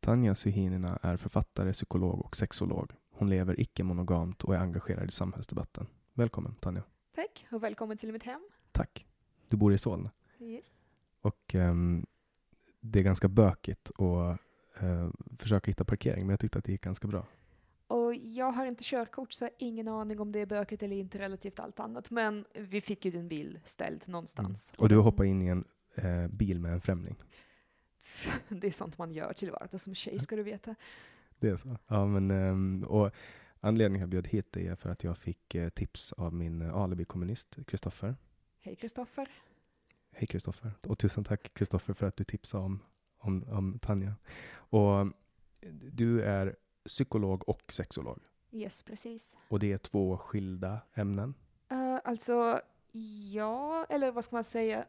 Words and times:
Tanja 0.00 0.34
Syhinina 0.34 0.98
är 1.02 1.16
författare, 1.16 1.72
psykolog 1.72 2.20
och 2.20 2.36
sexolog. 2.36 2.92
Hon 3.10 3.30
lever 3.30 3.60
icke-monogamt 3.60 4.44
och 4.44 4.54
är 4.54 4.58
engagerad 4.58 5.08
i 5.08 5.12
samhällsdebatten. 5.12 5.86
Välkommen 6.14 6.54
Tanja. 6.54 6.82
Tack 7.14 7.46
och 7.52 7.62
välkommen 7.62 7.96
till 7.96 8.12
mitt 8.12 8.22
hem. 8.22 8.40
Tack. 8.72 9.06
Du 9.50 9.56
bor 9.56 9.72
i 9.72 9.78
Solna 9.78 10.10
Yes. 10.40 10.88
och 11.20 11.54
ehm, 11.54 12.06
det 12.80 12.98
är 12.98 13.02
ganska 13.02 13.28
bökigt 13.28 13.90
att 14.00 14.40
eh, 14.82 15.08
försöka 15.38 15.70
hitta 15.70 15.84
parkering, 15.84 16.20
men 16.26 16.30
jag 16.30 16.40
tyckte 16.40 16.58
att 16.58 16.64
det 16.64 16.72
gick 16.72 16.80
ganska 16.82 17.08
bra. 17.08 17.26
Och 17.86 18.14
jag 18.14 18.52
har 18.52 18.66
inte 18.66 18.84
körkort 18.84 19.32
så 19.32 19.44
jag 19.44 19.50
har 19.50 19.54
ingen 19.58 19.88
aning 19.88 20.20
om 20.20 20.32
det 20.32 20.40
är 20.40 20.46
bökigt 20.46 20.82
eller 20.82 20.96
inte 20.96 21.18
relativt 21.18 21.58
allt 21.60 21.80
annat. 21.80 22.10
Men 22.10 22.44
vi 22.54 22.80
fick 22.80 23.04
ju 23.04 23.10
din 23.10 23.28
bil 23.28 23.58
ställd 23.64 24.02
någonstans. 24.06 24.72
Och 24.78 24.88
du 24.88 24.96
hoppar 24.96 25.24
in 25.24 25.42
i 25.42 25.46
en 25.46 25.64
eh, 25.94 26.28
bil 26.28 26.60
med 26.60 26.72
en 26.72 26.80
främling. 26.80 27.16
Det 28.48 28.66
är 28.66 28.70
sånt 28.70 28.98
man 28.98 29.12
gör 29.12 29.32
till 29.32 29.50
vardags 29.50 29.84
som 29.84 29.94
tjej 29.94 30.18
ska 30.18 30.36
du 30.36 30.42
veta. 30.42 30.74
Det 31.38 31.48
är 31.48 31.56
så? 31.56 31.78
Ja, 31.86 32.06
men 32.06 32.30
ehm, 32.30 32.84
och 32.88 33.10
anledningen 33.60 34.00
jag 34.00 34.08
bjöd 34.08 34.26
hit 34.26 34.56
är 34.56 34.74
för 34.74 34.90
att 34.90 35.04
jag 35.04 35.18
fick 35.18 35.54
eh, 35.54 35.68
tips 35.68 36.12
av 36.12 36.34
min 36.34 36.62
eh, 36.62 36.76
alibi-kommunist 36.76 37.58
Kristoffer. 37.66 38.16
Hej 38.60 38.76
Kristoffer. 38.76 39.28
Hej 40.12 40.26
Kristoffer. 40.26 40.72
Och 40.86 40.98
tusen 40.98 41.24
tack 41.24 41.54
Kristoffer 41.54 41.94
för 41.94 42.06
att 42.06 42.16
du 42.16 42.24
tipsade 42.24 42.64
om, 42.64 42.80
om, 43.18 43.44
om 43.48 43.78
Tanja. 43.78 44.14
Och 44.50 45.06
du 45.92 46.22
är 46.22 46.56
psykolog 46.84 47.48
och 47.48 47.72
sexolog. 47.72 48.20
Yes, 48.50 48.82
precis. 48.82 49.36
Och 49.48 49.58
det 49.58 49.72
är 49.72 49.78
två 49.78 50.16
skilda 50.16 50.80
ämnen. 50.94 51.34
Uh, 51.72 51.98
alltså, 52.04 52.60
ja, 53.32 53.86
eller 53.88 54.10
vad 54.10 54.24
ska 54.24 54.36
man 54.36 54.44
säga? 54.44 54.84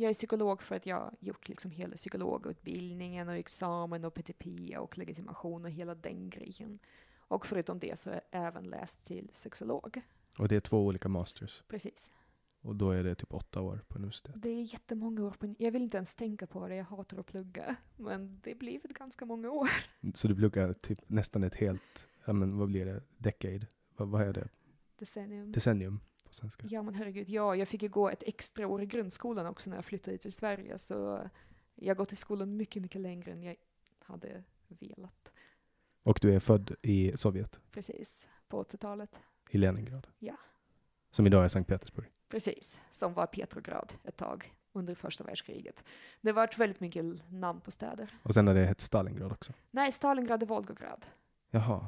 Jag 0.00 0.10
är 0.10 0.14
psykolog 0.14 0.62
för 0.62 0.74
att 0.74 0.86
jag 0.86 0.96
har 0.96 1.14
gjort 1.20 1.48
liksom 1.48 1.70
hela 1.70 1.96
psykologutbildningen 1.96 3.28
och 3.28 3.34
examen 3.34 4.04
och 4.04 4.14
PTP 4.14 4.76
och 4.78 4.98
legitimation 4.98 5.64
och 5.64 5.70
hela 5.70 5.94
den 5.94 6.30
grejen. 6.30 6.78
Och 7.18 7.46
förutom 7.46 7.78
det 7.78 7.98
så 7.98 8.10
har 8.10 8.14
jag 8.14 8.46
även 8.46 8.64
läst 8.64 9.06
till 9.06 9.30
sexolog. 9.32 10.00
Och 10.38 10.48
det 10.48 10.56
är 10.56 10.60
två 10.60 10.86
olika 10.86 11.08
masters. 11.08 11.62
Precis. 11.68 12.12
Och 12.60 12.76
då 12.76 12.90
är 12.90 13.04
det 13.04 13.14
typ 13.14 13.34
åtta 13.34 13.60
år 13.60 13.84
på 13.88 13.98
universitet. 13.98 14.34
Det 14.36 14.48
är 14.48 14.62
jättemånga 14.62 15.24
år 15.24 15.30
på 15.30 15.54
Jag 15.58 15.70
vill 15.70 15.82
inte 15.82 15.96
ens 15.96 16.14
tänka 16.14 16.46
på 16.46 16.68
det, 16.68 16.74
jag 16.76 16.84
hatar 16.84 17.18
att 17.18 17.26
plugga. 17.26 17.76
Men 17.96 18.40
det 18.42 18.54
blir 18.54 18.80
väl 18.80 18.92
ganska 18.92 19.24
många 19.24 19.50
år. 19.50 19.70
Så 20.14 20.28
du 20.28 20.34
pluggar 20.34 20.72
typ 20.72 20.98
nästan 21.06 21.44
ett 21.44 21.54
helt, 21.54 22.08
ja 22.24 22.32
men 22.32 22.58
vad 22.58 22.68
blir 22.68 22.86
det, 22.86 23.02
decade? 23.18 23.66
Vad, 23.96 24.08
vad 24.08 24.22
är 24.22 24.32
det? 24.32 24.48
Decennium. 24.96 25.52
Decennium 25.52 26.00
på 26.30 26.34
svenska. 26.34 26.66
Ja 26.70 26.82
men 26.82 26.94
herregud, 26.94 27.28
ja, 27.28 27.56
jag 27.56 27.68
fick 27.68 27.82
ju 27.82 27.88
gå 27.88 28.08
ett 28.10 28.22
extra 28.26 28.66
år 28.66 28.82
i 28.82 28.86
grundskolan 28.86 29.46
också 29.46 29.70
när 29.70 29.76
jag 29.76 29.84
flyttade 29.84 30.18
till 30.18 30.32
Sverige. 30.32 30.78
Så 30.78 31.28
jag 31.74 31.90
har 31.90 31.94
gått 31.96 32.12
i 32.12 32.16
skolan 32.16 32.56
mycket, 32.56 32.82
mycket 32.82 33.00
längre 33.00 33.32
än 33.32 33.42
jag 33.42 33.56
hade 34.04 34.44
velat. 34.68 35.32
Och 36.02 36.18
du 36.22 36.34
är 36.34 36.40
född 36.40 36.74
i 36.82 37.12
Sovjet, 37.16 37.60
Precis, 37.72 38.28
på 38.48 38.62
80-talet. 38.62 39.20
i 39.50 39.58
Leningrad. 39.58 40.06
Ja. 40.18 40.34
Som 41.10 41.26
idag 41.26 41.44
är 41.44 41.48
Sankt 41.48 41.68
Petersburg. 41.68 42.06
Precis, 42.28 42.78
som 42.92 43.14
var 43.14 43.26
Petrograd 43.26 43.92
ett 44.04 44.16
tag 44.16 44.54
under 44.72 44.94
första 44.94 45.24
världskriget. 45.24 45.84
Det 46.20 46.32
var 46.32 46.50
väldigt 46.58 46.80
mycket 46.80 47.04
namn 47.32 47.60
på 47.60 47.70
städer. 47.70 48.14
Och 48.22 48.34
sen 48.34 48.46
har 48.46 48.54
det 48.54 48.64
hett 48.64 48.80
Stalingrad 48.80 49.32
också. 49.32 49.52
Nej, 49.70 49.92
Stalingrad 49.92 50.42
och 50.42 50.48
Volgograd. 50.48 51.06
Jaha. 51.50 51.86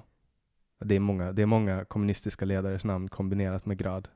Det 0.79 0.95
är 0.97 1.01
många, 1.01 1.33
det 1.33 1.43
är 1.43 1.47
många 1.47 1.85
kommunistiska 1.85 2.45
ledares 2.45 2.85
namn 2.85 3.09
kombinerat 3.09 3.67
med 3.67 3.79
grad. 3.79 4.09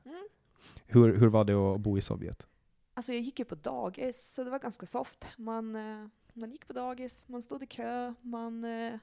Hur, 0.87 1.17
hur 1.17 1.27
var 1.27 1.43
det 1.43 1.53
att 1.53 1.79
bo 1.81 1.97
i 1.97 2.01
Sovjet? 2.01 2.47
Alltså 2.93 3.13
jag 3.13 3.21
gick 3.21 3.39
ju 3.39 3.45
på 3.45 3.55
dagis, 3.55 4.33
så 4.33 4.43
det 4.43 4.49
var 4.49 4.59
ganska 4.59 4.85
soft. 4.85 5.25
Man, 5.37 5.75
eh, 5.75 6.07
man 6.33 6.51
gick 6.51 6.67
på 6.67 6.73
dagis, 6.73 7.27
man 7.27 7.41
stod 7.41 7.63
i 7.63 7.65
kö, 7.65 8.13
man... 8.21 8.63
eh, 8.63 8.99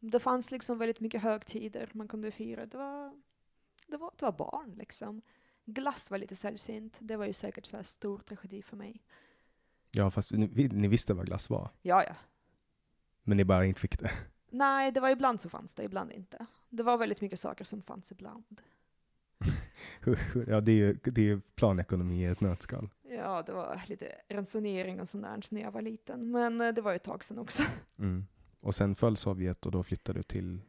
Det 0.00 0.20
fanns 0.20 0.50
liksom 0.50 0.78
väldigt 0.78 1.00
mycket 1.00 1.22
högtider 1.22 1.90
man 1.92 2.08
kunde 2.08 2.30
fira. 2.30 2.66
Det 2.66 2.76
var, 2.78 3.20
det 3.86 3.96
var, 3.96 4.10
det 4.16 4.24
var 4.24 4.32
barn 4.32 4.74
liksom. 4.78 5.22
Glass 5.64 6.10
var 6.10 6.18
lite 6.18 6.36
sällsynt. 6.36 6.96
Det 7.00 7.16
var 7.16 7.26
ju 7.26 7.32
säkert 7.32 7.66
så 7.66 7.76
här 7.76 7.82
stor 7.82 8.18
tragedi 8.18 8.62
för 8.62 8.76
mig. 8.76 9.02
Ja, 9.92 10.10
fast 10.10 10.30
ni, 10.32 10.68
ni 10.72 10.88
visste 10.88 11.14
vad 11.14 11.26
glass 11.26 11.50
var, 11.50 11.70
Ja, 11.82 12.04
ja. 12.04 12.14
men 13.22 13.36
ni 13.36 13.44
bara 13.44 13.64
inte 13.66 13.80
fick 13.80 13.98
det. 13.98 14.10
Nej, 14.50 14.92
det 14.92 15.00
var 15.00 15.08
ibland 15.10 15.40
så 15.40 15.48
fanns 15.48 15.74
det, 15.74 15.82
ibland 15.84 16.12
inte. 16.12 16.46
Det 16.68 16.82
var 16.82 16.96
väldigt 16.98 17.20
mycket 17.20 17.40
saker 17.40 17.64
som 17.64 17.82
fanns 17.82 18.12
ibland. 18.12 18.60
Ja, 20.46 20.60
det 20.60 20.72
är 20.72 20.76
ju 20.76 20.98
det 21.04 21.30
är 21.30 21.40
planekonomi 21.54 22.22
i 22.22 22.26
ett 22.26 22.40
nötskal. 22.40 22.88
Ja, 23.02 23.42
det 23.42 23.52
var 23.52 23.82
lite 23.86 24.12
ransonering 24.28 25.00
och 25.00 25.08
sånt 25.08 25.24
där 25.24 25.42
när 25.50 25.60
jag 25.60 25.70
var 25.70 25.82
liten. 25.82 26.30
Men 26.30 26.60
eh, 26.60 26.74
det 26.74 26.80
var 26.80 26.92
ju 26.92 26.96
ett 26.96 27.04
tag 27.04 27.24
sedan 27.24 27.38
också. 27.38 27.62
Mm. 27.98 28.26
Och 28.60 28.74
sen 28.74 28.94
föll 28.94 29.16
Sovjet 29.16 29.66
och 29.66 29.72
då 29.72 29.82
flyttade 29.82 30.18
du 30.18 30.22
till... 30.22 30.60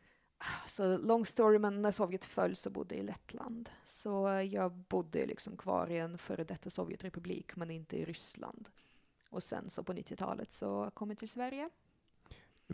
Så 0.68 0.98
long 0.98 1.26
story, 1.26 1.60
men 1.60 1.82
när 1.82 1.92
Sovjet 1.92 2.26
föll 2.26 2.56
så 2.56 2.70
bodde 2.70 2.96
jag 2.96 3.04
i 3.04 3.08
Lettland. 3.08 3.70
Så 3.86 4.28
eh, 4.28 4.42
jag 4.42 4.72
bodde 4.72 5.26
liksom 5.26 5.58
kvar 5.58 5.92
i 5.92 5.98
en 5.98 6.18
före 6.18 6.44
detta 6.44 6.70
Sovjetrepublik, 6.70 7.56
men 7.56 7.72
inte 7.72 7.98
i 7.98 8.06
Ryssland. 8.06 8.70
Och 9.30 9.44
sen 9.44 9.70
så 9.70 9.84
på 9.84 9.94
90-talet 9.94 10.52
så 10.52 10.92
kom 10.94 11.10
jag 11.10 11.18
till 11.18 11.30
Sverige. 11.30 11.70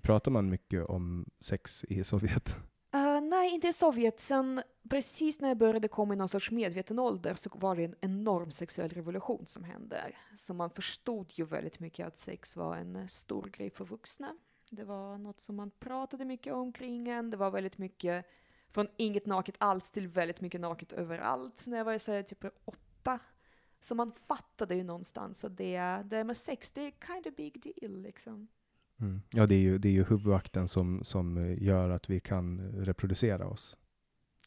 Pratar 0.01 0.31
man 0.31 0.49
mycket 0.49 0.85
om 0.85 1.25
sex 1.39 1.83
i 1.83 2.03
Sovjet? 2.03 2.55
Nej, 3.37 3.53
inte 3.53 3.67
i 3.67 3.73
Sovjet. 3.73 4.19
Sen 4.19 4.61
precis 4.89 5.39
när 5.39 5.47
jag 5.47 5.57
började 5.57 5.87
komma 5.87 6.13
i 6.13 6.17
någon 6.17 6.29
sorts 6.29 6.51
medveten 6.51 6.99
ålder 6.99 7.35
så 7.35 7.49
var 7.53 7.75
det 7.75 7.83
en 7.83 7.95
enorm 8.01 8.51
sexuell 8.51 8.89
revolution 8.89 9.45
som 9.45 9.63
hände. 9.63 10.11
Så 10.37 10.53
man 10.53 10.69
förstod 10.69 11.31
ju 11.31 11.45
väldigt 11.45 11.79
mycket 11.79 12.07
att 12.07 12.17
sex 12.17 12.55
var 12.55 12.77
en 12.77 13.09
stor 13.09 13.43
grej 13.43 13.69
för 13.69 13.85
vuxna. 13.85 14.35
Det 14.69 14.83
var 14.83 15.17
något 15.17 15.41
som 15.41 15.55
man 15.55 15.71
pratade 15.71 16.25
mycket 16.25 16.53
omkring 16.53 17.07
en. 17.07 17.29
Det 17.29 17.37
var 17.37 17.51
väldigt 17.51 17.77
mycket 17.77 18.25
från 18.71 18.87
inget 18.97 19.25
naket 19.25 19.55
alls 19.57 19.91
till 19.91 20.07
väldigt 20.07 20.41
mycket 20.41 20.61
naket 20.61 20.93
överallt 20.93 21.65
när 21.65 21.77
jag 21.77 21.85
var 21.85 21.97
så 21.97 22.11
här, 22.11 22.23
typ 22.23 22.45
åtta. 22.65 23.19
Så 23.81 23.95
man 23.95 24.11
fattade 24.11 24.75
ju 24.75 24.83
någonstans 24.83 25.43
att 25.43 25.57
det, 25.57 25.79
det 26.05 26.23
med 26.23 26.37
sex, 26.37 26.71
det 26.71 26.81
är 26.81 26.91
kind 27.07 27.27
of 27.27 27.35
big 27.35 27.61
deal 27.61 28.01
liksom. 28.01 28.47
Mm. 29.01 29.21
Ja, 29.29 29.45
det 29.45 29.55
är 29.55 29.59
ju, 29.59 29.77
det 29.77 29.88
är 29.88 29.94
ju 29.94 30.03
huvudakten 30.03 30.67
som, 30.67 31.03
som 31.03 31.38
eh, 31.38 31.63
gör 31.63 31.89
att 31.89 32.09
vi 32.09 32.19
kan 32.19 32.71
reproducera 32.85 33.47
oss. 33.47 33.77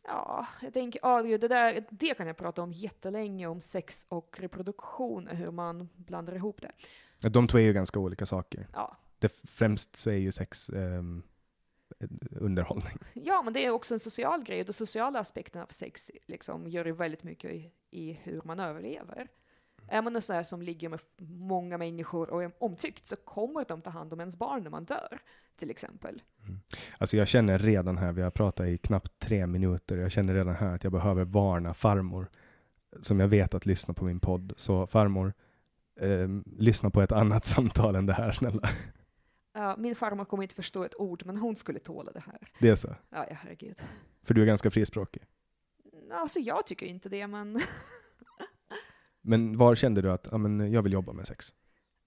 Ja, 0.04 0.46
jag 0.62 0.72
tänker, 0.72 1.00
ja, 1.02 1.22
det, 1.22 1.48
där, 1.48 1.86
det 1.90 2.14
kan 2.14 2.26
jag 2.26 2.36
prata 2.36 2.62
om 2.62 2.72
jättelänge, 2.72 3.46
om 3.46 3.60
sex 3.60 4.06
och 4.08 4.36
reproduktion, 4.40 5.26
hur 5.26 5.50
man 5.50 5.88
blandar 5.96 6.34
ihop 6.34 6.62
det. 6.62 6.72
De 7.28 7.48
två 7.48 7.58
är 7.58 7.62
ju 7.62 7.72
ganska 7.72 8.00
olika 8.00 8.26
saker. 8.26 8.68
Ja. 8.72 8.96
Det 9.18 9.28
främst 9.44 9.96
så 9.96 10.10
är 10.10 10.14
ju 10.14 10.32
sex 10.32 10.68
eh, 10.68 11.02
underhållning. 12.30 12.98
Ja, 13.14 13.42
men 13.42 13.52
det 13.52 13.64
är 13.66 13.70
också 13.70 13.94
en 13.94 14.00
social 14.00 14.44
grej, 14.44 14.60
och 14.60 14.66
de 14.66 14.72
sociala 14.72 15.20
aspekterna 15.20 15.64
av 15.64 15.68
sex 15.70 16.10
liksom, 16.26 16.68
gör 16.68 16.84
ju 16.84 16.92
väldigt 16.92 17.22
mycket 17.22 17.50
i, 17.50 17.72
i 17.90 18.12
hur 18.12 18.42
man 18.44 18.60
överlever. 18.60 19.28
Är 19.90 20.02
man 20.02 20.16
en 20.16 20.22
sån 20.22 20.36
här 20.36 20.42
som 20.42 20.62
ligger 20.62 20.88
med 20.88 21.00
många 21.20 21.78
människor 21.78 22.30
och 22.30 22.42
är 22.42 22.52
omtyckt 22.58 23.06
så 23.06 23.16
kommer 23.16 23.64
de 23.68 23.82
ta 23.82 23.90
hand 23.90 24.12
om 24.12 24.20
ens 24.20 24.36
barn 24.36 24.62
när 24.62 24.70
man 24.70 24.84
dör, 24.84 25.20
till 25.56 25.70
exempel. 25.70 26.22
Mm. 26.42 26.60
Alltså 26.98 27.16
jag 27.16 27.28
känner 27.28 27.58
redan 27.58 27.98
här, 27.98 28.12
vi 28.12 28.22
har 28.22 28.30
pratat 28.30 28.66
i 28.66 28.78
knappt 28.78 29.18
tre 29.18 29.46
minuter, 29.46 29.98
jag 29.98 30.12
känner 30.12 30.34
redan 30.34 30.54
här 30.54 30.74
att 30.74 30.84
jag 30.84 30.92
behöver 30.92 31.24
varna 31.24 31.74
farmor, 31.74 32.26
som 33.00 33.20
jag 33.20 33.28
vet 33.28 33.54
att 33.54 33.66
lyssnar 33.66 33.94
på 33.94 34.04
min 34.04 34.20
podd. 34.20 34.52
Så 34.56 34.86
farmor, 34.86 35.32
eh, 36.00 36.28
lyssna 36.58 36.90
på 36.90 37.02
ett 37.02 37.12
annat 37.12 37.44
samtal 37.54 37.94
än 37.94 38.06
det 38.06 38.14
här, 38.14 38.32
snälla. 38.32 38.68
Uh, 39.58 39.76
min 39.78 39.96
farmor 39.96 40.24
kommer 40.24 40.42
inte 40.42 40.54
förstå 40.54 40.84
ett 40.84 40.94
ord, 40.94 41.22
men 41.26 41.36
hon 41.36 41.56
skulle 41.56 41.78
tåla 41.78 42.12
det 42.12 42.22
här. 42.26 42.38
Det 42.60 42.68
är 42.68 42.76
så? 42.76 42.88
Ja, 42.88 43.26
ja 43.30 43.36
herregud. 43.40 43.82
För 44.22 44.34
du 44.34 44.42
är 44.42 44.46
ganska 44.46 44.70
frispråkig? 44.70 45.22
Alltså 46.12 46.38
jag 46.38 46.66
tycker 46.66 46.86
inte 46.86 47.08
det, 47.08 47.26
men... 47.26 47.60
men 49.20 49.58
var 49.58 49.74
kände 49.74 50.02
du 50.02 50.12
att 50.12 50.28
ja, 50.30 50.38
men 50.38 50.72
jag 50.72 50.82
vill 50.82 50.92
jobba 50.92 51.12
med 51.12 51.26
sex? 51.26 51.54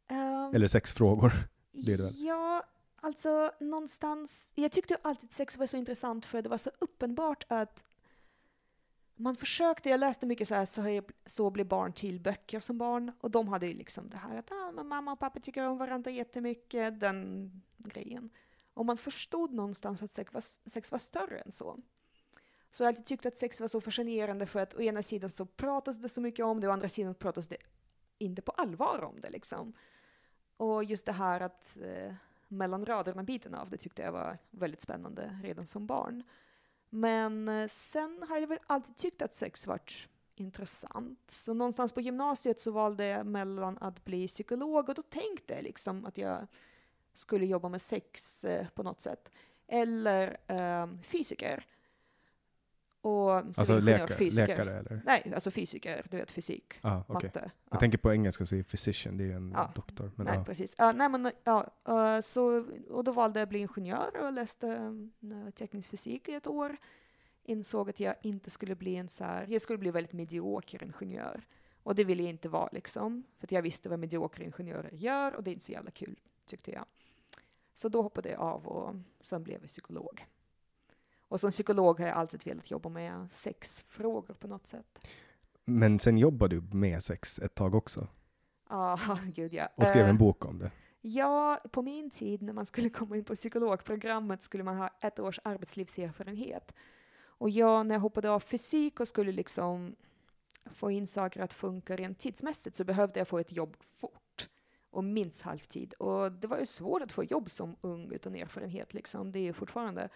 Um, 0.09 0.55
Eller 0.55 0.67
sexfrågor? 0.67 1.33
Det 1.71 1.95
det 1.95 2.09
ja, 2.09 2.63
alltså 2.95 3.51
någonstans... 3.59 4.51
Jag 4.55 4.71
tyckte 4.71 4.97
alltid 5.01 5.33
sex 5.33 5.57
var 5.57 5.65
så 5.65 5.77
intressant 5.77 6.25
för 6.25 6.41
det 6.41 6.49
var 6.49 6.57
så 6.57 6.71
uppenbart 6.79 7.43
att 7.47 7.83
man 9.15 9.35
försökte, 9.35 9.89
jag 9.89 9.99
läste 9.99 10.25
mycket 10.25 10.47
så 10.47 10.55
här, 10.55 10.65
så, 10.65 11.01
så 11.25 11.49
blir 11.49 11.65
barn 11.65 11.93
till 11.93 12.19
böcker 12.19 12.59
som 12.59 12.77
barn, 12.77 13.11
och 13.19 13.31
de 13.31 13.47
hade 13.47 13.67
ju 13.67 13.73
liksom 13.73 14.09
det 14.09 14.17
här 14.17 14.37
att 14.37 14.51
ah, 14.51 14.83
mamma 14.83 15.11
och 15.11 15.19
pappa 15.19 15.39
tycker 15.39 15.67
om 15.67 15.77
varandra 15.77 16.11
jättemycket, 16.11 16.99
den 16.99 17.51
grejen. 17.77 18.29
Och 18.73 18.85
man 18.85 18.97
förstod 18.97 19.53
någonstans 19.53 20.03
att 20.03 20.11
sex 20.11 20.33
var, 20.33 20.69
sex 20.69 20.91
var 20.91 20.99
större 20.99 21.39
än 21.39 21.51
så. 21.51 21.79
Så 22.73 22.83
jag 22.83 22.85
har 22.85 22.91
alltid 22.91 23.05
tyckt 23.05 23.25
att 23.25 23.37
sex 23.37 23.61
var 23.61 23.67
så 23.67 23.81
fascinerande 23.81 24.45
för 24.45 24.59
att 24.59 24.75
å 24.75 24.81
ena 24.81 25.03
sidan 25.03 25.29
så 25.29 25.45
pratas 25.45 25.97
det 25.97 26.09
så 26.09 26.21
mycket 26.21 26.45
om 26.45 26.59
det, 26.59 26.67
å 26.67 26.71
andra 26.71 26.89
sidan 26.89 27.15
pratas 27.15 27.47
det 27.47 27.57
inte 28.17 28.41
på 28.41 28.51
allvar 28.51 29.03
om 29.03 29.21
det 29.21 29.29
liksom. 29.29 29.73
Och 30.57 30.83
just 30.83 31.05
det 31.05 31.11
här 31.11 31.41
att 31.41 31.77
eh, 31.81 32.13
mellan 32.47 32.85
raderna-biten 32.85 33.55
av 33.55 33.69
det 33.69 33.77
tyckte 33.77 34.01
jag 34.01 34.11
var 34.11 34.37
väldigt 34.51 34.81
spännande 34.81 35.39
redan 35.43 35.67
som 35.67 35.87
barn. 35.87 36.23
Men 36.89 37.49
eh, 37.49 37.67
sen 37.67 38.23
har 38.29 38.37
jag 38.37 38.47
väl 38.47 38.59
alltid 38.67 38.95
tyckt 38.95 39.21
att 39.21 39.35
sex 39.35 39.67
varit 39.67 40.07
intressant. 40.35 41.31
Så 41.31 41.53
någonstans 41.53 41.93
på 41.93 42.01
gymnasiet 42.01 42.59
så 42.59 42.71
valde 42.71 43.05
jag 43.05 43.25
mellan 43.25 43.77
att 43.77 44.05
bli 44.05 44.27
psykolog 44.27 44.89
och 44.89 44.95
då 44.95 45.01
tänkte 45.01 45.53
jag 45.53 45.63
liksom 45.63 46.05
att 46.05 46.17
jag 46.17 46.47
skulle 47.13 47.45
jobba 47.45 47.69
med 47.69 47.81
sex 47.81 48.43
eh, 48.43 48.67
på 48.67 48.83
något 48.83 49.01
sätt. 49.01 49.31
Eller 49.67 50.37
eh, 50.47 50.87
fysiker. 51.01 51.65
Och 53.03 53.31
alltså 53.31 53.79
läkare, 53.79 54.17
fysiker. 54.17 54.47
läkare 54.47 54.79
eller? 54.79 55.01
Nej, 55.05 55.31
alltså 55.33 55.51
fysiker, 55.51 56.05
du 56.09 56.17
vet 56.17 56.31
fysik, 56.31 56.73
ah, 56.81 56.99
okay. 57.07 57.13
matte. 57.13 57.51
Jag 57.69 57.79
tänker 57.79 57.97
på 57.97 58.13
engelska 58.13 58.45
så 58.45 58.63
physician, 58.63 59.17
det 59.17 59.23
är 59.23 59.35
en 59.35 59.51
ja. 59.55 59.71
doktor. 59.75 60.11
Men, 60.15 60.25
nej, 60.25 60.35
ja. 60.35 60.43
precis. 60.43 60.79
Uh, 60.79 60.93
nej, 60.93 61.09
men, 61.09 61.31
ja, 61.43 61.73
uh, 61.89 62.21
så, 62.21 62.65
och 62.89 63.03
då 63.03 63.11
valde 63.11 63.39
jag 63.39 63.43
att 63.43 63.49
bli 63.49 63.59
ingenjör 63.59 64.25
och 64.25 64.33
läste 64.33 64.67
uh, 64.67 65.49
teknisk 65.49 65.89
fysik 65.89 66.29
i 66.29 66.33
ett 66.33 66.47
år. 66.47 66.77
Insåg 67.43 67.89
att 67.89 67.99
jag 67.99 68.15
inte 68.21 68.49
skulle 68.49 68.75
bli 68.75 68.95
en 68.95 69.09
så 69.09 69.23
här, 69.23 69.47
jag 69.49 69.61
skulle 69.61 69.79
bli 69.79 69.91
väldigt 69.91 70.13
medioker 70.13 70.83
ingenjör. 70.83 71.45
Och 71.83 71.95
det 71.95 72.03
ville 72.03 72.23
jag 72.23 72.29
inte 72.29 72.49
vara 72.49 72.69
liksom, 72.71 73.23
för 73.39 73.47
jag 73.53 73.61
visste 73.61 73.89
vad 73.89 73.99
mediokra 73.99 74.43
ingenjörer 74.43 74.91
gör 74.93 75.35
och 75.35 75.43
det 75.43 75.51
är 75.51 75.53
inte 75.53 75.65
så 75.65 75.71
jävla 75.71 75.91
kul, 75.91 76.19
tyckte 76.45 76.71
jag. 76.71 76.85
Så 77.73 77.89
då 77.89 78.01
hoppade 78.01 78.29
jag 78.29 78.39
av 78.39 78.67
och 78.67 78.95
sen 79.21 79.43
blev 79.43 79.61
jag 79.61 79.67
psykolog. 79.67 80.25
Och 81.33 81.39
som 81.39 81.51
psykolog 81.51 81.99
har 81.99 82.07
jag 82.07 82.17
alltid 82.17 82.45
velat 82.45 82.71
jobba 82.71 82.89
med 82.89 83.27
sexfrågor 83.31 84.33
på 84.33 84.47
något 84.47 84.67
sätt. 84.67 85.07
Men 85.65 85.99
sen 85.99 86.17
jobbade 86.17 86.59
du 86.59 86.77
med 86.77 87.03
sex 87.03 87.39
ett 87.39 87.55
tag 87.55 87.75
också? 87.75 88.07
Ja, 88.69 88.99
ah, 89.07 89.17
gud 89.35 89.53
ja. 89.53 89.69
Och 89.75 89.87
skrev 89.87 90.05
en 90.05 90.15
eh, 90.15 90.17
bok 90.17 90.45
om 90.45 90.59
det? 90.59 90.71
Ja, 91.01 91.61
på 91.71 91.81
min 91.81 92.09
tid 92.09 92.41
när 92.41 92.53
man 92.53 92.65
skulle 92.65 92.89
komma 92.99 93.17
in 93.17 93.23
på 93.23 93.35
psykologprogrammet 93.35 94.41
skulle 94.41 94.63
man 94.63 94.77
ha 94.77 94.89
ett 94.99 95.19
års 95.19 95.39
arbetslivserfarenhet. 95.43 96.73
Och 97.25 97.49
jag, 97.49 97.85
när 97.85 97.95
jag 97.95 97.99
hoppade 97.99 98.29
av 98.29 98.39
fysik 98.39 98.99
och 98.99 99.07
skulle 99.07 99.31
liksom 99.31 99.95
få 100.65 100.91
in 100.91 101.07
saker 101.07 101.41
att 101.41 101.53
funka 101.53 101.95
rent 101.95 102.19
tidsmässigt 102.19 102.75
så 102.75 102.83
behövde 102.83 103.19
jag 103.19 103.27
få 103.27 103.39
ett 103.39 103.51
jobb 103.51 103.75
fort 103.79 104.49
och 104.89 105.03
minst 105.03 105.41
halvtid. 105.41 105.93
Och 105.93 106.31
det 106.31 106.47
var 106.47 106.57
ju 106.57 106.65
svårt 106.65 107.01
att 107.01 107.11
få 107.11 107.23
jobb 107.23 107.49
som 107.49 107.75
ung 107.81 108.11
utan 108.11 108.35
erfarenhet 108.35 108.93
liksom. 108.93 109.31
Det 109.31 109.39
är 109.39 109.43
ju 109.43 109.53
fortfarande 109.53 110.09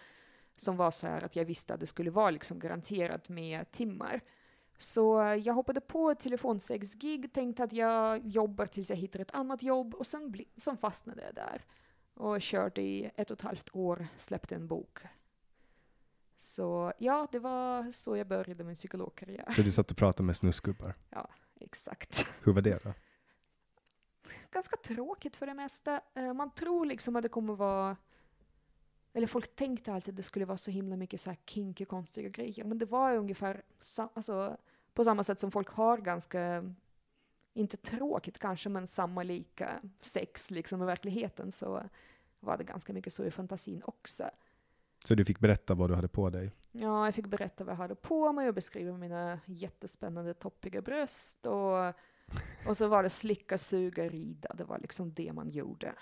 som 0.58 0.76
var 0.76 0.90
så 0.90 1.06
här 1.06 1.24
att 1.24 1.36
jag 1.36 1.44
visste 1.44 1.74
att 1.74 1.80
det 1.80 1.86
skulle 1.86 2.10
vara 2.10 2.30
liksom 2.30 2.58
garanterat 2.58 3.28
med 3.28 3.72
timmar. 3.72 4.20
Så 4.78 5.36
jag 5.42 5.54
hoppade 5.54 5.80
på 5.80 6.10
ett 6.10 6.20
telefonsexgig, 6.20 7.32
tänkte 7.32 7.64
att 7.64 7.72
jag 7.72 8.26
jobbar 8.26 8.66
tills 8.66 8.90
jag 8.90 8.96
hittar 8.96 9.20
ett 9.20 9.34
annat 9.34 9.62
jobb 9.62 9.94
och 9.94 10.06
sen, 10.06 10.30
bli, 10.30 10.48
sen 10.56 10.76
fastnade 10.76 11.22
jag 11.22 11.34
där. 11.34 11.64
Och 12.14 12.42
körde 12.42 12.82
i 12.82 13.10
ett 13.16 13.30
och 13.30 13.38
ett 13.38 13.44
halvt 13.44 13.74
år, 13.74 14.06
släppte 14.16 14.54
en 14.54 14.68
bok. 14.68 14.98
Så 16.38 16.92
ja, 16.98 17.28
det 17.32 17.38
var 17.38 17.92
så 17.92 18.16
jag 18.16 18.26
började 18.26 18.64
min 18.64 18.74
psykologkarriär. 18.74 19.52
Så 19.52 19.62
du 19.62 19.72
satt 19.72 19.90
och 19.90 19.96
pratade 19.96 20.22
med 20.22 20.36
snusgubbar? 20.36 20.94
Ja, 21.10 21.28
exakt. 21.60 22.26
Hur 22.44 22.52
var 22.52 22.62
det 22.62 22.84
då? 22.84 22.94
Ganska 24.50 24.76
tråkigt 24.76 25.36
för 25.36 25.46
det 25.46 25.54
mesta. 25.54 26.00
Eh, 26.14 26.32
man 26.32 26.50
tror 26.50 26.86
liksom 26.86 27.16
att 27.16 27.22
det 27.22 27.28
kommer 27.28 27.54
vara 27.54 27.96
eller 29.12 29.26
folk 29.26 29.56
tänkte 29.56 29.92
alltid 29.92 30.12
att 30.12 30.16
det 30.16 30.22
skulle 30.22 30.44
vara 30.44 30.58
så 30.58 30.70
himla 30.70 30.96
mycket 30.96 31.20
så 31.20 31.30
här 31.30 31.38
kinky, 31.46 31.84
konstiga 31.84 32.28
grejer, 32.28 32.64
men 32.64 32.78
det 32.78 32.86
var 32.86 33.16
ungefär 33.16 33.62
alltså, 33.96 34.56
på 34.94 35.04
samma 35.04 35.24
sätt 35.24 35.40
som 35.40 35.50
folk 35.50 35.68
har 35.68 35.98
ganska, 35.98 36.74
inte 37.54 37.76
tråkigt 37.76 38.38
kanske, 38.38 38.68
men 38.68 38.86
samma 38.86 39.22
lika 39.22 39.80
sex 40.00 40.50
liksom 40.50 40.82
i 40.82 40.86
verkligheten, 40.86 41.52
så 41.52 41.82
var 42.40 42.56
det 42.56 42.64
ganska 42.64 42.92
mycket 42.92 43.12
så 43.12 43.24
i 43.24 43.30
fantasin 43.30 43.82
också. 43.84 44.30
Så 45.04 45.14
du 45.14 45.24
fick 45.24 45.38
berätta 45.38 45.74
vad 45.74 45.90
du 45.90 45.94
hade 45.94 46.08
på 46.08 46.30
dig? 46.30 46.52
Ja, 46.72 47.04
jag 47.04 47.14
fick 47.14 47.26
berätta 47.26 47.64
vad 47.64 47.72
jag 47.72 47.78
hade 47.78 47.94
på 47.94 48.32
mig 48.32 48.48
och 48.48 48.54
beskriva 48.54 48.96
mina 48.96 49.40
jättespännande 49.46 50.34
toppiga 50.34 50.82
bröst 50.82 51.46
och, 51.46 51.86
och 52.68 52.76
så 52.76 52.88
var 52.88 53.02
det 53.02 53.10
slicka, 53.10 53.58
suga, 53.58 54.08
rida. 54.08 54.54
Det 54.54 54.64
var 54.64 54.78
liksom 54.78 55.12
det 55.14 55.32
man 55.32 55.50
gjorde 55.50 55.94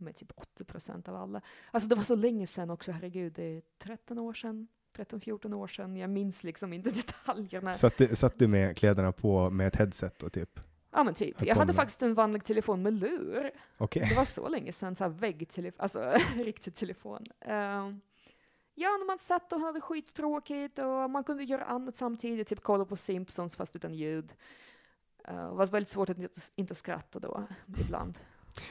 med 0.00 0.16
typ 0.16 0.32
80 0.36 0.64
procent 0.64 1.08
av 1.08 1.16
alla. 1.16 1.40
Alltså 1.70 1.88
det 1.88 1.94
var 1.94 2.02
så 2.02 2.16
länge 2.16 2.46
sedan 2.46 2.70
också, 2.70 2.92
herregud, 2.92 3.32
det 3.32 3.42
är 3.42 3.62
13 3.78 4.18
år 4.18 4.34
sedan. 4.34 4.68
13-14 4.96 5.54
år 5.54 5.66
sedan, 5.66 5.96
jag 5.96 6.10
minns 6.10 6.44
liksom 6.44 6.72
inte 6.72 6.90
detaljerna. 7.24 7.74
Satt 7.74 7.98
du, 7.98 8.16
satt 8.16 8.38
du 8.38 8.48
med 8.48 8.76
kläderna 8.76 9.12
på 9.12 9.50
med 9.50 9.66
ett 9.66 9.76
headset 9.76 10.22
och 10.22 10.32
typ? 10.32 10.60
Ja 10.92 11.04
men 11.04 11.14
typ. 11.14 11.42
Jag 11.46 11.56
hade 11.56 11.74
faktiskt 11.74 12.02
en 12.02 12.14
vanlig 12.14 12.44
telefon 12.44 12.82
med 12.82 12.92
lur. 12.92 13.50
Okay. 13.78 14.08
Det 14.08 14.14
var 14.14 14.24
så 14.24 14.48
länge 14.48 14.72
sedan, 14.72 14.96
så 14.96 15.04
här 15.04 15.10
väggtelefon, 15.10 15.80
alltså 15.80 16.14
riktig 16.34 16.74
telefon. 16.74 17.26
Uh, 17.48 17.94
ja, 18.74 18.90
när 18.98 19.06
man 19.06 19.18
satt 19.18 19.52
och 19.52 19.60
hade 19.60 19.80
skittråkigt 19.80 20.78
och 20.78 21.10
man 21.10 21.24
kunde 21.24 21.44
göra 21.44 21.64
annat 21.64 21.96
samtidigt, 21.96 22.48
typ 22.48 22.60
kolla 22.60 22.84
på 22.84 22.96
Simpsons 22.96 23.56
fast 23.56 23.76
utan 23.76 23.94
ljud. 23.94 24.32
Uh, 25.28 25.34
det 25.34 25.56
var 25.56 25.66
väldigt 25.66 25.88
svårt 25.88 26.10
att 26.10 26.18
inte, 26.18 26.40
inte 26.56 26.74
skratta 26.74 27.18
då, 27.18 27.46
ibland. 27.80 28.18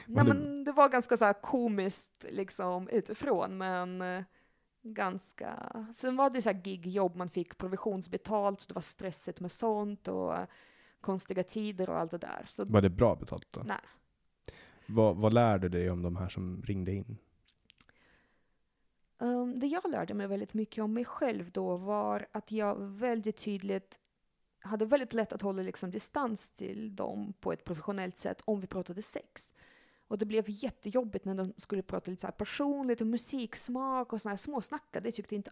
Nej, 0.06 0.24
men 0.24 0.64
det 0.64 0.72
var 0.72 0.88
ganska 0.88 1.16
så 1.16 1.24
här 1.24 1.32
komiskt 1.32 2.24
liksom 2.30 2.88
utifrån, 2.88 3.58
men 3.58 4.02
eh, 4.02 4.22
ganska... 4.82 5.76
Sen 5.94 6.16
var 6.16 6.30
det 6.30 6.42
så 6.42 6.50
här 6.50 6.60
gigjobb, 6.64 7.16
man 7.16 7.30
fick 7.30 7.58
provisionsbetalt, 7.58 8.60
så 8.60 8.68
det 8.68 8.74
var 8.74 8.82
stressigt 8.82 9.40
med 9.40 9.52
sånt 9.52 10.08
och 10.08 10.34
konstiga 11.00 11.42
tider 11.42 11.90
och 11.90 11.98
allt 11.98 12.10
det 12.10 12.18
där. 12.18 12.44
Så, 12.48 12.64
var 12.64 12.80
det 12.80 12.90
bra 12.90 13.16
betalt 13.16 13.48
då? 13.50 13.62
Nej. 13.64 13.76
Vad, 14.86 15.16
vad 15.16 15.34
lärde 15.34 15.68
du 15.68 15.78
dig 15.78 15.90
om 15.90 16.02
de 16.02 16.16
här 16.16 16.28
som 16.28 16.62
ringde 16.62 16.92
in? 16.92 17.18
Um, 19.18 19.60
det 19.60 19.66
jag 19.66 19.90
lärde 19.90 20.14
mig 20.14 20.26
väldigt 20.26 20.54
mycket 20.54 20.84
om 20.84 20.94
mig 20.94 21.04
själv 21.04 21.50
då 21.50 21.76
var 21.76 22.26
att 22.32 22.52
jag 22.52 22.76
väldigt 22.80 23.36
tydligt 23.36 23.98
hade 24.60 24.84
väldigt 24.84 25.12
lätt 25.12 25.32
att 25.32 25.42
hålla 25.42 25.62
liksom 25.62 25.90
distans 25.90 26.50
till 26.50 26.96
dem 26.96 27.32
på 27.40 27.52
ett 27.52 27.64
professionellt 27.64 28.16
sätt 28.16 28.42
om 28.44 28.60
vi 28.60 28.66
pratade 28.66 29.02
sex. 29.02 29.54
Och 30.10 30.18
det 30.18 30.26
blev 30.26 30.44
jättejobbigt 30.48 31.24
när 31.24 31.34
de 31.34 31.52
skulle 31.56 31.82
prata 31.82 32.10
lite 32.10 32.20
så 32.20 32.26
här 32.26 32.32
personligt 32.32 33.00
och 33.00 33.06
musiksmak 33.06 34.12
och 34.12 34.20
sådana 34.20 34.32
här 34.32 34.36
småsnackar. 34.36 35.00
Det 35.00 35.12
tyckte 35.12 35.34
jag 35.34 35.38
inte 35.38 35.50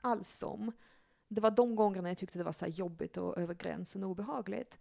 alls 0.00 0.42
om. 0.42 0.72
Det 1.28 1.40
var 1.40 1.50
de 1.50 1.76
gångerna 1.76 2.08
jag 2.08 2.18
tyckte 2.18 2.38
det 2.38 2.44
var 2.44 2.52
så 2.52 2.66
jobbigt 2.66 3.16
och 3.16 3.38
över 3.38 3.54
gränsen 3.54 4.04
och 4.04 4.10
obehagligt. 4.10 4.78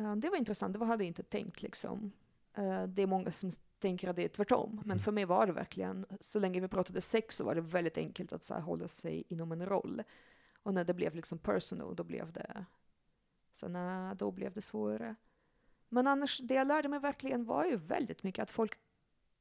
Uh, 0.00 0.16
det 0.16 0.30
var 0.30 0.36
intressant, 0.36 0.78
det 0.78 0.84
hade 0.84 1.04
jag 1.04 1.08
inte 1.08 1.22
tänkt 1.22 1.62
liksom. 1.62 2.12
Uh, 2.58 2.84
det 2.84 3.02
är 3.02 3.06
många 3.06 3.30
som 3.30 3.50
tänker 3.78 4.08
att 4.08 4.16
det 4.16 4.24
är 4.24 4.28
tvärtom. 4.28 4.70
Men 4.76 4.90
Mm. 4.90 4.98
för 4.98 5.12
mig 5.12 5.24
var 5.24 5.46
det 5.46 5.52
verkligen, 5.52 6.06
så 6.20 6.38
länge 6.38 6.60
vi 6.60 6.68
pratade 6.68 7.00
sex 7.00 7.36
så 7.36 7.44
var 7.44 7.54
det 7.54 7.60
väldigt 7.60 7.98
enkelt 7.98 8.32
att 8.32 8.44
så 8.44 8.54
hålla 8.54 8.88
sig 8.88 9.24
inom 9.28 9.52
en 9.52 9.66
roll. 9.66 10.02
Och 10.62 10.74
när 10.74 10.84
det 10.84 10.94
blev 10.94 11.14
liksom 11.14 11.38
personal, 11.38 11.96
då 11.96 12.04
blev 12.04 12.32
det, 12.32 12.64
så 13.52 13.68
nej, 13.68 14.16
då 14.16 14.30
blev 14.30 14.52
det 14.52 14.62
svårare. 14.62 15.14
Men 15.92 16.06
annars, 16.06 16.38
det 16.38 16.54
jag 16.54 16.66
lärde 16.66 16.88
mig 16.88 17.00
verkligen 17.00 17.44
var 17.44 17.64
ju 17.64 17.76
väldigt 17.76 18.22
mycket 18.22 18.42
att 18.42 18.50
folk 18.50 18.78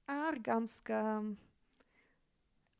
är 0.06 0.34
ganska 0.34 1.24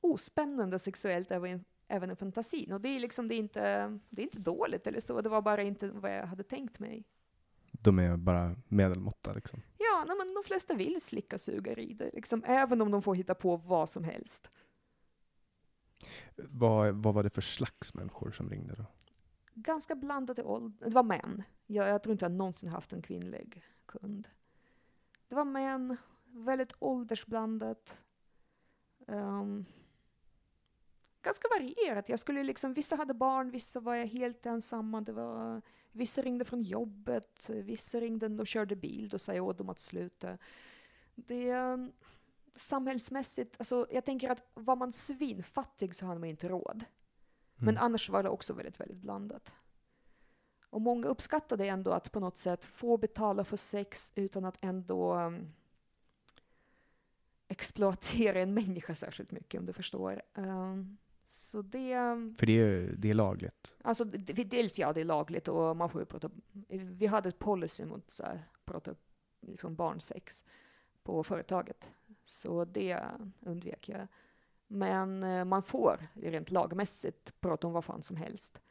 ospännande 0.02 0.80
sexuellt 0.80 1.32
även, 1.32 1.66
även 1.88 2.12
i 2.12 2.16
fantasin. 2.16 2.72
Och 2.72 2.82
det 2.82 2.90
är 2.90 3.00
liksom, 3.00 3.28
det 3.28 3.36
är, 3.36 3.38
inte, 3.38 4.00
det 4.10 4.22
är 4.22 4.24
inte 4.24 4.40
dåligt 4.40 4.88
eller 4.88 5.00
så, 5.00 5.22
det 5.22 5.30
var 5.30 5.42
bara 5.42 5.62
inte 5.62 5.88
vad 5.88 6.18
jag 6.18 6.26
hade 6.26 6.44
tänkt 6.44 6.80
mig. 6.80 7.04
De 7.72 8.00
är 8.00 8.18
bara 8.18 8.56
medelmåtta 8.68 9.34
liksom. 9.34 9.62
Ja, 9.78 10.04
nej, 10.08 10.18
men 10.18 10.34
de 10.34 10.44
flesta 10.44 10.74
vill 10.74 11.02
slicka 11.02 11.36
och 11.36 11.42
suga 11.42 11.76
det, 11.76 12.12
liksom, 12.14 12.44
även 12.48 12.82
om 12.82 12.92
de 12.92 13.02
får 13.02 13.16
hitta 13.16 13.36
på 13.36 13.58
vad 13.58 13.90
som 13.90 14.04
helst. 14.04 14.50
Vad, 16.36 16.96
vad 16.96 17.14
var 17.14 17.24
det 17.24 17.30
för 17.30 17.42
slags 17.42 17.94
människor 17.94 18.32
som 18.32 18.50
ringde 18.50 18.76
då? 18.76 18.86
Ganska 19.54 19.96
blandade 19.96 20.44
åldrar. 20.44 20.90
Det 20.90 20.96
var 20.96 21.04
män. 21.04 21.44
Jag, 21.66 21.88
jag 21.88 22.04
tror 22.04 22.12
inte 22.12 22.26
jag 22.26 22.32
någonsin 22.32 22.70
haft 22.70 22.94
en 22.94 23.02
kvinnlig 23.02 23.64
kund. 23.86 24.28
Det 25.28 25.36
var 25.36 25.46
män, 25.46 25.98
väldigt 26.26 26.74
åldersblandat. 26.80 27.98
Um, 29.06 29.66
ganska 31.22 31.48
varierat. 31.60 32.10
Jag 32.10 32.20
skulle 32.20 32.44
liksom, 32.44 32.74
vissa 32.74 32.96
hade 32.96 33.14
barn, 33.14 33.52
vissa 33.52 33.80
var 33.80 33.96
jag 33.96 34.08
helt 34.08 34.46
ensamma. 34.46 35.02
Det 35.02 35.12
var, 35.12 35.62
vissa 35.92 36.22
ringde 36.22 36.46
från 36.46 36.62
jobbet, 36.62 37.50
vissa 37.50 38.00
ringde 38.00 38.42
och 38.42 38.48
körde 38.48 38.76
bil. 38.76 39.10
Då 39.10 39.20
sa 39.20 39.34
jag 39.34 39.46
åt 39.46 39.58
dem 39.58 39.70
att 39.70 39.80
sluta. 39.80 40.38
Det 41.16 41.50
är 41.50 41.92
samhällsmässigt, 42.56 43.56
alltså 43.60 43.88
jag 43.92 44.06
tänker 44.06 44.30
att 44.30 44.52
var 44.54 44.76
man 44.76 44.94
svinfattig 44.94 45.96
så 45.96 46.06
hade 46.06 46.20
man 46.20 46.30
inte 46.30 46.48
råd. 46.48 46.84
Men 47.62 47.70
Mm. 47.70 47.84
annars 47.84 48.10
var 48.10 48.24
det 48.24 48.30
också 48.30 48.54
väldigt, 48.54 48.80
väldigt 48.80 48.98
blandat. 48.98 49.54
Och 50.70 50.82
många 50.82 51.08
uppskattade 51.08 51.66
ändå 51.68 51.92
att 51.92 52.12
på 52.12 52.20
något 52.20 52.38
sätt 52.38 52.66
få 52.66 52.98
betala 52.98 53.44
för 53.44 53.58
sex 53.58 54.12
utan 54.16 54.46
att 54.46 54.58
ändå 54.62 55.16
um, 55.16 55.54
exploatera 57.48 58.40
en 58.42 58.54
människa 58.54 58.96
särskilt 58.96 59.32
mycket, 59.32 59.60
om 59.60 59.66
du 59.66 59.74
förstår. 59.74 60.22
Um, 60.36 60.98
så 61.30 61.62
det, 61.62 61.98
um, 61.98 62.36
För 62.36 62.46
det 62.46 62.60
är, 62.60 62.96
det 62.98 63.10
är 63.10 63.14
lagligt. 63.14 63.78
alltså 63.84 64.04
det, 64.06 64.18
det- 64.18 64.44
dels 64.44 64.80
ja, 64.80 64.94
det 64.94 65.02
är 65.02 65.06
lagligt 65.06 65.48
och 65.48 65.78
man 65.78 65.90
får 65.90 66.02
ju 66.02 66.06
prata, 66.06 66.30
vi 66.70 67.06
hade 67.08 67.30
ett 67.30 67.40
policy 67.40 67.86
mot 67.86 68.10
så 68.10 68.24
här, 68.24 68.44
prata 68.66 68.96
liksom 69.42 69.76
barnsex 69.76 70.44
på 71.04 71.24
företaget. 71.24 71.86
Så 72.26 72.66
det 72.66 73.00
undvek 73.40 73.90
jag. 73.90 74.08
Men 74.72 75.24
eh, 75.24 75.46
man 75.46 75.64
får 75.64 76.08
rent 76.14 76.52
lagmässigt 76.52 77.34
prata 77.42 77.68
om 77.68 77.74
vad 77.74 77.86
fan 77.86 78.04
som 78.04 78.16
helst. 78.16 78.62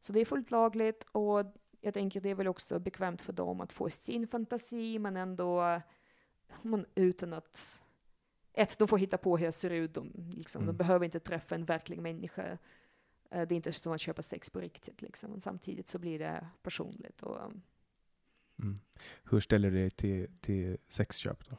Så 0.00 0.12
det 0.12 0.20
är 0.20 0.24
fullt 0.24 0.50
lagligt 0.50 1.06
och 1.12 1.56
jag 1.80 1.94
tänker 1.94 2.20
det 2.20 2.30
är 2.30 2.34
väl 2.34 2.48
också 2.48 2.78
bekvämt 2.78 3.22
för 3.22 3.32
dem 3.32 3.60
att 3.60 3.72
få 3.72 3.90
sin 3.90 4.26
fantasi 4.26 4.98
men 4.98 5.16
ändå 5.16 5.62
eh, 5.64 5.80
men 6.62 6.86
utan 6.94 7.32
att 7.32 7.80
ett, 8.52 8.78
de 8.78 8.88
får 8.88 8.98
hitta 8.98 9.18
på 9.18 9.36
hur 9.36 9.44
jag 9.44 9.54
ser 9.54 9.70
ut, 9.70 9.94
de, 9.94 10.12
liksom, 10.36 10.62
Mm. 10.62 10.74
de 10.74 10.78
behöver 10.78 11.04
inte 11.04 11.20
träffa 11.20 11.54
en 11.54 11.64
verklig 11.64 12.00
människa. 12.00 12.58
Eh, 13.30 13.46
Det 13.48 13.54
är 13.54 13.56
inte 13.56 13.72
som 13.72 13.92
att 13.92 14.00
köpa 14.00 14.22
sex 14.22 14.50
på 14.50 14.60
riktigt 14.60 15.02
liksom. 15.02 15.30
Men 15.30 15.40
samtidigt 15.40 15.88
så 15.88 15.98
blir 15.98 16.18
det 16.18 16.46
personligt 16.62 17.22
och 17.22 17.52
Mm. 18.58 18.80
Hur 19.24 19.40
ställer 19.40 19.70
du 19.70 19.76
dig 19.76 19.90
till, 19.90 20.28
till 20.40 20.78
sexköp 20.88 21.48
då? 21.50 21.56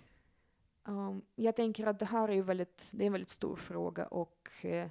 Um, 0.86 1.22
jag 1.36 1.56
tänker 1.56 1.88
att 1.88 2.00
det 2.00 2.06
här 2.06 2.28
är 2.28 2.34
ju 2.34 2.42
väldigt, 2.42 2.88
det 2.92 3.04
är 3.04 3.08
en 3.08 3.12
väldigt 3.12 3.30
stor 3.30 3.56
fråga 3.56 4.06
och 4.06 4.52
eh, 4.62 4.90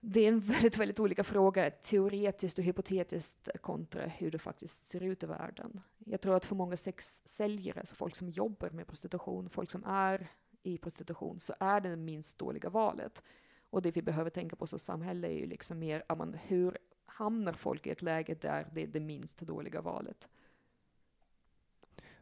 det 0.00 0.20
är 0.20 0.28
en 0.28 0.40
väldigt, 0.40 0.78
väldigt 0.78 1.00
olika 1.00 1.24
fråga, 1.24 1.70
teoretiskt 1.70 2.58
och 2.58 2.64
hypotetiskt 2.64 3.48
kontra 3.60 4.06
hur 4.06 4.30
det 4.30 4.38
faktiskt 4.38 4.84
ser 4.84 5.02
ut 5.02 5.22
i 5.22 5.26
världen. 5.26 5.80
Jag 5.98 6.20
tror 6.20 6.36
att 6.36 6.44
för 6.44 6.54
många 6.54 6.76
sexsäljare, 6.76 7.80
alltså 7.80 7.94
folk 7.94 8.16
som 8.16 8.28
jobbar 8.28 8.70
med 8.70 8.86
prostitution, 8.86 9.50
folk 9.50 9.70
som 9.70 9.84
är 9.84 10.28
i 10.62 10.78
prostitution, 10.78 11.40
så 11.40 11.54
är 11.60 11.80
det 11.80 11.88
det 11.88 11.96
minst 11.96 12.38
dåliga 12.38 12.70
valet. 12.70 13.22
Och 13.70 13.82
det 13.82 13.90
vi 13.90 14.02
behöver 14.02 14.30
tänka 14.30 14.56
på 14.56 14.66
som 14.66 14.78
samhälle 14.78 15.28
är 15.28 15.38
ju 15.38 15.46
liksom 15.46 15.78
mer, 15.78 16.04
ja, 16.08 16.26
hur 16.42 16.78
hamnar 17.06 17.52
folk 17.52 17.86
i 17.86 17.90
ett 17.90 18.02
läge 18.02 18.34
där 18.34 18.68
det 18.72 18.82
är 18.82 18.86
det 18.86 19.00
minst 19.00 19.40
dåliga 19.40 19.80
valet? 19.80 20.28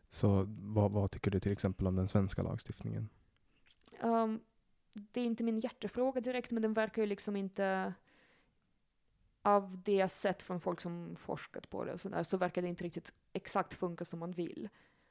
Så 0.09 0.45
vad, 0.49 0.91
vad 0.91 1.11
tycker 1.11 1.31
du 1.31 1.41
till 1.41 1.53
exempel 1.53 1.87
om 1.87 1.97
den 1.97 2.09
svenska 2.09 2.43
lagstiftningen? 2.43 3.09
Um, 4.01 4.41
det 4.93 5.21
är 5.21 5.25
inte 5.25 5.45
min 5.45 5.61
hjärtefråga 5.61 6.21
direkt, 6.21 6.51
men 6.51 6.63
den 6.63 6.73
verkar 6.73 7.03
ju 7.03 7.07
liksom 7.07 7.37
inte 7.37 7.95
av 9.43 9.83
det 9.85 9.95
jag 9.95 10.11
sett 10.11 10.43
från 10.43 10.61
folk 10.61 10.81
som 10.81 11.17
forskat 11.17 11.71
på 11.71 11.85
det 11.85 11.93
och 11.93 12.01
sådär, 12.01 12.23
så 12.23 12.37
verkar 12.37 12.63
det 12.63 12.69
inte 12.69 12.85
riktigt 12.85 13.13
exakt 13.33 13.75
funka 13.75 14.05
som 14.05 14.21
man 14.21 14.33
vill. 14.33 14.69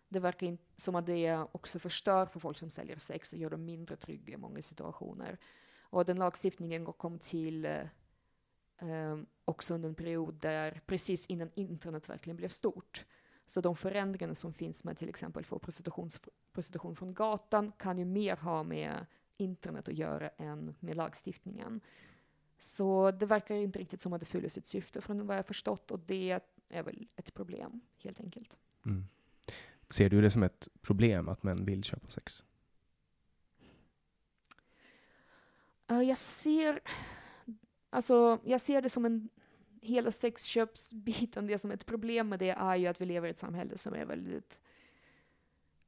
Det 0.09 0.19
verkar 0.19 0.47
inte 0.47 0.63
som 0.77 0.95
att 0.95 1.05
det 1.05 1.45
också 1.51 1.79
förstör 1.79 2.25
för 2.25 2.39
folk 2.39 2.57
som 2.57 2.69
säljer 2.69 2.97
sex 2.97 3.33
och 3.33 3.39
gör 3.39 3.49
dem 3.49 3.65
mindre 3.65 3.95
trygga 3.95 4.33
i 4.33 4.37
många 4.37 4.61
situationer. 4.61 5.37
Och 5.79 6.05
den 6.05 6.17
lagstiftningen 6.17 6.85
kom 6.85 7.19
till 7.19 7.65
eh, 7.65 9.17
också 9.45 9.73
under 9.73 9.89
en 9.89 9.95
period 9.95 10.33
där, 10.33 10.81
precis 10.85 11.25
innan 11.25 11.51
internet 11.55 12.09
verkligen 12.09 12.37
blev 12.37 12.49
stort. 12.49 13.05
Så 13.45 13.61
de 13.61 13.75
förändringarna 13.75 14.35
som 14.35 14.53
finns 14.53 14.83
med 14.83 14.97
till 14.97 15.09
exempel 15.09 15.45
för 15.45 15.59
prostitution 16.53 16.95
från 16.95 17.13
gatan 17.13 17.71
kan 17.77 17.97
ju 17.97 18.05
mer 18.05 18.35
ha 18.35 18.63
med 18.63 19.05
internet 19.37 19.89
att 19.89 19.97
göra 19.97 20.29
än 20.29 20.75
med 20.79 20.95
lagstiftningen. 20.95 21.81
Så 22.59 23.11
det 23.11 23.25
verkar 23.25 23.55
inte 23.55 23.79
riktigt 23.79 24.01
som 24.01 24.13
att 24.13 24.19
det 24.19 24.25
fyller 24.25 24.49
sitt 24.49 24.67
syfte 24.67 25.01
från 25.01 25.27
vad 25.27 25.37
jag 25.37 25.45
förstått 25.45 25.91
och 25.91 25.99
det 25.99 26.41
är 26.69 26.83
väl 26.83 27.07
ett 27.15 27.33
problem 27.33 27.81
helt 27.97 28.19
enkelt. 28.19 28.57
Mm. 28.85 29.05
Ser 29.89 30.09
du 30.09 30.21
det 30.21 30.31
som 30.31 30.43
ett 30.43 30.67
problem 30.81 31.29
att 31.29 31.43
män 31.43 31.65
vill 31.65 31.83
köpa 31.83 32.09
sex? 32.09 32.43
Uh, 35.91 36.03
jag 36.03 36.17
ser, 36.17 36.79
alltså 37.89 38.39
jag 38.43 38.61
ser 38.61 38.81
det 38.81 38.89
som 38.89 39.05
en 39.05 39.29
hela 39.85 40.11
sexköpsbiten, 40.11 41.47
det 41.47 41.59
som 41.59 41.71
är 41.71 41.75
ett 41.75 41.85
problem 41.85 42.29
med 42.29 42.39
det 42.39 42.49
är 42.49 42.75
ju 42.75 42.87
att 42.87 43.01
vi 43.01 43.05
lever 43.05 43.27
i 43.27 43.31
ett 43.31 43.37
samhälle 43.37 43.77
som 43.77 43.93
är 43.93 44.05
väldigt 44.05 44.59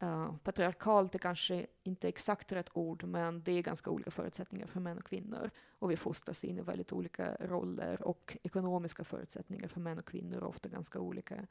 uh, 0.04 0.38
patriarkalt, 0.38 1.16
är 1.16 1.20
kanske 1.20 1.68
inte 1.84 2.08
exakt 2.08 2.52
rätt 2.52 2.70
ord, 2.74 3.04
men 3.04 3.44
det 3.44 3.52
är 3.52 3.62
ganska 3.62 3.90
olika 3.90 4.12
förutsättningar 4.12 4.68
för 4.68 4.80
män 4.80 4.98
och 4.98 5.06
kvinnor. 5.06 5.52
Och 5.80 5.92
vi 5.92 5.98
fostras 5.98 6.44
in 6.44 6.58
i 6.58 6.62
väldigt 6.62 6.94
olika 6.94 7.36
roller 7.40 8.02
och 8.02 8.38
ekonomiska 8.44 9.04
förutsättningar 9.04 9.68
för 9.68 9.80
män 9.80 10.00
och 10.00 10.06
kvinnor 10.06 10.38
är 10.38 10.44
ofta 10.44 10.70
ganska 10.70 11.00
olika. 11.00 11.48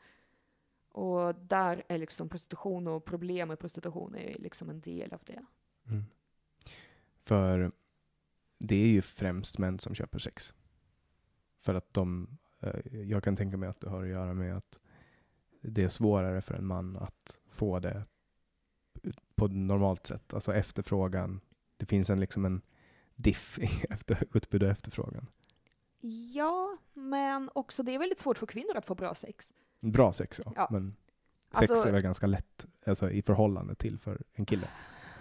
Och 0.88 1.34
där 1.34 1.84
är 1.88 1.98
liksom 1.98 2.28
prostitution 2.28 2.86
och 2.88 3.04
problem 3.04 3.48
med 3.48 3.58
prostitution 3.58 4.14
är 4.14 4.38
liksom 4.38 4.70
en 4.70 4.80
del 4.80 5.12
av 5.12 5.20
det. 5.24 5.44
Mm. 5.86 6.04
För 7.22 7.72
det 8.58 8.76
är 8.76 8.88
ju 8.88 9.02
främst 9.02 9.58
män 9.58 9.78
som 9.78 9.94
köper 9.94 10.18
sex. 10.18 10.54
För 11.66 11.74
att 11.74 11.94
de, 11.94 12.38
eh, 12.60 12.96
jag 13.02 13.24
kan 13.24 13.36
tänka 13.36 13.56
mig 13.56 13.68
att 13.68 13.80
det 13.80 13.90
har 13.90 14.02
att 14.02 14.08
göra 14.08 14.34
med 14.34 14.56
att 14.56 14.78
det 15.60 15.84
är 15.84 15.88
svårare 15.88 16.40
för 16.40 16.54
en 16.54 16.66
man 16.66 16.96
att 16.96 17.38
få 17.50 17.78
det 17.78 18.04
på 19.34 19.48
normalt 19.48 20.06
sätt. 20.06 20.34
Alltså 20.34 20.54
efterfrågan, 20.54 21.40
det 21.76 21.86
finns 21.86 22.10
en 22.10 22.20
liksom 22.20 22.44
en 22.44 22.62
diff 23.14 23.58
efter, 23.90 24.24
utbud 24.34 24.62
och 24.62 24.68
efterfrågan. 24.68 25.26
Ja, 26.34 26.76
men 26.94 27.50
också 27.54 27.82
det 27.82 27.94
är 27.94 27.98
väldigt 27.98 28.18
svårt 28.18 28.38
för 28.38 28.46
kvinnor 28.46 28.76
att 28.76 28.86
få 28.86 28.94
bra 28.94 29.14
sex. 29.14 29.52
Bra 29.80 30.12
sex 30.12 30.40
ja, 30.44 30.52
Ja. 30.56 30.68
men 30.70 30.96
sex 31.58 31.70
Alltså- 31.70 31.88
är 31.88 31.92
väl 31.92 32.02
ganska 32.02 32.26
lätt 32.26 32.66
alltså, 32.86 33.10
i 33.10 33.22
förhållande 33.22 33.74
till 33.74 33.98
för 33.98 34.22
en 34.32 34.46
kille. 34.46 34.68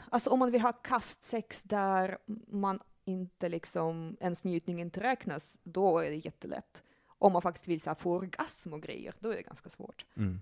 Alltså 0.09 0.29
om 0.29 0.39
man 0.39 0.51
vill 0.51 0.61
ha 0.61 0.73
kastsex 0.73 1.63
där 1.63 2.17
man 2.47 2.79
inte 3.05 3.49
liksom, 3.49 4.17
ens 4.19 4.43
njutning 4.43 4.81
inte 4.81 5.03
räknas, 5.03 5.59
då 5.63 5.99
är 5.99 6.09
det 6.09 6.15
jättelätt. 6.15 6.83
Om 7.07 7.33
man 7.33 7.41
faktiskt 7.41 7.67
vill 7.67 7.81
så 7.81 7.89
här, 7.89 7.95
få 7.95 8.11
orgasm 8.11 8.73
och 8.73 8.81
grejer, 8.81 9.13
då 9.19 9.29
är 9.29 9.35
det 9.35 9.41
ganska 9.41 9.69
svårt. 9.69 10.05
Mm. 10.17 10.41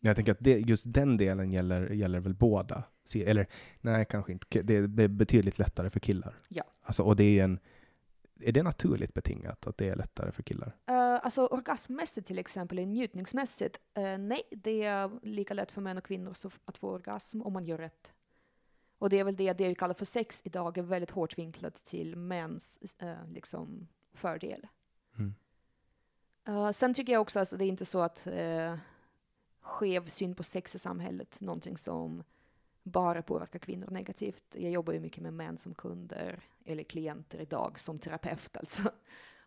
Jag 0.00 0.16
tänker 0.16 0.32
att 0.32 0.38
det, 0.40 0.58
just 0.58 0.92
den 0.92 1.16
delen 1.16 1.52
gäller, 1.52 1.90
gäller 1.90 2.20
väl 2.20 2.34
båda. 2.34 2.84
Eller 3.14 3.46
nej, 3.80 4.06
kanske 4.10 4.32
inte. 4.32 4.62
Det 4.62 4.74
är 4.74 5.08
betydligt 5.08 5.58
lättare 5.58 5.90
för 5.90 6.00
killar. 6.00 6.36
Ja. 6.48 6.64
Alltså, 6.82 7.02
och 7.02 7.16
det 7.16 7.38
är 7.38 7.44
en... 7.44 7.58
Är 8.40 8.52
det 8.52 8.62
naturligt 8.62 9.14
betingat 9.14 9.66
att 9.66 9.76
det 9.76 9.88
är 9.88 9.96
lättare 9.96 10.32
för 10.32 10.42
killar? 10.42 10.66
Uh, 10.90 10.96
alltså 10.96 11.46
orgasmmässigt 11.46 12.26
till 12.26 12.38
exempel, 12.38 12.78
njutningsmässigt, 12.78 13.78
eh, 13.94 14.18
nej, 14.18 14.42
det 14.50 14.82
är 14.82 15.10
lika 15.22 15.54
lätt 15.54 15.70
för 15.70 15.80
män 15.80 15.98
och 15.98 16.04
kvinnor 16.04 16.34
att 16.64 16.78
få 16.78 16.90
orgasm 16.90 17.42
om 17.42 17.52
man 17.52 17.64
gör 17.64 17.78
rätt. 17.78 18.12
Och 19.02 19.08
det 19.08 19.18
är 19.18 19.24
väl 19.24 19.36
det, 19.36 19.52
det 19.52 19.68
vi 19.68 19.74
kallar 19.74 19.94
för 19.94 20.04
sex 20.04 20.42
idag 20.44 20.78
är 20.78 20.82
väldigt 20.82 21.10
hårt 21.10 21.38
vinklat 21.38 21.84
till 21.84 22.16
mäns 22.16 22.94
eh, 22.98 23.28
liksom, 23.32 23.88
fördel. 24.12 24.66
Mm. 25.18 25.34
Uh, 26.48 26.70
sen 26.70 26.94
tycker 26.94 27.12
jag 27.12 27.22
också, 27.22 27.38
alltså, 27.38 27.56
det 27.56 27.64
är 27.64 27.68
inte 27.68 27.84
så 27.84 28.00
att 28.00 28.26
uh, 28.26 28.76
skev 29.60 30.08
syn 30.08 30.34
på 30.34 30.42
sex 30.42 30.74
i 30.74 30.78
samhället, 30.78 31.40
någonting 31.40 31.76
som 31.78 32.22
bara 32.82 33.22
påverkar 33.22 33.58
kvinnor 33.58 33.90
negativt. 33.90 34.44
Jag 34.52 34.70
jobbar 34.70 34.92
ju 34.92 35.00
mycket 35.00 35.22
med 35.22 35.32
män 35.32 35.58
som 35.58 35.74
kunder 35.74 36.42
eller 36.64 36.84
klienter 36.84 37.40
idag 37.40 37.80
som 37.80 37.98
terapeut 37.98 38.56
alltså. 38.56 38.92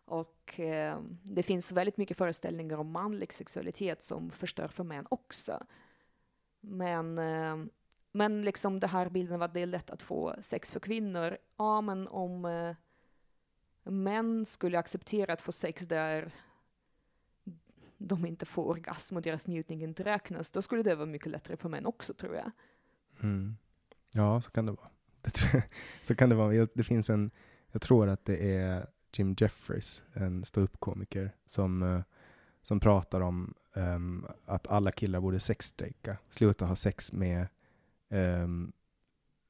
Och 0.06 0.60
eh, 0.60 1.00
det 1.24 1.44
finns 1.44 1.72
väldigt 1.72 1.98
mycket 1.98 2.18
föreställningar 2.18 2.78
om 2.78 2.92
manlig 2.92 3.34
sexualitet 3.34 4.04
som 4.04 4.32
förstör 4.32 4.68
för 4.68 4.84
män 4.84 5.08
också. 5.10 5.66
Men, 6.62 7.18
eh, 7.18 7.56
men 8.16 8.42
liksom 8.42 8.80
det 8.80 8.88
här 8.88 9.10
bilden 9.10 9.36
av 9.36 9.42
att 9.44 9.54
det 9.54 9.60
är 9.60 9.66
lätt 9.66 9.90
att 9.90 10.02
få 10.02 10.36
sex 10.42 10.72
för 10.72 10.80
kvinnor, 10.80 11.38
ja 11.58 11.82
men 11.82 12.08
om 12.08 12.46
eh, 12.46 12.76
män 13.92 14.46
skulle 14.46 14.80
acceptera 14.80 15.34
att 15.34 15.42
få 15.42 15.52
sex 15.52 15.88
där 15.88 16.32
de 17.98 18.26
inte 18.26 18.46
får 18.46 18.66
orgasm 18.66 19.16
och 19.16 19.22
deras 19.22 19.48
njutning 19.48 19.84
inte 19.84 20.04
räknas, 20.04 20.52
då 20.52 20.62
skulle 20.62 20.84
det 20.84 20.96
vara 20.96 21.06
mycket 21.06 21.32
lättare 21.32 21.58
för 21.58 21.70
män 21.70 21.86
också 21.86 22.14
tror 22.14 22.36
jag. 22.36 22.52
Mm. 23.22 23.58
Ja, 24.14 24.42
så 24.42 24.52
kan 24.52 24.66
det 24.66 24.72
vara. 24.72 24.90
Det 25.22 25.64
så 26.02 26.16
kan 26.16 26.30
det 26.30 26.36
vara. 26.36 26.68
Det 26.74 26.84
finns 26.84 27.10
en, 27.10 27.32
jag 27.72 27.82
tror 27.82 28.10
att 28.10 28.26
det 28.26 28.58
är 28.58 28.88
Jim 29.14 29.36
Jeffries, 29.40 30.04
en 30.14 30.46
ståuppkomiker, 30.46 31.32
som, 31.46 31.84
eh, 31.84 32.02
som 32.62 32.80
pratar 32.80 33.22
om 33.22 33.54
um, 33.74 34.28
att 34.46 34.68
alla 34.68 34.92
killar 34.92 35.20
borde 35.20 35.40
sexstrejka, 35.40 36.18
sluta 36.30 36.66
ha 36.66 36.76
sex 36.76 37.14
med 37.14 37.48
um, 38.10 38.74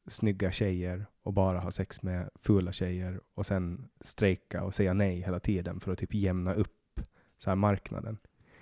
snygga 0.08 0.52
tjejer 0.52 1.06
och 1.22 1.34
bara 1.34 1.60
ha 1.60 1.72
sex 1.72 2.02
med 2.02 2.30
fula 2.36 2.72
tjejer 2.72 3.22
och 3.34 3.46
sen 3.46 3.90
strejka 4.02 4.64
och 4.64 4.74
säga 4.74 4.94
nej 4.94 5.22
hela 5.22 5.40
tiden 5.40 5.80
för 5.80 5.92
att 5.92 6.00
typ 6.00 6.14
jämna 6.14 6.54
upp 6.54 7.02
så 7.38 7.50
här 7.50 7.56
marknaden. 7.56 8.18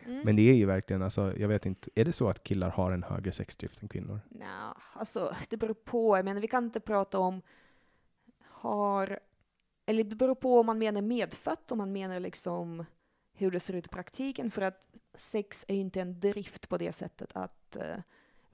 Mm. 0.06 0.22
Men 0.26 0.36
det 0.36 0.42
är 0.42 0.56
ju 0.56 0.66
verkligen, 0.66 1.02
alltså, 1.02 1.38
jag 1.38 1.48
vet 1.48 1.66
inte, 1.66 1.90
är 1.96 2.06
det 2.06 2.12
så 2.12 2.30
att 2.30 2.44
killar 2.44 2.70
har 2.70 2.92
en 2.92 3.04
högre 3.04 3.32
sexdrift 3.32 3.82
än 3.82 3.90
kvinnor? 3.90 4.20
Nej, 4.30 4.74
alltså 4.94 5.36
det 5.50 5.58
beror 5.58 5.74
på. 5.74 6.18
Jag 6.18 6.26
menar, 6.26 6.42
vi 6.42 6.48
kan 6.48 6.64
inte 6.64 6.80
prata 6.80 7.20
om 7.20 7.42
har, 8.64 9.20
eller 9.86 10.04
det 10.04 10.16
beror 10.16 10.36
på 10.36 10.60
om 10.60 10.66
man 10.66 10.78
menar 10.78 11.02
medfött, 11.02 11.72
om 11.72 11.78
man 11.78 11.92
menar 11.92 12.20
liksom 12.20 12.86
hur 13.34 13.52
det 13.52 13.60
ser 13.60 13.74
ut 13.74 13.86
i 13.86 13.90
praktiken, 13.90 14.52
för 14.52 14.62
att 14.62 14.88
sex 15.14 15.66
är 15.68 15.76
ju 15.76 15.82
inte 15.82 16.02
en 16.02 16.20
drift 16.20 16.70
på 16.70 16.78
det 16.78 16.92
sättet 16.92 17.30
att 17.34 17.78
uh, 17.80 18.02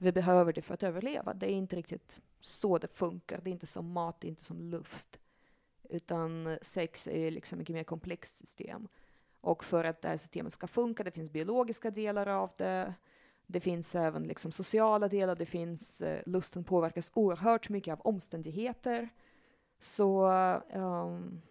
vi 0.02 0.12
behöver 0.12 0.52
det 0.52 0.62
för 0.62 0.74
att 0.74 0.82
överleva. 0.82 1.34
Det 1.34 1.46
är 1.46 1.54
inte 1.54 1.76
riktigt 1.76 2.20
så 2.40 2.78
det 2.78 2.88
funkar. 2.88 3.40
Det 3.40 3.50
är 3.50 3.52
inte 3.52 3.66
som 3.66 3.92
mat, 3.92 4.20
det 4.20 4.26
är 4.26 4.28
inte 4.28 4.44
som 4.44 4.60
luft. 4.60 5.20
Utan 5.82 6.58
sex 6.62 7.06
är 7.06 7.30
liksom 7.30 7.58
mycket 7.58 7.74
mer 7.74 7.84
komplext 7.84 8.38
system. 8.38 8.88
Och 9.40 9.64
för 9.64 9.84
att 9.84 10.02
det 10.02 10.08
här 10.08 10.16
systemet 10.16 10.52
ska 10.52 10.66
funka, 10.66 11.04
det 11.04 11.10
finns 11.10 11.30
biologiska 11.30 11.90
delar 11.90 12.26
av 12.26 12.50
det, 12.56 12.94
det 13.46 13.60
finns 13.60 13.94
även 13.94 14.22
liksom 14.22 14.52
sociala 14.52 15.08
delar, 15.08 15.36
det 15.36 15.46
finns, 15.46 16.02
eh, 16.02 16.22
lusten 16.26 16.64
påverkas 16.64 17.12
oerhört 17.14 17.68
mycket 17.68 17.92
av 17.92 18.00
omständigheter. 18.00 19.08
Så 19.80 20.26
um, 20.74 21.42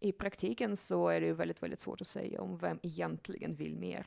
i 0.00 0.12
praktiken 0.12 0.76
så 0.76 1.08
är 1.08 1.20
det 1.20 1.26
ju 1.26 1.32
väldigt, 1.32 1.62
väldigt 1.62 1.80
svårt 1.80 2.00
att 2.00 2.06
säga 2.06 2.40
om 2.40 2.58
vem 2.58 2.78
egentligen 2.82 3.54
vill 3.54 3.76
mer. 3.76 4.06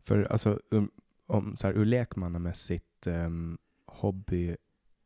För 0.00 0.22
alltså, 0.22 0.60
um, 0.70 0.90
om, 1.26 1.56
så 1.56 1.66
här, 1.66 1.74
ur 1.74 1.84
lekmannamässigt 1.84 3.06
um, 3.06 3.58
hobby 3.86 4.56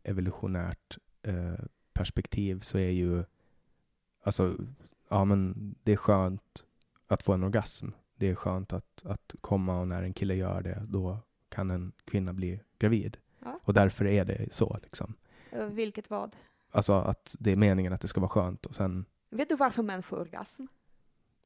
evolutionärt 0.03 0.99
uh, 1.29 1.55
perspektiv 1.93 2.61
så 2.61 2.79
är 2.79 2.91
ju, 2.91 3.25
alltså, 4.23 4.57
ja 5.09 5.25
men 5.25 5.75
det 5.83 5.93
är 5.93 5.97
skönt 5.97 6.65
att 7.07 7.23
få 7.23 7.33
en 7.33 7.45
orgasm. 7.45 7.89
Det 8.15 8.29
är 8.29 8.35
skönt 8.35 8.73
att, 8.73 9.03
att 9.05 9.35
komma 9.41 9.81
och 9.81 9.89
när 9.89 10.03
en 10.03 10.13
kille 10.13 10.35
gör 10.35 10.63
det, 10.63 10.83
då 10.89 11.19
kan 11.49 11.71
en 11.71 11.93
kvinna 12.05 12.33
bli 12.33 12.61
gravid. 12.79 13.17
Ja. 13.45 13.61
Och 13.63 13.75
därför 13.75 14.07
är 14.07 14.25
det 14.25 14.53
så. 14.53 14.79
Liksom. 14.83 15.15
Vilket 15.71 16.11
vad? 16.11 16.37
Alltså 16.71 16.93
att 16.93 17.37
det 17.39 17.53
är 17.53 17.57
meningen 17.57 17.93
att 17.93 18.01
det 18.01 18.09
ska 18.09 18.21
vara 18.21 18.29
skönt 18.29 18.67
och 18.67 18.75
sen... 18.75 19.05
Vet 19.31 19.49
du 19.49 19.57
varför 19.57 19.83
män 19.83 20.03
får 20.03 20.17
orgasm? 20.17 20.67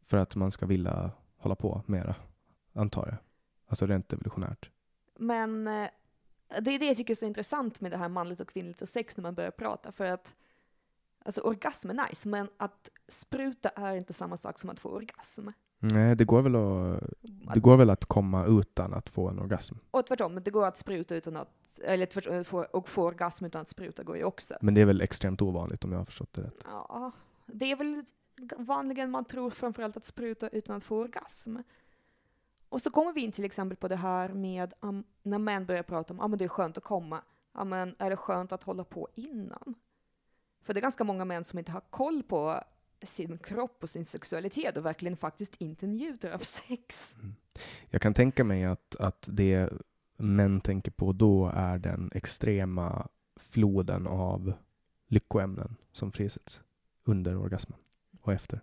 För 0.03 0.17
att 0.17 0.37
man 0.37 0.51
ska 0.51 0.67
vilja 0.67 1.11
hålla 1.37 1.55
på 1.55 1.83
mera, 1.87 2.15
antar 2.73 3.07
jag. 3.07 3.17
Alltså 3.71 3.87
rent 3.87 4.13
evolutionärt. 4.13 4.71
Men 5.19 5.67
eh, 5.67 5.91
det 6.61 6.71
är 6.71 6.79
det 6.79 6.87
jag 6.87 6.97
tycker 6.97 7.15
är 7.15 7.17
så 7.17 7.27
intressant 7.27 7.81
med 7.81 7.91
det 7.91 7.97
här 7.97 8.09
manligt 8.09 8.41
och 8.41 8.49
kvinnligt 8.49 8.83
och 8.83 8.89
sex 8.89 9.17
när 9.17 9.23
man 9.23 9.35
börjar 9.35 9.51
prata, 9.51 9.93
för 9.93 10.05
att 10.05 10.35
Alltså 11.25 11.41
orgasm 11.41 11.91
är 11.91 12.09
nice, 12.09 12.29
men 12.29 12.49
att 12.57 12.89
spruta 13.09 13.69
är 13.69 13.95
inte 13.95 14.13
samma 14.13 14.37
sak 14.37 14.59
som 14.59 14.71
att 14.71 14.81
få 14.81 14.89
orgasm. 14.89 15.49
Nej, 15.79 16.17
det 16.17 16.25
går 16.25 16.43
väl 16.43 16.57
att, 16.57 17.11
det 17.55 17.61
går 17.61 17.77
väl 17.77 17.91
att 17.91 18.05
komma 18.05 18.47
utan 18.47 18.95
att 18.95 19.09
få 19.09 19.29
en 19.29 19.39
orgasm. 19.39 19.75
Och 19.91 20.07
tvärtom, 20.07 20.43
det 20.45 20.51
går 20.51 20.67
att 20.67 20.79
spruta 20.79 21.15
utan 21.15 21.37
att, 21.37 21.79
eller 21.85 22.07
tvärtom, 22.07 22.45
få, 22.45 22.63
och 22.63 22.89
få 22.89 23.05
orgasm 23.05 23.45
utan 23.45 23.61
att 23.61 23.69
spruta 23.69 24.03
går 24.03 24.17
ju 24.17 24.25
också. 24.25 24.55
Men 24.61 24.75
det 24.75 24.81
är 24.81 24.85
väl 24.85 25.01
extremt 25.01 25.43
ovanligt 25.43 25.85
om 25.85 25.93
jag 25.93 25.99
har 25.99 26.05
förstått 26.05 26.33
det 26.33 26.43
rätt? 26.43 26.65
Ja, 26.65 27.13
det 27.47 27.73
är 27.73 27.77
väl 27.77 28.05
vanligen 28.57 29.11
man 29.11 29.25
tror 29.25 29.51
framförallt 29.51 29.97
att 29.97 30.05
spruta 30.05 30.49
utan 30.49 30.77
att 30.77 30.85
få 30.85 30.97
orgasm. 30.97 31.57
Och 32.71 32.83
så 32.83 32.91
kommer 32.91 33.13
vi 33.13 33.21
in 33.21 33.33
till 33.33 33.45
exempel 33.45 33.77
på 33.77 33.89
det 33.89 33.97
här 33.97 34.29
med 34.29 34.75
um, 34.81 35.05
när 35.23 35.39
män 35.39 35.67
börjar 35.67 35.83
prata 35.83 36.15
om 36.15 36.21
att 36.21 36.33
ah, 36.33 36.37
det 36.37 36.45
är 36.45 36.49
skönt 36.49 36.79
att 36.79 36.85
komma. 36.85 37.23
Ah, 37.53 37.65
men 37.65 37.95
är 37.99 38.11
det 38.11 38.17
skönt 38.17 38.53
att 38.53 38.63
hålla 38.63 38.85
på 38.85 39.09
innan? 39.15 39.75
För 40.63 40.75
det 40.75 40.81
är 40.81 40.83
ganska 40.83 41.05
många 41.05 41.25
män 41.25 41.45
som 41.45 41.59
inte 41.59 41.73
har 41.73 41.81
koll 41.91 42.23
på 42.23 42.65
sin 43.03 43.39
kropp 43.39 43.83
och 43.83 43.91
sin 43.91 44.05
sexualitet 44.05 44.77
och 44.77 44.87
verkligen 44.87 45.17
faktiskt 45.17 45.55
inte 45.59 45.87
njuter 45.87 46.31
av 46.31 46.39
sex. 46.39 47.15
Mm. 47.19 47.35
Jag 47.89 48.03
kan 48.03 48.15
tänka 48.15 48.45
mig 48.45 48.65
att, 48.65 48.97
att 48.97 49.29
det 49.33 49.73
män 50.17 50.61
tänker 50.61 50.91
på 50.91 51.13
då 51.13 51.51
är 51.55 51.79
den 51.79 52.11
extrema 52.15 53.09
floden 53.37 54.07
av 54.07 54.53
lyckoämnen 55.07 55.77
som 55.93 56.13
frisätts 56.13 56.63
under 57.05 57.37
orgasmen 57.37 57.79
och 58.21 58.33
efter. 58.33 58.61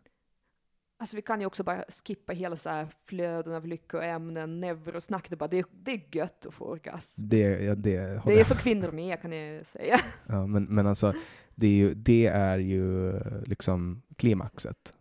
Alltså 1.00 1.16
vi 1.16 1.22
kan 1.22 1.40
ju 1.40 1.46
också 1.46 1.64
bara 1.64 1.84
skippa 2.06 2.34
hela 2.34 2.58
så 2.58 2.70
här 2.70 2.88
flöden 3.04 3.54
av 3.54 3.68
lyckoämnen, 3.68 4.60
neurosnack, 4.60 5.30
det, 5.30 5.36
bara, 5.36 5.48
det, 5.48 5.66
det 5.72 5.92
är 5.92 6.16
gött 6.16 6.46
att 6.46 6.54
få 6.54 6.66
orgasm. 6.66 7.22
Det, 7.28 7.40
ja, 7.40 7.76
det, 7.76 8.22
det 8.26 8.40
är 8.40 8.44
för 8.44 8.56
kvinnor 8.56 8.92
med 8.92 9.22
kan 9.22 9.32
jag 9.32 9.66
säga. 9.66 10.00
Ja, 10.28 10.48
men, 10.48 10.64
men 10.64 10.88
alltså, 10.88 11.14
det 11.56 11.68
är 11.68 11.72
ju, 11.72 11.94
det 11.94 12.26
är 12.26 12.58
ju 12.58 13.20
liksom 13.46 14.02
klimaxet. 14.16 14.94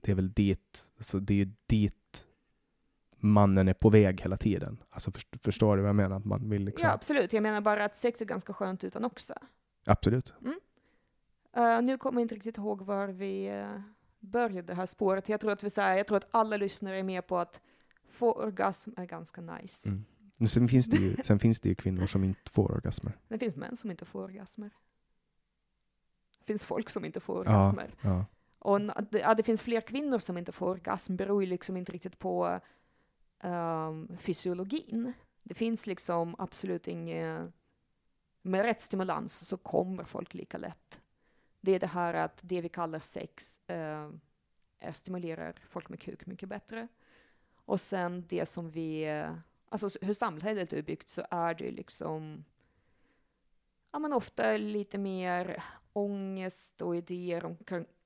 Det 0.00 0.10
är 0.10 0.14
väl 0.14 0.32
dit, 0.32 0.90
alltså 0.96 1.20
det 1.20 1.34
är 1.34 1.38
ju 1.38 1.52
dit 1.66 2.26
mannen 3.22 3.68
är 3.68 3.74
på 3.74 3.90
väg 3.90 4.20
hela 4.20 4.36
tiden. 4.36 4.82
Alltså 4.90 5.10
för, 5.10 5.22
förstår 5.42 5.76
du 5.76 5.82
vad 5.82 5.88
jag 5.88 5.96
menar? 5.96 6.16
Att 6.16 6.24
man 6.24 6.50
vill 6.50 6.64
liksom... 6.64 6.86
Ja, 6.86 6.94
absolut. 6.94 7.32
Jag 7.32 7.42
menar 7.42 7.60
bara 7.60 7.84
att 7.84 7.96
sex 7.96 8.20
är 8.20 8.24
ganska 8.24 8.52
skönt 8.52 8.84
utan 8.84 9.04
också. 9.04 9.34
Absolut. 9.84 10.34
Mm. 10.40 10.58
Uh, 11.56 11.82
nu 11.82 11.98
kommer 11.98 12.20
jag 12.20 12.24
inte 12.24 12.34
riktigt 12.34 12.56
ihåg 12.56 12.82
var 12.82 13.08
vi 13.08 13.50
uh, 13.50 13.80
började 14.22 14.66
det 14.66 14.74
här 14.74 14.86
spåret. 14.86 15.28
Jag 15.28 15.40
tror 15.40 15.52
att 15.52 15.62
vi 15.62 15.70
säger, 15.70 15.96
jag 15.96 16.06
tror 16.06 16.16
att 16.16 16.28
alla 16.30 16.56
lyssnare 16.56 16.98
är 16.98 17.02
med 17.02 17.26
på 17.26 17.38
att 17.38 17.60
få 18.10 18.32
orgasm 18.32 18.90
är 18.96 19.06
ganska 19.06 19.40
nice. 19.40 19.88
Mm. 19.88 20.04
Men 20.36 20.48
sen 20.48 20.68
finns, 20.68 20.86
det 20.86 20.96
ju, 20.96 21.16
sen 21.24 21.38
finns 21.38 21.60
det 21.60 21.68
ju 21.68 21.74
kvinnor 21.74 22.06
som 22.06 22.24
inte 22.24 22.50
får 22.50 22.72
orgasmer. 22.72 23.18
Det 23.28 23.38
finns 23.38 23.56
män 23.56 23.76
som 23.76 23.90
inte 23.90 24.04
får 24.04 24.22
orgasmer. 24.22 24.70
Det 26.38 26.44
finns 26.46 26.64
folk 26.64 26.90
som 26.90 27.04
inte 27.04 27.20
får 27.20 27.38
orgasmer. 27.38 27.94
Ja, 28.00 28.10
ja. 28.10 28.26
Och 28.58 28.80
att 29.22 29.36
det 29.36 29.42
finns 29.42 29.60
fler 29.62 29.80
kvinnor 29.80 30.18
som 30.18 30.38
inte 30.38 30.52
får 30.52 30.70
orgasm 30.70 31.16
beror 31.16 31.42
ju 31.42 31.48
liksom 31.48 31.76
inte 31.76 31.92
riktigt 31.92 32.18
på 32.18 32.60
um, 33.42 34.16
fysiologin. 34.18 35.12
Det 35.42 35.54
finns 35.54 35.86
liksom 35.86 36.34
absolut 36.38 36.88
inget, 36.88 37.52
med 38.42 38.62
rätt 38.62 38.80
stimulans 38.80 39.46
så 39.48 39.56
kommer 39.56 40.04
folk 40.04 40.34
lika 40.34 40.58
lätt. 40.58 41.01
Det 41.64 41.72
är 41.72 41.80
det 41.80 41.86
här 41.86 42.14
att 42.14 42.38
det 42.40 42.60
vi 42.60 42.68
kallar 42.68 43.00
sex 43.00 43.60
uh, 43.70 44.10
stimulerar 44.92 45.54
folk 45.68 45.88
med 45.88 46.00
kuk 46.00 46.26
mycket 46.26 46.48
bättre. 46.48 46.88
Och 47.64 47.80
sen 47.80 48.24
det 48.28 48.46
som 48.46 48.70
vi, 48.70 49.24
alltså 49.68 49.88
hur 50.00 50.14
samhället 50.14 50.72
är 50.72 50.82
byggt 50.82 51.08
så 51.08 51.26
är 51.30 51.54
det 51.54 51.70
liksom, 51.70 52.44
ja 53.92 53.98
men 53.98 54.12
ofta 54.12 54.56
lite 54.56 54.98
mer 54.98 55.64
ångest 55.92 56.82
och 56.82 56.96
idéer 56.96 57.44
om 57.44 57.56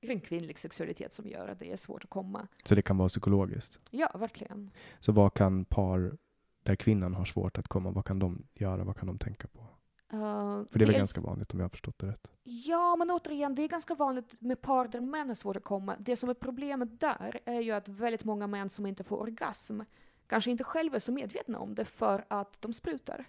kring 0.01 0.19
kvinnlig 0.19 0.59
sexualitet 0.59 1.13
som 1.13 1.27
gör 1.27 1.47
att 1.47 1.59
det 1.59 1.71
är 1.71 1.77
svårt 1.77 2.03
att 2.03 2.09
komma. 2.09 2.47
Så 2.63 2.75
det 2.75 2.81
kan 2.81 2.97
vara 2.97 3.09
psykologiskt? 3.09 3.79
Ja, 3.89 4.11
verkligen. 4.15 4.71
Så 4.99 5.11
vad 5.11 5.33
kan 5.33 5.65
par 5.65 6.17
där 6.63 6.75
kvinnan 6.75 7.13
har 7.13 7.25
svårt 7.25 7.57
att 7.57 7.67
komma, 7.67 7.91
vad 7.91 8.05
kan 8.05 8.19
de 8.19 8.47
göra, 8.53 8.83
vad 8.83 8.97
kan 8.97 9.07
de 9.07 9.19
tänka 9.19 9.47
på? 9.47 9.67
Uh, 10.13 10.19
För 10.19 10.67
det 10.71 10.75
är 10.75 10.79
dels, 10.79 10.89
väl 10.89 10.97
ganska 10.97 11.21
vanligt 11.21 11.53
om 11.53 11.59
jag 11.59 11.63
har 11.63 11.69
förstått 11.69 11.99
det 11.99 12.07
rätt? 12.07 12.31
Ja, 12.43 12.95
men 12.95 13.11
återigen, 13.11 13.55
det 13.55 13.61
är 13.61 13.67
ganska 13.67 13.95
vanligt 13.95 14.41
med 14.41 14.61
par 14.61 14.87
där 14.87 15.01
män 15.01 15.27
har 15.27 15.35
svårt 15.35 15.55
att 15.55 15.63
komma. 15.63 15.95
Det 15.99 16.15
som 16.15 16.29
är 16.29 16.33
problemet 16.33 16.99
där 16.99 17.39
är 17.45 17.61
ju 17.61 17.71
att 17.71 17.87
väldigt 17.87 18.23
många 18.23 18.47
män 18.47 18.69
som 18.69 18.85
inte 18.85 19.03
får 19.03 19.17
orgasm 19.17 19.81
kanske 20.27 20.51
inte 20.51 20.63
själva 20.63 20.95
är 20.95 20.99
så 20.99 21.11
medvetna 21.11 21.59
om 21.59 21.75
det 21.75 21.85
för 21.85 22.25
att 22.27 22.61
de 22.61 22.73
sprutar. 22.73 23.25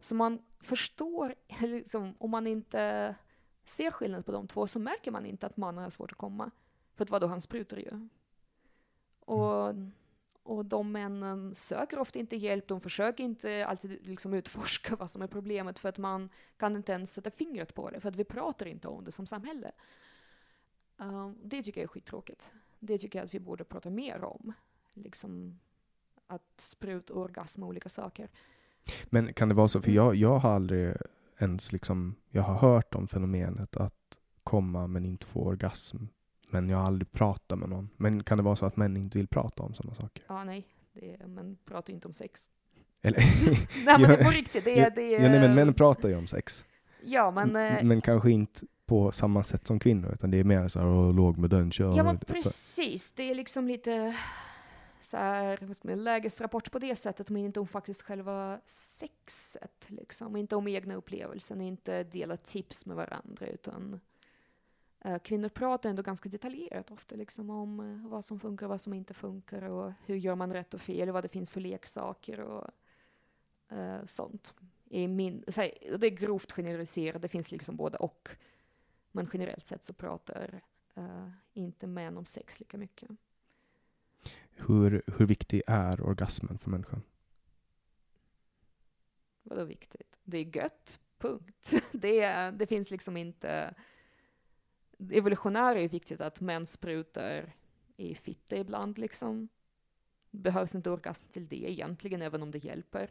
Så 0.00 0.14
man 0.14 0.42
förstår, 0.60 1.34
liksom, 1.60 2.14
om 2.18 2.30
man 2.30 2.46
inte 2.46 3.14
ser 3.64 3.90
skillnad 3.90 4.26
på 4.26 4.32
de 4.32 4.48
två 4.48 4.66
så 4.66 4.78
märker 4.78 5.10
man 5.10 5.26
inte 5.26 5.46
att 5.46 5.56
mannen 5.56 5.82
har 5.84 5.90
svårt 5.90 6.12
att 6.12 6.18
komma. 6.18 6.50
För 6.94 7.04
att 7.04 7.10
vadå, 7.10 7.26
han 7.26 7.40
sprutar 7.40 7.76
ju. 7.76 8.08
Och, 9.20 9.74
och 10.48 10.64
de 10.64 10.92
männen 10.92 11.54
söker 11.54 11.98
ofta 11.98 12.18
inte 12.18 12.36
hjälp, 12.36 12.68
de 12.68 12.80
försöker 12.80 13.24
inte 13.24 13.66
alltid 13.66 14.06
liksom 14.06 14.34
utforska 14.34 14.96
vad 14.96 15.10
som 15.10 15.22
är 15.22 15.26
problemet 15.26 15.78
för 15.78 15.88
att 15.88 15.98
man 15.98 16.28
kan 16.56 16.76
inte 16.76 16.92
ens 16.92 17.12
sätta 17.12 17.30
fingret 17.30 17.74
på 17.74 17.90
det, 17.90 18.00
för 18.00 18.08
att 18.08 18.16
vi 18.16 18.24
pratar 18.24 18.66
inte 18.66 18.88
om 18.88 19.04
det 19.04 19.12
som 19.12 19.26
samhälle. 19.26 19.72
Um, 20.96 21.38
det 21.42 21.62
tycker 21.62 21.80
jag 21.80 21.84
är 21.84 21.88
skittråkigt. 21.88 22.52
Det 22.78 22.98
tycker 22.98 23.18
jag 23.18 23.26
att 23.26 23.34
vi 23.34 23.40
borde 23.40 23.64
prata 23.64 23.90
mer 23.90 24.24
om. 24.24 24.52
Liksom 24.94 25.58
att 26.26 26.60
spruta 26.60 27.14
orgasm 27.14 27.62
och 27.62 27.68
olika 27.68 27.88
saker. 27.88 28.28
Men 29.04 29.34
kan 29.34 29.48
det 29.48 29.54
vara 29.54 29.68
så, 29.68 29.82
för 29.82 29.90
jag, 29.90 30.14
jag 30.14 30.38
har 30.38 30.50
aldrig 30.50 30.94
ens 31.38 31.72
liksom, 31.72 32.14
jag 32.30 32.42
har 32.42 32.54
hört 32.54 32.94
om 32.94 33.08
fenomenet 33.08 33.76
att 33.76 34.18
komma 34.44 34.86
men 34.86 35.04
inte 35.04 35.26
få 35.26 35.40
orgasm. 35.40 35.96
Men 36.50 36.68
jag 36.68 36.78
har 36.78 36.84
aldrig 36.86 37.12
pratat 37.12 37.58
med 37.58 37.68
någon. 37.68 37.90
Men 37.96 38.22
kan 38.22 38.38
det 38.38 38.44
vara 38.44 38.56
så 38.56 38.66
att 38.66 38.76
män 38.76 38.96
inte 38.96 39.18
vill 39.18 39.28
prata 39.28 39.62
om 39.62 39.74
sådana 39.74 39.94
saker? 39.94 40.24
Ja, 40.28 40.44
nej, 40.44 40.66
är, 40.94 41.26
men 41.26 41.56
pratar 41.64 41.92
inte 41.92 42.08
om 42.08 42.12
sex. 42.14 42.50
Eller, 43.02 43.18
nej, 43.84 43.98
men 43.98 44.02
det 44.02 44.14
är 44.16 44.24
på 44.24 44.30
riktigt. 44.30 44.64
Det 44.64 44.78
är, 44.80 44.90
det 44.90 45.02
är, 45.02 45.22
ja, 45.22 45.28
nej, 45.28 45.40
men 45.40 45.54
män 45.54 45.74
pratar 45.74 46.08
ju 46.08 46.16
om 46.16 46.26
sex. 46.26 46.64
Ja, 47.04 47.30
men... 47.30 47.56
eh, 47.56 47.84
Men 47.84 48.00
kanske 48.00 48.30
inte 48.30 48.60
på 48.86 49.12
samma 49.12 49.44
sätt 49.44 49.66
som 49.66 49.78
kvinnor, 49.80 50.12
utan 50.12 50.30
det 50.30 50.38
är 50.38 50.44
mer 50.44 50.68
så 50.68 50.78
här, 50.78 50.86
"Åh, 50.86 51.14
låg 51.14 51.38
med 51.38 51.50
den, 51.50 51.70
kör. 51.70 51.96
Ja, 51.96 52.02
men 52.02 52.18
precis. 52.18 53.12
Det 53.12 53.30
är 53.30 53.34
liksom 53.34 53.68
lite 53.68 54.16
så 55.00 55.16
här, 55.16 55.58
vad 55.62 55.76
ska 55.76 55.88
man, 55.88 56.04
lägesrapport 56.04 56.70
på 56.70 56.78
det 56.78 56.96
sättet, 56.96 57.30
men 57.30 57.42
inte 57.44 57.60
om 57.60 57.66
faktiskt 57.66 58.02
själva 58.02 58.60
sexet. 58.64 59.84
Liksom. 59.86 60.36
Inte 60.36 60.56
om 60.56 60.68
egna 60.68 60.94
upplevelser, 60.94 61.60
inte 61.60 62.02
dela 62.04 62.36
tips 62.36 62.86
med 62.86 62.96
varandra, 62.96 63.46
utan 63.46 64.00
kvinnor 65.22 65.48
pratar 65.48 65.90
ändå 65.90 66.02
ganska 66.02 66.28
detaljerat 66.28 66.90
ofta 66.90 67.16
liksom, 67.16 67.50
om 67.50 67.80
eh, 67.80 68.10
vad 68.10 68.24
som 68.24 68.40
funkar 68.40 68.66
och 68.66 68.70
vad 68.70 68.80
som 68.80 68.94
inte 68.94 69.14
funkar 69.14 69.62
och 69.62 69.92
hur 70.06 70.16
gör 70.16 70.34
man 70.34 70.52
rätt 70.52 70.74
och 70.74 70.80
fel 70.80 71.08
och 71.08 71.14
vad 71.14 71.24
det 71.24 71.28
finns 71.28 71.50
för 71.50 71.60
leksaker 71.60 72.40
och 72.40 72.70
eh, 73.76 74.06
sånt. 74.06 74.54
I 74.90 75.08
min, 75.08 75.44
så 75.48 75.60
här, 75.60 75.98
det 75.98 76.06
är 76.06 76.10
grovt 76.10 76.52
generaliserat, 76.52 77.22
det 77.22 77.28
finns 77.28 77.50
liksom 77.50 77.76
både 77.76 77.98
och. 77.98 78.28
Men 79.12 79.28
generellt 79.32 79.64
sett 79.64 79.84
så 79.84 79.92
pratar 79.92 80.60
eh, 80.94 81.28
inte 81.52 81.86
män 81.86 82.16
om 82.16 82.24
sex 82.24 82.60
lika 82.60 82.78
mycket. 82.78 83.10
Hur, 84.50 85.02
hur 85.06 85.26
viktig 85.26 85.62
är 85.66 86.00
orgasmen 86.00 86.58
för 86.58 86.70
människan? 86.70 87.02
Vadå 89.42 89.64
viktigt? 89.64 90.18
Det 90.24 90.38
är 90.38 90.56
gött, 90.56 91.00
punkt. 91.18 91.72
Det, 91.92 92.50
det 92.50 92.66
finns 92.66 92.90
liksom 92.90 93.16
inte... 93.16 93.74
Evolutionärt 95.10 95.76
är 95.76 95.80
det 95.80 95.88
viktigt 95.88 96.20
att 96.20 96.40
män 96.40 96.66
sprutar 96.66 97.52
i 97.96 98.14
fitta 98.14 98.56
ibland 98.56 98.98
liksom. 98.98 99.48
Behövs 100.30 100.74
inte 100.74 100.90
orgasm 100.90 101.26
till 101.30 101.48
det 101.48 101.70
egentligen, 101.70 102.22
även 102.22 102.42
om 102.42 102.50
det 102.50 102.64
hjälper. 102.64 103.10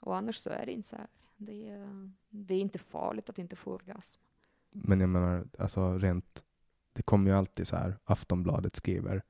Och 0.00 0.16
annars 0.16 0.36
så 0.36 0.50
är 0.50 0.66
det 0.66 0.72
inte 0.72 0.88
så 0.88 0.96
här. 0.96 1.06
Det 1.36 1.68
är, 1.68 2.10
det 2.28 2.54
är 2.54 2.60
inte 2.60 2.78
farligt 2.78 3.28
att 3.28 3.38
inte 3.38 3.56
få 3.56 3.72
orgasm. 3.74 4.20
Men 4.70 5.00
jag 5.00 5.08
menar, 5.08 5.46
alltså 5.58 5.98
rent, 5.98 6.44
det 6.92 7.02
kommer 7.02 7.30
ju 7.30 7.36
alltid 7.36 7.66
så 7.66 7.76
här, 7.76 7.98
Aftonbladet 8.04 8.76
skriver, 8.76 9.22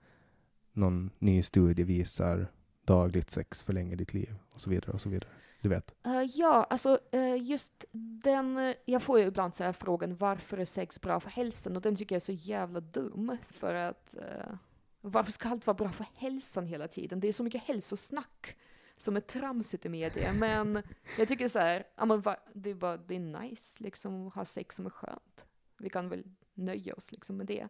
någon 0.72 1.10
ny 1.18 1.42
studie 1.42 1.82
visar 1.82 2.46
dagligt 2.84 3.30
sex 3.30 3.62
förlänger 3.62 3.96
ditt 3.96 4.14
liv 4.14 4.34
och 4.50 4.60
så 4.60 4.70
vidare 4.70 4.92
och 4.92 5.00
så 5.00 5.08
vidare. 5.08 5.30
Du 5.60 5.68
vet. 5.68 5.94
Uh, 6.06 6.22
ja, 6.22 6.66
alltså 6.70 6.98
uh, 7.14 7.42
just 7.42 7.84
den, 8.22 8.58
eh, 8.58 8.74
jag 8.84 9.02
får 9.02 9.18
ju 9.18 9.26
ibland 9.26 9.54
så 9.54 9.64
här 9.64 9.72
frågan 9.72 10.16
varför 10.16 10.58
är 10.58 10.64
sex 10.64 11.00
bra 11.00 11.20
för 11.20 11.30
hälsan? 11.30 11.76
Och 11.76 11.82
den 11.82 11.96
tycker 11.96 12.14
jag 12.14 12.20
är 12.20 12.24
så 12.24 12.32
jävla 12.32 12.80
dum. 12.80 13.36
För 13.50 13.74
att 13.74 14.16
uh, 14.18 14.54
varför 15.00 15.32
ska 15.32 15.48
allt 15.48 15.66
vara 15.66 15.74
bra 15.74 15.92
för 15.92 16.06
hälsan 16.14 16.66
hela 16.66 16.88
tiden? 16.88 17.20
Det 17.20 17.28
är 17.28 17.32
så 17.32 17.42
mycket 17.42 17.62
hälsosnack 17.62 18.56
som 18.96 19.16
är 19.16 19.20
tramsigt 19.20 19.86
i 19.86 19.88
media. 19.88 20.32
Men 20.32 20.82
jag 21.18 21.28
tycker 21.28 21.48
så 21.48 21.58
här, 21.58 21.86
ja, 21.96 22.04
men 22.04 22.20
va, 22.20 22.36
det, 22.54 22.70
är 22.70 22.74
bara, 22.74 22.96
det 22.96 23.14
är 23.14 23.40
nice 23.40 23.82
liksom 23.82 24.28
att 24.28 24.34
ha 24.34 24.44
sex 24.44 24.76
som 24.76 24.86
är 24.86 24.90
skönt. 24.90 25.44
Vi 25.78 25.90
kan 25.90 26.08
väl 26.08 26.24
nöja 26.54 26.94
oss 26.94 27.12
liksom 27.12 27.36
med 27.36 27.46
det. 27.46 27.68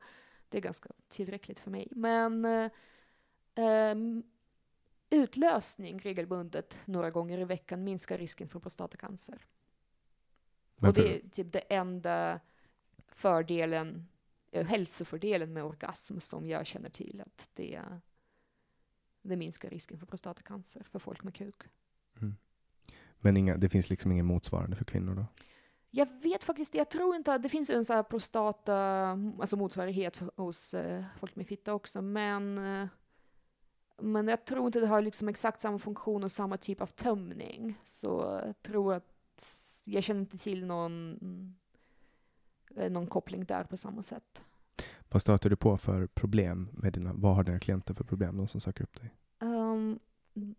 Det 0.49 0.59
är 0.59 0.63
ganska 0.63 0.89
tillräckligt 1.09 1.59
för 1.59 1.71
mig. 1.71 1.89
Men 1.91 2.45
eh, 2.45 3.95
utlösning 5.11 5.99
regelbundet 5.99 6.77
några 6.85 7.11
gånger 7.11 7.39
i 7.39 7.45
veckan 7.45 7.85
minskar 7.85 8.19
risken 8.19 8.49
för 8.49 8.61
prostatacancer. 8.61 9.47
Och 10.81 10.93
det 10.93 11.17
är 11.17 11.29
typ 11.29 11.53
det 11.53 11.59
enda 11.59 12.41
fördelen, 13.09 14.09
eh, 14.51 14.67
hälsofördelen 14.67 15.53
med 15.53 15.65
orgasm 15.65 16.19
som 16.19 16.49
jag 16.49 16.67
känner 16.67 16.91
till, 16.91 17.21
att 17.21 17.51
det, 17.55 17.83
det 19.23 19.37
minskar 19.37 19.71
risken 19.71 19.99
för 19.99 20.07
prostatacancer 20.07 20.83
för 20.83 20.99
folk 20.99 21.25
med 21.25 21.35
kuk. 21.35 21.63
Mm. 22.21 22.37
Men 23.21 23.37
inga, 23.37 23.57
det 23.57 23.69
finns 23.69 23.91
liksom 23.91 24.13
ingen 24.13 24.27
motsvarande 24.27 24.77
för 24.77 24.85
kvinnor 24.85 25.15
då? 25.15 25.27
Jag 25.91 26.23
vet 26.23 26.45
faktiskt, 26.45 26.75
jag 26.75 26.91
tror 26.91 27.17
inte 27.17 27.35
att 27.35 27.43
det 27.43 27.49
finns 27.49 27.71
en 27.71 27.85
sån 27.85 27.97
här 27.97 28.03
prostata, 28.03 28.77
alltså 29.41 29.57
motsvarighet 29.57 30.17
för, 30.17 30.31
hos 30.37 30.75
eh, 30.75 31.05
folk 31.19 31.37
med 31.37 31.47
fitta 31.47 31.75
också, 31.75 32.03
men 32.03 32.59
eh, 32.59 32.89
men 33.99 34.29
jag 34.29 34.45
tror 34.45 34.67
inte 34.67 34.81
det 34.81 34.87
har 34.87 35.03
liksom 35.03 35.29
exakt 35.29 35.61
samma 35.61 35.79
funktion 35.79 36.25
och 36.25 36.33
samma 36.33 36.57
typ 36.57 36.81
av 36.81 36.87
tömning. 36.87 37.81
Så 37.85 38.41
jag 38.47 38.63
tror 38.63 38.95
att 38.95 39.05
jag 39.85 40.05
känner 40.05 40.21
inte 40.21 40.39
till 40.39 40.67
någon, 40.67 41.19
eh, 42.77 42.91
någon 42.91 43.07
koppling 43.07 43.45
där 43.45 43.65
på 43.65 43.77
samma 43.77 44.03
sätt. 44.03 44.43
Vad 45.09 45.23
stöter 45.23 45.51
du 45.51 45.57
på 45.57 45.79
för 45.79 46.07
problem 46.07 46.69
med 46.73 46.93
dina, 46.93 47.13
vad 47.13 47.37
har 47.37 47.45
dina 47.45 47.59
klienter 47.59 47.95
för 47.95 48.05
problem, 48.05 48.37
de 48.37 48.49
som 48.49 48.61
söker 48.61 48.85
upp 48.85 49.01
dig? 49.01 49.15
Um, 49.39 49.99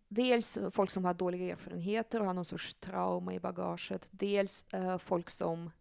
dels 0.07 0.57
folk 0.71 0.89
som 0.89 1.05
har 1.05 1.13
dåliga 1.13 1.53
erfarenheter 1.53 2.19
och 2.19 2.25
har 2.25 2.33
någon 2.33 2.45
sorts 2.45 2.75
trauma 2.75 3.33
i 3.33 3.39
bagaget. 3.39 4.07
Dels 4.11 4.65
eh, 4.73 4.97
folk 4.97 5.29
som, 5.29 5.71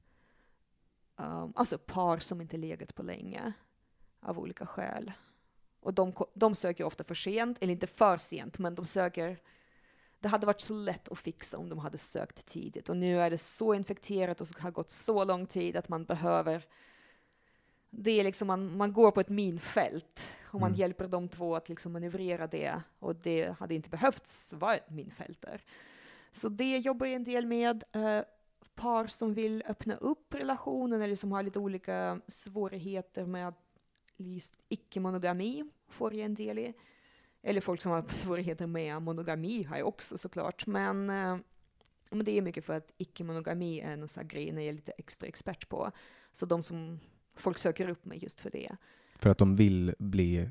um, 1.17 1.53
alltså 1.57 1.79
par 1.79 2.19
som 2.19 2.41
inte 2.41 2.57
legat 2.57 2.95
på 2.95 3.03
länge 3.03 3.53
av 4.21 4.39
olika 4.39 4.67
skäl. 4.67 5.13
Och 5.89 5.95
de, 5.95 6.13
de 6.35 6.55
söker 6.55 6.85
ofta 6.85 7.05
för 7.05 7.15
sent, 7.15 7.59
eller 7.61 7.73
inte 7.73 7.87
för 7.87 8.17
sent, 8.17 8.59
men 8.59 8.75
de 8.75 8.87
söker 8.87 9.39
det 10.21 10.29
hade 10.29 10.47
varit 10.47 10.61
så 10.61 10.75
lätt 10.75 11.09
att 11.09 11.19
fixa 11.19 11.59
om 11.59 11.69
de 11.69 11.79
hade 11.79 11.99
sökt 11.99 12.47
tidigt. 12.47 12.89
Och 12.89 12.97
nu 12.97 13.21
är 13.21 13.31
det 13.31 13.39
så 13.39 13.75
infekterat 13.75 14.41
och 14.41 14.49
så 14.49 14.59
har 14.59 14.71
gått 14.71 14.91
så 14.91 15.25
lång 15.25 15.47
tid 15.47 15.77
att 15.77 15.89
man 15.89 16.05
behöver 16.05 16.67
det 17.91 18.11
är 18.11 18.25
liksom 18.25 18.47
man, 18.47 18.77
man 18.77 18.93
går 18.93 19.11
på 19.11 19.21
ett 19.21 19.29
minfält 19.29 20.33
och 20.45 20.61
man 20.61 20.69
Mm. 20.69 20.81
hjälper 20.81 21.09
de 21.09 21.29
två 21.29 21.57
att 21.57 21.69
liksom 21.69 21.93
manövrera 21.93 22.47
det 22.47 22.83
och 22.99 23.17
det 23.17 23.59
hade 23.59 23.75
inte 23.75 23.91
behövts 23.91 24.53
vara 24.53 24.77
ett 24.77 24.91
minfält 24.91 25.43
där. 25.43 25.61
Så 26.33 26.49
det 26.49 26.79
jobbar 26.79 27.07
jag 27.07 27.15
en 27.17 27.25
del 27.25 27.47
med. 27.47 27.85
Eh, 27.93 28.23
par 28.75 29.07
som 29.07 29.35
vill 29.35 29.63
öppna 29.67 29.97
upp 29.97 30.35
relationen 30.35 31.03
eller 31.03 31.15
som 31.15 31.33
har 31.33 31.43
lite 31.43 31.59
olika 31.59 32.21
svårigheter 32.29 33.27
med 33.27 33.55
just 34.19 34.59
icke-monogami 34.69 35.65
får 35.89 36.15
jag 36.15 36.25
en 36.25 36.35
del 36.35 36.59
i. 36.59 36.75
Eller 37.43 37.61
folk 37.61 37.83
som 37.83 37.93
har 37.93 38.05
svårigheter 38.15 38.67
med 38.67 39.03
monogami 39.03 39.63
har 39.63 39.77
jag 39.77 39.89
också 39.89 40.19
såklart. 40.19 40.67
Men, 40.67 41.11
eh, 41.11 41.37
men 42.11 42.25
det 42.25 42.39
är 42.39 42.43
mycket 42.43 42.65
för 42.65 42.77
att 42.77 42.93
icke-monogami 42.99 43.81
är 43.81 43.93
en 43.93 44.09
sån 44.09 44.29
grej 44.29 44.49
jag 44.49 44.63
är 44.63 44.73
lite 44.73 44.93
extra 44.93 45.29
expert 45.29 45.69
på. 45.69 45.93
Så 46.33 46.47
de 46.47 46.63
som 46.63 47.01
folk 47.37 47.59
söker 47.59 47.89
upp 47.89 48.05
mig 48.05 48.19
just 48.23 48.41
för 48.41 48.51
det. 48.51 48.77
För 49.17 49.31
att 49.31 49.39
de 49.39 49.57
vill 49.57 49.95
bli 49.99 50.49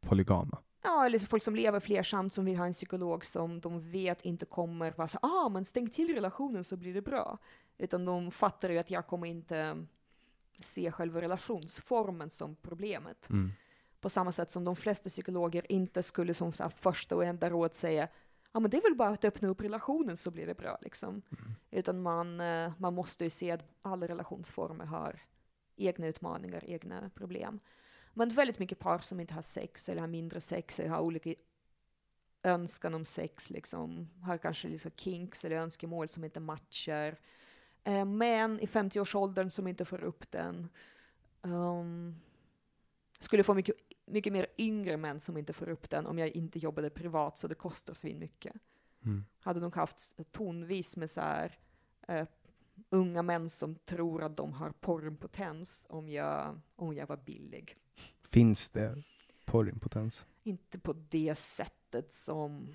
polygama. 0.00 0.58
Ja, 0.82 1.06
eller 1.06 1.18
så 1.18 1.26
folk 1.26 1.42
som 1.42 1.56
lever 1.56 1.80
flersamt 1.80 2.32
som 2.32 2.44
vill 2.44 2.56
ha 2.56 2.66
en 2.66 2.72
psykolog 2.72 3.24
som 3.24 3.60
de 3.60 3.90
vet 3.90 4.22
inte 4.22 4.46
kommer 4.46 4.94
vara 4.96 5.08
så 5.08 5.18
ah, 5.22 5.48
men 5.48 5.64
stäng 5.64 5.90
till 5.90 6.14
relationen 6.14 6.64
så 6.64 6.76
blir 6.76 6.94
det 6.94 7.02
bra. 7.02 7.38
Utan 7.78 8.04
de 8.04 8.30
fattar 8.30 8.70
ju 8.70 8.78
att 8.78 8.90
jag 8.90 9.06
kommer 9.06 9.26
inte 9.26 9.86
se 10.60 10.92
själva 10.92 11.20
relationsformen 11.20 12.30
som 12.30 12.56
problemet. 12.56 13.30
Mm. 13.30 13.52
På 14.00 14.08
samma 14.08 14.32
sätt 14.32 14.50
som 14.50 14.64
de 14.64 14.76
flesta 14.76 15.08
psykologer 15.08 15.72
inte 15.72 16.02
skulle 16.02 16.34
som 16.34 16.52
så 16.52 16.70
första 16.70 17.16
och 17.16 17.24
enda 17.24 17.50
råd 17.50 17.74
säga 17.74 18.08
ja 18.56 18.60
men 18.60 18.70
det 18.70 18.76
är 18.76 18.82
väl 18.82 18.94
bara 18.94 19.08
att 19.08 19.24
öppna 19.24 19.48
upp 19.48 19.60
relationen 19.60 20.16
så 20.16 20.30
blir 20.30 20.46
det 20.46 20.54
bra 20.54 20.78
liksom. 20.80 21.22
Utan 21.70 22.02
man, 22.02 22.40
eh, 22.40 22.72
man 22.78 22.94
måste 22.94 23.24
ju 23.24 23.30
se 23.30 23.50
att 23.50 23.64
alla 23.82 24.08
relationsformer 24.08 24.84
har 24.84 25.20
egna 25.76 26.06
utmaningar, 26.06 26.64
egna 26.66 27.10
problem. 27.14 27.60
Men 28.14 28.28
väldigt 28.28 28.58
mycket 28.58 28.78
par 28.78 28.98
som 28.98 29.20
inte 29.20 29.34
har 29.34 29.42
sex 29.42 29.88
eller 29.88 30.00
har 30.00 30.08
mindre 30.08 30.40
sex 30.40 30.80
eller 30.80 30.90
har 30.90 31.00
olika 31.00 31.34
önskan 32.42 32.94
om 32.94 33.04
sex, 33.04 33.50
liksom, 33.50 34.10
har 34.22 34.38
kanske 34.38 34.68
liksom 34.68 34.90
kinks 34.96 35.44
eller 35.44 35.56
önskemål 35.56 36.08
som 36.08 36.24
inte 36.24 36.40
matchar. 36.40 37.16
Eh, 37.86 38.04
män 38.04 38.60
i 38.60 38.66
50-årsåldern 38.66 39.50
som 39.50 39.66
inte 39.66 39.84
får 39.84 40.04
upp 40.04 40.30
den. 40.30 40.68
Um, 41.42 42.16
skulle 43.18 43.42
få 43.42 43.54
mycket, 43.54 43.76
mycket 44.06 44.32
mer 44.32 44.46
yngre 44.58 44.96
män 44.96 45.20
som 45.20 45.36
inte 45.36 45.52
får 45.52 45.68
upp 45.68 45.90
den 45.90 46.06
om 46.06 46.18
jag 46.18 46.28
inte 46.28 46.58
jobbade 46.58 46.90
privat 46.90 47.38
så 47.38 47.48
det 47.48 47.54
kostar 47.54 47.94
svin 47.94 48.18
mycket. 48.18 48.56
Mm. 49.04 49.24
Hade 49.40 49.60
nog 49.60 49.76
haft 49.76 50.20
tonvis 50.30 50.96
med 50.96 51.10
så 51.10 51.20
här 51.20 51.58
eh, 52.08 52.26
unga 52.90 53.22
män 53.22 53.48
som 53.48 53.74
tror 53.74 54.22
att 54.22 54.36
de 54.36 54.52
har 54.52 54.70
porrimpotens 54.70 55.86
om 55.88 56.08
jag, 56.08 56.60
om 56.76 56.94
jag 56.94 57.06
var 57.06 57.16
billig. 57.16 57.76
Finns 58.22 58.70
det 58.70 59.02
porrimpotens? 59.44 60.26
inte 60.46 60.78
på 60.78 60.92
det 60.92 61.34
sättet 61.34 62.12
som 62.12 62.74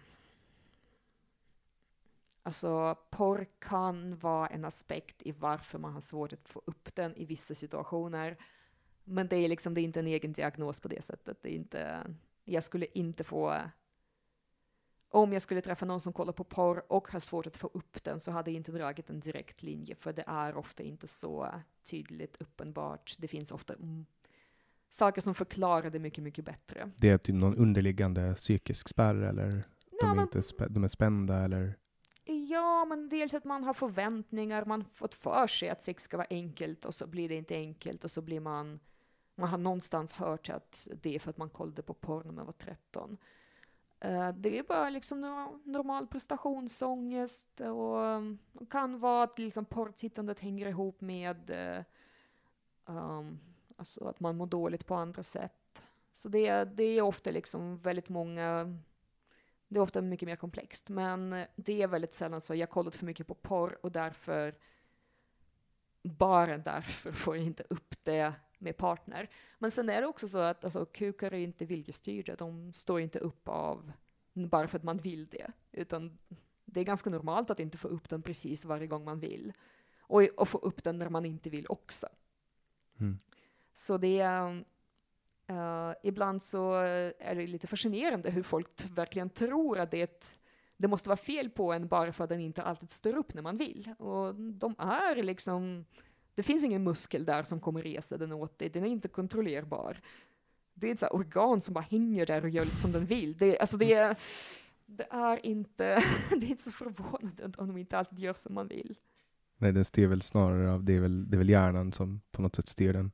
Alltså 2.44 2.96
porr 3.10 3.46
kan 3.60 4.18
vara 4.18 4.48
en 4.48 4.66
aspekt 4.66 5.22
i 5.22 5.32
varför 5.32 5.80
man 5.80 5.94
har 5.94 6.02
svårt 6.02 6.34
att 6.34 6.50
få 6.50 6.62
upp 6.66 6.96
den 6.96 7.16
i 7.16 7.26
vissa 7.26 7.56
situationer. 7.56 8.38
Men 9.04 9.28
det 9.28 9.36
är 9.36 9.50
liksom, 9.50 9.74
det 9.74 9.82
är 9.82 9.84
inte 9.84 10.00
en 10.00 10.08
egen 10.08 10.34
diagnos 10.34 10.80
på 10.80 10.88
det 10.88 11.02
sättet. 11.04 11.38
Det 11.42 11.50
är 11.50 11.54
inte, 11.56 12.04
jag 12.44 12.64
skulle 12.64 12.86
inte 12.94 13.24
få, 13.24 13.58
om 15.10 15.34
jag 15.34 15.42
skulle 15.42 15.62
träffa 15.62 15.86
någon 15.86 16.02
som 16.02 16.14
kollar 16.14 16.34
på 16.34 16.44
porr 16.44 16.84
och 16.92 17.08
har 17.12 17.20
svårt 17.20 17.48
att 17.48 17.58
få 17.58 17.70
upp 17.74 18.04
den 18.04 18.20
så 18.20 18.32
hade 18.32 18.52
jag 18.52 18.56
inte 18.56 18.72
dragit 18.72 19.10
en 19.10 19.20
direkt 19.20 19.64
linje, 19.64 19.96
för 19.96 20.14
det 20.14 20.24
är 20.28 20.56
ofta 20.58 20.84
inte 20.84 21.08
så 21.08 21.54
tydligt 21.90 22.36
uppenbart. 22.42 23.16
Det 23.18 23.28
finns 23.28 23.52
ofta 23.52 23.74
mm, 23.74 24.06
saker 24.90 25.22
som 25.22 25.36
förklarar 25.36 25.90
det 25.90 26.00
mycket, 26.00 26.24
mycket 26.24 26.46
bättre. 26.46 26.92
Det 26.98 27.10
är 27.10 27.18
typ 27.18 27.36
någon 27.36 27.56
underliggande 27.58 28.36
psykisk 28.36 28.88
spärr 28.90 29.16
eller 29.16 29.64
Ja, 29.92 29.98
de, 30.02 30.10
är 30.12 30.16
men- 30.16 30.24
inte 30.24 30.68
de 30.70 30.84
är 30.84 30.88
spända 30.88 31.38
eller? 31.38 31.78
Ja, 32.62 32.86
men 32.86 33.10
dels 33.10 33.34
att 33.34 33.44
man 33.44 33.64
har 33.64 33.74
förväntningar, 33.74 34.66
man 34.66 34.82
har 34.82 34.90
fått 34.90 35.14
för 35.16 35.48
sig 35.48 35.70
att 35.70 35.84
sex 35.84 36.04
ska 36.04 36.18
vara 36.18 36.28
enkelt 36.30 36.86
och 36.86 36.96
så 36.96 37.08
blir 37.08 37.30
det 37.30 37.36
inte 37.36 37.56
enkelt 37.56 38.04
och 38.04 38.12
så 38.12 38.22
blir 38.22 38.40
man, 38.40 38.80
man 39.36 39.50
har 39.50 39.58
någonstans 39.58 40.14
hört 40.14 40.50
att 40.50 40.88
det 41.02 41.16
är 41.16 41.20
för 41.20 41.30
att 41.30 41.38
man 41.38 41.50
kollade 41.50 41.82
på 41.82 41.94
porr 41.94 42.24
när 42.24 42.32
man 42.32 42.46
var 42.46 42.54
13. 42.54 43.18
Eh, 44.00 44.30
det 44.34 44.58
är 44.58 44.64
bara 44.64 44.90
liksom 44.90 45.22
normal 45.64 46.08
prestationsångest 46.08 47.62
och 47.62 48.70
kan 48.70 49.00
vara 49.00 49.24
att 49.24 49.40
liksom 49.40 49.66
porrtittandet 49.66 50.40
hänger 50.40 50.66
ihop 50.68 51.02
med 51.02 51.50
eh, 51.50 51.84
um, 52.86 53.40
alltså 53.78 54.06
att 54.06 54.20
man 54.20 54.38
mår 54.38 54.46
dåligt 54.48 54.86
på 54.86 54.96
andra 54.96 55.24
sätt. 55.24 55.82
Så 56.14 56.30
det, 56.30 56.48
är- 56.48 56.66
det 56.66 56.84
är 56.84 57.02
ofta 57.02 57.32
liksom 57.32 57.78
väldigt 57.78 58.10
många 58.10 58.78
det 59.72 59.80
är 59.80 59.82
ofta 59.82 60.02
mycket 60.02 60.26
mer 60.26 60.36
komplext, 60.36 60.90
men 60.90 61.34
eh, 61.34 61.48
det 61.56 61.82
är 61.82 61.88
väldigt 61.88 62.14
sällan 62.14 62.42
så. 62.42 62.56
Jag 62.56 62.68
har 62.68 62.72
kollat 62.72 62.96
för 62.96 63.06
mycket 63.06 63.28
på 63.28 63.36
porr 63.36 63.78
och 63.82 63.92
därför, 63.92 64.56
bara 66.02 66.58
därför 66.58 67.12
får 67.12 67.38
jag 67.38 67.46
inte 67.46 67.64
upp 67.70 67.96
det 68.04 68.34
med 68.58 68.78
partner. 68.78 69.30
Men 69.60 69.72
sen 69.72 69.90
är 69.90 70.02
det 70.02 70.08
också 70.08 70.28
så 70.28 70.38
att 70.38 70.64
alltså, 70.64 70.86
kukar 70.86 71.34
är 71.34 71.38
inte 71.38 71.66
viljestyrda. 71.66 72.36
De 72.36 72.74
står 72.74 73.02
inte 73.02 73.20
upp 73.20 73.48
av 73.48 73.92
bara 74.34 74.68
för 74.68 74.78
att 74.78 74.84
man 74.84 74.98
vill 74.98 75.28
det, 75.28 75.52
utan 75.72 76.18
det 76.66 76.80
är 76.80 76.84
ganska 76.84 77.10
normalt 77.10 77.50
att 77.50 77.60
inte 77.60 77.78
få 77.78 77.88
upp 77.88 78.10
den 78.10 78.22
precis 78.22 78.66
varje 78.66 78.88
gång 78.88 79.04
man 79.06 79.20
vill. 79.20 79.54
Och, 80.02 80.22
och 80.22 80.50
få 80.50 80.58
upp 80.58 80.84
den 80.84 80.98
när 80.98 81.10
man 81.10 81.26
inte 81.26 81.50
vill 81.50 81.66
också. 81.70 82.08
Mm. 83.00 83.18
Så 83.74 83.98
det 83.98 84.20
är, 84.20 84.66
Uh, 85.50 85.94
ibland 86.04 86.42
så 86.44 86.74
är 87.20 87.36
det 87.36 87.48
lite 87.48 87.68
fascinerande 87.68 88.30
hur 88.32 88.44
folk 88.44 88.76
t- 88.76 88.88
verkligen 88.96 89.30
tror 89.30 89.80
att 89.80 89.92
det, 89.92 90.02
ett, 90.02 90.38
det 90.78 90.88
måste 90.88 91.10
vara 91.10 91.18
fel 91.18 91.50
på 91.50 91.74
en 91.74 91.88
bara 91.88 92.14
för 92.14 92.24
att 92.24 92.30
den 92.30 92.40
inte 92.40 92.62
alltid 92.64 92.92
står 92.92 93.16
upp 93.18 93.34
när 93.34 93.42
man 93.42 93.58
vill. 93.58 93.94
Och 93.98 94.36
de 94.36 94.76
är 94.78 95.24
liksom, 95.24 95.86
det 96.36 96.44
finns 96.44 96.64
ingen 96.64 96.84
muskel 96.84 97.26
där 97.26 97.44
som 97.44 97.60
kommer 97.60 97.82
resa 97.82 98.18
den 98.18 98.32
åt 98.32 98.60
dig, 98.60 98.70
den 98.70 98.84
är 98.84 98.90
inte 98.90 99.08
kontrollerbar. 99.08 100.02
Det 100.74 100.88
är 100.88 100.92
ett 100.92 101.00
så 101.00 101.08
organ 101.08 101.62
som 101.62 101.74
bara 101.74 101.86
hänger 101.90 102.26
där 102.26 102.44
och 102.44 102.50
gör 102.50 102.66
lite 102.66 102.78
som 102.78 102.92
den 102.92 103.06
vill. 103.06 103.38
Det, 103.38 103.60
alltså 103.60 103.78
det, 103.78 103.94
är, 103.94 104.16
det 104.86 105.08
är 105.10 105.46
inte, 105.46 106.04
det 106.30 106.46
är 106.46 106.50
inte 106.50 106.64
så 106.64 106.72
förvånande 106.72 107.52
om 107.58 107.68
de 107.68 107.78
inte 107.78 107.98
alltid 107.98 108.20
gör 108.20 108.34
som 108.34 108.54
man 108.54 108.68
vill. 108.68 108.96
Nej, 109.58 109.72
den 109.72 109.86
styr 109.86 110.08
väl 110.08 110.22
snarare 110.22 110.72
av, 110.72 110.84
det 110.84 110.94
är 110.94 111.02
väl, 111.02 111.30
det 111.30 111.36
är 111.36 111.38
väl 111.38 111.50
hjärnan 111.50 111.92
som 111.92 112.22
på 112.32 112.42
något 112.42 112.56
sätt 112.56 112.68
styr 112.68 112.94
den. 112.94 113.12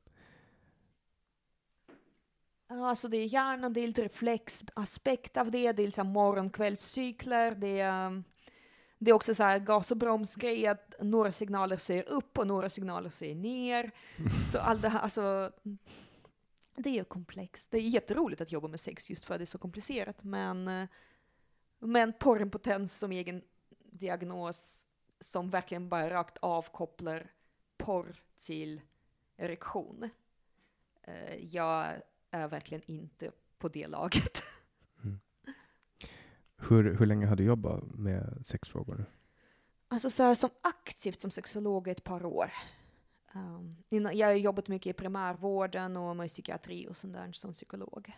Alltså 2.70 3.08
det 3.08 3.16
är 3.16 3.24
hjärnan, 3.24 3.72
det 3.72 3.80
är 3.80 3.86
lite 3.86 4.04
reflexaspekt 4.04 5.36
av 5.36 5.50
det, 5.50 5.72
det 5.72 5.82
är 5.82 5.86
liksom 5.86 6.06
morgon-kvällscykler, 6.06 7.54
det 7.54 7.80
är, 7.80 8.06
ehm, 8.06 8.24
det 8.98 9.10
är 9.10 9.14
också 9.14 9.34
så 9.34 9.42
här 9.42 9.58
gas 9.58 9.90
och 9.90 9.96
bromsgrej, 9.96 10.66
att 10.66 10.94
några 11.00 11.30
signaler 11.30 11.76
ser 11.76 12.08
upp 12.08 12.38
och 12.38 12.46
några 12.46 12.68
signaler 12.68 13.10
ser 13.10 13.34
ner. 13.34 13.90
Så 14.52 14.58
allt 14.58 14.82
det 14.82 14.88
här, 14.88 15.00
alltså, 15.00 15.52
det 16.76 16.90
är 16.90 16.94
ju 16.94 17.04
komplext. 17.04 17.70
Det 17.70 17.78
är 17.78 17.82
jätteroligt 17.82 18.40
att 18.40 18.52
jobba 18.52 18.68
med 18.68 18.80
sex 18.80 19.10
just 19.10 19.24
för 19.24 19.34
att 19.34 19.38
det 19.38 19.44
är 19.44 19.46
så 19.46 19.58
komplicerat, 19.58 20.24
men, 20.24 20.68
eh, 20.68 20.88
men 21.78 22.12
porrimpotens 22.12 22.98
som 22.98 23.12
egen 23.12 23.42
diagnos 23.90 24.86
som 25.20 25.50
verkligen 25.50 25.88
bara 25.88 26.10
rakt 26.10 26.38
avkopplar 26.38 27.30
porr 27.76 28.22
till 28.36 28.80
erektion. 29.36 30.10
Eh, 31.02 31.34
jag 31.54 32.02
är 32.30 32.48
verkligen 32.48 32.82
inte 32.86 33.30
på 33.58 33.68
det 33.68 33.86
laget. 33.86 34.42
Hur, 36.58 36.94
hur 36.94 37.06
länge 37.06 37.26
har 37.26 37.36
du 37.36 37.44
jobbat 37.44 37.84
med 37.84 38.46
sexfrågor 38.46 38.94
nu? 38.94 39.04
Alltså 39.88 40.10
så 40.10 40.22
här, 40.22 40.34
som 40.34 40.50
aktivt 40.60 41.20
som 41.20 41.30
sexolog 41.30 41.88
ett 41.88 42.04
par 42.04 42.24
år. 42.24 42.52
Um, 43.34 43.76
jag 43.88 44.26
har 44.26 44.34
jobbat 44.34 44.68
mycket 44.68 44.90
i 44.90 44.92
primärvården 44.92 45.96
och 45.96 46.16
med 46.16 46.28
psykiatri 46.28 46.88
och 46.88 46.96
sånt 46.96 47.12
där 47.12 47.32
som 47.32 47.52
psykolog 47.52 48.12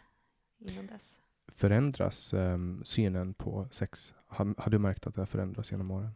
innan 0.58 0.86
dess. 0.86 1.18
Förändras 1.48 2.34
ehm, 2.34 2.84
synen 2.84 3.34
på 3.34 3.68
sex? 3.70 4.14
Har, 4.26 4.54
har 4.58 4.70
du 4.70 4.78
märkt 4.78 5.06
att 5.06 5.14
det 5.14 5.20
har 5.20 5.26
förändrats 5.26 5.70
genom 5.72 5.90
åren? 5.90 6.10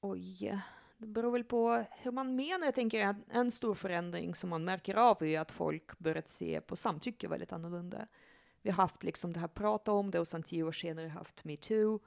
Oj, 0.00 0.60
det 1.02 1.08
beror 1.08 1.32
väl 1.32 1.44
på 1.44 1.84
hur 1.90 2.12
man 2.12 2.36
menar. 2.36 2.66
Jag 2.66 2.74
tänker 2.74 3.06
att 3.06 3.16
en 3.28 3.50
stor 3.50 3.74
förändring 3.74 4.34
som 4.34 4.50
man 4.50 4.64
märker 4.64 4.94
av 4.94 5.22
är 5.22 5.40
att 5.40 5.50
folk 5.52 5.98
börjat 5.98 6.28
se 6.28 6.60
på 6.60 6.76
samtycke 6.76 7.28
väldigt 7.28 7.52
annorlunda. 7.52 8.06
Vi 8.62 8.70
har 8.70 8.76
haft 8.76 9.04
liksom 9.04 9.32
det 9.32 9.40
här 9.40 9.48
prata 9.48 9.92
om 9.92 10.10
det 10.10 10.20
och 10.20 10.28
sen 10.28 10.42
tio 10.42 10.62
år 10.62 10.72
senare 10.72 11.04
har 11.04 11.10
vi 11.10 11.18
haft 11.18 11.44
metoo. 11.44 12.00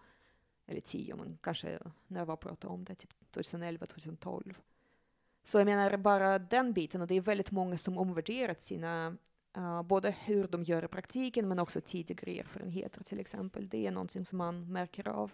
Eller 0.68 0.82
tio, 0.82 1.16
men 1.16 1.38
kanske 1.42 1.80
när 2.08 2.20
jag 2.20 2.26
var 2.26 2.36
prata 2.36 2.68
om 2.68 2.86
det, 2.86 2.96
typ 2.96 3.14
2011, 3.32 3.86
2012. 3.86 4.60
Så 5.46 5.58
jag 5.58 5.66
menar 5.66 5.98
bara 5.98 6.40
den 6.40 6.74
biten, 6.74 7.02
och 7.02 7.08
det 7.08 7.16
är 7.16 7.22
väldigt 7.22 7.52
många 7.52 7.78
som 7.78 7.98
omvärderat 7.98 8.62
sina, 8.62 9.18
uh, 9.58 9.82
både 9.82 10.12
hur 10.12 10.48
de 10.48 10.64
gör 10.64 10.86
i 10.86 10.88
praktiken 10.88 11.48
men 11.48 11.60
också 11.60 11.82
tidigare 11.82 12.40
erfarenheter 12.40 13.04
till 13.04 13.20
exempel. 13.20 13.70
Det 13.70 13.88
är 13.88 13.92
någonting 13.92 14.26
som 14.26 14.38
man 14.38 14.72
märker 14.72 15.08
av. 15.08 15.32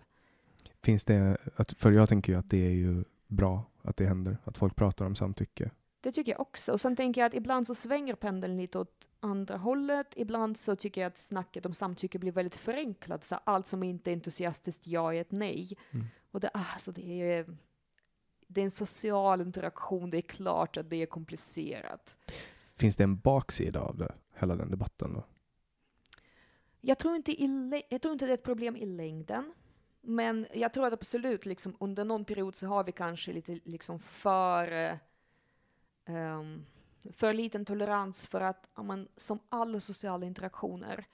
Finns 0.81 1.05
det, 1.05 1.37
för 1.77 1.91
jag 1.91 2.09
tänker 2.09 2.33
ju 2.33 2.39
att 2.39 2.49
det 2.49 2.65
är 2.65 2.71
ju 2.71 3.03
bra 3.31 3.65
att 3.81 3.97
det 3.97 4.05
händer, 4.05 4.37
att 4.43 4.57
folk 4.57 4.75
pratar 4.75 5.05
om 5.05 5.15
samtycke. 5.15 5.71
Det 6.01 6.11
tycker 6.11 6.31
jag 6.31 6.41
också. 6.41 6.71
Och 6.71 6.81
sen 6.81 6.95
tänker 6.95 7.21
jag 7.21 7.27
att 7.27 7.33
ibland 7.33 7.67
så 7.67 7.75
svänger 7.75 8.15
pendeln 8.15 8.57
lite 8.57 8.79
åt 8.79 9.07
andra 9.19 9.57
hållet. 9.57 10.07
Ibland 10.15 10.57
så 10.57 10.75
tycker 10.75 11.01
jag 11.01 11.07
att 11.07 11.17
snacket 11.17 11.65
om 11.65 11.73
samtycke 11.73 12.19
blir 12.19 12.31
väldigt 12.31 12.55
förenklat. 12.55 13.23
Så 13.23 13.35
allt 13.35 13.67
som 13.67 13.83
inte 13.83 14.11
är 14.11 14.13
entusiastiskt 14.13 14.87
ja 14.87 15.13
är 15.13 15.21
ett 15.21 15.31
nej. 15.31 15.77
Mm. 15.91 16.05
Och 16.31 16.39
det, 16.39 16.49
alltså 16.49 16.91
det, 16.91 17.21
är, 17.21 17.57
det 18.47 18.61
är 18.61 18.65
en 18.65 18.71
social 18.71 19.41
interaktion. 19.41 20.09
Det 20.09 20.17
är 20.17 20.21
klart 20.21 20.77
att 20.77 20.89
det 20.89 21.01
är 21.01 21.05
komplicerat. 21.05 22.17
Finns 22.75 22.95
det 22.95 23.03
en 23.03 23.19
baksida 23.19 23.79
av 23.79 23.97
det, 23.97 24.13
hela 24.33 24.55
den 24.55 24.71
debatten 24.71 25.13
då? 25.13 25.25
Jag 26.81 26.97
tror 26.97 27.15
inte, 27.15 27.31
i, 27.31 27.83
jag 27.89 28.01
tror 28.01 28.11
inte 28.11 28.25
det 28.25 28.31
är 28.31 28.37
ett 28.37 28.43
problem 28.43 28.75
i 28.75 28.85
längden. 28.85 29.53
Men 30.01 30.47
jag 30.53 30.73
tror 30.73 30.87
att 30.87 30.93
absolut, 30.93 31.45
liksom, 31.45 31.75
under 31.79 32.05
någon 32.05 32.25
period 32.25 32.55
så 32.55 32.67
har 32.67 32.83
vi 32.83 32.91
kanske 32.91 33.33
lite 33.33 33.59
liksom 33.63 33.99
för, 33.99 34.97
um, 36.07 36.65
för 37.13 37.33
liten 37.33 37.65
tolerans 37.65 38.27
för 38.27 38.41
att 38.41 38.69
amen, 38.73 39.07
som 39.17 39.39
alla 39.49 39.79
sociala 39.79 40.25
interaktioner 40.25 41.05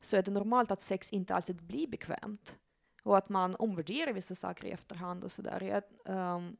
så 0.00 0.16
är 0.16 0.22
det 0.22 0.30
normalt 0.30 0.70
att 0.70 0.82
sex 0.82 1.12
inte 1.12 1.34
alltid 1.34 1.62
blir 1.62 1.86
bekvämt. 1.86 2.58
Och 3.02 3.18
att 3.18 3.28
man 3.28 3.56
omvärderar 3.56 4.12
vissa 4.12 4.34
saker 4.34 4.66
i 4.66 4.70
efterhand 4.70 5.24
och 5.24 5.32
sådär. 5.32 5.60
Jag, 5.60 5.82
um, 6.16 6.56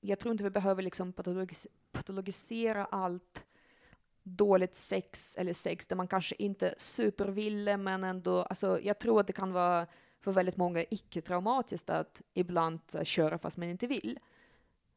jag 0.00 0.18
tror 0.18 0.32
inte 0.32 0.44
vi 0.44 0.50
behöver 0.50 0.82
liksom 0.82 1.12
patologis- 1.12 1.66
patologisera 1.92 2.84
allt 2.84 3.44
dåligt 4.22 4.74
sex 4.74 5.34
eller 5.38 5.52
sex 5.52 5.86
där 5.86 5.96
man 5.96 6.08
kanske 6.08 6.34
inte 6.38 6.74
superville 6.78 7.76
men 7.76 8.04
ändå, 8.04 8.42
alltså 8.42 8.80
jag 8.80 8.98
tror 8.98 9.20
att 9.20 9.26
det 9.26 9.32
kan 9.32 9.52
vara 9.52 9.86
för 10.22 10.32
väldigt 10.32 10.56
många 10.56 10.84
icke-traumatiskt 10.90 11.90
att 11.90 12.22
ibland 12.34 12.80
eh, 12.92 13.04
köra 13.04 13.38
fast 13.38 13.56
man 13.56 13.68
inte 13.68 13.86
vill. 13.86 14.18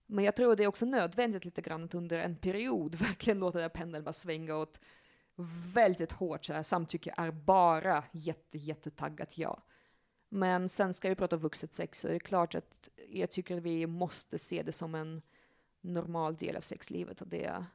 Men 0.05 0.25
jag 0.25 0.35
tror 0.35 0.55
det 0.55 0.63
är 0.63 0.67
också 0.67 0.85
nödvändigt 0.85 1.45
lite 1.45 1.61
grann 1.61 1.83
att 1.83 1.93
under 1.93 2.19
en 2.19 2.35
period 2.35 2.95
verkligen 2.99 3.39
låta 3.39 3.57
den 3.57 3.63
här 3.63 3.69
pendeln 3.69 4.03
bara 4.03 4.13
svänga 4.13 4.55
åt 4.55 4.79
väldigt 5.73 6.11
hårt. 6.11 6.45
Så 6.45 6.53
här, 6.53 6.63
samtycke 6.63 7.13
är 7.17 7.31
bara 7.31 8.03
jätte, 8.11 8.57
jättetaggat 8.57 9.37
ja. 9.37 9.61
Men 10.29 10.69
sen 10.69 10.93
ska 10.93 11.09
vi 11.09 11.15
prata 11.15 11.37
vuxet 11.37 11.73
sex 11.73 11.99
så 11.99 12.07
är 12.07 12.13
det 12.13 12.19
klart 12.19 12.55
att 12.55 12.89
jag 13.09 13.31
tycker 13.31 13.57
att 13.57 13.63
vi 13.63 13.87
måste 13.87 14.37
se 14.37 14.63
det 14.63 14.71
som 14.71 14.95
en 14.95 15.21
normal 15.81 16.35
del 16.35 16.55
av 16.55 16.61
sexlivet. 16.61 17.21
Och 17.21 17.27
det, 17.27 17.65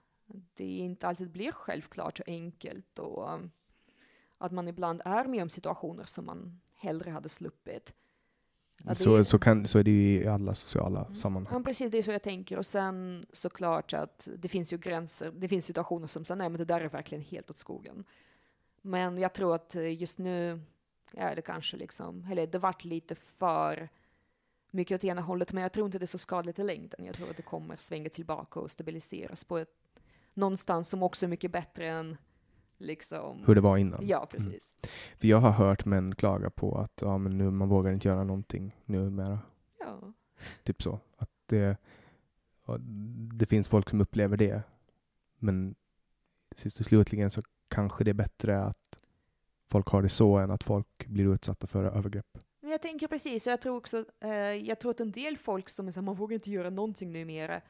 det 0.55 0.65
inte 0.65 1.09
alltid 1.09 1.31
blir 1.31 1.53
självklart 1.53 2.21
och 2.21 2.29
enkelt 2.29 2.99
och 2.99 3.39
att 4.39 4.53
man 4.53 4.69
ibland 4.69 5.03
är 5.05 5.25
med 5.25 5.43
om 5.43 5.51
situationer 5.51 6.05
som 6.05 6.27
man 6.27 6.61
hellre 6.81 7.11
hade 7.11 7.29
sluppit. 7.29 7.95
Det 8.79 8.95
så, 8.95 9.17
är- 9.17 9.23
så, 9.23 9.39
kan, 9.39 9.67
så 9.67 9.79
är 9.79 9.83
det 9.85 9.91
ju 9.91 10.19
i 10.23 10.27
alla 10.27 10.55
sociala 10.55 11.01
Mm. 11.01 11.15
sammanhang. 11.15 11.59
Ja, 11.61 11.65
precis, 11.65 11.91
det 11.93 11.99
är 11.99 12.03
så 12.03 12.11
jag 12.13 12.23
tänker. 12.23 12.59
Och 12.59 12.67
sen 12.67 13.27
såklart 13.33 13.93
att 13.93 14.29
det 14.39 14.49
finns 14.49 14.73
ju 14.73 14.79
gränser, 14.79 15.31
det 15.37 15.49
finns 15.49 15.65
situationer 15.67 16.07
som 16.07 16.25
säger 16.25 16.37
nej 16.39 16.49
men 16.49 16.59
det 16.59 16.65
där 16.65 16.81
är 16.81 16.89
verkligen 16.89 17.23
helt 17.25 17.51
åt 17.51 17.57
skogen. 17.57 18.05
Men 18.83 19.19
jag 19.19 19.33
tror 19.33 19.55
att 19.55 19.75
just 19.99 20.19
nu 20.19 20.61
är 21.15 21.37
det 21.37 21.43
kanske 21.43 21.77
liksom, 21.77 22.27
eller 22.31 22.47
det 22.47 22.59
vart 22.59 22.85
lite 22.85 23.15
för 23.15 23.89
mycket 24.71 24.95
åt 24.95 25.05
ena 25.05 25.21
hållet, 25.23 25.53
men 25.53 25.63
jag 25.63 25.73
tror 25.73 25.87
inte 25.87 25.99
det 25.99 26.05
är 26.05 26.07
så 26.07 26.19
skadligt 26.19 26.59
i 26.59 26.63
längden. 26.65 27.05
Jag 27.05 27.15
tror 27.15 27.31
att 27.31 27.37
det 27.37 27.43
kommer 27.43 27.77
svänga 27.77 28.09
tillbaka 28.11 28.61
och 28.61 28.71
stabiliseras 28.71 29.45
på 29.45 29.59
ett, 29.59 29.75
någonstans 30.35 30.89
som 30.89 31.03
också 31.03 31.27
är 31.27 31.29
mycket 31.31 31.51
bättre 31.51 31.89
än 31.91 32.17
liksom... 32.81 33.45
Hur 33.47 33.55
det 33.55 33.61
var 33.61 33.77
innan? 33.77 34.07
Ja, 34.07 34.27
precis. 34.31 34.75
Mm. 34.83 34.91
För 35.19 35.29
jag 35.29 35.39
har 35.39 35.51
hört 35.51 35.85
män 35.85 36.15
klaga 36.15 36.51
på 36.51 36.79
att 36.79 37.03
ja, 37.03 37.19
men 37.19 37.39
nu, 37.39 37.51
man 37.51 37.69
vågar 37.69 37.93
inte 37.93 38.09
göra 38.09 38.25
någonting 38.25 38.77
numera. 38.85 39.39
Ja. 39.81 40.13
Typ 40.63 40.83
så. 40.83 41.01
Att 41.17 41.31
det, 41.47 41.77
det 43.33 43.47
finns 43.47 43.69
folk 43.69 43.91
som 43.91 44.01
upplever 44.01 44.37
det. 44.37 44.63
Men 45.39 45.75
sist 46.57 46.81
och 46.81 46.87
slutligen 46.87 47.31
så 47.31 47.43
kanske 47.69 48.05
det 48.05 48.11
är 48.11 48.15
bättre 48.15 48.63
att 48.65 49.03
folk 49.69 49.89
har 49.89 50.03
det 50.03 50.09
så 50.09 50.37
än 50.37 50.51
att 50.51 50.65
folk 50.65 51.07
blir 51.07 51.35
utsatta 51.35 51.67
för 51.67 51.85
övergrepp. 51.85 52.39
Jag 52.61 52.83
tänker 52.83 53.09
precis, 53.09 53.47
och 53.47 53.53
jag 53.53 53.61
tror 53.61 53.77
också, 53.77 54.05
eh, 54.21 54.31
jag 54.31 54.81
tror 54.81 54.91
att 54.91 55.01
en 55.01 55.13
del 55.13 55.39
folk 55.39 55.69
som 55.69 55.89
är 55.89 55.93
så 55.93 56.03
man 56.03 56.15
vågar 56.15 56.35
inte 56.35 56.51
göra 56.51 56.71
någonting 56.71 57.13
numera. 57.13 57.61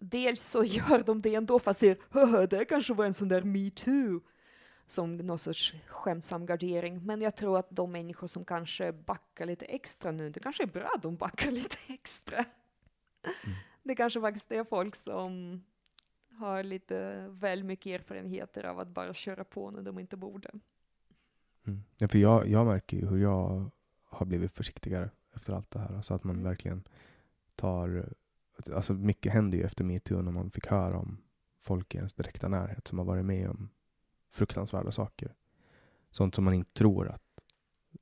Dels 0.00 0.42
så 0.42 0.64
gör 0.64 1.02
de 1.02 1.22
det 1.22 1.34
ändå 1.34 1.58
fast 1.58 1.80
ser, 1.80 2.46
det 2.46 2.64
kanske 2.64 2.94
var 2.94 3.04
en 3.04 3.14
sån 3.14 3.28
där 3.28 3.42
metoo, 3.42 4.20
som 4.86 5.16
någon 5.16 5.38
sorts 5.38 5.74
skämtsam 5.88 6.46
gardering. 6.46 7.04
Men 7.06 7.20
jag 7.20 7.36
tror 7.36 7.58
att 7.58 7.70
de 7.70 7.92
människor 7.92 8.26
som 8.26 8.44
kanske 8.44 8.92
backar 8.92 9.46
lite 9.46 9.64
extra 9.64 10.10
nu, 10.10 10.30
det 10.30 10.40
kanske 10.40 10.62
är 10.62 10.66
bra 10.66 10.90
att 10.94 11.02
de 11.02 11.16
backar 11.16 11.50
lite 11.60 11.76
extra. 11.86 12.36
Mm. 13.24 13.56
Det 13.82 13.94
kanske 13.94 14.20
faktiskt 14.20 14.52
är 14.52 14.64
folk 14.64 14.96
som 14.96 15.64
har 16.30 16.62
lite 16.62 17.26
väl 17.30 17.64
mycket 17.64 18.00
erfarenheter 18.00 18.64
av 18.64 18.80
att 18.80 18.88
bara 18.88 19.14
köra 19.14 19.44
på 19.44 19.70
när 19.70 19.82
de 19.82 19.98
inte 19.98 20.16
borde. 20.16 20.50
Mm. 21.66 21.82
Ja, 21.98 22.08
för 22.08 22.18
jag, 22.18 22.48
jag 22.48 22.66
märker 22.66 22.96
ju 22.96 23.06
hur 23.06 23.18
jag 23.18 23.70
har 24.04 24.26
blivit 24.26 24.52
försiktigare 24.52 25.10
efter 25.32 25.52
allt 25.52 25.70
det 25.70 25.78
här. 25.78 25.94
Alltså 25.94 26.14
att 26.14 26.24
man 26.24 26.34
mm. 26.34 26.48
verkligen 26.48 26.82
tar... 27.54 28.14
Alltså 28.74 28.92
mycket 28.94 29.32
händer 29.32 29.58
ju 29.58 29.64
efter 29.64 29.84
metoo 29.84 30.22
när 30.22 30.32
man 30.32 30.50
fick 30.50 30.66
höra 30.66 30.98
om 30.98 31.18
folk 31.58 31.94
i 31.94 31.98
ens 31.98 32.12
direkta 32.12 32.48
närhet 32.48 32.88
som 32.88 32.98
har 32.98 33.04
varit 33.04 33.24
med 33.24 33.50
om 33.50 33.70
fruktansvärda 34.30 34.92
saker. 34.92 35.34
Sånt 36.10 36.34
som 36.34 36.44
man 36.44 36.54
inte 36.54 36.72
tror 36.72 37.08
att 37.08 37.44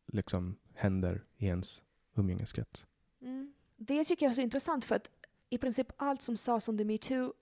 liksom 0.06 0.56
händer 0.74 1.24
i 1.36 1.46
ens 1.46 1.82
umgängeskrets. 2.14 2.86
Mm. 3.20 3.52
Det 3.76 4.04
tycker 4.04 4.26
jag 4.26 4.30
är 4.30 4.34
så 4.34 4.40
intressant 4.40 4.84
för 4.84 4.94
att 4.94 5.08
i 5.50 5.58
princip 5.58 5.92
allt 5.96 6.22
som 6.22 6.36
sades 6.36 6.68
under 6.68 6.84
metoo 6.84 7.32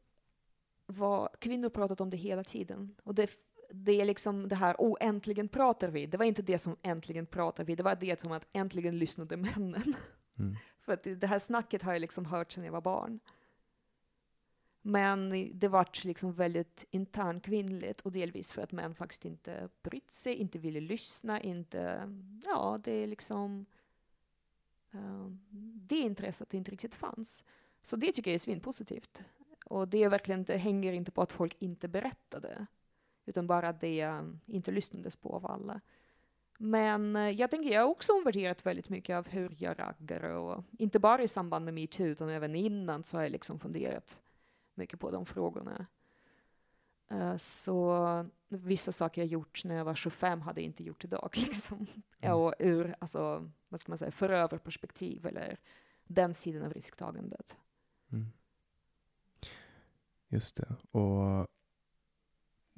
var, 0.87 1.29
kvinnor 1.39 1.69
pratat 1.69 2.01
om 2.01 2.11
det 2.11 2.17
hela 2.17 2.45
tiden. 2.45 2.95
Och 3.03 3.15
det, 3.15 3.31
det 3.73 4.01
är 4.01 4.05
liksom 4.05 4.49
det 4.49 4.57
här, 4.57 4.77
oh, 4.79 4.97
äntligen 5.01 5.49
pratar 5.49 5.89
vi. 5.89 6.07
Det 6.07 6.17
var 6.17 6.25
inte 6.25 6.43
det 6.43 6.59
som 6.59 6.77
äntligen 6.83 7.27
pratar 7.27 7.65
vi, 7.65 7.75
det 7.75 7.83
var 7.83 7.95
det 7.95 8.21
som 8.21 8.33
att 8.33 8.47
äntligen 8.53 8.99
lyssnade 8.99 9.37
männen. 9.37 9.95
Mm. 10.39 10.57
För 10.91 10.95
att 10.95 11.21
det 11.21 11.27
här 11.27 11.39
snacket 11.39 11.83
har 11.83 11.93
jag 11.93 12.01
liksom 12.01 12.25
hört 12.25 12.53
sedan 12.53 12.65
jag 12.65 12.73
var 12.73 12.81
barn. 12.81 13.21
Men 14.83 15.51
det 15.59 15.69
vart 15.69 16.05
liksom 16.05 16.33
väldigt 16.33 16.85
internkvinnligt 16.91 18.01
och 18.01 18.13
delvis 18.13 18.53
för 18.53 18.63
att 18.63 18.73
män 18.73 18.95
faktiskt 18.95 19.25
inte 19.25 19.69
brytt 19.83 20.13
sig, 20.13 20.35
inte 20.35 20.59
ville 20.59 20.81
lyssna, 20.81 21.41
inte, 21.41 22.13
ja, 22.47 22.81
det 22.85 22.93
är 22.93 23.07
liksom, 23.07 23.67
uh, 24.95 25.27
det 25.89 25.99
intresset 25.99 26.55
inte 26.55 26.71
riktigt 26.71 26.95
fanns. 26.95 27.45
Så 27.83 27.97
det 27.97 28.13
tycker 28.13 28.31
jag 28.31 28.35
är 28.35 28.39
svinpositivt. 28.39 29.23
Och 29.67 29.89
det, 29.89 30.03
är 30.03 30.09
verkligen, 30.09 30.45
det 30.45 30.57
hänger 30.57 30.93
inte 30.93 31.11
på 31.11 31.23
att 31.23 31.33
folk 31.33 31.57
inte 31.59 31.89
berättade, 31.89 32.67
utan 33.27 33.47
bara 33.47 33.69
att 33.69 33.81
det 33.81 34.01
eh, 34.01 34.23
inte 34.47 34.71
lyssnades 34.71 35.17
på 35.17 35.37
av 35.37 35.47
alla. 35.47 35.81
Men 36.63 37.17
eh, 37.17 37.31
jag 37.31 37.51
tänker, 37.51 37.71
jag 37.71 37.81
har 37.81 37.89
också 37.89 38.13
omvärderat 38.13 38.67
väldigt 38.67 38.89
mycket 38.89 39.17
av 39.17 39.29
hur 39.29 39.55
jag 39.59 39.79
raggar 39.79 40.23
och 40.23 40.65
inte 40.79 40.99
bara 40.99 41.23
i 41.23 41.29
samband 41.29 41.65
med 41.65 41.75
metoo 41.75 42.07
utan 42.07 42.29
även 42.29 42.55
innan 42.55 43.05
så 43.05 43.17
har 43.17 43.23
jag 43.23 43.33
liksom 43.33 43.61
funderat 43.61 44.19
mycket 44.75 45.01
på 45.01 45.11
de 45.11 45.27
frågorna. 45.27 45.87
Uh, 47.13 47.37
så 47.37 48.27
vissa 48.49 48.93
saker 48.93 49.21
jag 49.21 49.29
gjort 49.29 49.65
när 49.65 49.75
jag 49.75 49.85
var 49.85 49.95
25 49.95 50.41
hade 50.41 50.61
jag 50.61 50.67
inte 50.67 50.85
gjort 50.85 51.05
idag. 51.05 51.31
Liksom. 51.37 51.87
Mm. 52.21 52.37
Och 52.37 52.55
ur, 52.59 52.95
alltså, 52.99 53.51
vad 53.69 53.81
ska 53.81 53.91
man 53.91 53.99
säga, 53.99 54.11
förövarperspektiv 54.11 55.27
eller 55.27 55.59
den 56.05 56.35
sidan 56.35 56.63
av 56.63 56.73
risktagandet. 56.73 57.57
Mm. 58.13 58.27
Just 60.29 60.57
det. 60.57 60.77
Och 60.91 61.49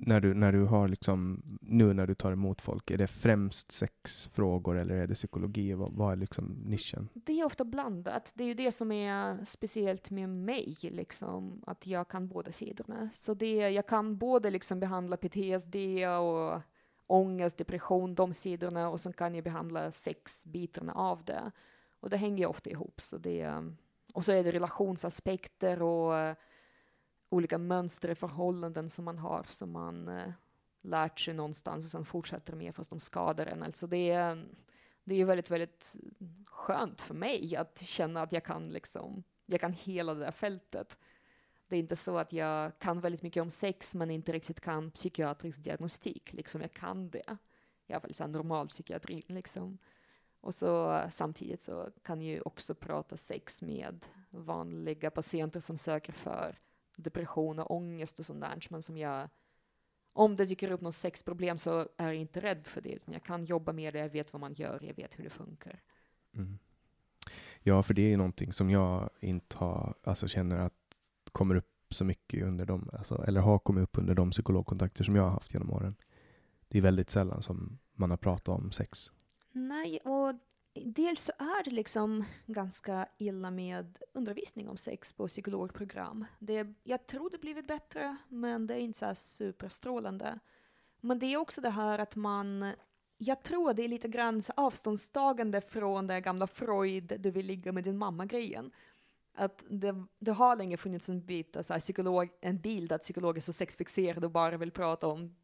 när 0.07 0.21
du, 0.21 0.35
när 0.35 0.53
du 0.53 0.65
har 0.65 0.89
liksom, 0.89 1.43
nu 1.61 1.93
när 1.93 2.07
du 2.07 2.15
tar 2.15 2.33
emot 2.33 2.63
folk, 2.63 2.91
är 2.91 2.99
det 2.99 3.07
främst 3.07 3.73
sexfrågor 3.73 4.79
eller 4.79 4.95
är 4.95 5.07
det 5.07 5.15
psykologi? 5.15 5.73
Vad, 5.73 5.93
vad 5.93 6.13
är 6.13 6.17
liksom 6.17 6.45
nischen? 6.65 7.09
Det 7.15 7.41
är 7.41 7.45
ofta 7.45 7.65
blandat. 7.65 8.33
Det 8.35 8.45
är 8.45 8.49
ju 8.49 8.55
det 8.55 8.73
som 8.73 8.93
är 8.93 9.45
speciellt 9.45 10.11
med 10.11 10.29
mig, 10.29 10.77
liksom, 10.81 11.63
att 11.67 11.87
jag 11.87 12.09
kan 12.09 12.29
båda 12.29 12.53
sidorna. 12.53 13.11
Så 13.15 13.35
det, 13.35 13.57
jag 13.57 13.87
kan 13.87 14.19
både 14.19 14.51
liksom 14.51 14.81
behandla 14.81 15.17
PTSD 15.17 15.77
och 16.21 16.61
ångest, 17.07 17.57
depression, 17.57 18.15
de 18.15 18.35
sidorna, 18.35 18.89
och 18.89 19.01
så 19.01 19.13
kan 19.13 19.35
jag 19.35 19.45
behandla 19.45 19.93
sexbitarna 19.93 20.93
av 20.93 21.25
det. 21.25 21.51
Och 22.01 22.11
det 22.11 22.17
hänger 22.17 22.47
ofta 22.47 22.71
ihop. 22.71 23.01
Så 23.01 23.19
det, 23.19 23.65
och 24.15 24.25
så 24.25 24.33
är 24.33 24.45
det 24.45 24.53
relationsaspekter 24.53 25.83
och 25.83 26.37
olika 27.33 27.59
mönster 27.59 28.09
i 28.09 28.15
förhållanden 28.15 28.91
som 28.91 29.05
man 29.05 29.19
har, 29.19 29.47
som 29.49 29.73
man 29.73 30.09
eh, 30.09 30.33
lärt 30.83 31.21
sig 31.21 31.35
någonstans 31.35 31.85
och 31.85 31.91
sen 31.91 32.05
fortsätter 32.05 32.57
med 32.57 32.75
fast 32.75 32.91
de 32.91 33.01
skadar 33.01 33.47
en. 33.47 33.63
Alltså 33.63 33.87
det 33.87 34.11
är, 34.11 34.47
det 35.05 35.15
är 35.15 35.25
väldigt, 35.25 35.51
väldigt 35.51 35.97
skönt 36.47 37.01
för 37.01 37.15
mig 37.15 37.57
att 37.57 37.81
känna 37.81 38.23
att 38.23 38.33
jag 38.33 38.45
kan 38.45 38.69
liksom, 38.69 39.23
jag 39.47 39.61
kan 39.61 39.73
hela 39.73 40.15
det 40.15 40.21
där 40.21 40.31
fältet. 40.31 40.99
Det 41.69 41.77
är 41.77 41.81
inte 41.81 41.97
så 41.97 42.19
att 42.19 42.33
jag 42.33 42.79
kan 42.79 43.01
väldigt 43.01 43.23
mycket 43.23 43.43
om 43.43 43.51
sex 43.51 43.95
men 43.95 44.11
inte 44.11 44.33
riktigt 44.33 44.61
kan 44.61 44.91
psykiatrisk 44.91 45.65
diagnostik, 45.65 46.33
liksom 46.33 46.61
jag 46.61 46.73
kan 46.73 47.11
det. 47.11 47.37
I 47.87 47.93
alla 47.93 48.01
fall 48.01 48.15
så 48.15 48.27
normal 48.27 48.69
psykiatri 48.69 49.25
liksom. 49.27 49.79
Och 50.41 50.55
så 50.55 50.93
eh, 50.93 51.11
samtidigt 51.11 51.63
så 51.63 51.89
kan 52.03 52.23
jag 52.23 52.35
ju 52.35 52.41
också 52.41 52.75
prata 52.75 53.17
sex 53.17 53.63
med 53.63 54.07
vanliga 54.31 55.11
patienter 55.11 55.61
som 55.61 55.79
söker 55.79 56.13
för 56.13 56.59
depression 57.03 57.59
och 57.59 57.71
ångest 57.71 58.19
och 58.19 58.27
sånt 58.27 58.41
där, 58.41 58.67
men 58.71 58.83
som 58.83 58.97
jag 58.97 59.29
om 60.13 60.37
det 60.37 60.45
dyker 60.45 60.71
upp 60.71 60.81
något 60.81 60.95
sexproblem 60.95 61.59
så 61.59 61.89
är 61.97 62.07
jag 62.07 62.15
inte 62.15 62.41
rädd 62.41 62.67
för 62.67 62.81
det, 62.81 62.93
utan 62.93 63.15
jag 63.15 63.23
kan 63.23 63.45
jobba 63.45 63.73
med 63.73 63.93
det, 63.93 63.99
jag 63.99 64.09
vet 64.09 64.33
vad 64.33 64.41
man 64.41 64.53
gör, 64.53 64.79
jag 64.83 64.95
vet 64.95 65.19
hur 65.19 65.25
det 65.25 65.31
funkar. 65.31 65.81
Mm. 66.35 66.59
Ja, 67.63 67.83
för 67.83 67.95
det 67.95 68.03
är 68.03 68.09
ju 68.09 68.17
någonting 68.17 68.53
som 68.53 68.71
jag 68.71 69.11
inte 69.21 69.57
har, 69.59 69.95
alltså 70.03 70.29
känner 70.29 70.59
att 70.59 70.73
kommer 71.33 71.55
upp 71.55 71.69
så 71.91 72.05
mycket 72.05 72.43
under 72.43 72.67
de, 72.67 72.91
alltså, 72.93 73.25
eller 73.27 73.41
har 73.41 73.59
kommit 73.59 73.83
upp 73.83 73.99
under 73.99 74.15
de 74.15 74.31
psykologkontakter 74.31 75.05
som 75.05 75.17
jag 75.17 75.23
har 75.23 75.31
haft 75.31 75.55
genom 75.55 75.71
åren. 75.71 75.95
Det 76.69 76.79
är 76.79 76.83
väldigt 76.83 77.11
sällan 77.11 77.43
som 77.43 77.79
man 77.93 78.11
har 78.11 78.17
pratat 78.17 78.49
om 78.49 78.73
sex. 78.73 79.13
Nej, 79.53 79.99
och 79.99 80.35
dels 80.75 81.25
så 81.25 81.33
är 81.39 81.65
det 81.65 81.71
liksom 81.71 82.25
ganska 82.47 83.09
illa 83.19 83.51
med 83.51 83.99
undervisning 84.13 84.69
om 84.69 84.77
sex 84.77 85.13
på 85.13 85.29
psykologprogram. 85.29 86.25
Det, 86.39 86.67
jag 86.83 87.07
tror 87.07 87.31
det 87.31 87.39
blivit 87.39 87.67
bättre, 87.67 88.17
men 88.29 88.67
det 88.67 88.75
är 88.75 88.79
inte 88.79 88.99
så 88.99 89.15
superstrålande. 89.15 90.39
Men 91.01 91.19
det 91.19 91.27
är 91.27 91.37
också 91.37 91.61
det 91.61 91.71
här 91.71 91.99
att 91.99 92.17
man 92.17 92.73
jag 93.25 93.43
tror 93.43 93.75
det 93.75 93.85
är 93.85 93.89
lite 93.89 94.09
grann 94.09 94.43
avståndstagande 94.57 95.61
från 95.61 96.07
det 96.07 96.21
gamla 96.21 96.47
Freud, 96.47 97.13
du 97.21 97.31
vill 97.31 97.47
ligga 97.47 97.73
med 97.73 97.85
din 97.85 97.99
mamma-grejen. 97.99 98.71
Att 99.35 99.65
det, 99.69 100.05
det, 100.19 100.31
har 100.31 100.57
länge 100.57 100.77
funnits 100.77 101.09
en, 101.09 101.27
bit, 101.27 101.57
så 101.63 101.73
här, 101.73 101.81
psykolog, 101.81 102.29
en 102.41 102.61
bild 102.61 102.93
att 102.93 103.03
psykologer 103.03 103.37
är 103.37 103.43
så 103.43 103.53
sexfixerade 103.53 104.27
och 104.27 104.33
bara 104.33 104.57
vill 104.57 104.71
prata 104.71 105.07
om 105.07 105.37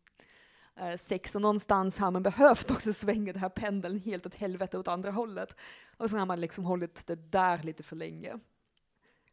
sex 0.98 1.34
och 1.34 1.42
någonstans 1.42 1.98
har 1.98 2.10
man 2.10 2.22
behövt 2.22 2.70
också 2.70 2.92
svänga 2.92 3.32
den 3.32 3.42
här 3.42 3.48
pendeln 3.48 3.98
helt 3.98 4.26
åt 4.26 4.34
helvete 4.34 4.78
åt 4.78 4.88
andra 4.88 5.10
hållet. 5.10 5.56
Och 5.96 6.10
så 6.10 6.16
har 6.16 6.26
man 6.26 6.40
liksom 6.40 6.64
hållit 6.64 7.06
det 7.06 7.32
där 7.32 7.62
lite 7.62 7.82
för 7.82 7.96
länge. 7.96 8.38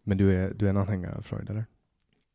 Men 0.03 0.17
du 0.17 0.33
är, 0.33 0.53
du 0.53 0.65
är 0.65 0.69
en 0.69 0.77
anhängare 0.77 1.15
av 1.15 1.21
Freud, 1.21 1.49
eller? 1.49 1.65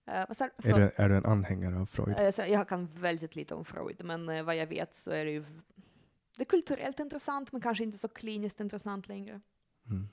Uh, 0.09 0.15
är, 0.15 0.79
du, 0.79 0.91
är 0.97 1.09
du 1.09 1.17
en 1.17 1.27
anhängare 1.27 1.79
av 1.79 1.87
Freud? 1.87 2.19
Uh, 2.19 2.51
jag 2.51 2.69
kan 2.69 2.87
väldigt 2.87 3.37
lite 3.37 3.55
om 3.55 3.65
Freud, 3.65 4.05
men 4.05 4.29
uh, 4.29 4.43
vad 4.43 4.57
jag 4.57 4.67
vet 4.67 4.95
så 4.95 5.11
är 5.11 5.25
det 5.25 5.31
ju 5.31 5.45
det 6.41 6.43
är 6.43 6.47
kulturellt 6.47 7.01
intressant, 7.01 7.53
men 7.53 7.61
kanske 7.61 7.85
inte 7.85 7.99
så 7.99 8.09
kliniskt 8.09 8.61
intressant 8.61 9.09
längre. 9.09 9.41
Mm. 9.87 10.09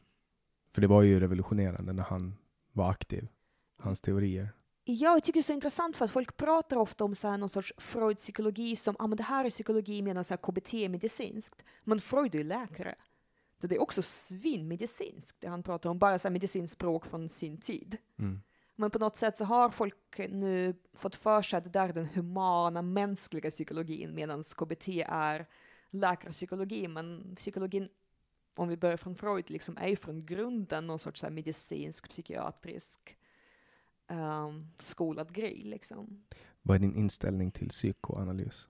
För 0.71 0.81
det 0.81 0.87
var 0.87 1.01
ju 1.01 1.19
revolutionerande 1.19 1.93
när 1.93 2.03
han 2.03 2.37
var 2.71 2.89
aktiv, 2.89 3.27
hans 3.77 4.01
teorier. 4.01 4.49
Ja, 4.89 5.13
jag 5.13 5.23
tycker 5.23 5.39
det 5.39 5.41
är 5.41 5.43
så 5.43 5.53
intressant 5.53 5.95
för 5.95 6.05
att 6.05 6.11
folk 6.11 6.37
pratar 6.37 6.77
ofta 6.77 7.03
om 7.03 7.15
så 7.15 7.27
här 7.27 7.37
någon 7.37 7.49
sorts 7.49 7.73
Freud-psykologi 7.77 8.75
som, 8.75 8.95
ah, 8.99 9.07
men 9.07 9.17
det 9.17 9.23
här 9.23 9.45
är 9.45 9.49
psykologi 9.49 10.01
medan 10.01 10.23
så 10.23 10.37
KBT 10.37 10.73
är 10.73 10.89
medicinskt. 10.89 11.63
Men 11.83 12.01
Freud 12.01 12.35
är 12.35 12.39
ju 12.39 12.43
läkare. 12.43 12.95
Det 13.61 13.75
är 13.75 13.81
också 13.81 14.01
svinmedicinskt, 14.01 15.41
det 15.41 15.47
han 15.47 15.63
pratar 15.63 15.89
om, 15.89 15.99
bara 15.99 16.19
så 16.19 16.27
här 16.27 16.33
medicinskt 16.33 16.73
språk 16.73 17.05
från 17.05 17.29
sin 17.29 17.57
tid. 17.57 17.97
Mm. 18.19 18.41
Men 18.75 18.91
på 18.91 18.99
något 18.99 19.17
sätt 19.17 19.37
så 19.37 19.45
har 19.45 19.69
folk 19.69 20.17
nu 20.17 20.75
fått 20.93 21.15
för 21.15 21.41
sig 21.41 21.57
att 21.57 21.63
det 21.63 21.69
där 21.69 21.89
är 21.89 21.93
den 21.93 22.05
humana, 22.05 22.81
mänskliga 22.81 23.51
psykologin, 23.51 24.15
medan 24.15 24.43
KBT 24.43 24.87
är 25.07 25.47
läkarpsykologi. 25.89 26.87
Men 26.87 27.35
psykologin, 27.35 27.89
om 28.55 28.67
vi 28.67 28.77
börjar 28.77 28.97
från 28.97 29.15
Freud, 29.15 29.49
liksom 29.49 29.77
är 29.77 29.87
ju 29.87 29.95
från 29.95 30.25
grunden 30.25 30.87
någon 30.87 30.99
sorts 30.99 31.19
så 31.19 31.29
medicinsk, 31.29 32.09
psykiatrisk 32.09 33.17
um, 34.07 34.67
skolad 34.79 35.33
grej. 35.33 35.61
Liksom. 35.63 36.23
Vad 36.61 36.75
är 36.75 36.79
din 36.79 36.95
inställning 36.95 37.51
till 37.51 37.69
psykoanalys? 37.69 38.69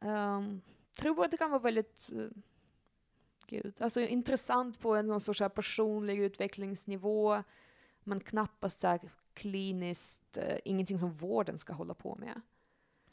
Um, 0.00 0.60
tror 0.98 1.24
att 1.24 1.30
det 1.30 1.36
kan 1.36 1.50
vara 1.50 1.62
väldigt 1.62 2.10
uh, 2.12 2.28
gud, 3.46 3.74
alltså 3.78 4.00
intressant 4.00 4.80
på 4.80 4.94
en 4.94 5.20
sorts 5.20 5.42
personlig 5.54 6.20
utvecklingsnivå, 6.20 7.42
men 8.04 8.20
knappast 8.20 8.80
så 8.80 8.98
kliniskt, 9.34 10.36
uh, 10.36 10.56
ingenting 10.64 10.98
som 10.98 11.12
vården 11.12 11.58
ska 11.58 11.72
hålla 11.72 11.94
på 11.94 12.16
med. 12.16 12.40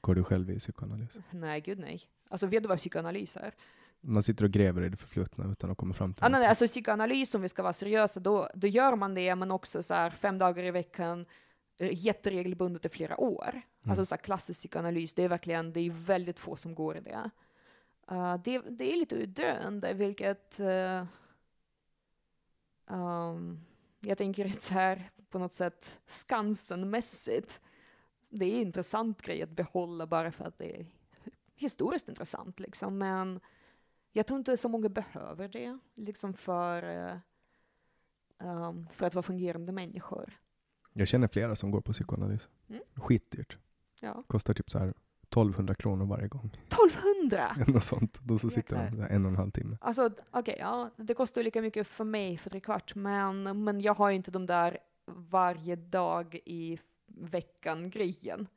Går 0.01 0.15
du 0.15 0.23
själv 0.23 0.51
i 0.51 0.59
psykoanalys? 0.59 1.17
Nej, 1.31 1.61
gud 1.61 1.79
nej. 1.79 2.01
Alltså 2.29 2.47
vet 2.47 2.63
du 2.63 2.69
vad 2.69 2.77
psykoanalys 2.77 3.37
är? 3.37 3.53
Man 4.01 4.23
sitter 4.23 4.45
och 4.45 4.51
gräver 4.51 4.81
i 4.81 4.89
det 4.89 4.97
förflutna 4.97 5.51
utan 5.51 5.71
att 5.71 5.77
komma 5.77 5.93
fram 5.93 6.13
till 6.13 6.23
ah, 6.23 6.29
nej, 6.29 6.47
alltså 6.47 6.67
psykoanalys, 6.67 7.35
om 7.35 7.41
vi 7.41 7.49
ska 7.49 7.63
vara 7.63 7.73
seriösa, 7.73 8.19
då, 8.19 8.49
då 8.55 8.67
gör 8.67 8.95
man 8.95 9.13
det, 9.13 9.35
men 9.35 9.51
också 9.51 9.83
så 9.83 9.93
här 9.93 10.09
fem 10.09 10.37
dagar 10.37 10.63
i 10.63 10.71
veckan, 10.71 11.25
jätteregelbundet 11.77 12.85
i 12.85 12.89
flera 12.89 13.17
år. 13.17 13.49
Mm. 13.49 13.91
Alltså 13.91 14.05
så 14.05 14.15
här 14.15 14.21
klassisk 14.21 14.59
psykoanalys, 14.59 15.13
det 15.13 15.23
är 15.23 15.29
verkligen, 15.29 15.73
det 15.73 15.79
är 15.79 15.89
väldigt 15.89 16.39
få 16.39 16.55
som 16.55 16.75
går 16.75 16.97
i 16.97 17.01
det. 17.01 17.29
Uh, 18.11 18.37
det, 18.43 18.59
det, 18.59 18.93
är 18.93 18.97
lite 18.97 19.25
döende, 19.25 19.93
vilket 19.93 20.59
uh, 20.59 21.05
um, 22.85 23.65
jag 23.99 24.17
tänker 24.17 24.45
att 24.45 24.61
så 24.61 24.73
här 24.73 25.11
på 25.29 25.39
något 25.39 25.53
sätt 25.53 25.99
Skansen-mässigt, 26.07 27.59
det 28.29 28.45
är 28.45 28.55
en 28.55 28.67
intressant 28.67 29.21
grej 29.21 29.41
att 29.41 29.49
behålla 29.49 30.07
bara 30.07 30.31
för 30.31 30.45
att 30.45 30.57
det 30.57 30.79
är 30.79 30.85
historiskt 31.55 32.09
intressant 32.09 32.59
liksom, 32.59 32.97
men 32.97 33.39
jag 34.11 34.27
tror 34.27 34.39
inte 34.39 34.57
så 34.57 34.69
många 34.69 34.89
behöver 34.89 35.47
det 35.47 35.79
liksom 35.95 36.33
för, 36.33 36.83
uh, 36.83 37.17
um, 38.37 38.87
för 38.91 39.05
att 39.05 39.15
vara 39.15 39.23
fungerande 39.23 39.71
människor. 39.71 40.39
Jag 40.93 41.07
känner 41.07 41.27
flera 41.27 41.55
som 41.55 41.71
går 41.71 41.81
på 41.81 41.91
psykoanalys. 41.91 42.49
Mm. 42.69 42.81
Skitdyrt. 42.95 43.57
Ja. 43.99 44.23
Kostar 44.27 44.53
typ 44.53 44.69
så 44.69 44.79
här 44.79 44.87
1200 44.87 45.75
kronor 45.75 46.05
varje 46.05 46.27
gång. 46.27 46.57
1200? 46.67 47.55
Något 47.67 47.83
sånt. 47.83 48.19
Då 48.23 48.37
så 48.37 48.49
sitter 48.49 48.75
de 48.75 49.01
en 49.01 49.25
och 49.25 49.31
en 49.31 49.37
halv 49.37 49.51
timme. 49.51 49.77
Alltså, 49.81 50.05
okej, 50.05 50.25
okay, 50.39 50.55
ja, 50.59 50.89
det 50.95 51.13
kostar 51.13 51.43
lika 51.43 51.61
mycket 51.61 51.87
för 51.87 52.03
mig 52.03 52.37
för 52.37 52.49
tre 52.49 52.59
kvart, 52.59 52.95
men, 52.95 53.63
men 53.63 53.81
jag 53.81 53.93
har 53.93 54.09
ju 54.09 54.15
inte 54.15 54.31
de 54.31 54.45
där 54.45 54.77
varje 55.05 55.75
dag 55.75 56.39
i 56.45 56.79
veckan-grejen. 57.05 58.47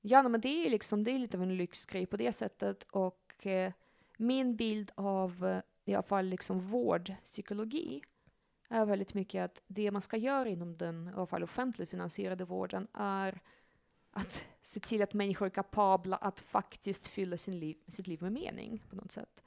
Ja, 0.00 0.28
men 0.28 0.40
det 0.40 0.66
är 0.66 0.70
liksom, 0.70 1.04
det 1.04 1.10
är 1.10 1.18
lite 1.18 1.36
av 1.36 1.42
en 1.42 1.56
lyxgrej 1.56 2.06
på 2.06 2.16
det 2.16 2.32
sättet 2.32 2.86
och 2.90 3.46
eh, 3.46 3.72
min 4.16 4.56
bild 4.56 4.90
av 4.94 5.46
eh, 5.46 5.60
i 5.84 5.94
alla 5.94 6.02
fall 6.02 6.26
liksom 6.26 6.60
vårdpsykologi 6.60 8.02
är 8.74 8.86
väldigt 8.86 9.14
mycket 9.14 9.44
att 9.44 9.62
det 9.66 9.90
man 9.90 10.02
ska 10.02 10.16
göra 10.16 10.48
inom 10.48 10.76
den 10.76 11.08
i 11.08 11.12
alla 11.16 11.26
fall 11.26 11.42
offentligt 11.42 11.90
finansierade 11.90 12.44
vården 12.44 12.86
är 12.94 13.40
att 14.10 14.44
se 14.62 14.80
till 14.80 15.02
att 15.02 15.14
människor 15.14 15.46
är 15.46 15.50
kapabla 15.50 16.16
att 16.16 16.40
faktiskt 16.40 17.06
fylla 17.06 17.36
sin 17.36 17.58
liv, 17.58 17.76
sitt 17.88 18.06
liv 18.06 18.22
med 18.22 18.32
mening 18.32 18.82
på 18.90 18.96
något 18.96 19.12
sätt. 19.12 19.42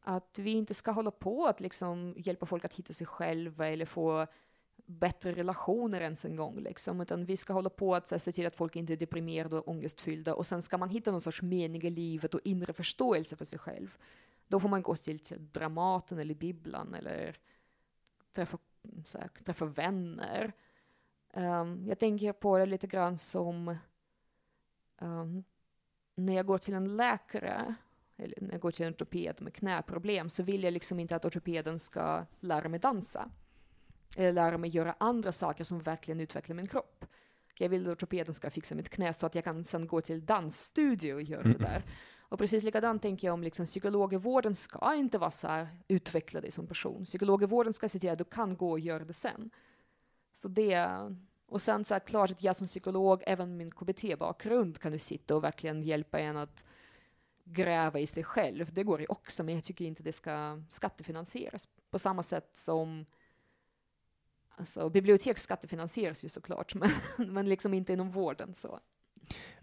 Att 0.00 0.38
vi 0.38 0.50
inte 0.50 0.74
ska 0.74 0.90
hålla 0.90 1.10
på 1.10 1.46
att 1.46 1.60
liksom 1.60 2.14
hjälpa 2.16 2.46
folk 2.46 2.64
att 2.64 2.72
hitta 2.72 2.92
sig 2.92 3.06
själva 3.06 3.68
eller 3.68 3.86
få 3.86 4.26
bättre 4.86 5.32
relationer 5.32 6.00
ens 6.00 6.24
en 6.24 6.36
gång, 6.36 6.58
liksom, 6.60 7.00
utan 7.00 7.24
vi 7.24 7.36
ska 7.36 7.52
hålla 7.52 7.70
på 7.70 7.94
att 7.94 8.10
här, 8.10 8.18
se 8.18 8.32
till 8.32 8.46
att 8.46 8.56
folk 8.56 8.76
inte 8.76 8.92
är 8.92 8.96
deprimerade 8.96 9.56
och 9.56 9.68
ångestfyllda 9.68 10.34
och 10.34 10.46
sen 10.46 10.62
ska 10.62 10.78
man 10.78 10.88
hitta 10.88 11.10
någon 11.10 11.20
sorts 11.20 11.42
mening 11.42 11.82
i 11.82 11.90
livet 11.90 12.34
och 12.34 12.40
inre 12.44 12.72
förståelse 12.72 13.36
för 13.36 13.44
sig 13.44 13.58
själv. 13.58 13.96
Då 14.48 14.60
får 14.60 14.68
man 14.68 14.82
gå 14.82 14.96
till, 14.96 15.18
till 15.18 15.48
Dramaten 15.52 16.18
eller 16.18 16.34
Bibblan 16.34 16.94
eller 16.94 17.36
träffa, 18.32 18.58
här, 19.14 19.30
träffa 19.44 19.64
vänner 19.64 20.52
Um, 21.32 21.86
jag 21.88 21.98
tänker 21.98 22.32
på 22.32 22.58
det 22.58 22.66
lite 22.66 22.86
grann 22.86 23.18
som 23.18 23.76
um, 25.00 25.44
när 26.14 26.34
jag 26.36 26.46
går 26.46 26.58
till 26.58 26.74
en 26.74 26.96
läkare, 26.96 27.74
eller 28.16 28.34
när 28.40 28.52
jag 28.52 28.60
går 28.60 28.70
till 28.70 28.86
en 28.86 28.92
ortoped 28.92 29.42
med 29.42 29.54
knäproblem, 29.54 30.28
så 30.28 30.42
vill 30.42 30.64
jag 30.64 30.72
liksom 30.72 31.00
inte 31.00 31.16
att 31.16 31.24
ortopeden 31.24 31.78
ska 31.78 32.26
lära 32.40 32.68
mig 32.68 32.80
dansa. 32.80 33.30
Eller 34.16 34.32
lära 34.32 34.58
mig 34.58 34.70
göra 34.70 34.96
andra 34.98 35.32
saker 35.32 35.64
som 35.64 35.80
verkligen 35.80 36.20
utvecklar 36.20 36.56
min 36.56 36.66
kropp. 36.66 37.04
Jag 37.58 37.68
vill 37.68 37.82
att 37.82 37.92
ortopeden 37.92 38.34
ska 38.34 38.50
fixa 38.50 38.74
mitt 38.74 38.88
knä 38.88 39.12
så 39.12 39.26
att 39.26 39.34
jag 39.34 39.44
kan 39.44 39.64
sen 39.64 39.86
gå 39.86 40.00
till 40.00 40.26
dansstudio 40.26 41.14
och 41.14 41.22
göra 41.22 41.42
det 41.42 41.48
mm. 41.48 41.62
där. 41.62 41.82
Och 42.32 42.38
precis 42.38 42.62
likadant 42.62 43.02
tänker 43.02 43.28
jag 43.28 43.34
om 43.34 43.42
liksom 43.42 43.66
psykologvården 43.66 44.54
ska 44.54 44.94
inte 44.94 45.18
vara 45.18 45.30
så 45.30 45.48
här 45.48 45.68
utveckla 45.88 46.40
dig 46.40 46.50
som 46.50 46.66
person. 46.66 47.04
Psykologvården 47.04 47.72
ska 47.72 47.88
se 47.88 47.98
till 47.98 48.10
att 48.10 48.18
du 48.18 48.24
kan 48.24 48.56
gå 48.56 48.70
och 48.70 48.80
göra 48.80 49.04
det 49.04 49.12
sen. 49.12 49.50
Så 50.34 50.48
det, 50.48 50.88
och 51.46 51.62
sen 51.62 51.84
så 51.84 51.94
är 51.94 51.98
klart 51.98 52.30
att 52.30 52.42
jag 52.42 52.56
som 52.56 52.66
psykolog, 52.66 53.22
även 53.26 53.56
min 53.56 53.70
KBT-bakgrund, 53.70 54.78
kan 54.78 54.92
du 54.92 54.98
sitta 54.98 55.36
och 55.36 55.44
verkligen 55.44 55.82
hjälpa 55.82 56.20
en 56.20 56.36
att 56.36 56.64
gräva 57.44 58.00
i 58.00 58.06
sig 58.06 58.24
själv. 58.24 58.72
Det 58.72 58.82
går 58.82 59.00
ju 59.00 59.06
också, 59.08 59.42
men 59.42 59.54
jag 59.54 59.64
tycker 59.64 59.84
inte 59.84 60.02
det 60.02 60.12
ska 60.12 60.62
skattefinansieras 60.68 61.68
på 61.90 61.98
samma 61.98 62.22
sätt 62.22 62.50
som 62.52 63.06
Alltså, 64.56 64.88
bibliotek 64.88 65.38
skattefinansieras 65.38 66.24
ju 66.24 66.28
såklart, 66.28 66.74
men, 66.80 66.90
men 67.16 67.48
liksom 67.48 67.74
inte 67.74 67.92
inom 67.92 68.10
vården. 68.10 68.54
så. 68.54 68.80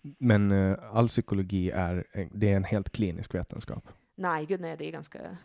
Men 0.02 0.52
uh, 0.52 0.96
all 0.96 1.08
psykologi 1.08 1.72
är, 1.72 2.08
det 2.32 2.52
är 2.52 2.56
en 2.56 2.64
helt 2.64 2.90
klinisk 2.90 3.36
vetenskap? 3.36 3.88
Nej, 4.16 4.46
gud 4.46 4.62
nej, 4.62 4.78
det 4.78 4.88
är 4.88 4.92
ganska 4.92 5.38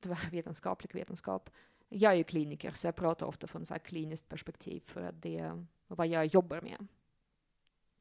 tvärvetenskaplig 0.00 0.94
vetenskap 0.94 1.50
jag 1.90 2.12
är 2.12 2.16
ju 2.16 2.24
kliniker, 2.24 2.70
så 2.70 2.86
jag 2.86 2.96
pratar 2.96 3.26
ofta 3.26 3.46
från 3.46 3.66
så 3.66 3.74
här 3.74 3.78
kliniskt 3.78 4.28
perspektiv, 4.28 4.82
för 4.86 5.02
att 5.02 5.22
det 5.22 5.38
är 5.38 5.66
vad 5.86 6.06
jag 6.06 6.26
jobbar 6.26 6.60
med. 6.60 6.86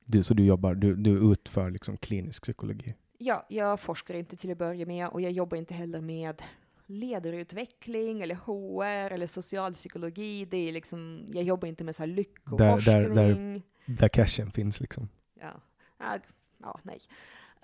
Du, 0.05 0.24
så 0.24 0.34
du 0.34 0.45
jobbar, 0.45 0.76
du, 0.76 0.95
du 0.95 1.32
utför 1.32 1.72
liksom 1.72 1.97
klinisk 1.97 2.43
psykologi? 2.43 2.95
Ja, 3.17 3.45
jag 3.49 3.80
forskar 3.80 4.13
inte 4.13 4.36
till 4.36 4.51
att 4.51 4.57
börja 4.57 4.86
med, 4.86 5.07
och 5.07 5.22
jag 5.22 5.32
jobbar 5.32 5.57
inte 5.57 5.74
heller 5.74 6.01
med 6.01 6.41
ledarutveckling 6.86 8.22
eller 8.22 8.36
HR 8.36 9.13
eller 9.13 9.28
socialpsykologi. 9.28 10.45
Det 10.45 10.57
är 10.57 10.72
liksom, 10.72 11.26
jag 11.34 11.43
jobbar 11.43 11.67
inte 11.67 11.84
med 11.84 11.95
så 11.95 12.03
här 12.03 12.07
lyckoforskning. 12.07 12.93
Där, 12.93 13.09
där, 13.09 13.15
där, 13.15 13.61
där 13.86 14.09
cashen 14.09 14.51
finns 14.51 14.82
liksom? 14.82 15.09
Ja, 15.39 16.19
ja, 16.57 16.79
nej. 16.83 16.99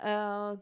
Uh, 0.04 0.58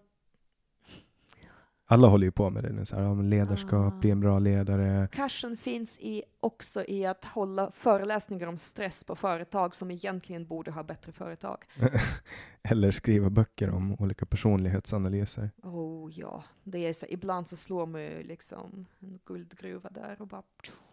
alla 1.86 2.08
håller 2.08 2.26
ju 2.26 2.32
på 2.32 2.50
med 2.50 2.64
det 2.64 2.72
nu, 2.72 2.84
så 2.84 2.96
här, 2.96 3.22
ledarskap, 3.22 3.92
ah. 3.92 3.96
bli 3.96 4.10
en 4.10 4.20
bra 4.20 4.38
ledare. 4.38 5.08
Cashen 5.12 5.56
finns 5.56 5.98
i, 5.98 6.22
också 6.40 6.84
i 6.84 7.06
att 7.06 7.24
hålla 7.24 7.70
föreläsningar 7.70 8.46
om 8.46 8.58
stress 8.58 9.04
på 9.04 9.16
företag 9.16 9.74
som 9.74 9.90
egentligen 9.90 10.46
borde 10.46 10.70
ha 10.70 10.82
bättre 10.82 11.12
företag. 11.12 11.64
Eller 12.62 12.90
skriva 12.90 13.30
böcker 13.30 13.70
om 13.70 13.96
olika 13.98 14.26
personlighetsanalyser. 14.26 15.50
Oh 15.62 16.10
ja, 16.18 16.44
det 16.62 16.78
är 16.78 16.92
så, 16.92 17.06
ibland 17.08 17.48
så 17.48 17.56
slår 17.56 17.86
man 17.86 18.02
ju 18.02 18.22
liksom 18.22 18.86
en 18.98 19.18
guldgruva 19.24 19.90
där 19.90 20.16
och 20.20 20.26
bara... 20.26 20.42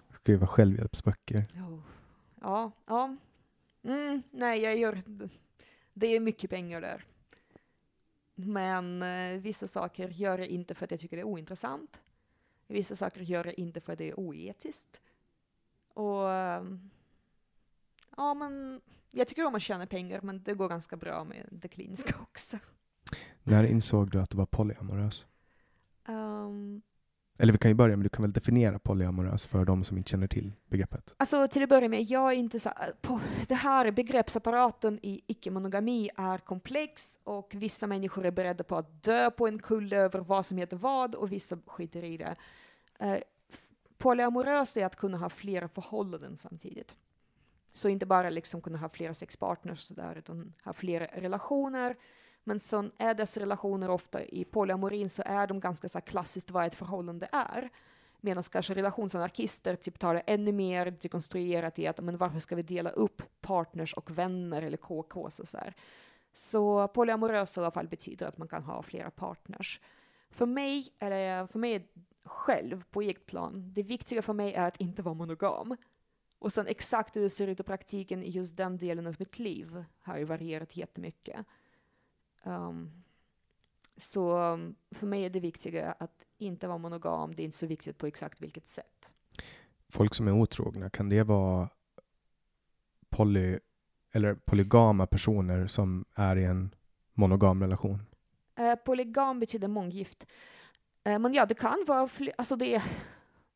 Skriva 0.09 0.47
självhjälpsböcker. 0.47 1.45
Oh. 1.55 1.79
Ja, 2.41 2.71
ja. 2.85 3.15
Mm, 3.83 4.21
nej, 4.31 4.61
jag 4.61 4.77
gör... 4.77 5.01
Det 5.93 6.07
är 6.07 6.19
mycket 6.19 6.49
pengar 6.49 6.81
där. 6.81 7.05
Men 8.35 9.03
eh, 9.03 9.41
vissa 9.41 9.67
saker 9.67 10.09
gör 10.09 10.37
jag 10.37 10.47
inte 10.47 10.75
för 10.75 10.85
att 10.85 10.91
jag 10.91 10.99
tycker 10.99 11.17
det 11.17 11.21
är 11.21 11.27
ointressant. 11.27 11.99
Vissa 12.67 12.95
saker 12.95 13.21
gör 13.21 13.45
jag 13.45 13.59
inte 13.59 13.81
för 13.81 13.93
att 13.93 13.99
det 13.99 14.09
är 14.09 14.19
oetiskt. 14.19 15.01
Och 15.93 16.31
eh, 16.31 16.63
ja, 18.17 18.33
men 18.33 18.81
jag 19.11 19.27
tycker 19.27 19.45
om 19.45 19.55
att 19.55 19.61
tjäna 19.61 19.87
pengar, 19.87 20.21
men 20.21 20.43
det 20.43 20.53
går 20.53 20.69
ganska 20.69 20.97
bra 20.97 21.23
med 21.23 21.47
det 21.51 21.67
kliniska 21.67 22.15
också. 22.21 22.57
När 23.43 23.63
insåg 23.63 24.11
du 24.11 24.21
att 24.21 24.29
du 24.29 24.37
var 24.37 24.45
polyamorös? 24.45 25.25
Um, 26.05 26.81
eller 27.41 27.53
vi 27.53 27.59
kan 27.59 27.71
ju 27.71 27.75
börja 27.75 27.97
med, 27.97 28.05
du 28.05 28.09
kan 28.09 28.21
väl 28.21 28.33
definiera 28.33 28.79
polyamorös 28.79 29.45
för 29.45 29.65
de 29.65 29.83
som 29.83 29.97
inte 29.97 30.09
känner 30.09 30.27
till 30.27 30.51
begreppet? 30.69 31.13
Alltså 31.17 31.47
till 31.47 31.63
att 31.63 31.69
börja 31.69 31.89
med, 31.89 32.03
jag 32.03 32.31
är 32.31 32.35
inte 32.35 32.59
så, 32.59 32.69
eh, 32.69 32.73
på, 33.01 33.19
det 33.47 33.55
här 33.55 33.91
begreppsapparaten 33.91 34.99
i 35.03 35.21
icke-monogami 35.27 36.09
är 36.17 36.37
komplex 36.37 37.19
och 37.23 37.51
vissa 37.55 37.87
människor 37.87 38.25
är 38.25 38.31
beredda 38.31 38.63
på 38.63 38.77
att 38.77 39.03
dö 39.03 39.31
på 39.31 39.47
en 39.47 39.59
kulle 39.59 39.97
över 39.97 40.19
vad 40.19 40.45
som 40.45 40.57
heter 40.57 40.77
vad 40.77 41.15
och 41.15 41.31
vissa 41.31 41.57
skiter 41.65 42.03
i 42.03 42.17
det. 42.17 42.35
Eh, 42.99 43.17
polyamorös 43.97 44.77
är 44.77 44.85
att 44.85 44.95
kunna 44.95 45.17
ha 45.17 45.29
flera 45.29 45.67
förhållanden 45.67 46.37
samtidigt. 46.37 46.95
Så 47.73 47.89
inte 47.89 48.05
bara 48.05 48.29
liksom 48.29 48.61
kunna 48.61 48.77
ha 48.77 48.89
flera 48.89 49.13
sexpartners 49.13 49.79
sådär, 49.79 50.15
utan 50.17 50.53
ha 50.63 50.73
flera 50.73 51.05
relationer 51.05 51.95
men 52.43 52.59
sen 52.59 52.91
är 52.97 53.13
dessa 53.13 53.39
relationer 53.39 53.89
ofta 53.89 54.23
i 54.23 54.45
polyamorin 54.45 55.09
så 55.09 55.23
är 55.25 55.47
de 55.47 55.59
ganska 55.59 55.89
så 55.89 56.01
klassiskt 56.01 56.51
vad 56.51 56.65
ett 56.65 56.75
förhållande 56.75 57.29
är. 57.31 57.69
Medan 58.21 58.43
kanske 58.43 58.73
relationsanarkister 58.73 59.75
typ 59.75 59.99
tar 59.99 60.13
det 60.13 60.19
ännu 60.19 60.51
mer 60.51 60.91
dekonstruerat 61.01 61.79
i 61.79 61.87
att 61.87 61.99
men 61.99 62.17
varför 62.17 62.39
ska 62.39 62.55
vi 62.55 62.61
dela 62.61 62.89
upp 62.89 63.21
partners 63.41 63.93
och 63.93 64.11
vänner 64.17 64.61
eller 64.61 64.77
KKs 64.77 65.39
och 65.39 65.47
så 65.47 65.57
här. 65.57 65.73
Så 66.33 66.87
polyamorös 66.87 67.57
i 67.57 67.59
alla 67.59 67.71
fall 67.71 67.87
betyder 67.87 68.25
att 68.25 68.37
man 68.37 68.47
kan 68.47 68.63
ha 68.63 68.83
flera 68.83 69.11
partners. 69.11 69.81
För 70.29 70.45
mig 70.45 70.93
eller 70.99 71.47
för 71.47 71.59
mig 71.59 71.87
själv 72.23 72.83
på 72.91 73.01
eget 73.01 73.25
plan, 73.25 73.73
det 73.73 73.83
viktiga 73.83 74.21
för 74.21 74.33
mig 74.33 74.53
är 74.53 74.67
att 74.67 74.81
inte 74.81 75.01
vara 75.01 75.15
monogam. 75.15 75.75
Och 76.39 76.53
sen 76.53 76.67
exakt 76.67 77.15
hur 77.15 77.21
det 77.21 77.29
ser 77.29 77.47
ut 77.47 77.59
i 77.59 77.63
praktiken 77.63 78.23
i 78.23 78.29
just 78.29 78.57
den 78.57 78.77
delen 78.77 79.07
av 79.07 79.15
mitt 79.19 79.39
liv 79.39 79.85
har 80.01 80.17
ju 80.17 80.23
varierat 80.23 80.77
jättemycket. 80.77 81.45
Um, 82.43 83.03
så 83.97 84.31
för 84.91 85.07
mig 85.07 85.25
är 85.25 85.29
det 85.29 85.39
viktiga 85.39 85.91
att 85.91 86.25
inte 86.37 86.67
vara 86.67 86.77
monogam, 86.77 87.35
det 87.35 87.43
är 87.43 87.45
inte 87.45 87.57
så 87.57 87.65
viktigt 87.65 87.97
på 87.97 88.07
exakt 88.07 88.41
vilket 88.41 88.67
sätt. 88.67 89.09
Folk 89.89 90.13
som 90.13 90.27
är 90.27 90.31
otrogna, 90.31 90.89
kan 90.89 91.09
det 91.09 91.23
vara 91.23 91.69
poly, 93.09 93.59
eller 94.11 94.35
polygama 94.35 95.07
personer 95.07 95.67
som 95.67 96.05
är 96.15 96.35
i 96.35 96.45
en 96.45 96.75
monogam 97.13 97.61
relation? 97.61 97.99
Eh, 98.55 98.75
polygam 98.75 99.39
betyder 99.39 99.67
månggift. 99.67 100.25
Eh, 101.03 101.19
men 101.19 101.33
ja, 101.33 101.45
det 101.45 101.55
kan 101.55 101.83
vara, 101.87 102.09
alltså 102.37 102.55
det 102.55 102.83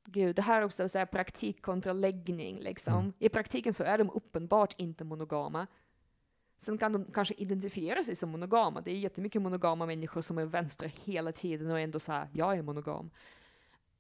Gud, 0.06 0.36
det 0.36 0.42
här 0.42 0.62
är 0.62 0.66
också 0.66 0.90
så 0.90 0.98
här 0.98 1.06
praktik 1.06 1.62
kontra 1.62 1.94
läggning. 1.94 2.60
Liksom. 2.60 2.94
Mm. 2.94 3.14
I 3.20 3.30
praktiken 3.30 3.74
så 3.74 3.84
är 3.84 3.98
de 3.98 4.10
uppenbart 4.10 4.74
inte 4.78 5.04
monogama. 5.04 5.68
Sen 6.58 6.78
kan 6.78 6.92
de 6.92 7.06
kanske 7.14 7.34
identifiera 7.34 8.04
sig 8.04 8.16
som 8.16 8.30
monogama. 8.30 8.82
Det 8.82 8.92
är 8.92 8.98
jättemycket 8.98 9.42
monogama 9.42 9.86
människor 9.86 10.22
som 10.22 10.38
är 10.38 10.46
vänstra 10.46 10.90
hela 11.04 11.32
tiden 11.32 11.72
och 11.72 11.80
ändå 11.80 12.00
säger 12.00 12.28
jag 12.34 12.58
är 12.58 12.62
monogam. 12.62 13.10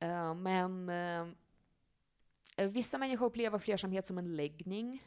Uh, 0.04 0.34
men 0.34 0.90
uh, 0.90 1.28
vissa 2.68 2.98
människor 2.98 3.26
upplever 3.26 3.60
flersamhet 3.60 4.06
som 4.06 4.18
en 4.18 4.36
läggning. 4.36 5.04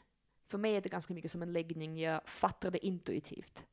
För 0.46 0.58
mig 0.58 0.76
är 0.76 0.80
det 0.80 0.88
ganska 0.88 1.14
mycket 1.14 1.30
som 1.30 1.42
en 1.42 1.52
läggning. 1.52 1.98
Jag 1.98 2.28
fattar 2.28 2.70
det 2.70 2.86
intuitivt. 2.86 3.64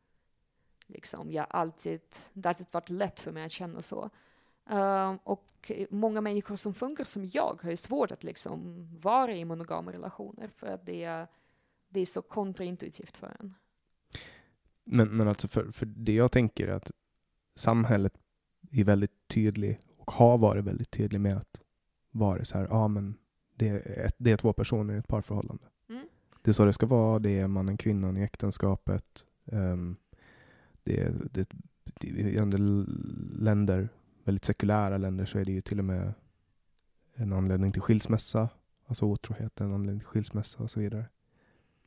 Liksom, 0.86 1.32
jag 1.32 1.48
alltid, 1.50 2.02
det 2.34 2.48
har 2.48 2.54
alltid 2.54 2.68
varit 2.72 2.90
lätt 2.90 3.20
för 3.20 3.32
mig 3.32 3.44
att 3.44 3.52
känna 3.52 3.82
så. 3.82 4.10
Uh, 4.72 5.16
och 5.24 5.72
många 5.90 6.22
människor 6.22 6.56
som 6.56 6.74
funkar 6.74 7.04
som 7.04 7.30
jag 7.34 7.60
har 7.64 7.70
ju 7.70 7.78
svårt 7.78 8.12
att 8.12 8.24
liksom 8.24 8.88
vara 9.02 9.36
i 9.36 9.46
monogama 9.46 9.92
relationer 9.92 10.48
för 10.48 10.68
att 10.68 10.86
det 10.86 11.04
är, 11.04 11.28
det 11.90 12.00
är 12.00 12.06
så 12.06 12.22
kontraintuitivt 12.22 13.18
för 13.18 13.36
en. 13.40 13.56
Men, 14.86 15.18
men 15.18 15.28
alltså 15.28 15.48
för, 15.48 15.72
för 15.72 15.86
det 15.86 16.14
jag 16.14 16.32
tänker 16.32 16.68
är 16.68 16.74
att 16.74 16.92
samhället 17.56 18.14
är 18.72 18.84
väldigt 18.84 19.28
tydlig 19.28 19.80
och 19.98 20.12
har 20.12 20.38
varit 20.38 20.66
väldigt 20.66 20.92
tydlig 20.92 21.22
med 21.22 21.38
att 21.38 21.62
vara 22.12 22.46
så 22.46 22.58
här, 22.58 22.68
ja 22.70 22.88
men 22.88 23.16
det 23.56 23.70
är, 23.70 24.12
det 24.18 24.32
är 24.32 24.38
två 24.38 24.54
personer 24.54 24.94
i 24.94 24.98
ett 24.98 25.08
parförhållande. 25.08 25.64
Mm. 25.90 26.08
Det 26.42 26.52
är 26.52 26.54
så 26.54 26.66
det 26.66 26.74
ska 26.74 26.86
vara, 26.86 27.20
det 27.20 27.40
är 27.40 27.48
mannen 27.48 27.78
kvinnan 27.78 28.18
i 28.18 28.22
äktenskapet. 28.22 29.26
Um, 29.46 29.96
det, 30.84 31.02
är, 31.02 31.14
det, 31.32 31.50
det, 31.84 32.08
I 32.08 32.40
andra 32.40 32.58
länder, 33.40 33.90
väldigt 34.24 34.46
sekulära 34.46 34.98
länder, 34.98 35.26
så 35.26 35.40
är 35.40 35.46
det 35.46 35.52
ju 35.52 35.62
till 35.62 35.80
och 35.80 35.86
med 35.86 36.14
en 37.14 37.34
anledning 37.34 37.72
till 37.72 37.82
skilsmässa, 37.82 38.50
alltså 38.86 39.06
otrohet, 39.06 39.62
en 39.62 39.74
anledning 39.74 40.00
till 40.00 40.08
skilsmässa 40.08 40.64
och 40.64 40.72
så 40.72 40.80
vidare. 40.80 41.06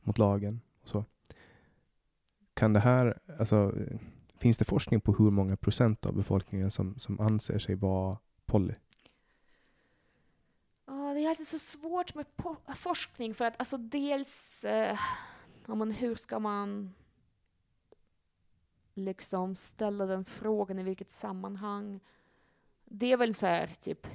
Mot 0.01 0.17
lagen 0.17 0.61
och 0.81 0.89
så. 0.89 1.05
Kan 2.59 2.73
det 2.73 2.79
här, 2.79 3.19
alltså, 3.39 3.73
finns 4.37 4.57
det 4.57 4.65
forskning 4.65 5.01
på 5.01 5.13
hur 5.13 5.31
många 5.31 5.57
procent 5.57 6.05
av 6.05 6.15
befolkningen 6.15 6.71
som, 6.71 6.99
som 6.99 7.19
anser 7.19 7.59
sig 7.59 7.75
vara 7.75 8.17
poly? 8.45 8.73
Det 10.85 11.25
är 11.25 11.29
alltid 11.29 11.47
så 11.47 11.59
svårt 11.59 12.15
med 12.15 12.25
forskning 12.75 13.33
för 13.35 13.45
att 13.45 13.53
alltså 13.59 13.77
dels, 13.77 14.63
eh, 14.63 14.99
man, 15.65 15.91
hur 15.91 16.15
ska 16.15 16.39
man 16.39 16.93
liksom 18.93 19.55
ställa 19.55 20.05
den 20.05 20.25
frågan 20.25 20.79
i 20.79 20.83
vilket 20.83 21.11
sammanhang? 21.11 21.99
Det 22.85 23.11
är 23.11 23.17
väl 23.17 23.33
så 23.33 23.45
här, 23.45 23.67
typ, 23.79 24.07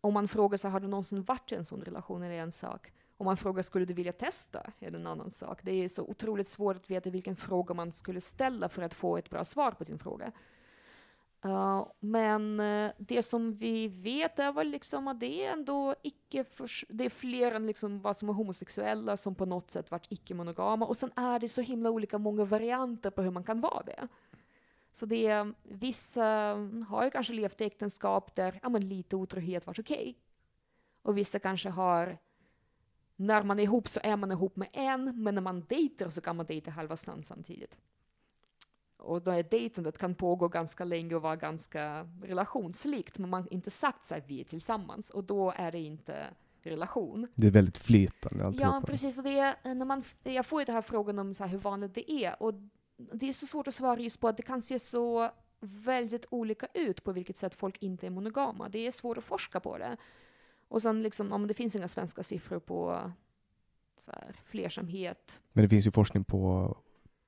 om 0.00 0.14
man 0.14 0.28
frågar 0.28 0.58
sig, 0.58 0.70
har 0.70 0.80
du 0.80 0.88
någonsin 0.88 1.22
varit 1.22 1.52
i 1.52 1.54
en 1.54 1.64
sån 1.64 1.80
relation, 1.80 2.22
är 2.22 2.30
det 2.30 2.36
en 2.36 2.52
sak. 2.52 2.92
Om 3.16 3.24
man 3.24 3.36
frågar 3.36 3.62
skulle 3.62 3.84
du 3.84 3.94
vilja 3.94 4.12
testa, 4.12 4.72
är 4.80 4.90
det 4.90 4.98
en 4.98 5.06
annan 5.06 5.30
sak. 5.30 5.60
Det 5.62 5.72
är 5.72 5.88
så 5.88 6.02
otroligt 6.02 6.48
svårt 6.48 6.76
att 6.76 6.90
veta 6.90 7.10
vilken 7.10 7.36
fråga 7.36 7.74
man 7.74 7.92
skulle 7.92 8.20
ställa 8.20 8.68
för 8.68 8.82
att 8.82 8.94
få 8.94 9.16
ett 9.16 9.30
bra 9.30 9.44
svar 9.44 9.70
på 9.70 9.84
sin 9.84 9.98
fråga. 9.98 10.32
Uh, 11.44 11.86
men 12.00 12.60
uh, 12.60 12.90
det 12.98 13.22
som 13.22 13.54
vi 13.54 13.88
vet 13.88 14.38
är 14.38 14.52
väl 14.52 14.68
liksom 14.68 15.08
att 15.08 15.20
det 15.20 15.46
är 15.46 15.52
ändå 15.52 15.94
icke, 16.02 16.44
det 16.88 17.04
är 17.04 17.10
fler 17.10 17.52
än 17.52 17.66
liksom 17.66 18.00
vad 18.00 18.16
som 18.16 18.28
är 18.28 18.32
homosexuella 18.32 19.16
som 19.16 19.34
på 19.34 19.46
något 19.46 19.70
sätt 19.70 19.90
varit 19.90 20.12
icke-monogama. 20.12 20.86
Och 20.86 20.96
sen 20.96 21.10
är 21.16 21.38
det 21.38 21.48
så 21.48 21.60
himla 21.60 21.90
olika 21.90 22.18
många 22.18 22.44
varianter 22.44 23.10
på 23.10 23.22
hur 23.22 23.30
man 23.30 23.44
kan 23.44 23.60
vara 23.60 23.82
det. 23.82 24.08
Så 24.92 25.06
det 25.06 25.26
är, 25.26 25.54
vissa 25.62 26.26
mm, 26.26 26.82
har 26.82 27.04
ju 27.04 27.10
kanske 27.10 27.32
levt 27.32 27.60
i 27.60 27.64
äktenskap 27.64 28.34
där 28.34 28.60
ja, 28.62 28.68
men 28.68 28.88
lite 28.88 29.16
otrohet 29.16 29.66
varit 29.66 29.78
okej. 29.78 29.96
Okay. 29.96 30.14
Och 31.02 31.18
vissa 31.18 31.38
kanske 31.38 31.68
har 31.68 32.18
när 33.16 33.42
man 33.42 33.58
är 33.58 33.62
ihop 33.62 33.88
så 33.88 34.00
är 34.02 34.16
man 34.16 34.32
ihop 34.32 34.56
med 34.56 34.68
en, 34.72 35.22
men 35.22 35.34
när 35.34 35.42
man 35.42 35.64
dejtar 35.68 36.08
så 36.08 36.20
kan 36.20 36.36
man 36.36 36.46
dejta 36.46 36.70
halva 36.70 36.96
stan 36.96 37.22
samtidigt. 37.22 37.78
Och 38.96 39.22
då 39.22 39.30
är 39.30 39.42
dejtandet 39.42 39.98
kan 39.98 40.14
pågå 40.14 40.48
ganska 40.48 40.84
länge 40.84 41.14
och 41.14 41.22
vara 41.22 41.36
ganska 41.36 42.08
relationslikt, 42.22 43.18
men 43.18 43.30
man 43.30 43.42
har 43.42 43.52
inte 43.52 43.70
sagt 43.70 44.04
så 44.04 44.14
här, 44.14 44.24
vi 44.26 44.40
är 44.40 44.44
tillsammans, 44.44 45.10
och 45.10 45.24
då 45.24 45.52
är 45.56 45.72
det 45.72 45.80
inte 45.80 46.26
relation. 46.62 47.28
Det 47.34 47.46
är 47.46 47.50
väldigt 47.50 47.78
flytande 47.78 48.52
Ja, 48.60 48.82
precis. 48.86 49.18
Och 49.18 49.24
det 49.24 49.38
är, 49.38 49.74
när 49.74 49.84
man, 49.84 50.04
jag 50.22 50.46
får 50.46 50.60
ju 50.60 50.64
den 50.64 50.74
här 50.74 50.82
frågan 50.82 51.18
om 51.18 51.34
så 51.34 51.44
här, 51.44 51.50
hur 51.50 51.58
vanligt 51.58 51.94
det 51.94 52.12
är, 52.12 52.42
och 52.42 52.54
det 52.96 53.28
är 53.28 53.32
så 53.32 53.46
svårt 53.46 53.68
att 53.68 53.74
svara 53.74 54.00
just 54.00 54.20
på 54.20 54.28
att 54.28 54.36
det 54.36 54.42
kan 54.42 54.62
se 54.62 54.78
så 54.78 55.30
väldigt 55.60 56.26
olika 56.30 56.66
ut 56.74 57.04
på 57.04 57.12
vilket 57.12 57.36
sätt 57.36 57.54
folk 57.54 57.82
inte 57.82 58.06
är 58.06 58.10
monogama. 58.10 58.68
Det 58.68 58.86
är 58.86 58.92
svårt 58.92 59.18
att 59.18 59.24
forska 59.24 59.60
på 59.60 59.78
det. 59.78 59.96
Och 60.74 60.82
sen 60.82 61.02
liksom, 61.02 61.28
ja, 61.30 61.38
det 61.38 61.54
finns 61.54 61.76
inga 61.76 61.88
svenska 61.88 62.22
siffror 62.22 62.58
på 62.58 63.10
så 64.04 64.10
här, 64.10 64.34
flersamhet. 64.44 65.40
Men 65.52 65.64
det 65.64 65.68
finns 65.68 65.86
ju 65.86 65.90
forskning 65.90 66.24
på, 66.24 66.76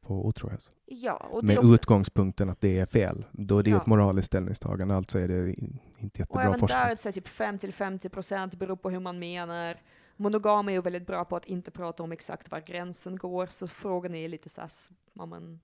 på 0.00 0.26
otrohet. 0.26 0.76
Ja, 0.84 1.28
och 1.30 1.44
Med 1.44 1.58
också... 1.58 1.74
utgångspunkten 1.74 2.50
att 2.50 2.60
det 2.60 2.78
är 2.78 2.86
fel. 2.86 3.24
Då 3.32 3.58
är 3.58 3.62
det 3.62 3.70
ja. 3.70 3.76
ett 3.76 3.86
moraliskt 3.86 4.26
ställningstagande, 4.26 4.94
alltså 4.94 5.18
är 5.18 5.28
det 5.28 5.54
inte 5.98 6.20
jättebra 6.20 6.40
och 6.40 6.42
även 6.42 6.58
forskning. 6.58 6.80
där 6.80 6.90
är 6.90 6.96
det 7.04 7.12
typ 7.12 7.28
5-50 7.28 8.08
procent, 8.08 8.54
beror 8.54 8.76
på 8.76 8.90
hur 8.90 9.00
man 9.00 9.18
menar. 9.18 9.80
Monogama 10.16 10.70
är 10.70 10.74
ju 10.74 10.82
väldigt 10.82 11.06
bra 11.06 11.24
på 11.24 11.36
att 11.36 11.46
inte 11.46 11.70
prata 11.70 12.02
om 12.02 12.12
exakt 12.12 12.50
var 12.50 12.60
gränsen 12.60 13.16
går, 13.16 13.46
så 13.46 13.68
frågan 13.68 14.14
är 14.14 14.28
lite 14.28 14.48
så 14.48 14.60
här, 14.60 14.70
man, 15.12 15.60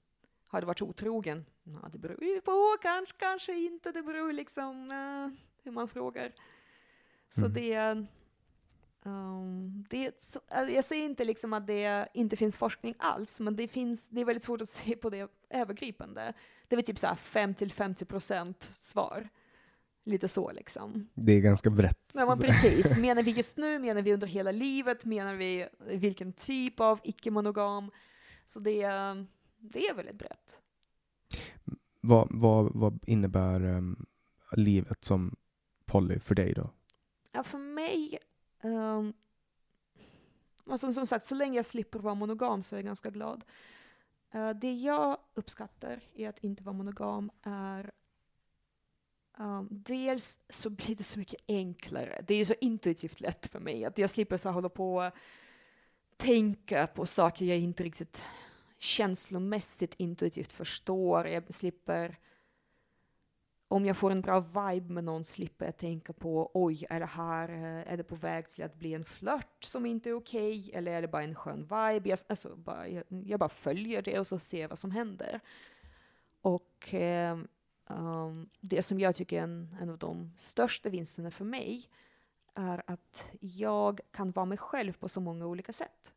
har 0.46 0.60
du 0.60 0.66
varit 0.66 0.82
otrogen? 0.82 1.44
Ja, 1.62 1.88
det 1.92 1.98
beror 1.98 2.24
ju 2.24 2.40
på, 2.40 2.76
kanske, 2.82 3.16
kanske 3.18 3.54
inte, 3.54 3.92
det 3.92 4.02
beror 4.02 4.32
liksom 4.32 4.90
uh, 4.90 5.38
hur 5.62 5.72
man 5.72 5.88
frågar. 5.88 6.32
Så 7.34 7.40
mm. 7.40 7.52
det, 7.52 8.06
um, 9.04 9.84
det 9.90 10.22
så, 10.22 10.40
alltså, 10.48 10.74
jag 10.74 10.84
säger 10.84 11.04
inte 11.04 11.24
liksom 11.24 11.52
att 11.52 11.66
det 11.66 12.08
inte 12.14 12.36
finns 12.36 12.56
forskning 12.56 12.94
alls, 12.98 13.40
men 13.40 13.56
det, 13.56 13.68
finns, 13.68 14.08
det 14.08 14.20
är 14.20 14.24
väldigt 14.24 14.44
svårt 14.44 14.60
att 14.60 14.68
se 14.68 14.96
på 14.96 15.10
det 15.10 15.30
övergripande. 15.50 16.32
Det 16.68 16.74
är 16.74 16.76
väl 16.76 16.84
typ 16.84 16.98
så 16.98 17.06
5-50 17.06 18.04
procent 18.04 18.72
svar. 18.74 19.28
Lite 20.04 20.28
så 20.28 20.52
liksom. 20.52 21.08
Det 21.14 21.34
är 21.34 21.40
ganska 21.40 21.70
brett. 21.70 22.10
Ja, 22.12 22.26
men 22.26 22.38
precis. 22.38 22.98
Menar 22.98 23.22
vi 23.22 23.30
just 23.30 23.56
nu? 23.56 23.78
Menar 23.78 24.02
vi 24.02 24.12
under 24.12 24.26
hela 24.26 24.52
livet? 24.52 25.04
Menar 25.04 25.34
vi 25.34 25.68
vilken 25.86 26.32
typ 26.32 26.80
av 26.80 27.00
icke-monogam? 27.04 27.90
Så 28.46 28.60
det, 28.60 28.86
det 29.58 29.88
är 29.88 29.94
väldigt 29.94 30.18
brett. 30.18 30.58
Vad, 32.00 32.28
vad, 32.30 32.72
vad 32.74 33.00
innebär 33.06 33.64
um, 33.64 34.06
livet 34.52 35.04
som 35.04 35.36
poly 35.86 36.18
för 36.18 36.34
dig 36.34 36.54
då? 36.54 36.70
Ja, 37.32 37.42
för 37.42 37.58
mig, 37.58 38.18
um, 38.62 39.12
alltså 40.66 40.92
som 40.92 41.06
sagt, 41.06 41.24
så 41.24 41.34
länge 41.34 41.58
jag 41.58 41.66
slipper 41.66 41.98
vara 41.98 42.14
monogam 42.14 42.62
så 42.62 42.74
är 42.74 42.78
jag 42.78 42.84
ganska 42.84 43.10
glad. 43.10 43.44
Uh, 44.34 44.50
det 44.50 44.72
jag 44.72 45.18
uppskattar 45.34 46.00
i 46.14 46.26
att 46.26 46.38
inte 46.38 46.62
vara 46.62 46.76
monogam 46.76 47.30
är 47.42 47.90
um, 49.38 49.68
dels 49.70 50.38
så 50.48 50.70
blir 50.70 50.96
det 50.96 51.04
så 51.04 51.18
mycket 51.18 51.40
enklare. 51.48 52.24
Det 52.26 52.34
är 52.34 52.38
ju 52.38 52.44
så 52.44 52.54
intuitivt 52.60 53.20
lätt 53.20 53.46
för 53.46 53.60
mig 53.60 53.84
att 53.84 53.98
jag 53.98 54.10
slipper 54.10 54.36
så 54.36 54.50
hålla 54.50 54.68
på 54.68 54.96
och 54.96 55.12
tänka 56.16 56.86
på 56.86 57.06
saker 57.06 57.44
jag 57.44 57.58
inte 57.58 57.82
riktigt 57.82 58.24
känslomässigt 58.78 59.94
intuitivt 59.96 60.52
förstår. 60.52 61.28
Jag 61.28 61.54
slipper 61.54 62.18
om 63.72 63.86
jag 63.86 63.96
får 63.96 64.10
en 64.10 64.20
bra 64.20 64.40
vibe 64.40 64.92
med 64.92 65.04
någon 65.04 65.24
slipper 65.24 65.64
jag 65.64 65.76
tänka 65.76 66.12
på 66.12 66.50
oj, 66.54 66.86
är 66.90 67.00
det 67.00 67.06
här, 67.06 67.48
eh, 67.48 67.92
är 67.92 67.96
det 67.96 68.04
på 68.04 68.14
väg 68.14 68.48
till 68.48 68.64
att 68.64 68.74
bli 68.74 68.94
en 68.94 69.04
flört 69.04 69.64
som 69.64 69.86
inte 69.86 70.10
är 70.10 70.14
okej, 70.14 70.60
okay, 70.60 70.78
eller 70.78 70.92
är 70.92 71.02
det 71.02 71.08
bara 71.08 71.22
en 71.22 71.34
skön 71.34 71.60
vibe? 71.60 72.08
Jag, 72.08 72.18
alltså, 72.28 72.56
bara, 72.56 72.88
jag, 72.88 73.04
jag, 73.08 73.40
bara 73.40 73.48
följer 73.48 74.02
det 74.02 74.18
och 74.18 74.26
så 74.26 74.38
ser 74.38 74.68
vad 74.68 74.78
som 74.78 74.90
händer. 74.90 75.40
Och 76.40 76.94
eh, 76.94 77.38
um, 77.86 78.48
det 78.60 78.82
som 78.82 79.00
jag 79.00 79.14
tycker 79.14 79.38
är 79.38 79.42
en, 79.42 79.76
en 79.80 79.90
av 79.90 79.98
de 79.98 80.32
största 80.36 80.88
vinsterna 80.88 81.30
för 81.30 81.44
mig 81.44 81.88
är 82.54 82.82
att 82.86 83.24
jag 83.40 84.00
kan 84.10 84.30
vara 84.30 84.46
mig 84.46 84.58
själv 84.58 84.92
på 84.92 85.08
så 85.08 85.20
många 85.20 85.46
olika 85.46 85.72
sätt. 85.72 86.11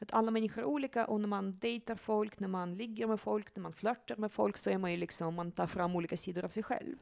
Att 0.00 0.12
alla 0.12 0.30
människor 0.30 0.62
är 0.62 0.66
olika 0.66 1.06
och 1.06 1.20
när 1.20 1.28
man 1.28 1.58
dejtar 1.58 1.94
folk, 1.94 2.40
när 2.40 2.48
man 2.48 2.74
ligger 2.74 3.06
med 3.06 3.20
folk, 3.20 3.56
när 3.56 3.62
man 3.62 3.72
flörtar 3.72 4.16
med 4.16 4.32
folk 4.32 4.56
så 4.56 4.70
är 4.70 4.78
man 4.78 4.90
ju 4.90 4.96
liksom, 4.96 5.34
man 5.34 5.52
tar 5.52 5.66
fram 5.66 5.96
olika 5.96 6.16
sidor 6.16 6.44
av 6.44 6.48
sig 6.48 6.62
själv. 6.62 6.96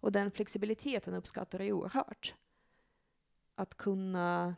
Och 0.00 0.12
den 0.12 0.30
flexibiliteten 0.30 1.14
uppskattar 1.14 1.60
jag 1.60 1.78
oerhört. 1.78 2.34
Att 3.54 3.76
kunna 3.76 4.54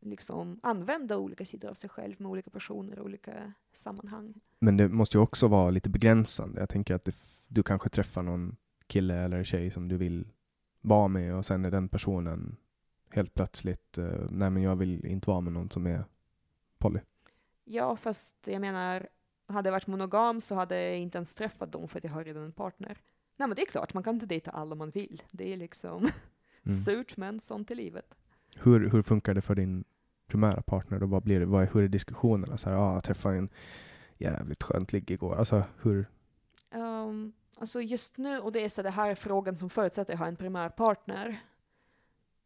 liksom 0.00 0.60
använda 0.62 1.18
olika 1.18 1.44
sidor 1.44 1.68
av 1.68 1.74
sig 1.74 1.90
själv 1.90 2.20
med 2.20 2.30
olika 2.30 2.50
personer 2.50 2.98
och 2.98 3.04
olika 3.04 3.52
sammanhang. 3.72 4.34
Men 4.58 4.76
det 4.76 4.88
måste 4.88 5.16
ju 5.16 5.22
också 5.22 5.48
vara 5.48 5.70
lite 5.70 5.90
begränsande. 5.90 6.60
Jag 6.60 6.68
tänker 6.68 6.94
att 6.94 7.08
du 7.48 7.62
kanske 7.62 7.88
träffar 7.88 8.22
någon 8.22 8.56
kille 8.86 9.14
eller 9.14 9.44
tjej 9.44 9.70
som 9.70 9.88
du 9.88 9.96
vill 9.96 10.28
vara 10.80 11.08
med 11.08 11.34
och 11.34 11.46
sen 11.46 11.64
är 11.64 11.70
den 11.70 11.88
personen 11.88 12.56
helt 13.12 13.34
plötsligt, 13.34 13.98
uh, 13.98 14.26
nej 14.30 14.50
men 14.50 14.62
jag 14.62 14.76
vill 14.76 15.06
inte 15.06 15.30
vara 15.30 15.40
med 15.40 15.52
någon 15.52 15.70
som 15.70 15.86
är 15.86 16.04
poly. 16.78 17.00
Ja, 17.64 17.96
fast 17.96 18.34
jag 18.44 18.60
menar, 18.60 19.08
hade 19.46 19.68
jag 19.68 19.72
varit 19.72 19.86
monogam 19.86 20.40
så 20.40 20.54
hade 20.54 20.82
jag 20.82 20.98
inte 20.98 21.18
ens 21.18 21.34
träffat 21.34 21.72
dem 21.72 21.88
för 21.88 21.98
att 21.98 22.04
jag 22.04 22.10
har 22.10 22.24
redan 22.24 22.44
en 22.44 22.52
partner. 22.52 22.98
Nej 23.36 23.48
men 23.48 23.56
det 23.56 23.62
är 23.62 23.66
klart, 23.66 23.94
man 23.94 24.02
kan 24.02 24.14
inte 24.14 24.26
dejta 24.26 24.50
alla 24.50 24.74
man 24.74 24.90
vill. 24.90 25.22
Det 25.30 25.52
är 25.52 25.56
liksom 25.56 25.98
mm. 26.64 26.76
surt 26.76 27.16
men 27.16 27.40
sånt 27.40 27.70
i 27.70 27.74
livet. 27.74 28.14
Hur, 28.56 28.90
hur 28.90 29.02
funkar 29.02 29.34
det 29.34 29.40
för 29.40 29.54
din 29.54 29.84
primära 30.26 30.62
partner 30.62 30.98
då? 30.98 31.06
Vad 31.06 31.22
blir 31.22 31.40
det, 31.40 31.46
vad 31.46 31.62
är, 31.62 31.70
hur 31.72 31.82
är 31.82 31.88
diskussionerna? 31.88 32.58
Så 32.58 32.70
här, 32.70 32.76
ah, 32.76 32.94
jag 32.94 33.04
träffade 33.04 33.36
en 33.36 33.48
jävligt 34.18 34.62
skönt 34.62 34.92
ligg 34.92 35.10
igår. 35.10 35.36
Alltså 35.36 35.62
hur? 35.82 36.06
Um, 36.74 37.32
alltså 37.56 37.80
just 37.80 38.18
nu, 38.18 38.38
och 38.38 38.52
det 38.52 38.64
är 38.64 38.68
så 38.68 38.82
det 38.82 38.90
här 38.90 39.10
är 39.10 39.14
frågan 39.14 39.56
som 39.56 39.70
förutsätter 39.70 40.12
att 40.12 40.18
jag 40.18 40.24
har 40.24 40.28
en 40.28 40.36
primär 40.36 40.68
partner. 40.68 41.40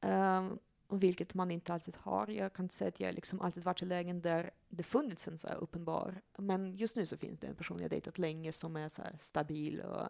Um, 0.01 0.59
vilket 0.89 1.35
man 1.35 1.51
inte 1.51 1.75
alltid 1.75 1.97
har. 1.97 2.29
Jag 2.29 2.53
kan 2.53 2.65
inte 2.65 2.75
säga 2.75 2.89
att 2.89 3.01
jag 3.01 3.15
liksom 3.15 3.41
alltid 3.41 3.65
varit 3.65 3.83
i 3.83 3.87
lägen 3.87 4.21
där 4.21 4.51
det 4.69 4.83
funnits 4.83 5.29
en 5.29 5.39
så 5.39 5.49
här 5.49 5.57
uppenbar, 5.57 6.21
men 6.37 6.77
just 6.77 6.97
nu 6.97 7.07
så 7.07 7.17
finns 7.17 7.41
det 7.41 7.47
en 7.47 7.55
person 7.55 7.81
jag 7.81 7.91
dejtat 7.91 8.19
länge 8.19 8.53
som 8.53 8.77
är 8.77 8.89
så 8.89 9.03
stabil 9.19 9.81
och, 9.81 10.09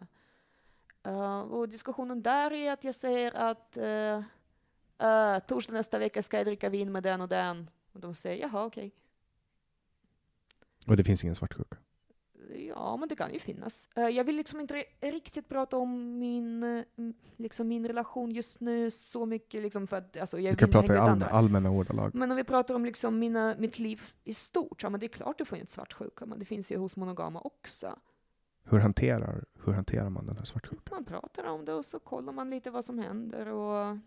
uh, 1.07 1.41
och 1.41 1.68
diskussionen 1.68 2.22
där 2.22 2.53
är 2.53 2.72
att 2.72 2.84
jag 2.84 2.95
säger 2.95 3.37
att 3.37 3.76
uh, 3.80 4.18
uh, 5.09 5.39
torsdag 5.39 5.72
nästa 5.72 5.99
vecka 5.99 6.22
ska 6.22 6.37
jag 6.37 6.47
dricka 6.47 6.68
vin 6.68 6.93
med 6.93 7.03
den 7.03 7.20
och 7.20 7.28
den. 7.28 7.70
Och 7.93 8.01
de 8.01 8.14
säger 8.14 8.43
jaha, 8.43 8.64
okej. 8.64 8.87
Okay. 8.87 9.01
Och 10.87 10.97
det 10.97 11.05
finns 11.05 11.24
ingen 11.24 11.34
svartsjuka? 11.34 11.76
Ja, 12.65 12.97
men 12.97 13.09
det 13.09 13.17
kan 13.17 13.33
ju 13.33 13.39
finnas. 13.39 13.89
Uh, 13.99 14.09
jag 14.09 14.25
vill 14.25 14.37
liksom 14.37 14.61
inte 14.61 14.85
riktigt 15.01 15.49
prata 15.49 15.77
om 15.77 16.19
min, 16.19 16.63
uh, 16.63 16.85
liksom 17.37 17.69
min 17.69 17.87
relation 17.87 18.31
just 18.31 18.61
nu 18.61 18.91
så 18.91 19.27
mycket, 19.27 19.63
liksom 19.63 19.87
för 19.87 19.97
att 19.97 20.17
alltså, 20.17 20.41
jag 20.41 20.53
Du 20.53 20.59
kan 20.59 20.71
prata 20.71 20.95
i 20.95 20.99
allmän, 20.99 21.29
allmänna 21.29 21.71
ordalag. 21.71 22.15
Men 22.15 22.31
om 22.31 22.37
vi 22.37 22.45
pratar 22.45 22.75
om 22.75 22.85
liksom 22.85 23.19
mina, 23.19 23.57
mitt 23.59 23.79
liv 23.79 24.03
i 24.25 24.35
stort, 24.35 24.83
ja 24.83 24.91
men 24.91 25.01
det 25.01 25.07
är 25.07 25.09
klart 25.09 25.39
du 25.39 25.45
får 25.45 25.59
inte 25.59 25.73
svartsjuka, 25.73 26.27
men 26.27 26.39
det 26.39 26.45
finns 26.45 26.73
ju 26.73 26.77
hos 26.77 26.97
monogama 26.97 27.41
också. 27.41 27.99
Hur 28.65 28.79
hanterar, 28.79 29.45
hur 29.65 29.73
hanterar 29.73 30.11
man 30.11 30.27
den 30.27 30.37
här 30.37 30.45
svartsjukan? 30.45 30.83
Man 30.91 31.05
pratar 31.05 31.45
om 31.45 31.65
det 31.65 31.73
och 31.73 31.85
så 31.85 31.99
kollar 31.99 32.33
man 32.33 32.51
lite 32.51 32.71
vad 32.71 32.85
som 32.85 32.99
händer 32.99 33.49
och 33.49 33.99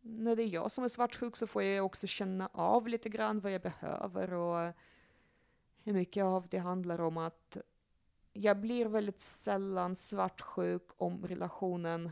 när 0.00 0.36
det 0.36 0.42
är 0.42 0.46
jag 0.46 0.70
som 0.70 0.84
är 0.84 0.88
svartsjuk 0.88 1.36
så 1.36 1.46
får 1.46 1.62
jag 1.62 1.86
också 1.86 2.06
känna 2.06 2.48
av 2.52 2.88
lite 2.88 3.08
grann 3.08 3.40
vad 3.40 3.52
jag 3.52 3.60
behöver 3.60 4.32
och 4.32 4.74
hur 5.84 5.92
mycket 5.92 6.24
av 6.24 6.46
det 6.50 6.58
handlar 6.58 7.00
om 7.00 7.16
att 7.16 7.56
jag 8.40 8.56
blir 8.56 8.86
väldigt 8.86 9.20
sällan 9.20 9.96
svartsjuk 9.96 10.82
om 10.96 11.26
relationen 11.26 12.10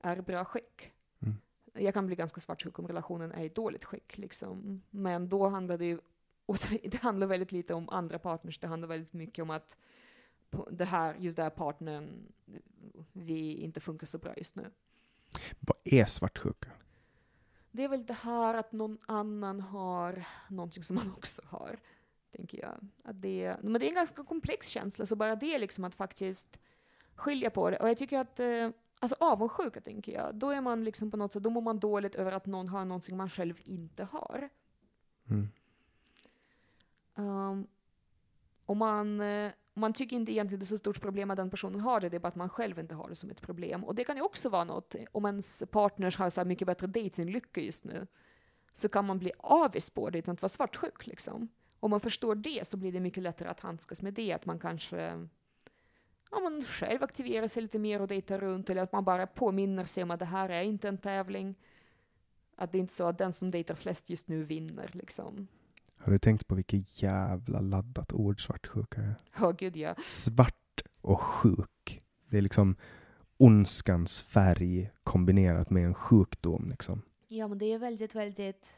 är 0.00 0.20
bra 0.20 0.44
skick. 0.44 0.92
Mm. 1.20 1.34
Jag 1.72 1.94
kan 1.94 2.06
bli 2.06 2.16
ganska 2.16 2.40
svartsjuk 2.40 2.78
om 2.78 2.86
relationen 2.86 3.32
är 3.32 3.44
i 3.44 3.48
dåligt 3.48 3.84
skick, 3.84 4.18
liksom. 4.18 4.82
men 4.90 5.28
då 5.28 5.48
handlar 5.48 5.78
det 5.78 5.84
ju 5.84 5.98
och 6.46 6.58
det 6.82 7.02
handlar 7.02 7.26
väldigt 7.26 7.52
lite 7.52 7.74
om 7.74 7.88
andra 7.88 8.18
partners, 8.18 8.58
det 8.58 8.66
handlar 8.66 8.88
väldigt 8.88 9.12
mycket 9.12 9.42
om 9.42 9.50
att 9.50 9.76
det 10.70 10.84
här, 10.84 11.14
just 11.18 11.36
den 11.36 11.42
här 11.42 11.50
partnern, 11.50 12.32
vi 13.12 13.54
inte 13.54 13.80
funkar 13.80 14.06
så 14.06 14.18
bra 14.18 14.34
just 14.36 14.56
nu. 14.56 14.70
Vad 15.60 15.76
är 15.84 16.04
svartsjuka? 16.04 16.70
Det 17.70 17.84
är 17.84 17.88
väl 17.88 18.06
det 18.06 18.14
här 18.14 18.54
att 18.54 18.72
någon 18.72 18.98
annan 19.06 19.60
har 19.60 20.26
någonting 20.48 20.84
som 20.84 20.96
man 20.96 21.12
också 21.16 21.42
har, 21.46 21.78
tänker 22.36 22.60
jag. 22.60 22.88
Att 23.04 23.22
det, 23.22 23.56
men 23.62 23.72
det 23.72 23.86
är 23.86 23.88
en 23.88 23.94
ganska 23.94 24.24
komplex 24.24 24.68
känsla, 24.68 25.06
så 25.06 25.16
bara 25.16 25.36
det 25.36 25.58
liksom 25.58 25.84
att 25.84 25.94
faktiskt 25.94 26.58
skilja 27.14 27.50
på 27.50 27.70
det. 27.70 27.76
Och 27.76 27.88
jag 27.88 27.96
tycker 27.96 28.18
att 28.18 28.40
eh, 28.40 28.70
Alltså 29.04 29.16
avundsjuka, 29.20 29.80
tänker 29.80 30.12
jag. 30.12 30.34
Då 30.34 30.50
är 30.50 30.60
man 30.60 30.84
liksom 30.84 31.10
på 31.10 31.16
något 31.16 31.32
sätt, 31.32 31.42
då 31.42 31.50
mår 31.50 31.60
man 31.60 31.78
dåligt 31.78 32.14
över 32.14 32.32
att 32.32 32.46
någon 32.46 32.68
har 32.68 32.84
någonting 32.84 33.16
man 33.16 33.30
själv 33.30 33.60
inte 33.64 34.04
har. 34.04 34.48
Mm. 35.30 35.48
Um, 37.14 37.66
och 38.66 38.76
man, 38.76 39.20
eh, 39.20 39.52
man 39.74 39.92
tycker 39.92 40.16
inte 40.16 40.32
egentligen 40.32 40.60
det 40.60 40.64
är 40.64 40.66
så 40.66 40.78
stort 40.78 41.00
problem 41.00 41.30
att 41.30 41.36
den 41.36 41.50
personen 41.50 41.80
har 41.80 42.00
det, 42.00 42.08
det 42.08 42.16
är 42.16 42.18
bara 42.18 42.28
att 42.28 42.34
man 42.34 42.48
själv 42.48 42.78
inte 42.78 42.94
har 42.94 43.08
det 43.08 43.16
som 43.16 43.30
ett 43.30 43.40
problem. 43.40 43.84
Och 43.84 43.94
det 43.94 44.04
kan 44.04 44.16
ju 44.16 44.22
också 44.22 44.48
vara 44.48 44.64
något, 44.64 44.94
om 45.12 45.24
ens 45.24 45.62
partners 45.70 46.16
har 46.16 46.30
så 46.30 46.44
mycket 46.44 46.66
bättre 46.66 46.86
datinglycka 46.86 47.60
just 47.60 47.84
nu, 47.84 48.06
så 48.74 48.88
kan 48.88 49.04
man 49.04 49.18
bli 49.18 49.32
avis 49.38 49.90
på 49.90 50.10
det 50.10 50.18
utan 50.18 50.34
att 50.34 50.42
vara 50.42 50.48
svartsjuk 50.48 51.06
liksom. 51.06 51.48
Om 51.84 51.90
man 51.90 52.00
förstår 52.00 52.34
det 52.34 52.68
så 52.68 52.76
blir 52.76 52.92
det 52.92 53.00
mycket 53.00 53.22
lättare 53.22 53.48
att 53.48 53.60
handskas 53.60 54.02
med 54.02 54.14
det, 54.14 54.32
att 54.32 54.46
man 54.46 54.58
kanske 54.58 55.28
ja, 56.30 56.40
man 56.40 56.64
själv 56.64 57.02
aktiverar 57.02 57.48
sig 57.48 57.62
lite 57.62 57.78
mer 57.78 58.00
och 58.00 58.08
dejtar 58.08 58.38
runt, 58.38 58.70
eller 58.70 58.82
att 58.82 58.92
man 58.92 59.04
bara 59.04 59.26
påminner 59.26 59.84
sig 59.84 60.02
om 60.02 60.10
att 60.10 60.18
det 60.18 60.24
här 60.24 60.48
är 60.48 60.62
inte 60.62 60.88
en 60.88 60.98
tävling. 60.98 61.54
Att 62.56 62.72
det 62.72 62.78
är 62.78 62.80
inte 62.80 62.94
så 62.94 63.06
att 63.06 63.18
den 63.18 63.32
som 63.32 63.50
dejtar 63.50 63.74
flest 63.74 64.10
just 64.10 64.28
nu 64.28 64.44
vinner 64.44 64.90
liksom. 64.92 65.48
Har 65.96 66.12
du 66.12 66.18
tänkt 66.18 66.46
på 66.46 66.54
vilket 66.54 67.02
jävla 67.02 67.60
laddat 67.60 68.12
ord 68.12 68.46
svartsjuka 68.46 69.00
är? 69.00 69.14
Ja, 69.38 69.48
oh, 69.48 69.56
gud 69.56 69.76
ja. 69.76 69.94
Svart 70.06 70.82
och 71.00 71.20
sjuk. 71.20 72.00
Det 72.30 72.38
är 72.38 72.42
liksom 72.42 72.76
ondskans 73.36 74.22
färg 74.22 74.90
kombinerat 75.02 75.70
med 75.70 75.84
en 75.84 75.94
sjukdom. 75.94 76.68
Liksom. 76.70 77.02
Ja, 77.28 77.48
men 77.48 77.58
det 77.58 77.72
är 77.72 77.78
väldigt, 77.78 78.14
väldigt... 78.14 78.74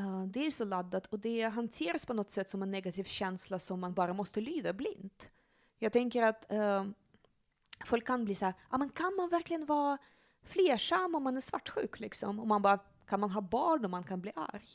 Uh, 0.00 0.26
det 0.26 0.46
är 0.46 0.50
så 0.50 0.64
laddat 0.64 1.06
och 1.06 1.18
det 1.18 1.42
hanteras 1.42 2.06
på 2.06 2.14
något 2.14 2.30
sätt 2.30 2.50
som 2.50 2.62
en 2.62 2.70
negativ 2.70 3.04
känsla 3.04 3.58
som 3.58 3.80
man 3.80 3.94
bara 3.94 4.12
måste 4.12 4.40
lyda 4.40 4.72
blint. 4.72 5.28
Jag 5.78 5.92
tänker 5.92 6.22
att 6.22 6.46
uh, 6.52 6.84
folk 7.84 8.06
kan 8.06 8.24
bli 8.24 8.34
så 8.34 8.44
här, 8.44 8.54
ah, 8.68 8.78
men 8.78 8.88
kan 8.88 9.14
man 9.16 9.28
verkligen 9.28 9.66
vara 9.66 9.98
flersam 10.42 11.14
om 11.14 11.22
man 11.22 11.36
är 11.36 11.40
svartsjuk 11.40 12.00
liksom? 12.00 12.40
Och 12.40 12.46
man 12.46 12.62
bara, 12.62 12.78
kan 13.08 13.20
man 13.20 13.30
ha 13.30 13.40
barn 13.40 13.84
om 13.84 13.90
man 13.90 14.04
kan 14.04 14.20
bli 14.20 14.32
arg? 14.36 14.68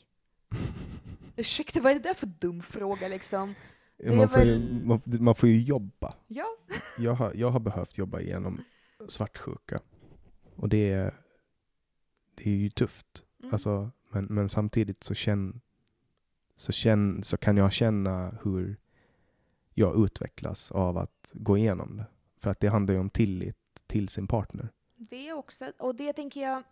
Ursäkta, 1.35 1.81
vad 1.81 1.91
är 1.91 1.95
det 1.95 2.09
där 2.09 2.13
för 2.13 2.27
dum 2.27 2.61
fråga 2.61 3.07
liksom? 3.07 3.55
Man 4.03 4.29
får, 4.29 4.37
väl... 4.37 4.47
ju, 4.47 4.85
man, 4.85 5.01
man, 5.05 5.35
får 5.35 5.49
ju 5.49 5.61
jobba. 5.61 6.13
Ja. 6.27 6.45
jag, 6.97 7.13
har, 7.13 7.31
jag 7.35 7.49
har 7.49 7.59
behövt 7.59 7.97
jobba 7.97 8.19
igenom 8.19 8.63
svartsjuka. 9.07 9.79
Och 10.55 10.69
det 10.69 10.91
är, 10.91 11.13
det 12.35 12.49
är 12.49 12.55
ju 12.55 12.69
tufft. 12.69 13.23
Mm. 13.39 13.53
Alltså, 13.53 13.91
men, 14.15 14.25
men 14.25 14.49
samtidigt 14.49 15.03
så, 15.03 15.13
känn, 15.13 15.61
så, 16.55 16.71
känn, 16.71 17.23
så 17.23 17.37
kan 17.37 17.57
jag 17.57 17.71
känna 17.71 18.37
hur 18.43 18.77
jag 19.73 20.03
utvecklas 20.05 20.71
av 20.71 20.97
att 20.97 21.31
gå 21.33 21.57
igenom 21.57 21.97
det. 21.97 22.05
För 22.39 22.49
att 22.49 22.59
det 22.59 22.67
handlar 22.67 22.93
ju 22.93 22.99
om 22.99 23.09
tillit 23.09 23.57
till 23.87 24.09
sin 24.09 24.27
partner. 24.27 24.69
Det 24.95 25.33
också, 25.33 25.71
och 25.77 25.95
det 25.95 26.13
tänker 26.13 26.41
jag, 26.41 26.63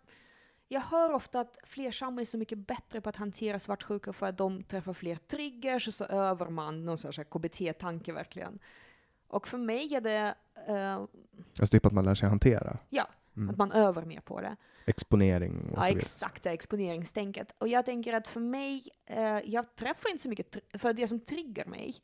jag 0.68 0.80
hör 0.80 1.12
ofta 1.12 1.40
att 1.40 1.58
flersamma 1.64 2.20
är 2.20 2.24
så 2.24 2.38
mycket 2.38 2.58
bättre 2.58 3.00
på 3.00 3.08
att 3.08 3.16
hantera 3.16 3.58
svartsjuka 3.58 4.12
för 4.12 4.26
att 4.26 4.38
de 4.38 4.62
träffar 4.62 4.92
fler 4.92 5.16
triggers 5.16 5.88
och 5.88 5.94
så 5.94 6.04
övar 6.04 6.48
man 6.48 6.84
någon 6.84 6.98
sorts 6.98 7.18
KBT-tanke 7.30 8.12
verkligen. 8.12 8.58
Och 9.28 9.48
för 9.48 9.58
mig 9.58 9.94
är 9.94 10.00
det... 10.00 10.34
Uh, 10.68 11.06
alltså 11.60 11.66
typ 11.66 11.86
att 11.86 11.92
man 11.92 12.04
lär 12.04 12.14
sig 12.14 12.28
hantera? 12.28 12.78
Ja, 12.88 13.08
mm. 13.36 13.50
att 13.50 13.56
man 13.56 13.72
övar 13.72 14.04
mer 14.04 14.20
på 14.20 14.40
det. 14.40 14.56
Exponering 14.86 15.70
och 15.72 15.78
ja, 15.78 15.82
så 15.82 15.98
exakt, 15.98 16.42
det 16.42 16.50
exponeringstänket. 16.50 17.54
Och 17.58 17.68
jag 17.68 17.86
tänker 17.86 18.12
att 18.12 18.28
för 18.28 18.40
mig, 18.40 18.82
uh, 19.10 19.40
jag 19.44 19.76
träffar 19.76 20.10
inte 20.10 20.22
så 20.22 20.28
mycket, 20.28 20.56
för 20.78 20.92
det 20.92 21.08
som 21.08 21.20
triggar 21.20 21.66
mig 21.66 21.94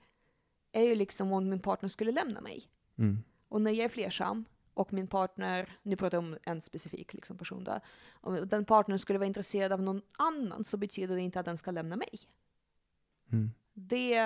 är 0.72 0.82
ju 0.82 0.94
liksom 0.94 1.32
om 1.32 1.48
min 1.48 1.60
partner 1.60 1.88
skulle 1.88 2.12
lämna 2.12 2.40
mig. 2.40 2.62
Mm. 2.98 3.22
Och 3.48 3.62
när 3.62 3.70
jag 3.70 3.84
är 3.84 3.88
flersam, 3.88 4.44
och 4.74 4.92
min 4.92 5.06
partner, 5.06 5.68
nu 5.82 5.96
pratar 5.96 6.18
jag 6.18 6.24
om 6.24 6.36
en 6.42 6.60
specifik 6.60 7.14
liksom, 7.14 7.38
person 7.38 7.64
där, 7.64 7.80
om 8.12 8.48
den 8.48 8.64
partnern 8.64 8.98
skulle 8.98 9.18
vara 9.18 9.26
intresserad 9.26 9.72
av 9.72 9.82
någon 9.82 10.02
annan 10.18 10.64
så 10.64 10.76
betyder 10.76 11.14
det 11.14 11.20
inte 11.20 11.40
att 11.40 11.46
den 11.46 11.58
ska 11.58 11.70
lämna 11.70 11.96
mig. 11.96 12.18
Mm. 13.32 13.50
Det, 13.72 14.22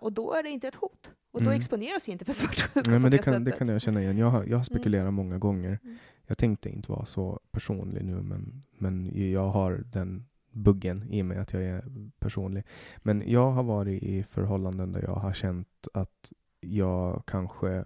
och 0.00 0.12
då 0.12 0.32
är 0.32 0.42
det 0.42 0.50
inte 0.50 0.68
ett 0.68 0.74
hot. 0.74 1.10
Och 1.30 1.42
då 1.42 1.46
mm. 1.46 1.58
exponeras 1.58 2.08
jag 2.08 2.12
inte 2.14 2.24
för 2.24 2.32
svartsjuka 2.32 2.90
Nej, 2.90 2.98
men 2.98 3.10
det, 3.10 3.18
kan, 3.18 3.44
det 3.44 3.52
kan 3.52 3.68
jag 3.68 3.80
känna 3.80 4.02
igen. 4.02 4.18
Jag 4.18 4.30
har, 4.30 4.44
jag 4.44 4.56
har 4.56 4.64
spekulerat 4.64 5.02
mm. 5.02 5.14
många 5.14 5.38
gånger. 5.38 5.78
Jag 6.26 6.38
tänkte 6.38 6.68
inte 6.70 6.92
vara 6.92 7.04
så 7.04 7.40
personlig 7.50 8.04
nu, 8.04 8.22
men, 8.22 8.62
men 8.78 9.10
jag 9.30 9.48
har 9.48 9.84
den 9.92 10.26
buggen 10.50 11.10
i 11.10 11.22
mig 11.22 11.38
att 11.38 11.52
jag 11.52 11.62
är 11.62 11.84
personlig. 12.18 12.64
Men 12.98 13.22
jag 13.26 13.50
har 13.50 13.62
varit 13.62 14.02
i 14.02 14.22
förhållanden 14.22 14.92
där 14.92 15.02
jag 15.02 15.14
har 15.14 15.32
känt 15.32 15.88
att 15.94 16.32
jag 16.60 17.22
kanske 17.26 17.84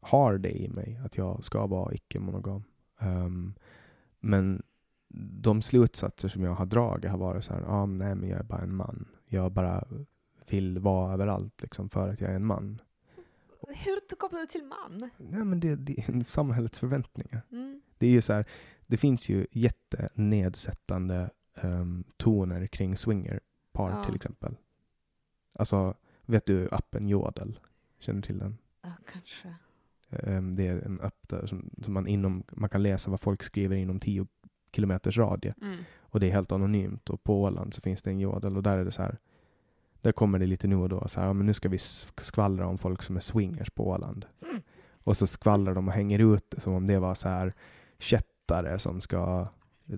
har 0.00 0.38
det 0.38 0.62
i 0.62 0.68
mig, 0.68 1.00
att 1.04 1.16
jag 1.16 1.44
ska 1.44 1.66
vara 1.66 1.94
icke-monogam. 1.94 2.64
Um, 3.00 3.54
men 4.20 4.62
de 5.42 5.62
slutsatser 5.62 6.28
som 6.28 6.42
jag 6.42 6.54
har 6.54 6.66
dragit 6.66 7.10
har 7.10 7.18
varit 7.18 7.44
så 7.44 7.52
här, 7.52 7.62
ah, 7.62 7.86
nej 7.86 8.14
men 8.14 8.28
jag 8.28 8.38
är 8.38 8.44
bara 8.44 8.62
en 8.62 8.74
man. 8.74 9.08
Jag 9.28 9.52
bara 9.52 9.84
vill 10.48 10.78
vara 10.78 11.12
överallt 11.12 11.62
liksom 11.62 11.88
för 11.88 12.08
att 12.08 12.20
jag 12.20 12.30
är 12.30 12.34
en 12.34 12.46
man. 12.46 12.80
Hur 13.68 14.16
kopplar 14.16 14.40
du 14.40 14.46
till 14.46 14.64
man? 14.64 15.10
Nej 15.16 15.44
men 15.44 15.60
det, 15.60 15.76
det 15.76 15.98
är 15.98 16.24
samhällets 16.24 16.78
förväntningar. 16.78 17.42
Mm. 17.52 17.80
Det 17.98 18.06
är 18.06 18.10
ju 18.10 18.20
så 18.22 18.32
här, 18.32 18.46
det 18.86 18.96
finns 18.96 19.28
ju 19.28 19.46
jättenedsättande 19.50 21.30
um, 21.62 22.04
toner 22.16 22.66
kring 22.66 22.96
swingerpar 22.96 23.90
Ja. 23.90 24.04
till 24.04 24.14
exempel. 24.14 24.56
Alltså, 25.54 25.94
vet 26.26 26.46
du 26.46 26.68
appen 26.72 27.08
Jodel? 27.08 27.60
Känner 27.98 28.20
du 28.20 28.26
till 28.26 28.38
den? 28.38 28.58
Ja, 28.82 28.92
kanske. 29.12 29.54
Um, 30.08 30.56
det 30.56 30.66
är 30.66 30.78
en 30.82 31.00
app 31.00 31.28
där 31.28 31.46
som, 31.46 31.70
som 31.82 31.92
man, 31.94 32.06
inom, 32.06 32.42
man 32.52 32.70
kan 32.70 32.82
läsa 32.82 33.10
vad 33.10 33.20
folk 33.20 33.42
skriver 33.42 33.76
inom 33.76 34.00
10 34.00 34.26
kilometers 34.72 35.18
radie. 35.18 35.52
Mm. 35.62 35.78
Och 36.00 36.20
det 36.20 36.26
är 36.26 36.30
helt 36.32 36.52
anonymt. 36.52 37.10
Och 37.10 37.24
på 37.24 37.42
Åland 37.42 37.74
så 37.74 37.80
finns 37.80 38.02
det 38.02 38.10
en 38.10 38.20
jodel 38.20 38.56
och 38.56 38.62
där 38.62 38.78
är 38.78 38.84
det 38.84 38.90
så 38.90 39.02
här. 39.02 39.18
Där 40.02 40.12
kommer 40.12 40.38
det 40.38 40.46
lite 40.46 40.68
nu 40.68 40.76
och 40.76 40.88
då 40.88 41.08
så 41.08 41.20
här, 41.20 41.26
ja, 41.26 41.32
men 41.32 41.46
nu 41.46 41.54
ska 41.54 41.68
vi 41.68 41.76
sk- 41.76 42.20
skvallra 42.20 42.66
om 42.66 42.78
folk 42.78 43.02
som 43.02 43.16
är 43.16 43.20
swingers 43.20 43.70
på 43.70 43.86
Åland. 43.88 44.26
Och 45.04 45.16
så 45.16 45.26
skvallrar 45.26 45.74
de 45.74 45.88
och 45.88 45.94
hänger 45.94 46.34
ut 46.34 46.50
det 46.50 46.60
som 46.60 46.74
om 46.74 46.86
det 46.86 46.98
var 46.98 47.14
så 47.14 47.28
här 47.28 47.52
kättare 47.98 48.78
som 48.78 49.00
ska 49.00 49.46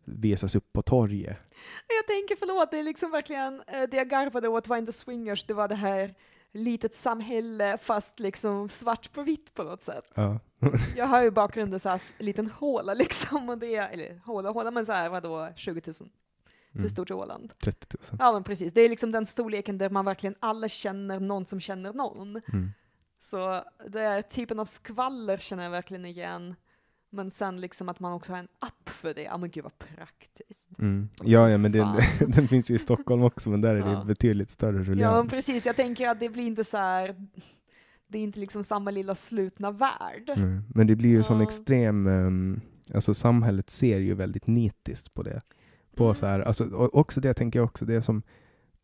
visas 0.04 0.54
upp 0.54 0.72
på 0.72 0.82
torget. 0.82 1.38
Jag 1.88 2.06
tänker, 2.06 2.36
förlåt, 2.38 2.70
det 2.70 2.78
är 2.78 2.82
liksom 2.82 3.10
verkligen, 3.10 3.62
eh, 3.66 3.82
det 3.90 3.96
jag 3.96 4.08
garvade 4.08 4.48
åt 4.48 4.68
var 4.68 4.76
inte 4.76 4.92
swingers, 4.92 5.44
det 5.44 5.54
var 5.54 5.68
det 5.68 5.74
här 5.74 6.14
litet 6.52 6.96
samhälle 6.96 7.78
fast 7.78 8.20
liksom 8.20 8.68
svart 8.68 9.12
på 9.12 9.22
vitt 9.22 9.54
på 9.54 9.62
något 9.62 9.82
sätt. 9.82 10.10
Ja. 10.14 10.38
Jag 10.96 11.06
har 11.06 11.22
ju 11.22 11.30
bakgrunden 11.30 11.80
så 11.80 11.88
här 11.88 12.02
liten 12.18 12.50
håla 12.50 12.94
liksom, 12.94 13.48
och 13.48 13.58
det 13.58 13.76
eller 13.76 14.20
håla 14.24 14.50
håla, 14.50 14.70
men 14.70 14.86
så 14.86 14.92
här 14.92 15.08
vadå, 15.08 15.48
20 15.56 15.82
000. 16.00 16.10
Hur 16.72 16.80
Mm, 16.80 16.88
stort 16.90 17.10
är 17.10 17.14
Åland? 17.14 17.52
30 17.64 17.86
000. 18.12 18.16
Ja 18.18 18.32
men 18.32 18.44
precis, 18.44 18.72
det 18.72 18.80
är 18.80 18.88
liksom 18.88 19.12
den 19.12 19.26
storleken 19.26 19.78
där 19.78 19.90
man 19.90 20.04
verkligen 20.04 20.34
alla 20.40 20.68
känner 20.68 21.20
någon 21.20 21.46
som 21.46 21.60
känner 21.60 21.92
någon. 21.92 22.28
Mm. 22.52 22.70
Så 23.20 23.64
det 23.88 24.00
är 24.00 24.22
typen 24.22 24.58
av 24.60 24.64
skvaller 24.64 25.38
känner 25.38 25.62
jag 25.64 25.70
verkligen 25.70 26.04
igen. 26.04 26.54
Men 27.10 27.30
sen 27.30 27.60
liksom 27.60 27.88
att 27.88 28.00
man 28.00 28.12
också 28.12 28.32
har 28.32 28.38
en 28.38 28.48
app 28.58 28.88
för 28.90 29.14
det, 29.14 29.22
ja 29.22 29.36
men 29.36 29.50
gud 29.50 29.64
vad 29.64 29.78
praktiskt. 29.78 30.70
Mm. 30.78 31.08
Ja, 31.22 31.50
ja, 31.50 31.58
men 31.58 31.72
det, 31.72 32.04
den 32.28 32.48
finns 32.48 32.70
ju 32.70 32.74
i 32.74 32.78
Stockholm 32.78 33.22
också, 33.22 33.50
men 33.50 33.60
där 33.60 33.74
är 33.74 33.82
det 33.82 33.90
Ja. 33.92 34.04
betydligt 34.04 34.50
större 34.50 34.70
Ja 34.72 34.76
men 34.78 34.84
ruljans. 34.84 35.30
precis, 35.30 35.66
jag 35.66 35.76
tänker 35.76 36.08
att 36.08 36.20
det 36.20 36.28
blir 36.28 36.44
inte 36.46 36.64
så 36.64 36.76
här. 36.76 37.26
det 38.06 38.18
är 38.18 38.22
inte 38.22 38.40
liksom 38.40 38.64
samma 38.64 38.90
lilla 38.90 39.14
slutna 39.14 39.70
värld. 39.70 40.30
Mm. 40.36 40.62
Men 40.74 40.86
det 40.86 40.96
blir 40.96 41.10
ju 41.10 41.22
sån 41.22 41.36
Ja. 41.36 41.42
extrem, 41.42 42.06
um, 42.06 42.60
alltså 42.94 43.14
samhället 43.14 43.70
ser 43.70 43.98
ju 43.98 44.14
väldigt 44.14 44.46
nitiskt 44.46 45.14
på 45.14 45.22
det. 45.22 45.40
På 45.96 46.04
Mm. 46.04 46.14
så 46.14 46.26
här, 46.26 46.40
alltså, 46.40 46.74
också 46.92 47.20
det 47.20 47.34
tänker 47.34 47.58
jag 47.58 47.64
också, 47.66 47.84
det 47.84 47.94
är 47.94 48.00
som, 48.00 48.22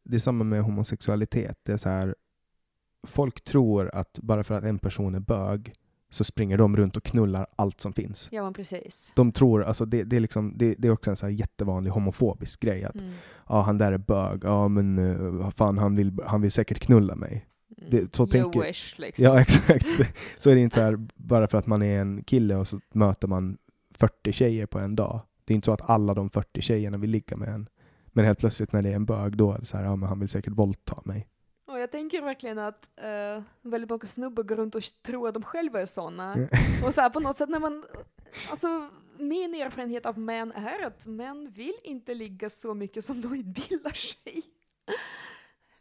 det 0.04 0.14
är 0.16 0.20
samma 0.20 0.44
med 0.44 0.62
homosexualitet. 0.62 1.58
Det 1.62 1.72
är 1.72 1.76
så 1.76 1.88
här, 1.88 2.14
folk 3.06 3.44
tror 3.44 3.94
att 3.94 4.18
bara 4.22 4.44
för 4.44 4.54
att 4.54 4.64
en 4.64 4.78
person 4.78 5.14
är 5.14 5.20
bög 5.20 5.72
så 6.10 6.24
springer 6.24 6.58
de 6.58 6.76
runt 6.76 6.96
och 6.96 7.02
knullar 7.04 7.46
allt 7.56 7.80
som 7.80 7.92
finns. 7.92 8.28
Ja 8.32 8.42
men 8.42 8.52
precis. 8.54 9.12
De 9.14 9.32
tror, 9.32 9.62
alltså 9.64 9.84
det, 9.84 10.04
det, 10.04 10.16
är, 10.16 10.20
liksom, 10.20 10.52
det, 10.56 10.74
det 10.78 10.88
är 10.88 10.92
också 10.92 11.10
en 11.10 11.16
så 11.16 11.26
här 11.26 11.32
jättevanlig 11.32 11.90
homofobisk 11.90 12.60
grej 12.60 12.84
att 12.84 12.94
Mm. 12.94 13.12
ja, 13.48 13.60
han 13.62 13.78
där 13.78 13.92
är 13.92 13.98
bög, 13.98 14.40
ja 14.44 14.68
men 14.68 14.98
uh, 14.98 15.50
fan 15.50 15.78
han 15.78 15.96
vill, 15.96 16.20
han 16.26 16.40
vill 16.42 16.52
säkert 16.52 16.78
knulla 16.78 17.14
mig. 17.14 17.46
Det- 17.90 18.14
så 18.16 18.22
you 18.22 18.30
tänker- 18.32 18.60
wish 18.60 18.94
liksom. 18.98 19.24
Ja, 19.24 19.40
exakt. 19.40 19.86
Så 20.38 20.50
är 20.50 20.54
det 20.54 20.60
inte 20.60 20.74
så 20.74 20.80
här, 20.80 21.06
bara 21.14 21.46
för 21.48 21.58
att 21.58 21.66
man 21.66 21.82
är 21.82 22.00
en 22.00 22.22
kille 22.24 22.56
och 22.56 22.68
så 22.68 22.80
möter 22.94 23.28
man 23.28 23.58
40 23.94 24.32
tjejer 24.32 24.66
på 24.66 24.78
en 24.78 24.96
dag. 24.96 25.20
Det 25.48 25.52
är 25.52 25.54
inte 25.54 25.64
så 25.66 25.72
att 25.72 25.90
alla 25.90 26.14
de 26.14 26.30
40 26.30 26.60
tjejerna 26.62 26.96
vill 26.98 27.10
ligga 27.10 27.36
med 27.36 27.48
en. 27.48 27.68
Men 28.06 28.24
helt 28.24 28.38
plötsligt 28.38 28.72
när 28.72 28.82
det 28.82 28.88
är 28.90 28.94
en 28.94 29.04
bög, 29.04 29.36
då 29.36 29.52
är 29.52 29.58
det 29.58 29.66
så 29.66 29.76
här, 29.76 29.84
ja 29.84 29.96
men 29.96 30.08
han 30.08 30.20
vill 30.20 30.28
säkert 30.28 30.52
våldta 30.52 31.02
mig. 31.04 31.28
Och 31.66 31.78
jag 31.78 31.90
tänker 31.90 32.22
verkligen 32.22 32.58
att 32.58 32.88
eh, 32.96 33.42
väldigt 33.62 33.90
många 33.90 34.06
snubbar 34.06 34.42
går 34.42 34.56
runt 34.56 34.74
och 34.74 34.82
tror 35.06 35.28
att 35.28 35.34
de 35.34 35.42
själva 35.42 35.80
är 35.80 35.86
sådana. 35.86 36.34
Mm. 36.34 36.48
Och 36.84 36.94
så 36.94 37.00
här 37.00 37.10
på 37.10 37.20
något 37.20 37.36
sätt 37.36 37.48
när 37.48 37.60
man, 37.60 37.84
alltså 38.50 38.88
min 39.18 39.54
erfarenhet 39.54 40.06
av 40.06 40.18
män 40.18 40.52
är 40.52 40.86
att 40.86 41.06
män 41.06 41.50
vill 41.50 41.74
inte 41.84 42.14
ligga 42.14 42.50
så 42.50 42.74
mycket 42.74 43.04
som 43.04 43.20
de 43.20 43.34
inbillar 43.34 43.92
sig. 43.92 44.42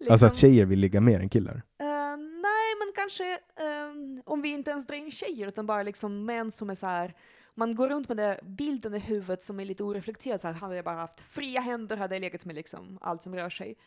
Alltså 0.09 0.25
att 0.25 0.31
Liksom, 0.33 0.49
tjejer 0.49 0.65
vill 0.65 0.79
ligga 0.79 1.01
mer 1.01 1.19
än 1.19 1.29
killar. 1.29 1.61
eh, 1.79 2.17
nej, 2.17 2.69
men 2.79 2.93
kanske 2.95 3.31
eh, 3.33 4.21
om 4.25 4.41
vi 4.41 4.49
inte 4.49 4.71
ens 4.71 4.87
drar 4.87 4.95
in 4.95 5.11
tjejer 5.11 5.47
utan 5.47 5.65
bara 5.65 5.83
liksom 5.83 6.25
män 6.25 6.51
som 6.51 6.69
är 6.69 6.75
så 6.75 6.87
här. 6.87 7.13
Man 7.59 7.75
går 7.75 7.89
runt 7.89 8.07
med 8.07 8.17
den 8.17 8.55
bilden 8.55 8.95
i 8.95 8.99
huvudet 8.99 9.43
som 9.43 9.59
är 9.59 9.65
lite 9.65 9.83
oreflekterad. 9.83 10.41
Så 10.41 10.47
här, 10.47 10.53
hade 10.53 10.75
jag 10.75 10.85
bara 10.85 10.95
haft 10.95 11.19
fria 11.19 11.61
händer 11.61 11.97
hade 11.97 12.15
jag 12.15 12.21
legat 12.21 12.45
med 12.45 12.55
liksom 12.55 12.97
allt 13.01 13.21
som 13.21 13.35
rör 13.35 13.49
sig. 13.49 13.77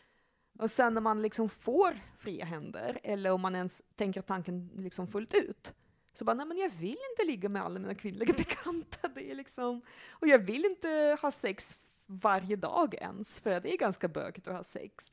Och 0.59 0.71
sen 0.71 0.93
när 0.93 1.01
man 1.01 1.21
liksom 1.21 1.49
får 1.49 1.99
fria 2.17 2.45
händer, 2.45 2.99
eller 3.03 3.31
om 3.31 3.41
man 3.41 3.55
ens 3.55 3.81
tänker 3.95 4.21
tanken 4.21 4.69
liksom 4.75 5.07
fullt 5.07 5.33
ut, 5.33 5.73
så 6.13 6.25
bara, 6.25 6.33
nej 6.33 6.45
men 6.45 6.57
jag 6.57 6.69
vill 6.69 6.97
inte 7.11 7.31
ligga 7.31 7.49
med 7.49 7.63
alla 7.63 7.79
mina 7.79 7.95
kvinnliga 7.95 8.33
bekanta. 8.37 9.07
Det 9.15 9.31
är 9.31 9.35
liksom, 9.35 9.81
och 10.11 10.27
jag 10.27 10.39
vill 10.39 10.65
inte 10.65 11.17
ha 11.21 11.31
sex 11.31 11.77
varje 12.05 12.55
dag 12.55 12.93
ens, 12.93 13.39
för 13.39 13.59
det 13.59 13.73
är 13.73 13.77
ganska 13.77 14.07
bökigt 14.07 14.47
att 14.47 14.55
ha 14.55 14.63
sex. 14.63 15.11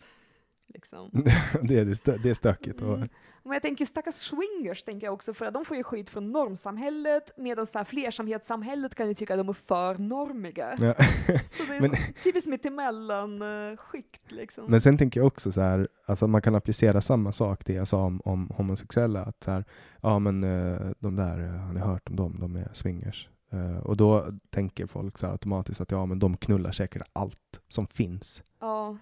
Liksom. 0.74 1.10
det, 1.62 1.78
är, 1.78 1.84
det, 1.84 1.92
stö- 1.94 2.18
det 2.22 2.30
är 2.30 2.34
stökigt. 2.34 2.82
Och, 2.82 2.96
Mm. 2.96 3.08
Men 3.42 3.52
jag 3.52 3.62
tänker 3.62 3.84
stackars 3.86 4.14
swingers, 4.14 4.82
tänker 4.82 5.06
jag 5.06 5.14
också, 5.14 5.34
för 5.34 5.46
att 5.46 5.54
de 5.54 5.64
får 5.64 5.76
ju 5.76 5.82
skit 5.82 6.10
från 6.10 6.32
normsamhället, 6.32 7.30
medan 7.36 7.66
här 7.74 7.84
flersamhetssamhället 7.84 8.94
kan 8.94 9.08
ju 9.08 9.14
tycka 9.14 9.34
att 9.34 9.40
de 9.40 9.48
är 9.48 9.52
för 9.52 9.94
normiga. 9.98 10.68
ja. 10.78 10.94
Så 11.50 11.62
det 11.68 11.76
är 11.76 11.80
Men- 11.88 11.90
typiskt 12.24 12.48
mittemellan 12.50 13.42
uh, 13.42 13.76
skikt 13.76 14.32
liksom. 14.32 14.64
Men 14.70 14.80
sen 14.80 14.98
tänker 14.98 15.20
jag 15.20 15.26
också 15.26 15.52
så 15.52 15.60
här, 15.60 15.88
alltså 16.06 16.26
man 16.26 16.42
kan 16.42 16.54
applicera 16.54 17.00
samma 17.00 17.32
sak 17.32 17.64
det 17.66 17.72
jag 17.72 17.88
sa 17.88 18.04
om, 18.04 18.20
om 18.24 18.50
homosexuella. 18.56 19.22
Att 19.22 19.42
så 19.44 19.50
här, 19.50 19.64
ja 20.02 20.18
men 20.18 20.44
eh, 20.44 20.90
de 20.98 21.16
där, 21.16 21.44
eh, 21.44 21.50
har 21.60 21.72
ni 21.72 21.80
hört 21.80 22.08
om 22.08 22.16
dem? 22.16 22.36
De 22.40 22.56
är 22.56 22.68
swingers. 22.72 23.28
Eh, 23.52 23.78
och 23.78 23.96
då 23.96 24.26
tänker 24.50 24.86
folk 24.86 25.18
så 25.18 25.26
automatiskt 25.26 25.80
att 25.80 25.90
ja 25.90 26.06
men 26.06 26.18
de 26.18 26.36
knullar 26.36 26.72
säkert 26.72 27.02
allt 27.12 27.60
som 27.68 27.86
finns. 27.86 28.42
ja. 28.60 28.96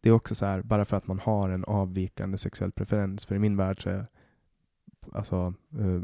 Det 0.00 0.08
är 0.08 0.12
också 0.12 0.34
så 0.34 0.46
här, 0.46 0.62
bara 0.62 0.84
för 0.84 0.96
att 0.96 1.06
man 1.06 1.18
har 1.18 1.48
en 1.50 1.64
avvikande 1.64 2.38
sexuell 2.38 2.72
preferens, 2.72 3.24
för 3.24 3.34
i 3.34 3.38
min 3.38 3.56
värld 3.56 3.82
så 3.82 3.90
är 3.90 4.06
alltså 5.12 5.54
eh, 5.78 6.02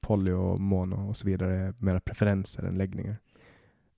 poly 0.00 0.32
och 0.32 0.60
mono 0.60 1.08
och 1.08 1.16
så 1.16 1.26
vidare 1.26 1.74
mera 1.78 2.00
preferenser 2.00 2.62
än 2.62 2.74
läggningar. 2.74 3.16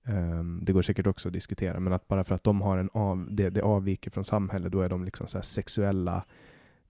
Um, 0.03 0.59
det 0.65 0.73
går 0.73 0.81
säkert 0.81 1.07
också 1.07 1.29
att 1.29 1.33
diskutera, 1.33 1.79
men 1.79 1.93
att 1.93 2.07
bara 2.07 2.23
för 2.23 2.35
att 2.35 2.43
de 2.43 2.61
har 2.61 2.77
en 2.77 2.89
av, 2.93 3.27
det, 3.31 3.49
det 3.49 3.61
avviker 3.61 4.11
från 4.11 4.23
samhället, 4.23 4.71
då 4.71 4.81
är 4.81 4.89
de 4.89 5.05
liksom 5.05 5.27
så 5.27 5.37
här 5.37 5.43
sexuella 5.43 6.23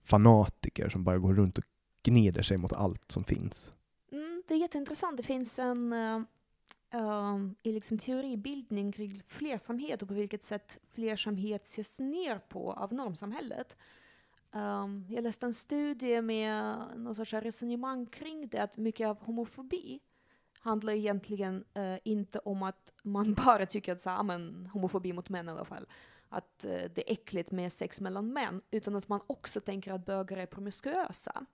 fanatiker 0.02 0.88
som 0.88 1.04
bara 1.04 1.18
går 1.18 1.34
runt 1.34 1.58
och 1.58 1.64
gnider 2.02 2.42
sig 2.42 2.56
mot 2.56 2.72
allt 2.72 3.10
som 3.10 3.24
finns. 3.24 3.72
Mm, 4.12 4.42
det 4.48 4.54
är 4.54 4.58
jätteintressant. 4.58 5.16
Det 5.16 5.22
finns 5.22 5.58
en 5.58 5.92
uh, 5.92 6.22
um, 6.92 7.54
i 7.62 7.72
liksom 7.72 7.98
teoribildning 7.98 8.92
kring 8.92 9.22
flersamhet 9.28 10.02
och 10.02 10.08
på 10.08 10.14
vilket 10.14 10.42
sätt 10.42 10.78
flersamhet 10.90 11.64
ses 11.64 11.98
ner 12.00 12.38
på 12.38 12.72
av 12.72 12.92
normsamhället. 12.92 13.76
Um, 14.52 15.06
jag 15.08 15.24
läste 15.24 15.46
en 15.46 15.54
studie 15.54 16.22
med 16.22 16.76
någon 16.96 17.14
sorts 17.14 17.32
resonemang 17.32 18.06
kring 18.06 18.48
det, 18.48 18.58
att 18.58 18.76
mycket 18.76 19.08
av 19.08 19.24
homofobi 19.24 20.00
handlar 20.60 20.92
egentligen 20.92 21.64
uh, 21.78 21.96
inte 22.04 22.38
om 22.38 22.62
att 22.62 22.92
man 23.02 23.34
bara 23.46 23.66
tycker 23.66 23.92
att 23.92 24.00
så, 24.00 24.10
här, 24.10 24.18
"Ah, 24.18 24.22
men, 24.22 24.66
homofobi 24.72 25.12
mot 25.12 25.28
män 25.28 25.48
i 25.48 25.50
alla 25.52 25.64
fall, 25.64 25.86
att 26.32 26.64
eh, 26.64 26.70
det 26.70 27.10
är 27.10 27.12
äckligt 27.12 27.50
med 27.50 27.72
sex 27.72 28.00
mellan 28.00 28.32
män, 28.32 28.60
utan 28.70 28.96
att 28.96 29.08
man 29.08 29.20
också 29.26 29.60
tänker 29.60 29.92
att 29.92 30.06
bögar 30.06 30.36
är 30.36 30.46
promiskuösa. 30.46 31.46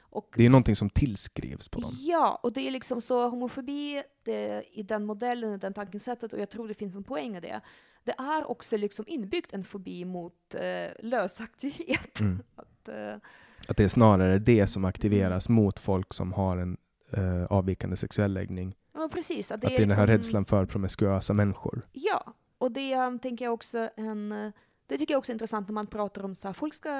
Och 0.00 0.34
Det 0.36 0.44
är 0.46 0.50
någonting 0.50 0.76
som 0.76 0.90
tillskrivs 0.90 1.68
på 1.68 1.80
dem. 1.80 1.90
Ja, 1.98 2.40
och 2.42 2.52
det 2.52 2.60
är 2.66 2.70
liksom 2.70 3.00
så 3.00 3.28
homofobi 3.28 4.02
det, 4.24 4.62
i 4.72 4.82
den 4.82 5.04
modellen, 5.06 5.54
i 5.54 5.58
den 5.58 5.74
tankesättet, 5.74 6.32
och 6.32 6.38
jag 6.40 6.50
tror 6.50 6.68
det 6.68 6.74
finns 6.74 6.96
en 6.96 7.04
poäng 7.04 7.36
i 7.36 7.40
det. 7.40 7.60
Det 8.04 8.12
är 8.18 8.50
också 8.50 8.76
liksom 8.76 9.04
inbyggt 9.08 9.52
en 9.52 9.64
fobi 9.64 10.04
mot 10.04 10.54
eh, 10.54 10.90
lösaktighet. 10.98 12.20
Mm. 12.20 12.42
Att, 12.56 12.88
eh, 12.88 13.14
Att 13.68 13.76
det 13.76 13.84
är 13.84 13.88
snarare 13.88 14.38
det 14.38 14.66
som 14.66 14.84
aktiveras 14.84 15.48
mot 15.48 15.78
folk 15.78 16.14
som 16.14 16.32
har 16.32 16.56
en 16.56 16.76
eh, 17.12 17.44
avvikande 17.44 17.96
sexuell 17.96 18.32
läggning. 18.32 18.76
ja, 18.94 19.08
precis. 19.12 19.50
Att 19.50 19.54
Att 19.54 19.60
det 19.60 19.66
det 19.68 19.74
är 19.74 19.76
är 19.76 19.86
den 19.86 19.90
här 19.90 20.06
liksom- 20.06 20.16
rädslan 20.16 20.44
för 20.44 20.66
promiskuösa 20.66 21.34
människor. 21.34 21.82
Ja, 21.92 22.34
och 22.60 22.72
det 22.72 22.96
um, 22.96 23.18
tänker 23.18 23.44
jag 23.44 23.54
också 23.54 23.90
en, 23.96 24.32
eh, 24.32 24.52
det 24.86 24.98
tycker 24.98 25.14
jag 25.14 25.18
också 25.18 25.32
är 25.32 25.34
intressant 25.34 25.68
när 25.68 25.72
man 25.72 25.86
pratar 25.86 26.24
om 26.24 26.34
så 26.34 26.48
här, 26.48 26.52
folk 26.52 26.74
ska, 26.74 26.90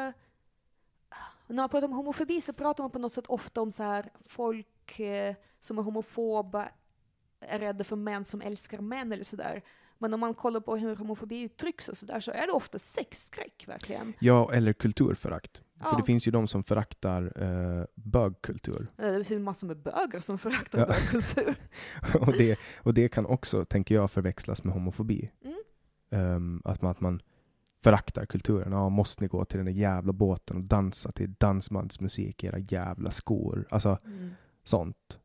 när 1.46 1.56
man 1.56 1.68
pratar 1.68 1.88
om 1.88 1.92
homofobi 1.92 2.40
så 2.40 2.52
pratar 2.52 2.84
man 2.84 2.90
på 2.90 2.98
något 2.98 3.12
sätt 3.12 3.26
ofta 3.26 3.60
om 3.60 3.72
så 3.72 3.82
här, 3.82 4.10
folk 4.20 5.00
eh, 5.00 5.34
som 5.60 5.78
är 5.78 5.82
homofoba 5.82 6.68
är 7.40 7.58
rädda 7.58 7.84
för 7.84 7.96
män 7.96 8.24
som 8.24 8.42
älskar 8.42 8.78
män 8.78 9.12
eller 9.12 9.24
sådär. 9.24 9.62
Men 9.98 10.14
om 10.14 10.20
man 10.20 10.34
kollar 10.34 10.60
på 10.60 10.76
hur 10.76 10.96
homofobi 10.96 11.40
uttrycks 11.40 11.88
och 11.88 11.96
sådär 11.96 12.20
så 12.20 12.30
är 12.30 12.46
det 12.46 12.52
ofta 12.52 12.78
sexskräck 12.78 13.64
verkligen. 13.68 14.12
Ja, 14.18 14.52
eller 14.52 14.72
kulturförakt. 14.72 15.62
För 15.80 15.96
det 15.96 16.02
finns 16.02 16.28
ju 16.28 16.30
de 16.32 16.46
som 16.46 16.64
föraktar 16.64 17.32
eh, 17.42 17.84
bögkultur. 17.94 18.86
Det 18.96 19.24
finns 19.24 19.40
massor 19.42 19.66
med 19.66 19.76
bögar 19.76 20.20
som 20.20 20.38
föraktar 20.38 20.78
Ja. 20.78 20.86
bögkultur. 20.86 21.54
och, 22.20 22.32
det, 22.32 22.58
och 22.76 22.94
det 22.94 23.08
kan 23.08 23.26
också, 23.26 23.64
tänker 23.64 23.94
jag, 23.94 24.10
förväxlas 24.10 24.64
med 24.64 24.74
homofobi. 24.74 25.30
Mm. 25.44 25.56
Ehm, 26.10 26.62
att, 26.64 26.82
man, 26.82 26.90
att 26.90 27.00
man 27.00 27.20
föraktar 27.84 28.26
kulturen. 28.26 28.72
Ja, 28.72 28.88
måste 28.88 29.24
ni 29.24 29.28
gå 29.28 29.44
till 29.44 29.56
den 29.56 29.66
där 29.66 29.72
jävla 29.72 30.12
båten 30.12 30.56
och 30.56 30.64
dansa 30.64 31.12
till 31.12 31.32
dansbandsmusik 31.34 32.44
i 32.44 32.46
era 32.46 32.58
jävla 32.58 33.10
skor? 33.10 33.66
Alltså 33.70 33.98
Mm. 34.04 34.30
sånt. 34.64 35.18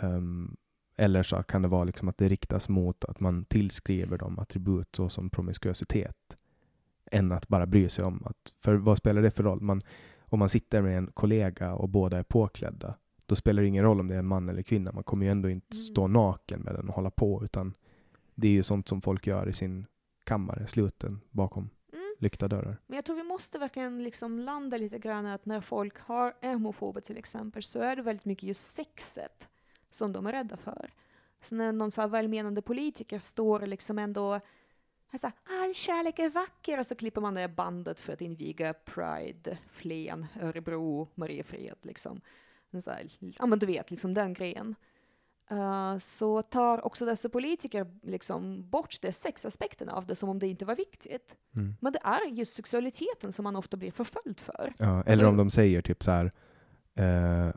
Ehm, 0.00 0.56
eller 0.96 1.22
så 1.22 1.42
kan 1.42 1.62
det 1.62 1.68
vara 1.68 1.84
liksom 1.84 2.08
att 2.08 2.18
det 2.18 2.28
riktas 2.28 2.68
mot 2.68 3.04
att 3.04 3.20
man 3.20 3.44
tillskriver 3.44 4.18
dem 4.18 4.38
attribut 4.38 4.96
såsom 4.96 5.30
promiskuositet. 5.30 6.36
Än 7.10 7.32
att 7.32 7.48
bara 7.48 7.66
bry 7.66 7.88
sig 7.88 8.04
om 8.04 8.22
att, 8.26 8.52
för 8.56 8.74
vad 8.74 8.98
spelar 8.98 9.22
det 9.22 9.30
för 9.30 9.42
roll? 9.42 9.60
Man, 9.60 9.82
om 10.20 10.38
man 10.38 10.48
sitter 10.48 10.82
med 10.82 10.98
en 10.98 11.06
kollega 11.06 11.74
och 11.74 11.88
båda 11.88 12.18
är 12.18 12.22
påklädda, 12.22 12.94
då 13.26 13.36
spelar 13.36 13.62
det 13.62 13.68
ingen 13.68 13.84
roll 13.84 14.00
om 14.00 14.08
det 14.08 14.14
är 14.14 14.18
en 14.18 14.26
man 14.26 14.48
eller 14.48 14.62
kvinna. 14.62 14.92
Man 14.92 15.04
kommer 15.04 15.26
ju 15.26 15.32
ändå 15.32 15.48
inte 15.50 15.76
Mm. 15.76 15.82
stå 15.84 16.06
naken 16.06 16.60
med 16.60 16.74
den 16.74 16.88
och 16.88 16.94
hålla 16.94 17.10
på, 17.10 17.44
utan 17.44 17.74
det 18.34 18.48
är 18.48 18.52
ju 18.52 18.62
sånt 18.62 18.88
som 18.88 19.00
folk 19.00 19.26
gör 19.26 19.48
i 19.48 19.52
sin 19.52 19.86
kammare, 20.24 20.66
sluten 20.66 21.20
bakom 21.30 21.70
Mm. 21.92 22.02
lyckta 22.18 22.48
dörrar. 22.48 22.76
Men 22.86 22.96
jag 22.96 23.04
tror 23.04 23.16
vi 23.16 23.22
måste 23.22 23.58
verkligen 23.58 24.02
liksom 24.02 24.38
landa 24.38 24.76
lite 24.76 24.98
grann 24.98 25.26
att 25.26 25.46
när 25.46 25.60
folk 25.60 25.98
har, 26.00 26.34
är 26.40 26.52
homofober 26.52 27.00
till 27.00 27.16
exempel 27.18 27.62
så 27.62 27.78
är 27.80 27.96
det 27.96 28.02
väldigt 28.02 28.24
mycket 28.24 28.42
just 28.42 28.74
sexet 28.74 29.48
som 29.90 30.12
de 30.12 30.26
är 30.26 30.32
rädda 30.32 30.56
för. 30.56 30.90
Så 31.42 31.54
när 31.54 31.72
någon 31.72 31.90
så 31.90 32.00
här 32.00 32.08
välmenande 32.08 32.62
politiker 32.62 33.18
står 33.18 33.66
liksom 33.66 33.98
ändå 33.98 34.40
så 35.18 35.26
här, 35.26 35.62
all 35.62 35.74
kärlek 35.74 36.18
är 36.18 36.30
vacker 36.30 36.78
och 36.80 36.86
så 36.86 36.94
klipper 36.94 37.20
man 37.20 37.34
det 37.34 37.48
bandet 37.48 38.00
för 38.00 38.12
att 38.12 38.20
inviga 38.20 38.74
Pride, 38.74 39.58
Flen, 39.70 40.26
Örebro, 40.40 41.08
Mariefred 41.14 41.76
liksom. 41.82 42.20
Så 42.82 42.90
här, 42.90 43.10
ja 43.18 43.46
men 43.46 43.58
du 43.58 43.66
vet, 43.66 43.90
liksom 43.90 44.14
den 44.14 44.34
grejen. 44.34 44.74
Eh, 45.50 45.98
så 45.98 46.42
tar 46.42 46.86
också 46.86 47.04
dessa 47.06 47.28
politiker 47.28 47.86
liksom 48.02 48.68
bort 48.70 48.96
det 49.00 49.12
sexaspekten 49.12 49.88
av 49.88 50.06
det 50.06 50.14
som 50.16 50.28
om 50.28 50.38
det 50.38 50.46
inte 50.48 50.64
var 50.64 50.76
viktigt. 50.76 51.36
Mm. 51.56 51.74
Men 51.80 51.92
det 51.92 51.98
är 52.02 52.26
just 52.30 52.54
sexualiteten 52.54 53.32
som 53.32 53.42
man 53.42 53.56
ofta 53.56 53.76
blir 53.76 53.90
förföljd 53.90 54.40
för. 54.40 54.72
Ja, 54.78 54.86
eller 55.02 55.10
Alltså- 55.12 55.26
om 55.26 55.36
de 55.36 55.50
säger 55.50 55.82
typ 55.82 56.02
så 56.02 56.10
här, 56.10 56.32
eh, 56.94 57.52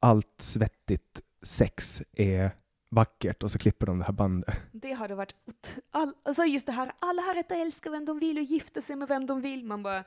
allt 0.00 0.34
svettigt 0.40 1.20
sex 1.42 2.02
är 2.12 2.50
vackert 2.88 3.42
och 3.42 3.50
så 3.50 3.58
klipper 3.58 3.86
de 3.86 3.98
det 3.98 4.04
här 4.04 4.12
bandet. 4.12 4.54
Det 4.72 4.92
hade 4.92 5.14
varit... 5.14 5.34
ot- 5.46 5.76
All, 5.90 6.14
alltså 6.22 6.44
just 6.44 6.66
det 6.66 6.72
här, 6.72 6.92
alla 6.98 7.22
har 7.22 7.34
rätt 7.34 7.52
att 7.52 7.58
älska 7.58 7.90
vem 7.90 8.04
de 8.04 8.18
vill 8.18 8.38
och 8.38 8.44
gifta 8.44 8.80
sig 8.82 8.96
med 8.96 9.08
vem 9.08 9.26
de 9.26 9.40
vill. 9.40 9.64
Man 9.64 9.82
bara, 9.82 10.04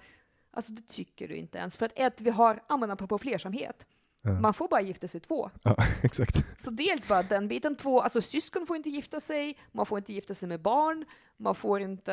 alltså 0.52 0.72
det 0.74 0.88
tycker 0.88 1.28
du 1.28 1.36
inte 1.36 1.58
ens. 1.58 1.78
För 1.78 1.86
att 1.86 1.92
ett, 1.96 2.22
vi 2.22 2.30
har, 2.30 2.64
ja 2.70 2.92
apropå 2.92 3.18
flersamhet, 3.18 3.86
Ja, 4.24 4.32
man 4.40 4.54
får 4.54 4.68
bara 4.68 4.82
gifta 4.82 5.08
sig 5.08 5.22
två. 5.22 5.50
ja 5.64 5.76
exakt. 6.02 6.46
Så 6.58 6.72
dels 6.72 7.08
bara 7.08 7.24
den 7.24 7.48
biten, 7.48 7.76
två, 7.76 8.02
alltså 8.02 8.22
syskon 8.22 8.68
får 8.68 8.78
inte 8.78 8.90
gifta 8.90 9.20
sig, 9.20 9.58
man 9.72 9.86
får 9.86 9.98
inte 9.98 10.14
gifta 10.14 10.34
sig 10.34 10.50
med 10.50 10.62
barn, 10.62 11.06
man 11.38 11.56
får 11.56 11.82
inte, 11.82 12.12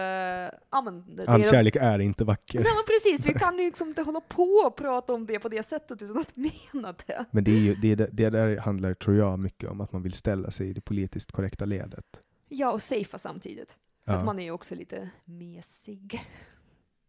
ja 0.70 0.80
men... 0.80 0.94
All 1.26 1.40
det 1.40 1.46
är- 1.46 1.50
kärlek 1.50 1.76
är 1.76 1.98
inte 1.98 2.24
vacker. 2.24 2.58
Nej 2.60 2.72
men 2.74 2.84
precis, 2.86 3.26
vi 3.26 3.38
kan 3.38 3.56
liksom 3.66 3.88
inte 3.88 4.02
hålla 4.02 4.20
på 4.20 4.42
och 4.42 4.76
prata 4.76 5.14
om 5.14 5.26
det 5.26 5.38
på 5.38 5.48
det 5.48 5.62
sättet 5.62 6.02
utan 6.02 6.18
att 6.18 6.36
mena 6.72 6.94
det. 7.06 7.24
Men 7.30 7.44
det, 7.44 7.50
är 7.50 7.58
ju, 7.58 7.74
det, 7.74 7.94
det 7.94 8.30
där 8.30 8.56
handlar, 8.56 8.94
tror 8.94 9.16
jag, 9.16 9.38
mycket 9.38 9.70
om 9.70 9.80
att 9.80 9.92
man 9.92 10.02
vill 10.02 10.12
ställa 10.12 10.50
sig 10.50 10.68
i 10.68 10.72
det 10.72 10.80
politiskt 10.80 11.32
korrekta 11.32 11.64
ledet. 11.64 12.22
Ja, 12.48 12.72
och 12.72 12.82
safea 12.82 13.18
samtidigt. 13.18 13.76
Ja. 14.04 14.12
att 14.12 14.24
man 14.24 14.38
är 14.38 14.42
ju 14.44 14.50
också 14.50 14.74
lite 14.74 15.10
mesig. 15.24 16.24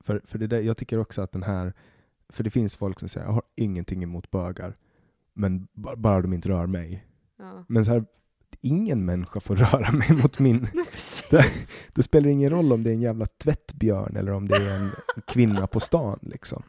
För, 0.04 0.22
för 0.26 0.38
det 0.38 0.48
där, 0.48 0.60
jag 0.62 0.78
tycker 0.78 1.00
också 1.00 1.22
att 1.22 1.32
den 1.32 1.44
här, 1.44 1.74
för 2.30 2.44
det 2.44 2.50
finns 2.50 2.76
folk 2.78 3.00
som 3.00 3.10
säger 3.10 3.28
jag 3.28 3.34
har 3.34 3.44
ingenting 3.56 4.04
emot 4.04 4.32
bögar, 4.32 4.74
men 5.40 5.68
ba- 5.74 5.96
bara 5.96 6.22
de 6.22 6.34
inte 6.34 6.50
rör 6.50 6.68
mig. 6.68 7.06
Ja. 7.38 7.66
Men 7.68 7.86
så 7.86 7.92
här, 7.92 8.06
ingen 8.62 9.06
människa 9.06 9.40
får 9.40 9.56
röra 9.66 9.92
mig 9.92 10.12
mot 10.12 10.40
min... 10.40 10.68
Ja, 10.74 10.86
precis. 10.92 11.30
Det, 11.30 11.46
det 11.94 12.04
spelar 12.04 12.30
ingen 12.30 12.50
roll 12.50 12.74
om 12.74 12.84
det 12.84 12.90
är 12.90 12.94
en 12.94 13.02
jävla 13.02 13.26
tvättbjörn 13.26 14.16
eller 14.16 14.32
om 14.32 14.48
det 14.48 14.56
är 14.56 14.76
en 14.76 14.92
kvinna 15.28 15.68
på 15.68 15.80
stan. 15.80 16.20
Liksom. 16.22 16.64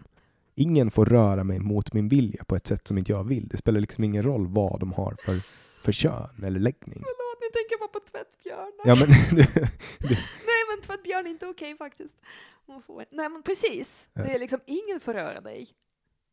Ingen 0.54 0.90
får 0.90 1.06
röra 1.06 1.44
mig 1.44 1.58
mot 1.58 1.92
min 1.92 2.08
vilja 2.08 2.44
på 2.44 2.56
ett 2.56 2.66
sätt 2.66 2.88
som 2.88 2.98
inte 2.98 3.12
jag 3.12 3.24
vill. 3.24 3.48
Det 3.48 3.56
spelar 3.56 3.80
liksom 3.80 4.04
ingen 4.04 4.22
roll 4.22 4.46
vad 4.46 4.80
de 4.80 4.92
har 4.92 5.16
för, 5.24 5.42
för 5.84 5.92
kön 5.92 6.44
eller 6.44 6.60
läggning. 6.60 7.02
Förlåt, 7.04 7.40
nu 7.40 7.46
tänker 7.52 7.72
jag 7.72 7.80
bara 7.80 8.00
på 8.00 8.00
tvättbjörnar. 8.10 8.84
Ja, 8.84 8.94
men, 8.94 9.08
Nej 10.46 10.62
men 10.70 10.82
tvättbjörn 10.86 11.26
är 11.26 11.30
inte 11.30 11.46
okej 11.46 11.76
faktiskt. 11.76 12.16
Man 12.68 12.82
får... 12.82 13.04
Nej 13.10 13.28
men 13.28 13.42
precis, 13.42 14.06
det 14.14 14.34
är 14.34 14.38
liksom 14.38 14.60
ingen 14.66 15.00
får 15.00 15.14
röra 15.14 15.40
dig. 15.40 15.68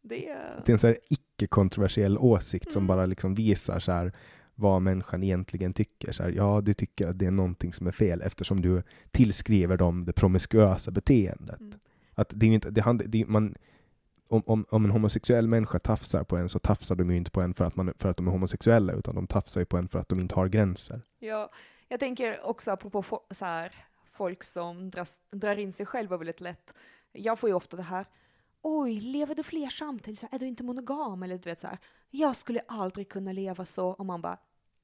Det 0.03 0.29
är... 0.29 0.63
det 0.65 0.71
är 0.71 0.73
en 0.73 0.79
så 0.79 0.87
här 0.87 0.97
icke-kontroversiell 1.37 2.17
åsikt 2.17 2.71
som 2.71 2.79
Mm. 2.79 2.87
bara 2.87 3.05
liksom 3.05 3.35
visar 3.35 3.79
så 3.79 3.91
här, 3.91 4.11
vad 4.55 4.81
människan 4.81 5.23
egentligen 5.23 5.73
tycker. 5.73 6.11
Så 6.11 6.23
här, 6.23 6.29
ja, 6.29 6.61
du 6.61 6.73
tycker 6.73 7.07
att 7.07 7.19
det 7.19 7.25
är 7.25 7.31
någonting 7.31 7.73
som 7.73 7.87
är 7.87 7.91
fel 7.91 8.21
eftersom 8.21 8.61
du 8.61 8.83
tillskriver 9.11 9.77
dem 9.77 10.05
det 10.05 10.13
promiskuösa 10.13 10.91
beteendet. 10.91 11.59
Mm. 11.59 11.79
Att 12.15 12.31
det 12.35 12.45
är 12.45 12.49
inte, 12.49 12.69
det, 12.69 12.93
det, 13.05 13.25
man, 13.27 13.55
om, 14.27 14.43
om, 14.45 14.65
om 14.69 14.85
en 14.85 14.91
homosexuell 14.91 15.47
människa 15.47 15.79
tafsar 15.79 16.23
på 16.23 16.37
en 16.37 16.49
så 16.49 16.59
tafsar 16.59 16.95
de 16.95 17.11
ju 17.11 17.17
inte 17.17 17.31
på 17.31 17.41
en 17.41 17.53
för 17.53 17.65
att, 17.65 17.75
man, 17.75 17.93
för 17.97 18.09
att 18.09 18.17
de 18.17 18.27
är 18.27 18.31
homosexuella 18.31 18.93
utan 18.93 19.15
de 19.15 19.27
tafsar 19.27 19.61
ju 19.61 19.65
på 19.65 19.77
en 19.77 19.87
för 19.87 19.99
att 19.99 20.09
de 20.09 20.19
inte 20.19 20.35
har 20.35 20.47
gränser. 20.47 21.01
Ja, 21.19 21.49
jag 21.87 21.99
tänker 21.99 22.45
också 22.45 22.71
apropå 22.71 23.03
så 23.31 23.45
här, 23.45 23.75
folk 24.13 24.43
som 24.43 24.89
dras, 24.89 25.19
drar 25.31 25.59
in 25.59 25.73
sig 25.73 25.85
själva 25.85 26.17
väldigt 26.17 26.41
lätt. 26.41 26.73
Jag 27.11 27.39
får 27.39 27.49
ju 27.49 27.55
ofta 27.55 27.77
det 27.77 27.83
här, 27.83 28.05
oj, 28.61 28.99
lever 28.99 29.35
du 29.35 29.43
flersamt? 29.43 30.07
Eller 30.07 30.17
så 30.17 30.27
här, 30.31 30.35
är 30.35 30.39
du 30.39 30.47
inte 30.47 30.63
monogam? 30.63 31.23
Eller 31.23 31.37
du 31.37 31.49
vet 31.49 31.59
så 31.59 31.67
här, 31.67 31.77
jag 32.09 32.35
skulle 32.35 32.59
aldrig 32.67 33.09
kunna 33.09 33.31
leva 33.31 33.65
så. 33.65 33.87
Och 33.87 34.05
man 34.05 34.21
bara, 34.21 34.37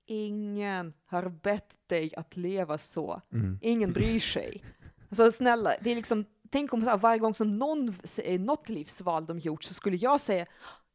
ingen 0.05 0.93
har 1.05 1.29
bett 1.29 1.77
dig 1.87 2.15
att 2.15 2.37
leva 2.37 2.77
så. 2.77 3.21
Mm. 3.31 3.59
Ingen 3.61 3.93
bryr 3.93 4.19
sig. 4.19 4.63
Alltså 5.09 5.31
snälla, 5.31 5.75
det 5.81 5.91
är 5.91 5.95
liksom, 5.95 6.25
tänk 6.49 6.73
om 6.73 6.83
här, 6.83 6.97
varje 6.97 7.19
gång 7.19 7.35
som 7.35 7.57
någon 7.57 7.95
säger 8.03 8.39
något 8.39 8.69
livsval 8.69 9.25
de 9.25 9.39
gjort 9.39 9.63
så 9.63 9.73
skulle 9.73 9.97
jag 9.97 10.21
säga, 10.21 10.45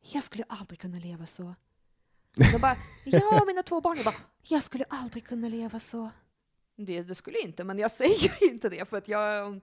jag 0.01 0.25
skulle 0.25 0.45
aldrig 0.49 0.81
kunna 0.81 0.99
leva 0.99 1.27
så. 1.27 1.55
De 2.35 2.59
bara, 2.61 2.77
ja, 3.05 3.45
mina 3.47 3.63
två 3.63 3.81
barn. 3.81 3.97
Jag 3.97 4.05
bara, 4.05 4.15
jag 4.43 4.63
skulle 4.63 4.85
aldrig 4.85 5.27
kunna 5.27 5.49
leva 5.49 5.81
så. 5.81 6.11
Det, 6.77 7.03
det 7.03 7.15
skulle 7.15 7.39
inte, 7.39 7.65
men 7.65 7.79
jag 7.79 7.91
säger 7.91 8.45
inte 8.51 8.69
det 8.69 8.89
för 8.89 8.97
att 8.97 9.09
jag 9.09 9.61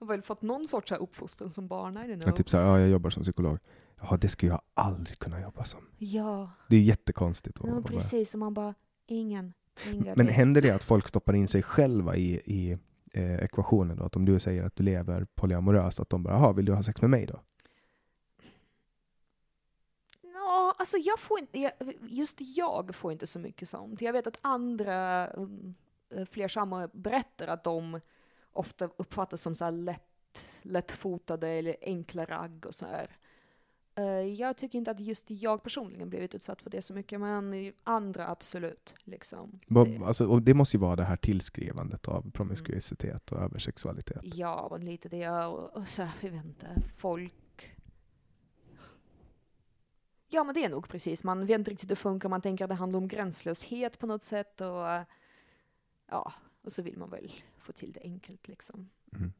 har 0.00 0.06
väl 0.06 0.22
fått 0.22 0.42
någon 0.42 0.68
sorts 0.68 0.92
uppfostran 0.92 1.50
som 1.50 1.68
barn. 1.68 1.96
I 1.96 2.00
don't 2.00 2.22
Ja, 2.26 2.32
typ 2.32 2.50
så 2.50 2.56
här, 2.56 2.64
ja, 2.64 2.80
jag 2.80 2.88
jobbar 2.88 3.10
som 3.10 3.22
psykolog. 3.22 3.58
Ja, 4.00 4.16
det 4.16 4.28
skulle 4.28 4.52
jag 4.52 4.60
aldrig 4.74 5.18
kunna 5.18 5.40
jobba 5.40 5.64
som. 5.64 5.80
Ja, 5.98 6.50
Det 6.68 6.76
är 6.76 6.80
jättekonstigt. 6.80 7.58
ja 7.62 7.82
precis. 7.86 8.34
Och 8.34 8.40
man 8.40 8.54
bara, 8.54 8.74
ingen, 9.06 9.54
ingen. 9.86 10.14
Men 10.16 10.28
händer 10.28 10.62
det 10.62 10.70
att 10.70 10.82
folk 10.82 11.08
stoppar 11.08 11.34
in 11.34 11.48
sig 11.48 11.62
själva 11.62 12.16
i, 12.16 12.40
i 12.44 12.78
eh, 13.12 13.34
ekvationen 13.34 13.96
då? 13.96 14.04
Att 14.04 14.16
om 14.16 14.24
du 14.24 14.38
säger 14.38 14.64
att 14.64 14.76
du 14.76 14.82
lever 14.82 15.26
polyamoröst, 15.34 16.00
att 16.00 16.10
de 16.10 16.22
bara, 16.22 16.34
jaha, 16.34 16.52
vill 16.52 16.64
du 16.64 16.72
ha 16.74 16.82
sex 16.82 17.00
med 17.00 17.10
mig 17.10 17.26
då? 17.26 17.40
Ja, 20.22 20.74
alltså 20.78 20.96
jag 20.96 21.18
får 21.20 21.38
inte, 21.38 21.58
jag, 21.58 21.72
just 22.00 22.36
jag 22.40 22.94
får 22.94 23.12
inte 23.12 23.26
så 23.26 23.38
mycket 23.38 23.68
sånt. 23.68 24.00
Jag 24.00 24.12
vet 24.12 24.26
att 24.26 24.38
andra 24.42 25.26
um, 25.30 25.74
eh, 26.10 26.24
flersamma 26.24 26.88
berättar 26.92 27.46
att 27.48 27.64
de 27.64 28.00
ofta 28.52 28.84
uppfattas 28.96 29.42
som 29.42 29.54
så 29.54 29.64
här 29.64 29.72
lätt, 29.72 30.02
lättfotade 30.62 31.48
eller 31.48 31.76
enkla 31.80 32.24
ragg 32.24 32.66
och 32.66 32.74
så 32.74 32.86
här. 32.86 33.16
Eh, 33.94 34.04
Jag 34.20 34.56
tycker 34.56 34.78
inte 34.78 34.90
att 34.90 35.00
just 35.00 35.30
jag 35.30 35.62
personligen 35.62 36.08
blivit 36.10 36.34
utsatt 36.34 36.62
för 36.62 36.70
det 36.70 36.82
så 36.82 36.94
mycket, 36.94 37.20
men 37.20 37.72
andra 37.84 38.28
absolut. 38.28 38.94
Liksom. 39.04 39.58
Det, 39.66 40.00
Alltså, 40.04 40.38
det 40.40 40.54
måste 40.54 40.76
ju 40.76 40.80
vara 40.80 40.96
det 40.96 41.04
här 41.04 41.16
tillskrivandet 41.16 42.08
av 42.08 42.30
promiskuitet 42.30 43.32
och 43.32 43.38
översexualitet. 43.38 44.20
ja, 44.22 44.68
men 44.70 44.84
lite 44.84 45.08
det 45.08 45.28
och, 45.30 45.76
och 45.76 45.88
så 45.88 46.02
här, 46.02 46.12
jag 46.20 46.30
vet 46.30 46.44
inte, 46.44 46.66
folk 46.96 47.34
Ja, 50.30 50.44
men 50.44 50.54
det 50.54 50.64
är 50.64 50.68
nog 50.68 50.88
precis. 50.88 51.24
Man 51.24 51.46
vet 51.46 51.58
inte 51.58 51.70
riktigt 51.70 51.90
hur 51.90 51.94
det 51.94 51.96
funkar. 52.00 52.28
Man 52.28 52.40
tänker 52.42 52.64
att 52.64 52.68
det 52.68 52.74
handlar 52.74 52.98
om 52.98 53.08
gränslöshet 53.08 53.98
på 53.98 54.06
något 54.06 54.22
sätt 54.22 54.60
och 54.60 54.86
ja, 56.06 56.32
och 56.62 56.72
så 56.72 56.82
vill 56.82 56.98
man 56.98 57.10
väl 57.10 57.32
få 57.68 57.72
till 57.72 57.92
det 57.92 58.00
enkelt 58.00 58.48
liksom. 58.48 58.88
Mm. 59.16 59.32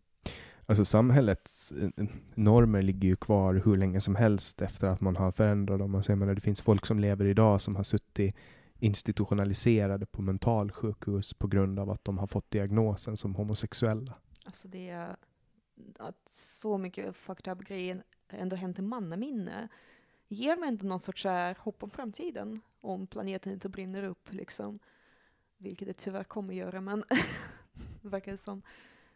Alltså 0.67 0.85
samhällets 0.85 1.73
eh, 1.73 2.07
normer 2.35 2.83
ligger 2.83 3.09
ju 3.09 3.17
kvar 3.17 3.55
hur 3.55 3.77
länge 3.77 4.01
som 4.01 4.17
helst 4.17 4.63
efter 4.63 4.87
att 4.87 5.01
man 5.01 5.17
har 5.17 5.33
förändrat 5.33 5.79
dem. 5.79 5.95
Alltså, 5.95 6.13
jag 6.13 6.19
menar, 6.19 6.35
det 6.35 6.41
finns 6.41 6.61
folk 6.61 6.87
som 6.87 6.99
lever 6.99 7.25
idag 7.25 7.61
som 7.61 7.77
har 7.77 7.83
suttit 7.83 8.37
institutionaliserade 8.79 10.07
på 10.07 10.23
mentalsjukhus 10.23 11.35
på 11.35 11.47
grund 11.47 11.79
av 11.79 11.91
att 11.91 12.05
de 12.05 12.19
har 12.19 12.27
fått 12.27 12.51
diagnosen 12.51 13.17
som 13.17 13.35
homosexuella. 13.35 14.17
Alltså 14.45 14.69
det 14.69 14.89
är 14.89 15.17
att 15.99 16.29
så 16.31 16.79
mycket 16.79 17.17
fucked 17.17 17.53
up 17.53 17.65
grejer 17.69 18.05
ändå 18.29 18.57
hänt 18.57 18.79
i 18.79 18.83
mannaminne 18.83 19.69
ger 20.29 20.57
mig 20.57 20.69
ändå 20.69 20.87
någon 20.87 21.01
sorts 21.01 21.25
här 21.25 21.57
hopp 21.61 21.83
om 21.83 21.91
framtiden 21.91 22.61
om 22.81 23.07
planeten 23.07 23.53
inte 23.53 23.69
brinner 23.69 24.03
upp 24.03 24.33
liksom. 24.33 24.79
Vilket 25.57 25.89
det 25.89 25.95
tyvärr 25.95 26.25
kommer 26.25 26.55
göra, 26.55 26.81
men 26.81 27.05
verkar 28.09 28.33
det 28.33 28.39
som. 28.39 28.63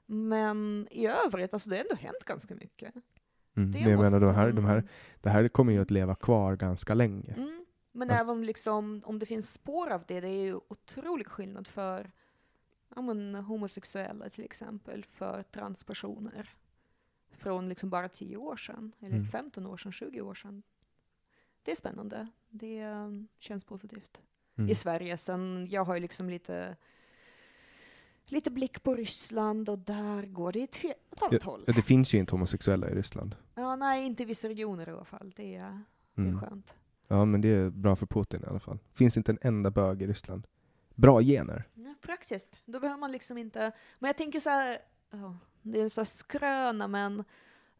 Men 0.06 0.88
i 0.90 1.06
övrigt, 1.06 1.52
alltså 1.54 1.70
det 1.70 1.76
har 1.76 1.80
ändå 1.84 1.94
hänt 1.94 2.24
ganska 2.26 2.54
mycket. 2.54 2.94
Mm. 3.56 3.72
Det 3.72 3.80
Men 3.80 3.90
jag 3.90 4.00
menar, 4.00 4.20
de 4.20 4.34
här, 4.34 4.52
de 4.52 4.64
här, 4.64 4.84
det 5.20 5.30
här 5.30 5.48
kommer 5.48 5.72
ju 5.72 5.82
att 5.82 5.90
leva 5.90 6.14
kvar 6.14 6.56
ganska 6.56 6.94
länge. 6.94 7.32
Mm. 7.36 7.64
Men 7.92 8.08
Ja. 8.08 8.14
även 8.14 8.46
liksom, 8.46 9.02
om 9.04 9.18
det 9.18 9.26
finns 9.26 9.52
spår 9.52 9.90
av 9.90 10.04
det, 10.08 10.20
det 10.20 10.28
är 10.28 10.44
ju 10.44 10.54
otrolig 10.68 11.26
skillnad 11.26 11.66
för 11.68 12.10
ja, 12.96 13.02
men, 13.02 13.34
homosexuella 13.34 14.28
till 14.28 14.44
exempel, 14.44 15.04
för 15.04 15.42
transpersoner. 15.42 16.50
Från 17.30 17.68
liksom 17.68 17.90
bara 17.90 18.08
10 18.08 18.36
år 18.36 18.56
sedan, 18.56 18.92
eller 19.00 19.16
Mm. 19.16 19.26
15 19.26 19.66
år 19.66 19.76
sedan, 19.76 19.92
20 19.92 20.20
år 20.20 20.34
sedan. 20.34 20.62
Det 21.62 21.70
är 21.70 21.74
spännande. 21.74 22.28
Det 22.48 22.80
eh, 22.80 23.08
känns 23.38 23.64
positivt. 23.64 24.20
Mm. 24.56 24.70
I 24.70 24.74
Sverige, 24.74 25.16
sen 25.18 25.66
jag 25.70 25.84
har 25.84 25.94
ju 25.94 26.00
liksom 26.00 26.30
lite 26.30 26.76
lite 28.26 28.50
blick 28.50 28.82
på 28.82 28.94
Ryssland 28.94 29.68
och 29.68 29.78
där 29.78 30.22
går 30.26 30.52
det 30.52 30.62
åt 30.62 30.84
åt 31.10 31.22
annat 31.22 31.42
håll. 31.42 31.64
Ja, 31.66 31.72
det 31.72 31.82
finns 31.82 32.14
ju 32.14 32.18
inte 32.18 32.34
homosexuella 32.34 32.90
i 32.90 32.94
Ryssland. 32.94 33.36
Ja, 33.54 33.76
nej, 33.76 34.06
inte 34.06 34.22
i 34.22 34.26
vissa 34.26 34.48
regioner 34.48 34.88
i 34.88 34.92
alla 34.92 35.04
fall. 35.04 35.32
Det 35.36 35.54
är, 35.54 35.80
det 36.14 36.22
Mm. 36.22 36.36
är 36.36 36.40
skönt. 36.40 36.74
Ja, 37.08 37.24
men 37.24 37.40
det 37.40 37.48
är 37.48 37.70
bra 37.70 37.96
för 37.96 38.06
Putin 38.06 38.42
i 38.44 38.46
alla 38.46 38.60
fall. 38.60 38.78
Finns 38.92 39.16
inte 39.16 39.32
en 39.32 39.38
enda 39.42 39.70
bög 39.70 40.02
i 40.02 40.06
Ryssland. 40.06 40.46
Bra 40.94 41.20
gener. 41.22 41.64
Ja, 41.74 41.94
praktiskt. 42.00 42.56
Då 42.64 42.80
behöver 42.80 43.00
man 43.00 43.12
liksom 43.12 43.38
inte... 43.38 43.72
Men 43.98 44.08
jag 44.08 44.16
tänker 44.16 44.40
så 44.40 44.50
här, 44.50 44.78
ja, 45.10 45.36
det 45.62 45.78
är 45.78 45.82
en 45.82 45.90
sån 45.90 46.00
här 46.00 46.06
skröna, 46.06 46.88
men 46.88 47.24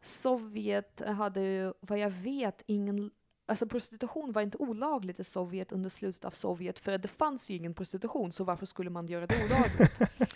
Sovjet 0.01 1.01
hade 1.07 1.41
ju, 1.41 1.73
vad 1.79 1.99
jag 1.99 2.09
vet, 2.09 2.63
ingen... 2.65 3.11
Alltså 3.45 3.67
prostitution 3.67 4.31
var 4.31 4.41
inte 4.41 4.57
olagligt 4.57 5.19
i 5.19 5.23
Sovjet 5.23 5.71
under 5.71 5.89
slutet 5.89 6.25
av 6.25 6.31
Sovjet, 6.31 6.79
för 6.79 6.97
det 6.97 7.07
fanns 7.07 7.49
ju 7.49 7.55
ingen 7.55 7.73
prostitution, 7.73 8.31
så 8.31 8.43
varför 8.43 8.65
skulle 8.65 8.89
man 8.89 9.07
göra 9.07 9.27
det 9.27 9.45
olagligt? 9.45 9.91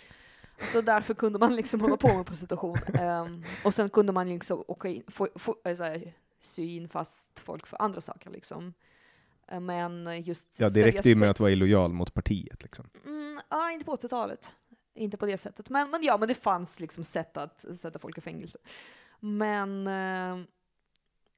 Så 0.60 0.80
därför 0.80 1.14
kunde 1.14 1.38
man 1.38 1.56
liksom 1.56 1.80
hålla 1.80 1.96
på 1.96 2.16
med 2.16 2.26
prostitution. 2.26 2.78
Ehm, 2.94 3.44
och 3.64 3.74
sen 3.74 3.88
kunde 3.88 4.12
man 4.12 4.28
liksom 4.28 4.64
åka 4.68 4.88
in, 4.88 5.02
få, 5.08 5.28
få, 5.34 5.56
alltså, 5.64 5.84
sy 6.40 6.76
in 6.76 6.88
fast 6.88 7.38
folk 7.38 7.66
för 7.66 7.82
andra 7.82 8.00
saker 8.00 8.30
liksom. 8.30 8.74
Eh, 9.48 9.60
Men 9.60 10.22
just 10.22 10.60
Ja, 10.60 10.70
det 10.70 10.84
räckte 10.86 11.08
ju 11.08 11.14
med 11.14 11.30
att 11.30 11.40
vara 11.40 11.50
illojal 11.50 11.92
mot 11.92 12.14
partiet. 12.14 12.62
Liksom. 12.62 12.90
Mm, 13.06 13.40
ja, 13.50 13.70
inte 13.70 13.84
på 13.84 13.96
80-talet. 13.96 14.50
Inte 14.94 15.16
på 15.16 15.26
det 15.26 15.38
sättet. 15.38 15.68
Men, 15.68 15.90
men 15.90 16.02
ja, 16.02 16.16
men 16.16 16.28
det 16.28 16.34
fanns 16.34 16.80
liksom 16.80 17.04
sätt 17.04 17.36
att 17.36 17.60
sätta 17.78 17.98
folk 17.98 18.18
i 18.18 18.20
fängelse. 18.20 18.58
Men, 19.20 19.86
eh, 19.86 20.44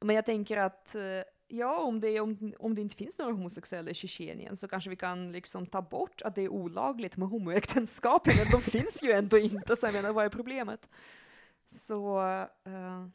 men 0.01 0.17
jag 0.17 0.27
tänker 0.27 0.57
att 0.57 0.95
eh, 0.95 1.03
ja, 1.51 1.79
om 1.79 2.01
det, 2.01 2.21
om, 2.21 2.55
om 2.59 2.75
det 2.75 2.81
inte 2.81 2.97
finns 2.97 3.19
några 3.19 3.33
homosexuella 3.33 3.91
i 3.91 3.95
Tjetjenien 3.95 4.57
så 4.57 4.69
kanske 4.69 4.91
vi 4.91 4.97
kan 4.97 5.33
liksom 5.33 5.67
ta 5.67 5.83
bort 5.83 6.23
att 6.23 6.35
det 6.35 6.43
är 6.43 6.49
olagligt 6.49 7.17
med 7.17 7.29
homoäktenskap. 7.29 8.27
Men 8.27 8.51
de 8.51 8.61
finns 8.71 9.03
ju 9.03 9.13
ändå 9.13 9.39
inte, 9.39 9.77
så 9.77 9.87
jag 9.87 9.93
menar, 9.93 10.13
vad 10.13 10.25
är 10.25 10.29
problemet? 10.29 10.89
Så 11.69 12.21
eh, 12.65 13.07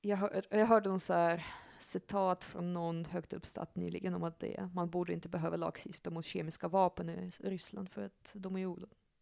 jag, 0.00 0.16
hör, 0.16 0.42
jag 0.50 0.66
hörde 0.66 0.88
någon 0.88 1.00
så 1.00 1.12
här 1.12 1.46
citat 1.80 2.44
från 2.44 2.72
någon 2.72 3.04
högt 3.04 3.32
uppsatt 3.32 3.76
nyligen 3.76 4.14
om 4.14 4.24
att 4.24 4.40
det, 4.40 4.70
man 4.74 4.90
borde 4.90 5.12
inte 5.12 5.28
behöva 5.28 5.56
lagstifta 5.56 6.10
mot 6.10 6.24
kemiska 6.24 6.68
vapen 6.68 7.10
i 7.10 7.30
Ryssland 7.38 7.88
för 7.88 8.02
att 8.02 8.30
de, 8.32 8.56
är 8.56 8.76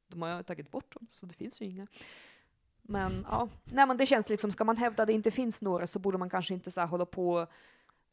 de 0.06 0.22
har 0.22 0.42
tagit 0.42 0.70
bort 0.70 0.94
dem, 0.94 1.06
så 1.10 1.26
det 1.26 1.34
finns 1.34 1.60
ju 1.60 1.66
inga. 1.66 1.86
Men 2.86 3.26
ja, 3.30 3.48
nej 3.64 3.86
men 3.86 3.96
det 3.96 4.06
känns 4.06 4.28
liksom, 4.28 4.52
ska 4.52 4.64
man 4.64 4.76
hävda 4.76 5.02
att 5.02 5.06
det 5.06 5.12
inte 5.12 5.30
finns 5.30 5.62
några 5.62 5.86
så 5.86 5.98
borde 5.98 6.18
man 6.18 6.30
kanske 6.30 6.54
inte 6.54 6.70
så 6.70 6.80
här 6.80 6.88
hålla 6.88 7.06
på 7.06 7.32
och 7.32 7.48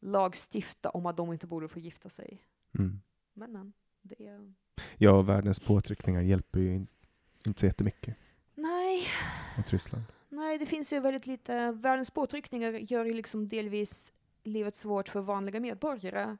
lagstifta 0.00 0.90
om 0.90 1.06
att 1.06 1.16
de 1.16 1.32
inte 1.32 1.46
borde 1.46 1.68
få 1.68 1.78
gifta 1.78 2.08
sig. 2.08 2.42
Mm. 2.78 3.00
Men 3.34 3.52
men, 3.52 3.72
det 4.02 4.26
är... 4.26 4.52
Ja, 4.96 5.22
världens 5.22 5.60
påtryckningar 5.60 6.22
hjälper 6.22 6.60
ju 6.60 6.74
in, 6.74 6.86
inte 7.46 7.60
så 7.60 7.66
jättemycket 7.66 8.16
Nej, 8.54 9.06
mot 9.56 9.72
Ryssland. 9.72 10.04
nej, 10.28 10.58
det 10.58 10.66
finns 10.66 10.92
ju 10.92 11.00
väldigt 11.00 11.26
lite, 11.26 11.72
världens 11.72 12.10
påtryckningar 12.10 12.72
gör 12.72 13.04
ju 13.04 13.14
liksom 13.14 13.48
delvis 13.48 14.12
livet 14.42 14.76
svårt 14.76 15.08
för 15.08 15.20
vanliga 15.20 15.60
medborgare. 15.60 16.36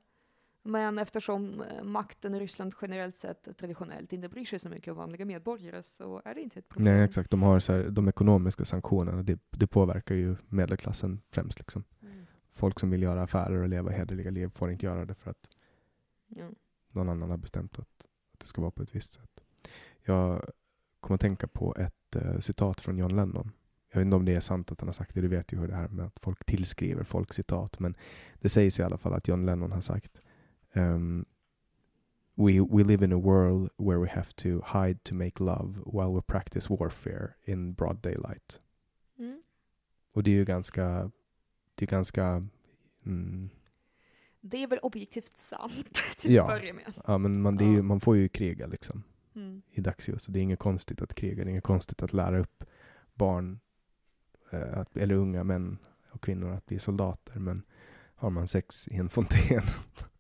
Men 0.63 0.99
eftersom 0.99 1.63
eh, 1.63 1.83
makten 1.85 2.35
i 2.35 2.41
Ryssland 2.41 2.75
generellt 2.83 3.17
sett 3.17 3.57
traditionellt 3.57 4.13
inte 4.13 4.29
bryr 4.29 4.45
sig 4.45 4.59
så 4.59 4.69
mycket 4.69 4.91
om 4.91 4.97
vanliga 4.97 5.25
medborgare 5.25 5.83
så 5.83 6.23
är 6.25 6.35
det 6.35 6.41
inte 6.41 6.59
ett 6.59 6.69
problem. 6.69 6.95
Nej, 6.95 7.05
exakt. 7.05 7.31
De 7.31 7.43
har 7.43 7.61
så 7.61 7.73
här, 7.73 7.89
de 7.91 8.09
ekonomiska 8.09 8.65
sanktionerna, 8.65 9.23
det, 9.23 9.41
det 9.51 9.67
påverkar 9.67 10.15
ju 10.15 10.37
medelklassen 10.49 11.21
främst. 11.31 11.59
Liksom. 11.59 11.85
Mm. 12.03 12.27
Folk 12.53 12.81
som 12.81 12.91
vill 12.91 13.03
göra 13.03 13.23
affärer 13.23 13.63
och 13.63 13.69
leva 13.69 13.91
hederliga 13.91 14.31
liv 14.31 14.49
får 14.49 14.71
inte 14.71 14.87
göra 14.87 15.05
det 15.05 15.15
för 15.15 15.31
att 15.31 15.49
Ja. 16.37 16.51
någon 16.91 17.09
annan 17.09 17.31
har 17.31 17.37
bestämt 17.37 17.79
att, 17.79 18.07
att 18.33 18.41
det 18.41 18.47
ska 18.47 18.61
vara 18.61 18.71
på 18.71 18.83
ett 18.83 18.95
visst 18.95 19.13
sätt. 19.13 19.43
Jag 20.03 20.51
kommer 21.01 21.15
att 21.15 21.21
tänka 21.21 21.47
på 21.47 21.77
ett 21.77 22.17
eh, 22.17 22.39
citat 22.39 22.81
från 22.81 22.99
John 22.99 23.17
Lennon. 23.17 23.53
Jag 23.93 23.99
vet 24.01 24.05
inte 24.07 24.17
om 24.17 24.25
det 24.25 24.35
är 24.35 24.41
sant 24.41 24.73
att 24.73 24.81
han 24.81 24.89
har 24.89 24.93
sagt 24.93 25.15
det, 25.15 25.21
du 25.21 25.29
vet 25.29 25.53
ju 25.53 25.59
hur 25.59 25.69
det 25.69 25.75
här 25.75 25.89
med 25.89 26.07
att 26.07 26.21
folk 26.21 26.45
tillskriver 26.45 27.05
folk 27.05 27.33
citat, 27.33 27.79
men 27.79 27.97
det 28.41 28.49
sägs 28.49 28.81
i 28.81 28.83
alla 28.83 28.99
fall 28.99 29.13
att 29.15 29.29
John 29.29 29.47
Lennon 29.47 29.73
har 29.73 29.81
sagt 29.81 30.23
ehm, 30.73 31.25
we, 32.35 32.61
we 32.61 32.85
live 32.85 33.05
in 33.05 33.13
a 33.13 33.19
world 33.19 33.71
where 33.77 33.99
we 33.99 34.09
have 34.09 34.33
to 34.37 34.49
hide 34.49 34.99
to 35.05 35.15
make 35.15 35.45
love 35.45 35.79
while 35.87 36.15
we 36.15 36.23
practice 36.23 36.71
warfare 36.71 37.35
in 37.45 37.73
broad 37.75 37.97
daylight. 38.03 38.61
Mm. 39.19 39.43
Och 40.13 40.23
det 40.23 40.31
är 40.31 40.35
ju 40.35 40.45
ganska, 40.45 41.11
det 41.75 41.85
är 41.85 41.87
ganska 41.87 42.47
mm, 43.07 43.51
Det 44.41 44.63
är 44.63 44.67
väl 44.67 44.79
objektivt 44.79 45.37
sant 45.37 45.95
till 46.17 46.35
Ja. 46.35 46.43
att 46.43 46.61
börja 46.61 46.75
med. 46.75 46.93
ja, 47.07 47.19
men 47.19 47.43
man, 47.43 47.59
ju, 47.59 47.83
man 47.83 48.01
får 48.01 48.17
ju 48.17 48.29
kriga 48.29 48.67
liksom. 48.67 49.03
Mm. 49.35 49.63
i 49.71 49.81
dagsljus. 49.81 50.27
Det 50.27 50.39
är 50.39 50.43
inget 50.43 50.59
konstigt 50.59 51.03
att 51.03 51.15
kriga, 51.15 51.45
det 51.45 51.49
är 51.49 51.51
inget 51.51 51.65
konstigt 51.65 52.03
att 52.03 52.13
lära 52.13 52.39
upp 52.39 52.65
barn, 53.15 53.61
eh, 54.51 54.79
att, 54.79 54.97
eller 54.97 55.15
unga 55.15 55.45
män 55.45 55.79
och 56.11 56.23
kvinnor 56.23 56.51
att 56.53 56.67
bli 56.67 56.79
soldater. 56.79 57.39
Men 57.39 57.63
har 58.15 58.31
man 58.31 58.49
sex 58.49 58.89
i 58.89 58.97
en 58.97 59.09
fontän 59.09 59.63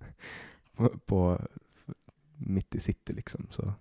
på, 0.73 0.89
på, 0.99 1.41
mitt 2.37 2.75
i 2.75 2.81
city 2.81 3.13
liksom, 3.13 3.47
så 3.51 3.73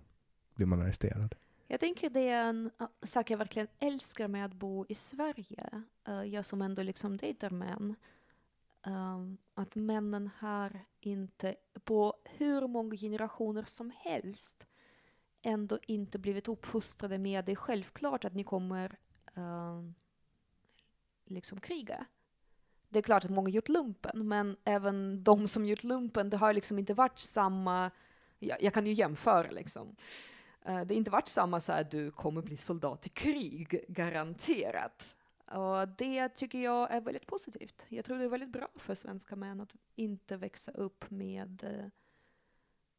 blir 0.54 0.66
man 0.66 0.82
arresterad. 0.82 1.34
Jag 1.66 1.80
tänker 1.80 2.10
det 2.10 2.28
är 2.28 2.48
en 2.48 2.70
sak 3.02 3.30
jag 3.30 3.38
verkligen 3.38 3.68
älskar 3.78 4.28
med 4.28 4.44
att 4.44 4.54
bo 4.54 4.86
i 4.88 4.94
Sverige. 4.94 5.82
Uh, 6.08 6.24
jag 6.24 6.44
som 6.44 6.62
ändå 6.62 6.82
liksom 6.82 7.16
dejtar 7.16 7.50
män. 7.50 7.94
Um, 8.86 9.38
att 9.54 9.74
männen 9.74 10.30
här 10.38 10.84
inte 11.00 11.56
på 11.84 12.14
hur 12.24 12.66
många 12.66 12.96
generationer 12.96 13.64
som 13.64 13.92
helst 13.96 14.66
ändå 15.42 15.78
inte 15.82 16.18
blivit 16.18 16.48
uppfostrade 16.48 17.18
med 17.18 17.44
det 17.44 17.52
är 17.52 17.56
självklart 17.56 18.24
att 18.24 18.34
ni 18.34 18.44
kommer 18.44 18.98
um, 19.34 19.94
liksom 21.24 21.60
kriga. 21.60 22.06
Det 22.92 22.98
är 22.98 23.02
klart 23.02 23.24
att 23.24 23.30
många 23.30 23.50
gjort 23.50 23.68
lumpen, 23.68 24.28
men 24.28 24.56
även 24.64 25.24
de 25.24 25.48
som 25.48 25.64
gjort 25.64 25.82
lumpen, 25.82 26.30
det 26.30 26.36
har 26.36 26.52
liksom 26.52 26.78
inte 26.78 26.94
varit 26.94 27.18
samma, 27.18 27.90
jag, 28.38 28.62
jag 28.62 28.74
kan 28.74 28.86
ju 28.86 28.92
jämföra 28.92 29.50
liksom. 29.50 29.88
Uh, 29.88 30.64
Det 30.64 30.72
har 30.72 30.92
inte 30.92 31.10
varit 31.10 31.28
samma 31.28 31.60
så 31.60 31.72
här, 31.72 31.84
du 31.90 32.10
kommer 32.10 32.42
bli 32.42 32.56
soldat 32.56 33.06
i 33.06 33.08
krig, 33.08 33.84
garanterat. 33.88 35.14
Och 35.46 35.88
det 35.88 36.28
tycker 36.28 36.58
jag 36.58 36.90
är 36.90 37.00
väldigt 37.00 37.26
positivt. 37.26 37.82
Jag 37.88 38.04
tror 38.04 38.18
det 38.18 38.24
är 38.24 38.28
väldigt 38.28 38.52
bra 38.52 38.68
för 38.76 38.94
svenska 38.94 39.36
män 39.36 39.60
att 39.60 39.74
inte 39.96 40.36
växa 40.36 40.70
upp 40.72 41.10
med 41.10 41.64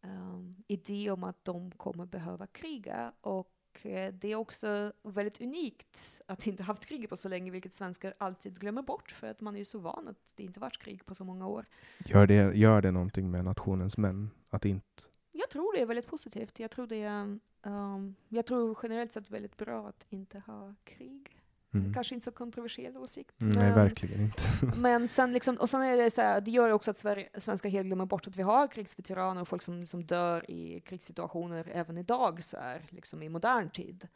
uh, 0.06 0.52
idé 0.68 1.12
om 1.12 1.24
att 1.24 1.46
de 1.46 1.72
kommer 1.72 2.06
behöva 2.06 2.48
kriga. 2.48 3.14
Och 3.22 3.52
det 3.82 4.28
är 4.28 4.36
också 4.36 4.94
väldigt 5.04 5.42
unikt 5.42 6.22
att 6.26 6.48
inte 6.48 6.64
haft 6.64 6.86
krig 6.86 7.10
på 7.10 7.18
så 7.18 7.30
länge, 7.30 7.52
vilket 7.52 7.74
svenskar 7.74 8.14
alltid 8.18 8.60
glömmer 8.60 8.82
bort, 8.82 9.12
för 9.12 9.28
att 9.28 9.42
man 9.42 9.56
är 9.56 9.60
ju 9.60 9.66
så 9.66 9.80
van 9.80 10.08
att 10.08 10.34
det 10.36 10.44
inte 10.44 10.60
varit 10.60 10.78
krig 10.78 11.06
på 11.06 11.16
så 11.16 11.24
många 11.24 11.48
år. 11.48 11.66
Gör 12.06 12.28
det, 12.28 12.58
gör 12.58 12.82
det 12.82 12.92
någonting 12.92 13.32
med 13.32 13.46
nationens 13.46 13.98
män? 13.98 14.30
Att 14.50 14.66
inte... 14.66 15.04
Jag 15.32 15.50
tror 15.50 15.76
det 15.76 15.82
är 15.82 15.86
väldigt 15.86 16.08
positivt. 16.08 16.60
Jag 16.60 16.72
tror 16.72 16.88
det 16.88 17.02
är, 17.02 17.40
um, 17.64 18.16
jag 18.30 18.46
tror 18.46 18.78
generellt 18.84 19.12
sett 19.12 19.30
väldigt 19.30 19.58
bra 19.58 19.88
att 19.88 20.06
inte 20.10 20.40
ha 20.40 20.76
krig. 20.84 21.43
Mm. 21.74 21.94
Kanske 21.94 22.16
inte 22.16 22.24
så 22.24 22.32
kontroversiell 22.32 22.98
åsikt. 22.98 23.42
Mm, 23.42 23.54
Nej, 23.54 23.66
men, 23.66 23.76
verkligen 23.76 24.22
inte. 24.22 24.44
men 24.78 25.08
sen 25.08 25.34
liksom, 25.34 25.56
och 25.56 25.70
sen 25.70 25.82
är 25.82 25.98
det 25.98 26.12
så 26.12 26.22
här, 26.22 26.42
det 26.42 26.52
gör 26.52 26.70
också 26.70 26.92
att 26.92 26.98
Sverige, 26.98 27.30
svenskar 27.38 27.70
helt 27.70 27.86
glömmer 27.86 28.06
bort 28.06 28.28
att 28.28 28.36
vi 28.36 28.42
har 28.42 28.68
krigsveteraner 28.68 29.42
och 29.42 29.48
folk 29.48 29.62
som 29.62 29.80
liksom 29.80 30.04
dör 30.04 30.52
i 30.52 30.80
krigssituationer 30.80 31.72
även 31.74 31.98
idag 31.98 32.44
så 32.44 32.58
här, 32.58 32.82
liksom 32.90 33.24
i 33.24 33.30
modern 33.30 33.70
tid. 33.70 34.08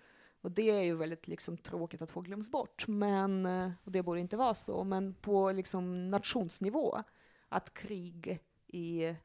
Och 0.41 0.51
det 0.51 0.69
är 0.69 0.83
ju 0.83 0.95
väldigt 0.95 1.27
liksom 1.27 1.57
tråkigt 1.57 2.01
att 2.01 2.11
få 2.11 2.21
glöms 2.21 2.51
bort, 2.51 2.87
men 2.87 3.45
eh, 3.45 3.71
och 3.83 3.91
det 3.91 4.03
borde 4.03 4.19
inte 4.19 4.37
vara 4.37 4.53
så. 4.53 4.83
Men 4.83 5.13
på 5.13 5.51
liksom 5.51 6.11
nationsnivå, 6.11 7.03
att 7.49 7.73
krig 7.73 8.39
i 8.67 9.15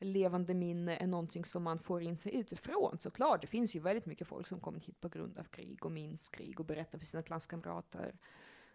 levande 0.00 0.54
minne 0.54 0.96
är 0.96 1.06
någonting 1.06 1.44
som 1.44 1.62
man 1.62 1.78
får 1.78 2.02
in 2.02 2.16
sig 2.16 2.34
utifrån. 2.34 2.98
Såklart, 2.98 3.40
det 3.40 3.46
finns 3.46 3.76
ju 3.76 3.80
väldigt 3.80 4.06
mycket 4.06 4.28
folk 4.28 4.46
som 4.46 4.60
kommit 4.60 4.84
hit 4.84 5.00
på 5.00 5.08
grund 5.08 5.38
av 5.38 5.44
krig 5.44 5.84
och 5.84 5.92
minns 5.92 6.28
krig 6.28 6.60
och 6.60 6.66
berättar 6.66 6.98
för 6.98 7.06
sina 7.06 7.22
klasskamrater. 7.22 8.14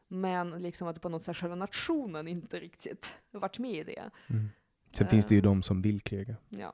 Men 0.07 0.49
liksom 0.49 0.87
att 0.87 1.01
på 1.01 1.09
något 1.09 1.23
sätt 1.23 1.37
själva 1.37 1.55
nationen 1.55 2.27
inte 2.27 2.59
riktigt 2.59 3.13
varit 3.31 3.59
med 3.59 3.71
i 3.75 3.83
det. 3.83 4.09
Mm. 4.29 4.49
Sen 4.91 5.07
finns 5.07 5.25
det 5.27 5.35
ju 5.35 5.39
Eh. 5.39 5.43
de 5.43 5.63
som 5.63 5.81
vill 5.81 6.01
kriga, 6.01 6.35
Ja, 6.49 6.73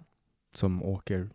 som 0.54 0.84
åker 0.84 1.30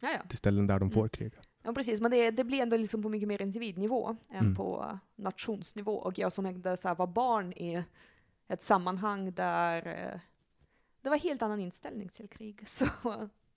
ja, 0.00 0.08
ja. 0.10 0.28
till 0.28 0.38
ställen 0.38 0.66
där 0.66 0.78
de 0.78 0.90
får 0.90 1.00
Mm. 1.00 1.08
kriga. 1.08 1.38
Ja, 1.62 1.72
precis, 1.72 2.00
men 2.00 2.10
det, 2.10 2.30
det 2.30 2.44
blir 2.44 2.60
ändå 2.62 2.76
liksom 2.76 3.02
på 3.02 3.08
mycket 3.08 3.28
mer 3.28 3.42
individnivå 3.42 4.16
än 4.30 4.38
Mm. 4.44 4.54
på 4.54 4.98
nationsnivå. 5.16 5.92
Och 5.94 6.18
jag 6.18 6.32
som 6.32 6.46
ändå 6.46 6.76
så 6.76 6.88
här, 6.88 6.94
var 6.94 7.06
barn 7.06 7.52
i 7.52 7.84
ett 8.48 8.62
sammanhang 8.62 9.32
där 9.32 9.86
eh, 9.86 10.20
det 11.02 11.08
var 11.08 11.16
helt 11.16 11.42
annan 11.42 11.60
inställning 11.60 12.08
till 12.08 12.28
krig, 12.28 12.62
så 12.68 12.86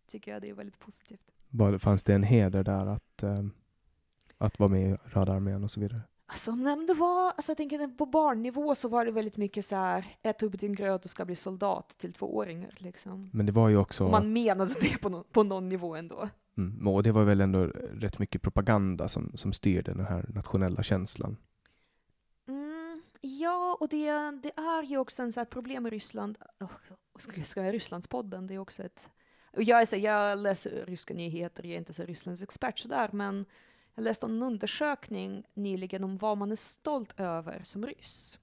tycker 0.07 0.31
jag 0.31 0.41
det 0.41 0.49
är 0.49 0.53
väldigt 0.53 0.79
positivt. 0.79 1.21
Var, 1.49 1.77
fanns 1.77 2.03
det 2.03 2.13
en 2.13 2.23
heder 2.23 2.63
där 2.63 2.85
att, 2.85 3.23
eh, 3.23 3.43
att 4.37 4.59
vara 4.59 4.71
med 4.71 4.91
i 4.91 4.97
Röda 5.03 5.33
armén 5.33 5.63
och 5.63 5.71
så 5.71 5.79
vidare? 5.79 6.01
Alltså, 6.25 6.55
nej, 6.55 6.85
det 6.87 6.93
var, 6.93 7.25
alltså 7.31 7.49
jag 7.49 7.57
tänker 7.57 7.87
på 7.87 8.05
barnnivå 8.05 8.75
så 8.75 8.87
var 8.89 9.05
det 9.05 9.11
väldigt 9.11 9.37
mycket 9.37 9.65
så 9.65 9.75
här, 9.75 10.05
ät 10.21 10.43
upp 10.43 10.59
din 10.59 10.73
gröt 10.75 11.05
och 11.05 11.11
ska 11.11 11.25
bli 11.25 11.35
soldat 11.35 11.95
till 11.97 12.13
tvååringar 12.13 12.73
liksom. 12.77 13.29
Men 13.33 13.45
det 13.45 13.51
var 13.51 13.69
ju 13.69 13.77
också, 13.77 14.05
Och 14.05 14.11
man 14.11 14.33
menade 14.33 14.73
det 14.81 14.97
på, 15.01 15.09
nå- 15.09 15.23
på 15.31 15.43
någon 15.43 15.69
nivå 15.69 15.95
ändå. 15.95 16.29
mm, 16.57 16.87
och 16.87 17.03
det 17.03 17.11
var 17.11 17.23
väl 17.23 17.41
ändå 17.41 17.63
rätt 17.93 18.19
mycket 18.19 18.41
propaganda 18.41 19.07
som, 19.07 19.31
som 19.35 19.53
styrde 19.53 19.91
den 19.93 20.05
här 20.05 20.25
nationella 20.33 20.83
känslan. 20.83 21.37
Ja, 23.21 23.77
och 23.79 23.89
det, 23.89 24.11
det 24.43 24.51
är 24.55 24.83
ju 24.83 24.97
också 24.97 25.23
en 25.23 25.31
så 25.31 25.39
här 25.39 25.45
problem 25.45 25.87
i 25.87 25.89
Ryssland. 25.89 26.37
Oh, 26.59 26.71
ska, 27.19 27.43
ska 27.43 27.63
jag 27.63 27.73
Rysslandspodden? 27.73 28.47
Det 28.47 28.53
är 28.53 28.59
också 28.59 28.83
ett... 28.83 29.09
Jag, 29.51 29.81
är 29.81 29.85
så, 29.85 29.97
jag 29.97 30.37
läser 30.37 30.85
ryska 30.85 31.13
nyheter, 31.13 31.63
jag 31.63 31.73
är 31.73 31.77
inte 31.77 31.93
så 31.93 32.03
Rysslands 32.03 32.41
expert 32.41 32.79
sådär, 32.79 33.09
men 33.13 33.45
jag 33.95 34.03
läste 34.03 34.25
en 34.25 34.43
undersökning 34.43 35.43
nyligen 35.53 36.03
om 36.03 36.17
vad 36.17 36.37
man 36.37 36.51
är 36.51 36.55
stolt 36.55 37.19
över 37.19 37.61
som 37.63 37.85
ryss. 37.85 38.39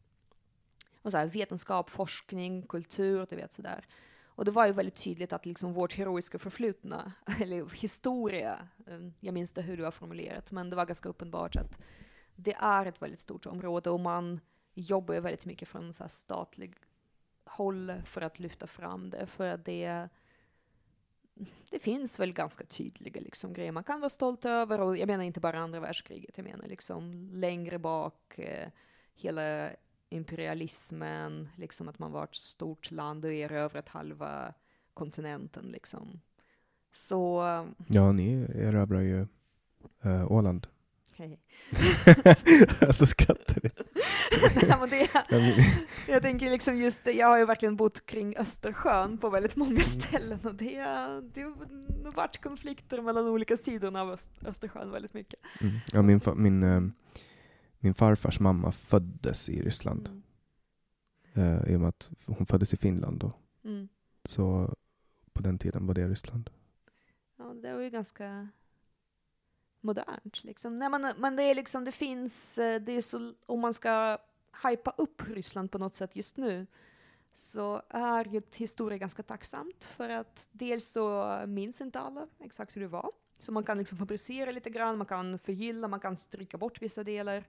Och 1.02 1.12
så 1.12 1.18
här, 1.18 1.26
vetenskap, 1.26 1.90
forskning, 1.90 2.62
kultur, 2.62 3.26
du 3.30 3.36
vet 3.36 3.52
sådär. 3.52 3.86
Och 4.24 4.44
det 4.44 4.50
var 4.50 4.66
ju 4.66 4.72
väldigt 4.72 5.04
tydligt 5.04 5.32
att 5.32 5.46
liksom 5.46 5.72
vårt 5.72 5.92
heroiska 5.92 6.38
förflutna, 6.38 7.12
eller 7.40 7.74
historia, 7.74 8.68
eh, 8.86 8.98
jag 9.20 9.34
minns 9.34 9.50
inte 9.50 9.62
hur 9.62 9.76
du 9.76 9.84
har 9.84 9.90
formulerat, 9.90 10.50
men 10.50 10.70
det 10.70 10.76
var 10.76 10.86
ganska 10.86 11.08
uppenbart 11.08 11.56
att 11.56 11.78
det 12.36 12.54
är 12.54 12.86
ett 12.86 13.02
väldigt 13.02 13.20
stort 13.20 13.46
område 13.46 13.90
och 13.90 14.00
man 14.00 14.40
jobbar 14.80 15.14
ju 15.14 15.20
väldigt 15.20 15.44
mycket 15.44 15.68
från 15.68 15.92
så 15.92 16.04
här 16.04 16.08
statlig 16.08 16.74
håll 17.44 18.02
för 18.06 18.20
att 18.20 18.38
lyfta 18.38 18.66
fram 18.66 19.10
det, 19.10 19.26
för 19.26 19.46
att 19.46 19.64
det 19.64 20.08
det 21.70 21.78
finns 21.78 22.18
väl 22.18 22.32
ganska 22.32 22.64
tydliga 22.64 23.20
liksom, 23.20 23.52
grejer 23.52 23.72
man 23.72 23.84
kan 23.84 24.00
vara 24.00 24.08
stolt 24.08 24.44
över, 24.44 24.80
och 24.80 24.96
jag 24.96 25.06
menar 25.06 25.24
inte 25.24 25.40
bara 25.40 25.58
andra 25.58 25.80
världskriget, 25.80 26.38
jag 26.38 26.44
menar 26.44 26.66
liksom 26.66 27.28
längre 27.32 27.78
bak, 27.78 28.38
eh, 28.38 28.68
hela 29.14 29.70
imperialismen, 30.08 31.48
liksom 31.56 31.88
att 31.88 31.98
man 31.98 32.12
var 32.12 32.24
ett 32.24 32.34
stort 32.34 32.90
land 32.90 33.24
och 33.24 33.32
erövrat 33.32 33.88
halva 33.88 34.54
kontinenten 34.94 35.66
liksom. 35.66 36.20
Så, 36.92 37.42
Ja, 37.86 38.12
ni 38.12 38.32
erövrar 38.54 39.00
ju 39.00 39.26
eh, 40.02 40.32
Åland. 40.32 40.66
hej. 41.16 41.40
alltså 42.80 43.06
skrattar 43.06 43.60
du? 43.60 43.70
Nej, 44.68 44.76
men 44.80 44.88
det, 44.88 45.10
Jag 46.08 46.22
tänker 46.22 46.50
liksom 46.50 46.76
just 46.76 47.04
det, 47.04 47.12
jag 47.12 47.26
har 47.26 47.38
ju 47.38 47.44
verkligen 47.44 47.76
bott 47.76 48.06
kring 48.06 48.36
Östersjön 48.36 49.18
på 49.18 49.30
väldigt 49.30 49.56
många 49.56 49.80
ställen 49.80 50.38
och 50.42 50.54
det, 50.54 50.76
det 51.34 51.42
har 51.42 52.12
varit 52.12 52.42
konflikter 52.42 53.02
mellan 53.02 53.26
olika 53.26 53.56
sidorna 53.56 54.02
av 54.02 54.10
Öst, 54.10 54.30
Östersjön 54.44 54.90
väldigt 54.90 55.14
mycket. 55.14 55.40
Mm. 55.60 55.74
Ja, 55.92 56.02
min, 56.02 56.20
min, 56.36 56.62
eh, 56.62 56.80
min 57.78 57.94
farfars 57.94 58.40
mamma 58.40 58.72
föddes 58.72 59.48
i 59.48 59.62
Ryssland. 59.62 60.08
Mm. 60.08 60.22
Eh, 61.34 61.72
I 61.72 61.76
och 61.76 61.80
med 61.80 61.88
att 61.88 62.10
hon 62.26 62.46
föddes 62.46 62.74
i 62.74 62.76
Finland 62.76 63.18
då. 63.20 63.32
Mm. 63.64 63.88
Så 64.24 64.74
på 65.32 65.42
den 65.42 65.58
tiden 65.58 65.86
var 65.86 65.94
det 65.94 66.08
Ryssland. 66.08 66.50
Ja, 67.38 67.54
det 67.62 67.74
var 67.74 67.80
ju 67.80 67.90
ganska 67.90 68.48
modernt 69.80 70.44
liksom. 70.44 70.78
Nej, 70.78 70.88
men, 70.88 71.14
men 71.18 71.36
det 71.36 71.42
är 71.42 71.54
liksom, 71.54 71.84
det 71.84 71.92
finns, 71.92 72.58
eh, 72.58 72.80
det 72.80 72.92
är 72.92 73.00
så, 73.00 73.34
om 73.46 73.60
man 73.60 73.74
ska 73.74 74.18
hypa 74.64 74.94
upp 74.96 75.22
Ryssland 75.28 75.70
på 75.70 75.78
något 75.78 75.94
sätt 75.94 76.16
just 76.16 76.36
nu, 76.36 76.66
så 77.34 77.82
är 77.88 78.24
ju 78.24 78.42
historia 78.56 78.98
ganska 78.98 79.22
tacksamt 79.22 79.84
för 79.84 80.08
att 80.08 80.46
dels 80.52 80.88
så 80.88 81.36
minns 81.46 81.80
inte 81.80 82.00
alla 82.00 82.26
exakt 82.38 82.76
hur 82.76 82.80
det 82.80 82.88
var. 82.88 83.10
Så 83.38 83.52
man 83.52 83.64
kan 83.64 83.78
liksom 83.78 83.98
fabricera 83.98 84.50
lite 84.50 84.70
grann, 84.70 84.98
man 84.98 85.06
kan 85.06 85.38
förgylla, 85.38 85.88
man 85.88 86.00
kan 86.00 86.16
stryka 86.16 86.58
bort 86.58 86.82
vissa 86.82 87.04
delar. 87.04 87.44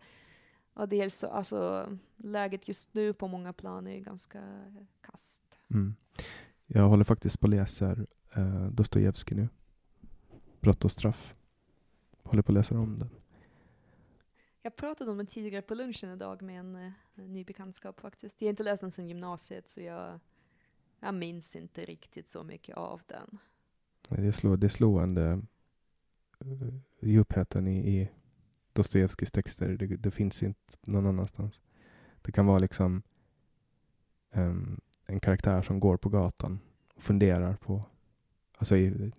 Och 0.73 0.89
dels 0.89 1.15
så, 1.15 1.27
alltså 1.27 1.89
läget 2.17 2.67
just 2.67 2.93
nu 2.93 3.13
på 3.13 3.27
många 3.27 3.53
plan 3.53 3.87
är 3.87 3.99
ganska 3.99 4.41
kast. 5.01 5.45
Mm. 5.69 5.95
Jag 6.65 6.87
håller 6.87 7.03
faktiskt 7.03 7.39
på 7.39 7.47
att 7.47 7.51
läsa 7.51 7.95
eh, 8.35 8.65
Dostojevskij 8.71 9.37
nu. 9.37 9.49
Brott 10.59 10.85
och 10.85 10.91
straff. 10.91 11.35
Håller 12.23 12.41
på 12.41 12.51
att 12.51 12.57
läsa 12.57 12.79
om 12.79 12.99
den. 12.99 13.09
Jag 14.61 14.75
pratade 14.75 15.11
om 15.11 15.17
den 15.17 15.27
tidigare 15.27 15.61
på 15.61 15.75
lunchen 15.75 16.13
idag 16.13 16.41
med 16.41 16.59
en, 16.59 16.75
eh, 16.75 16.91
en 17.15 17.33
ny 17.33 17.43
bekantskap 17.43 17.99
faktiskt. 17.99 18.41
Jag 18.41 18.47
har 18.47 18.49
inte 18.49 18.63
läst 18.63 18.81
den 18.81 18.91
sedan 18.91 19.07
gymnasiet 19.07 19.69
så 19.69 19.81
jag, 19.81 20.19
jag 20.99 21.13
minns 21.13 21.55
inte 21.55 21.85
riktigt 21.85 22.27
så 22.27 22.43
mycket 22.43 22.77
av 22.77 23.01
den. 23.07 23.37
Det 24.09 24.27
är, 24.27 24.31
slå, 24.31 24.55
det 24.55 24.67
är 24.67 24.69
slående 24.69 25.41
djupheten 26.99 27.67
i, 27.67 27.99
i 27.99 28.09
Dostojevskijs 28.73 29.31
texter. 29.31 29.77
Det, 29.77 29.85
det 29.85 30.11
finns 30.11 30.43
inte 30.43 30.77
någon 30.81 31.05
annanstans. 31.05 31.61
Det 32.21 32.31
kan 32.31 32.45
vara 32.45 32.59
liksom 32.59 33.01
em, 34.31 34.81
en 35.05 35.19
karaktär 35.19 35.61
som 35.61 35.79
går 35.79 35.97
på 35.97 36.09
gatan 36.09 36.59
och 36.95 37.03
funderar 37.03 37.55
på, 37.55 37.85
alltså 38.57 38.77
i 38.77 39.11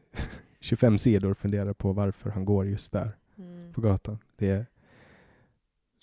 25 0.61 0.99
sidor 0.99 1.35
funderar 1.35 1.73
på 1.73 1.93
varför 1.93 2.31
han 2.31 2.45
går 2.45 2.67
just 2.67 2.93
där 2.93 3.13
Mm. 3.39 3.73
på 3.73 3.81
gatan. 3.81 4.19
Det 4.37 4.51
är 4.51 4.67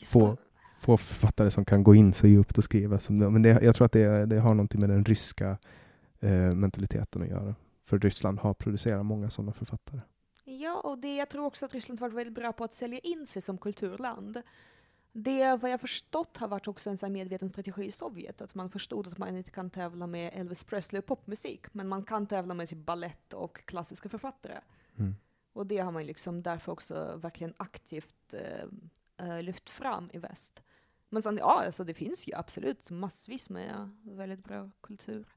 få- 0.05 0.37
få 0.79 0.97
författare 0.97 1.51
som 1.51 1.65
kan 1.65 1.83
gå 1.83 1.95
in 1.95 2.13
så 2.13 2.27
djupt 2.27 2.57
och 2.57 2.63
skriva. 2.63 2.99
Som 2.99 3.19
det, 3.19 3.29
men 3.29 3.41
det, 3.41 3.59
jag 3.63 3.75
tror 3.75 3.85
att 3.85 3.91
det, 3.91 4.25
det 4.25 4.39
har 4.39 4.53
någonting 4.53 4.79
med 4.81 4.89
den 4.89 5.05
ryska 5.05 5.57
eh, 6.19 6.53
mentaliteten 6.55 7.21
att 7.21 7.27
göra. 7.27 7.55
För 7.83 7.99
Ryssland 7.99 8.39
har 8.39 8.53
producerat 8.53 9.05
många 9.05 9.29
sådana 9.29 9.51
författare. 9.53 10.01
Ja, 10.45 10.79
och 10.83 10.97
det, 10.97 11.15
jag 11.15 11.29
tror 11.29 11.45
också 11.45 11.65
att 11.65 11.73
Ryssland 11.73 11.99
varit 11.99 12.13
väldigt 12.13 12.35
bra 12.35 12.53
på 12.53 12.63
att 12.63 12.73
sälja 12.73 12.99
in 12.99 13.27
sig 13.27 13.41
som 13.41 13.57
kulturland. 13.57 14.41
Det, 15.19 15.55
vad 15.55 15.71
jag 15.71 15.81
förstått, 15.81 16.37
har 16.37 16.47
varit 16.47 16.67
också 16.67 16.95
en 17.01 17.13
medveten 17.13 17.49
strategi 17.49 17.85
i 17.85 17.91
Sovjet, 17.91 18.41
att 18.41 18.55
man 18.55 18.69
förstod 18.69 19.07
att 19.07 19.17
man 19.17 19.37
inte 19.37 19.51
kan 19.51 19.69
tävla 19.69 20.07
med 20.07 20.31
Elvis 20.33 20.63
Presley 20.63 20.99
och 20.99 21.05
popmusik, 21.05 21.73
men 21.73 21.87
man 21.87 22.03
kan 22.03 22.27
tävla 22.27 22.53
med 22.53 22.69
typ 22.69 22.85
ballett 22.85 23.33
och 23.33 23.65
klassiska 23.65 24.09
författare. 24.09 24.59
Mm. 24.95 25.15
Och 25.53 25.67
det 25.67 25.77
har 25.77 25.91
man 25.91 26.05
liksom 26.05 26.43
därför 26.43 26.71
också 26.71 27.15
verkligen 27.21 27.53
aktivt 27.57 28.33
eh, 28.33 29.27
eh, 29.27 29.43
lyft 29.43 29.69
fram 29.69 30.09
i 30.13 30.17
väst. 30.17 30.61
Men 31.09 31.21
sen, 31.21 31.37
ja, 31.37 31.63
alltså 31.65 31.83
det 31.83 31.93
finns 31.93 32.27
ju 32.27 32.33
absolut 32.33 32.89
massvis 32.89 33.49
med 33.49 33.89
väldigt 34.03 34.43
bra 34.43 34.71
kultur. 34.81 35.27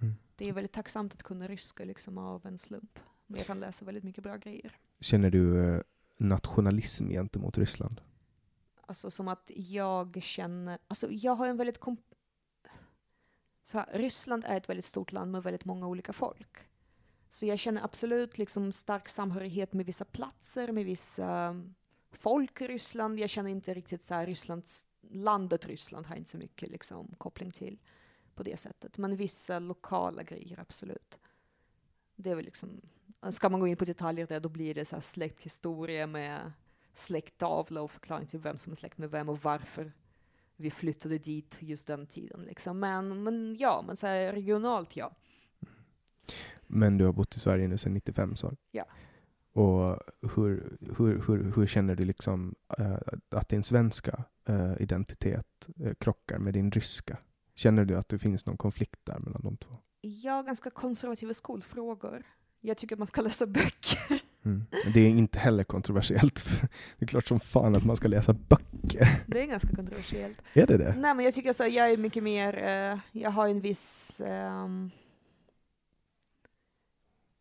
Mm. 0.00 0.14
Det 0.36 0.48
är 0.48 0.52
väldigt 0.52 0.72
tacksamt 0.72 1.12
att 1.14 1.22
kunna 1.22 1.48
ryska 1.48 1.84
liksom 1.84 2.18
av 2.18 2.46
en 2.46 2.58
slump. 2.58 2.98
Men 3.26 3.38
jag 3.38 3.46
kan 3.46 3.60
läsa 3.60 3.84
väldigt 3.84 4.04
mycket 4.04 4.24
bra 4.24 4.36
grejer. 4.36 4.76
Känner 5.00 5.30
du 5.30 5.74
eh, 5.74 5.80
nationalism 6.18 7.08
gentemot 7.08 7.58
Ryssland? 7.58 8.00
Alltså 8.86 9.10
som 9.10 9.28
att 9.28 9.50
jag 9.54 10.22
känner, 10.22 10.78
alltså 10.88 11.10
jag 11.10 11.34
har 11.34 11.46
en 11.46 11.56
väldigt 11.56 11.78
kom- 11.78 12.02
så 13.64 13.78
här, 13.78 13.86
Ryssland 13.92 14.44
är 14.44 14.56
ett 14.56 14.68
väldigt 14.68 14.84
stort 14.84 15.12
land 15.12 15.32
med 15.32 15.42
väldigt 15.42 15.64
många 15.64 15.86
olika 15.86 16.12
folk. 16.12 16.68
Så 17.30 17.46
jag 17.46 17.58
känner 17.58 17.84
absolut 17.84 18.38
liksom 18.38 18.72
stark 18.72 19.08
samhörighet 19.08 19.72
med 19.72 19.86
vissa 19.86 20.04
platser, 20.04 20.72
med 20.72 20.84
vissa 20.84 21.48
um, 21.48 21.74
folk 22.12 22.60
i 22.60 22.66
Ryssland. 22.66 23.20
Jag 23.20 23.30
känner 23.30 23.50
inte 23.50 23.74
riktigt 23.74 24.02
så 24.02 24.14
här 24.14 24.26
Rysslands, 24.26 24.86
landet 25.00 25.66
Ryssland 25.66 26.06
har 26.06 26.16
inte 26.16 26.30
så 26.30 26.36
mycket 26.36 26.70
liksom 26.70 27.14
koppling 27.18 27.50
till 27.50 27.78
på 28.34 28.42
det 28.42 28.56
sättet. 28.56 28.98
Men 28.98 29.16
vissa 29.16 29.58
lokala 29.58 30.22
grejer, 30.22 30.60
absolut. 30.60 31.18
Det 32.16 32.30
är 32.30 32.34
väl 32.34 32.44
liksom, 32.44 32.80
ska 33.30 33.48
man 33.48 33.60
gå 33.60 33.66
in 33.66 33.76
på 33.76 33.84
detaljer 33.84 34.26
där, 34.26 34.40
då 34.40 34.48
blir 34.48 34.74
det 34.74 34.84
så 34.84 34.96
här 34.96 35.00
släkthistoria 35.00 36.06
med 36.06 36.52
släkttavla 36.98 37.82
och 37.82 37.90
förklaring 37.90 38.26
till 38.26 38.40
vem 38.40 38.58
som 38.58 38.72
är 38.72 38.76
släkt 38.76 38.98
med 38.98 39.10
vem 39.10 39.28
och 39.28 39.38
varför 39.38 39.92
vi 40.56 40.70
flyttade 40.70 41.18
dit 41.18 41.56
just 41.58 41.86
den 41.86 42.06
tiden. 42.06 42.40
Liksom. 42.42 42.78
Men, 42.78 43.22
men 43.22 43.56
ja, 43.58 43.84
men 43.86 43.96
så 43.96 44.06
här 44.06 44.32
regionalt 44.32 44.96
ja. 44.96 45.16
Men 46.66 46.98
du 46.98 47.04
har 47.04 47.12
bott 47.12 47.36
i 47.36 47.40
Sverige 47.40 47.68
nu 47.68 47.78
sedan 47.78 47.94
95 47.94 48.36
så. 48.36 48.52
Ja. 48.70 48.84
Och 49.52 49.98
hur, 50.34 50.78
hur, 50.96 51.22
hur, 51.26 51.52
hur 51.56 51.66
känner 51.66 51.94
du 51.94 52.04
liksom 52.04 52.54
eh, 52.78 52.98
att 53.30 53.48
din 53.48 53.62
svenska 53.62 54.24
eh, 54.44 54.72
identitet 54.80 55.68
eh, 55.80 55.94
krockar 55.94 56.38
med 56.38 56.54
din 56.54 56.70
ryska? 56.70 57.18
Känner 57.54 57.84
du 57.84 57.96
att 57.96 58.08
det 58.08 58.18
finns 58.18 58.46
någon 58.46 58.56
konflikt 58.56 59.00
där 59.04 59.18
mellan 59.18 59.42
de 59.42 59.56
två? 59.56 59.76
Jag 60.00 60.32
har 60.32 60.42
ganska 60.42 60.70
konservativa 60.70 61.34
skolfrågor. 61.34 62.22
Jag 62.60 62.76
tycker 62.76 62.94
att 62.94 62.98
man 62.98 63.06
ska 63.06 63.20
läsa 63.20 63.46
böcker. 63.46 64.22
Mm. 64.46 64.66
Det 64.94 65.00
är 65.00 65.08
inte 65.10 65.38
heller 65.38 65.64
kontroversiellt. 65.64 66.44
Det 66.98 67.04
är 67.04 67.06
klart 67.06 67.26
som 67.26 67.40
fan 67.40 67.76
att 67.76 67.84
man 67.84 67.96
ska 67.96 68.08
läsa 68.08 68.32
böcker. 68.32 69.24
Det 69.26 69.42
är 69.42 69.46
ganska 69.46 69.76
kontroversiellt. 69.76 70.42
Är 70.52 70.66
det 70.66 70.76
det? 70.76 70.94
Nej, 70.98 71.14
men 71.14 71.24
jag 71.24 71.34
tycker 71.34 71.52
så, 71.52 71.66
jag 71.66 71.90
är 71.90 71.96
mycket 71.96 72.22
mer, 72.22 72.64
eh, 72.64 72.98
jag 73.12 73.30
har 73.30 73.48
en 73.48 73.60
viss 73.60 74.20
um, 74.20 74.90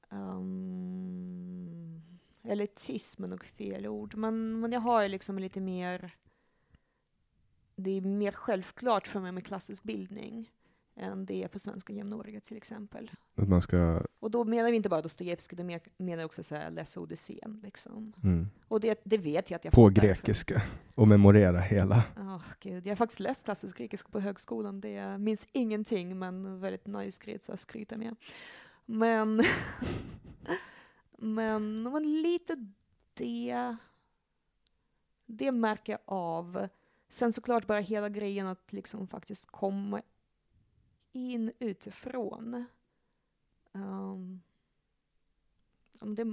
um, 0.10 2.02
elitism 2.44 3.24
är 3.24 3.28
nog 3.28 3.44
fel 3.44 3.88
ord, 3.88 4.16
men, 4.16 4.60
men 4.60 4.72
jag 4.72 4.80
har 4.80 5.02
ju 5.02 5.08
liksom 5.10 5.40
lite 5.40 5.62
mer, 5.62 6.16
det 7.76 7.92
är 7.92 8.02
mer 8.02 8.32
självklart 8.32 9.08
för 9.08 9.20
mig 9.20 9.32
med 9.32 9.46
klassisk 9.46 9.84
bildning 9.84 10.52
än 10.98 11.26
det 11.26 11.44
är 11.44 11.48
för 11.48 11.60
svenska 11.60 11.94
jämnåriga 11.94 12.40
till 12.42 12.58
exempel. 12.58 13.12
Att 13.36 13.50
man 13.50 13.62
ska... 13.62 14.02
Och 14.20 14.32
då 14.32 14.44
menar 14.44 14.70
vi 14.72 14.76
inte 14.78 14.90
bara 14.90 15.02
Dostojevskij, 15.02 15.58
då 15.58 15.64
men- 15.64 15.80
menar 15.98 16.24
också 16.24 16.44
så 16.44 16.56
här, 16.56 16.72
läsa 16.72 17.00
Odysseen. 17.00 17.60
Liksom. 17.64 18.14
Mm, 18.24 18.50
Och 18.68 18.80
det, 18.80 19.02
det 19.04 19.18
vet 19.18 19.50
jag 19.50 19.56
att 19.56 19.66
jag 19.66 19.74
på 19.74 19.90
grekiska 19.90 20.62
och 20.96 21.08
memorera 21.08 21.60
hela. 21.60 22.04
Ja, 22.16 22.42
gud. 22.60 22.86
Jag 22.86 22.92
har 22.92 22.96
faktiskt 22.96 23.20
läst 23.20 23.46
klassisk 23.46 23.78
grekiska 23.78 24.10
på 24.10 24.20
högskolan. 24.20 24.82
Det 24.82 24.92
jag 24.92 25.22
minns 25.22 25.48
ingenting, 25.52 26.20
men 26.20 26.60
väldigt 26.60 26.88
nice 26.88 27.24
grej 27.24 27.40
att 27.48 27.60
skryta 27.60 27.98
med. 27.98 28.16
Men, 28.86 29.44
men, 31.18 31.84
men 31.84 32.22
lite 32.22 32.56
det, 33.14 33.76
det 35.26 35.52
märker 35.52 35.94
jag 35.94 36.00
av. 36.06 36.68
Sen 37.10 37.34
såklart 37.34 37.68
bara 37.68 37.80
hela 37.80 38.10
grejen 38.10 38.48
att 38.48 38.74
liksom 38.74 39.08
faktiskt 39.08 39.48
komma 39.52 40.02
in 41.16 41.52
utifrån. 41.60 42.66
Um, 43.72 44.42
det, 46.00 46.26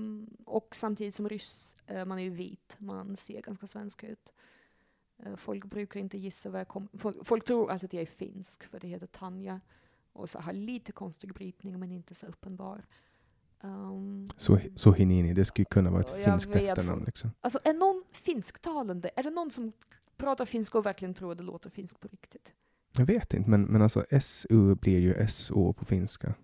och 0.44 0.74
samtidigt 0.74 1.14
som 1.14 1.28
ryss, 1.28 1.76
eh, 1.86 2.04
man 2.04 2.18
är 2.18 2.22
ju 2.22 2.30
vit, 2.30 2.74
man 2.78 3.16
ser 3.16 3.42
ganska 3.42 3.66
svensk 3.66 4.04
ut. 4.04 4.32
Eh, 5.18 5.36
Folk 5.36 5.64
brukar 5.64 6.00
inte 6.00 6.18
gissa 6.18 6.50
var 6.50 6.58
jag 6.58 6.68
kommer 6.68 6.88
folk, 6.98 7.26
folk 7.26 7.44
tror 7.44 7.70
alltid 7.70 7.86
att 7.88 7.92
jag 7.92 8.02
är 8.02 8.06
finsk, 8.06 8.64
för 8.64 8.80
det 8.80 8.88
heter 8.88 9.06
Tanja. 9.06 9.60
Och 10.12 10.30
så 10.30 10.38
har 10.38 10.52
lite 10.52 10.92
konstig 10.92 11.34
brytning, 11.34 11.78
men 11.78 11.92
inte 11.92 12.14
så 12.14 12.26
uppenbar. 12.26 12.86
Um, 13.60 14.28
Så, 14.36 14.58
så 14.76 14.92
Hinini, 14.92 15.34
det 15.34 15.44
skulle 15.44 15.64
kunna 15.64 15.90
vara 15.90 16.00
ett 16.00 16.24
finskt 16.24 16.54
efternamn. 16.54 17.04
Liksom. 17.04 17.30
alltså, 17.40 17.58
är 17.64 17.74
någon 17.74 18.04
finsktalande? 18.10 19.10
Är 19.16 19.22
det 19.22 19.30
någon 19.30 19.50
som 19.50 19.72
pratar 20.16 20.44
finska 20.44 20.78
och 20.78 20.86
verkligen 20.86 21.14
tror 21.14 21.32
att 21.32 21.38
det 21.38 21.44
låter 21.44 21.70
finskt 21.70 22.00
på 22.00 22.08
riktigt? 22.08 22.52
Jag 22.96 23.06
vet 23.06 23.34
inte, 23.34 23.50
men, 23.50 23.62
men 23.62 23.82
alltså 23.82 24.04
SU 24.20 24.74
blir 24.74 24.98
ju 24.98 25.28
SO 25.28 25.72
på 25.72 25.84
finska. 25.84 26.34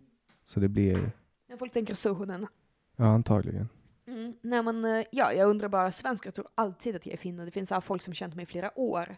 Så 0.45 0.61
det 0.61 0.69
blir, 0.69 1.13
När 1.49 1.57
folk 1.57 1.73
tänker 1.73 1.95
Suhonen. 1.95 2.47
ja 2.97 3.07
antagligen. 3.07 3.69
Mm. 4.07 4.33
Nej 4.43 4.63
men, 4.63 4.85
eh, 4.85 5.05
ja, 5.13 5.33
jag 5.33 5.51
undrar 5.51 5.69
bara, 5.69 5.91
svenskar 5.91 6.31
tror 6.31 6.49
alltid 6.55 6.97
att 6.97 7.07
jag 7.07 7.13
är 7.13 7.17
finne. 7.17 7.45
Det 7.45 7.51
finns 7.51 7.71
här 7.71 7.81
folk 7.81 8.03
som 8.03 8.15
känt 8.15 8.35
mig 8.35 8.43
i 8.43 8.47
flera 8.47 8.79
år. 8.79 9.17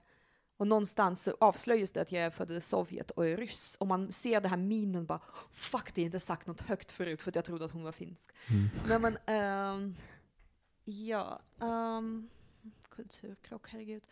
Och 0.56 0.66
någonstans 0.66 1.22
så 1.22 1.36
avslöjas 1.40 1.90
det 1.90 2.00
att 2.00 2.12
jag 2.12 2.22
är 2.22 2.30
född 2.30 2.50
i 2.50 2.60
Sovjet 2.60 3.10
och 3.10 3.26
är 3.26 3.36
ryss. 3.36 3.76
Och 3.80 3.86
man 3.86 4.12
ser 4.12 4.40
det 4.40 4.48
här 4.48 4.56
minen 4.56 5.06
bara, 5.06 5.20
fuck 5.50 5.94
det 5.94 6.00
är 6.00 6.04
inte 6.04 6.20
sagt 6.20 6.46
något 6.46 6.60
högt 6.60 6.92
förut 6.92 7.22
för 7.22 7.30
att 7.30 7.34
jag 7.34 7.44
trodde 7.44 7.64
att 7.64 7.72
hon 7.72 7.82
var 7.82 7.92
finsk. 7.92 8.30
Mm. 8.50 8.68
Nej 8.88 8.98
men, 8.98 9.18
ehm, 9.26 9.96
ja, 10.84 11.40
um, 11.58 12.28
kulturkrock, 12.88 13.68
herregud. 13.70 14.02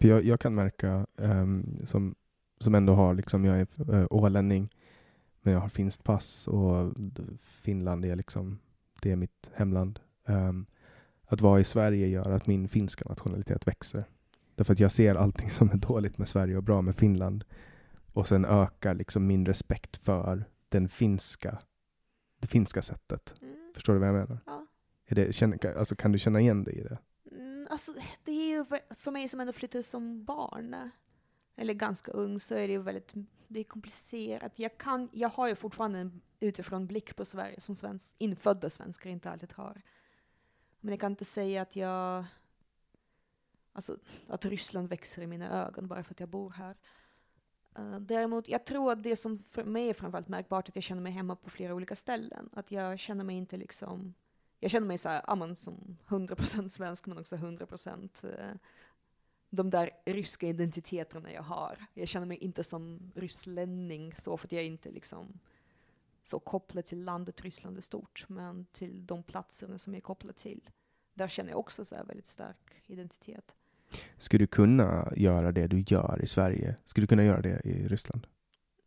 För 0.00 0.08
jag, 0.08 0.24
jag 0.24 0.40
kan 0.40 0.54
märka, 0.54 1.06
ehm, 1.18 1.78
som, 1.84 2.14
som 2.62 2.74
ändå 2.74 2.94
har, 2.94 3.14
liksom, 3.14 3.44
jag 3.44 3.60
är 3.60 3.94
uh, 3.94 4.06
ålänning, 4.10 4.74
men 5.40 5.54
jag 5.54 5.60
har 5.60 5.68
finskt 5.68 6.04
pass 6.04 6.48
och 6.48 6.92
Finland 7.40 8.04
är 8.04 8.16
liksom, 8.16 8.58
det 9.02 9.12
är 9.12 9.16
mitt 9.16 9.50
hemland. 9.54 10.00
Ehm, 10.26 10.66
att 11.26 11.40
vara 11.40 11.60
i 11.60 11.64
Sverige 11.64 12.06
gör 12.06 12.30
att 12.30 12.46
min 12.46 12.68
finska 12.68 13.04
nationalitet 13.08 13.66
växer. 13.66 14.04
Därför 14.54 14.72
att 14.72 14.80
jag 14.80 14.92
ser 14.92 15.14
allting 15.14 15.50
som 15.50 15.70
är 15.70 15.76
dåligt 15.76 16.18
med 16.18 16.28
Sverige 16.28 16.56
och 16.56 16.62
bra 16.62 16.82
med 16.82 16.96
Finland. 16.96 17.44
Och 18.12 18.28
sen 18.28 18.44
ökar 18.44 18.94
liksom 18.94 19.26
min 19.26 19.46
respekt 19.46 19.96
för 19.96 20.44
den 20.68 20.88
finska, 20.88 21.58
det 22.40 22.46
finska 22.46 22.82
sättet. 22.82 23.34
Mm, 23.42 23.72
Förstår 23.74 23.92
du 23.92 23.98
vad 23.98 24.08
jag 24.08 24.14
menar? 24.14 24.38
ja. 24.46 24.66
Är 25.06 25.14
det, 25.14 25.34
känner, 25.34 25.78
alltså, 25.78 25.96
kan 25.96 26.12
du 26.12 26.18
känna 26.18 26.40
igen 26.40 26.64
dig 26.64 26.74
i 26.78 26.82
det? 26.82 26.98
Mm, 27.30 27.66
alltså, 27.70 27.92
det 28.24 28.32
är 28.32 28.46
ju 28.46 28.64
för 28.96 29.10
mig 29.10 29.28
som 29.28 29.40
ändå 29.40 29.52
flyttade 29.52 29.82
som 29.82 30.24
barn, 30.24 30.90
eller 31.56 31.74
ganska 31.74 32.12
ung, 32.12 32.40
så 32.40 32.54
är 32.54 32.66
det 32.68 32.72
ju 32.72 32.82
väldigt 32.82 33.14
det 33.52 33.60
är 33.60 33.64
komplicerat. 33.64 34.58
Jag, 34.58 34.78
kan, 34.78 35.08
jag 35.12 35.28
har 35.28 35.48
ju 35.48 35.54
fortfarande 35.54 35.98
en 35.98 36.20
utifrån 36.40 36.86
blick 36.86 37.16
på 37.16 37.24
Sverige 37.24 37.60
som 37.60 37.76
svensk, 37.76 38.14
infödda 38.18 38.70
svenskar 38.70 39.10
inte 39.10 39.30
alltid 39.30 39.52
har. 39.52 39.82
Men 40.80 40.92
jag 40.92 41.00
kan 41.00 41.12
inte 41.12 41.24
säga 41.24 41.62
att 41.62 41.76
jag... 41.76 42.24
Alltså, 43.72 43.98
att 44.28 44.44
Ryssland 44.44 44.88
växer 44.88 45.22
i 45.22 45.26
mina 45.26 45.66
ögon 45.66 45.88
bara 45.88 46.02
för 46.02 46.14
att 46.14 46.20
jag 46.20 46.28
bor 46.28 46.50
här. 46.50 46.76
Uh, 47.78 47.98
däremot, 48.00 48.48
jag 48.48 48.66
tror 48.66 48.92
att 48.92 49.02
det 49.02 49.16
som 49.16 49.38
för 49.38 49.64
mig 49.64 49.88
är 49.88 49.94
framförallt 49.94 50.28
märkbart 50.28 50.68
är 50.68 50.70
att 50.70 50.76
jag 50.76 50.84
känner 50.84 51.02
mig 51.02 51.12
hemma 51.12 51.36
på 51.36 51.50
flera 51.50 51.74
olika 51.74 51.96
ställen. 51.96 52.50
Att 52.52 52.70
jag 52.70 52.98
känner 52.98 53.24
mig 53.24 53.36
inte 53.36 53.56
liksom 53.56 54.14
jag 54.60 54.70
känner 54.70 54.86
mig 54.86 54.98
så 54.98 55.08
här, 55.08 55.24
ja, 55.26 55.54
som 55.54 55.98
100% 56.08 56.68
svensk 56.68 57.06
men 57.06 57.18
också 57.18 57.36
100% 57.36 58.24
uh, 58.24 58.56
de 59.54 59.70
där 59.70 59.90
ryska 60.04 60.48
identiteterna 60.48 61.32
jag 61.32 61.42
har. 61.42 61.78
Jag 61.94 62.08
känner 62.08 62.26
mig 62.26 62.36
inte 62.36 62.64
som 62.64 63.12
rysslänning 63.14 64.14
så 64.14 64.36
för 64.36 64.48
att 64.48 64.52
jag 64.52 64.62
är 64.62 64.66
inte 64.66 64.90
liksom 64.90 65.38
så 66.24 66.38
kopplad 66.38 66.84
till 66.84 67.04
landet 67.04 67.40
Ryssland 67.40 67.76
är 67.76 67.80
stort, 67.80 68.24
men 68.28 68.66
till 68.72 69.06
de 69.06 69.22
platserna 69.22 69.78
som 69.78 69.92
jag 69.92 69.98
är 69.98 70.02
kopplad 70.02 70.36
till. 70.36 70.70
Där 71.14 71.28
känner 71.28 71.50
jag 71.50 71.58
också 71.58 71.84
så 71.84 71.94
här 71.94 72.04
väldigt 72.04 72.26
stark 72.26 72.82
identitet. 72.86 73.54
Skulle 74.18 74.42
du 74.42 74.46
kunna 74.46 75.12
göra 75.16 75.52
det 75.52 75.66
du 75.66 75.80
gör 75.80 76.20
i 76.22 76.26
Sverige? 76.26 76.76
Skulle 76.84 77.02
du 77.02 77.08
kunna 77.08 77.24
göra 77.24 77.40
det 77.40 77.60
i 77.64 77.88
Ryssland? 77.88 78.26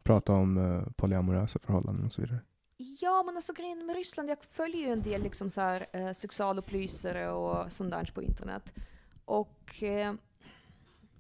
Prata 0.04 0.34
om 0.34 0.58
uh, 0.58 0.90
polyamorösa 0.96 1.60
förhållanden 1.60 2.06
och 2.06 2.14
så 2.14 2.22
vidare. 2.22 2.40
Ja, 2.78 3.24
men 3.26 3.36
alltså 3.36 3.54
grejen 3.54 3.86
med 3.86 3.96
Ryssland, 3.96 4.30
jag 4.30 4.44
följer 4.44 4.82
ju 4.82 4.94
en 4.94 5.02
del 5.02 5.24
liksom 5.24 5.50
så 5.50 5.62
här, 5.62 5.88
eh, 5.94 6.14
sexualupplysare 6.14 7.32
och 7.32 7.72
sånt 7.72 7.92
där 7.92 8.12
på 8.14 8.24
internet. 8.24 8.74
Och 9.26 9.84
eh, 9.84 10.14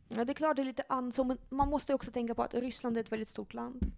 ja, 0.07 0.25
det 0.25 0.31
är 0.31 0.33
klart 0.33 0.55
det 0.55 0.61
är 0.61 0.65
lite 0.65 0.83
annorlunda, 0.89 1.23
men 1.49 1.57
man 1.57 1.69
måste 1.69 1.93
också 1.93 2.11
tänka 2.11 2.35
på 2.35 2.43
att 2.43 2.53
Ryssland 2.53 2.97
är 2.97 3.01
ett 3.01 3.11
väldigt 3.11 3.29
stort 3.29 3.53
land 3.53 3.91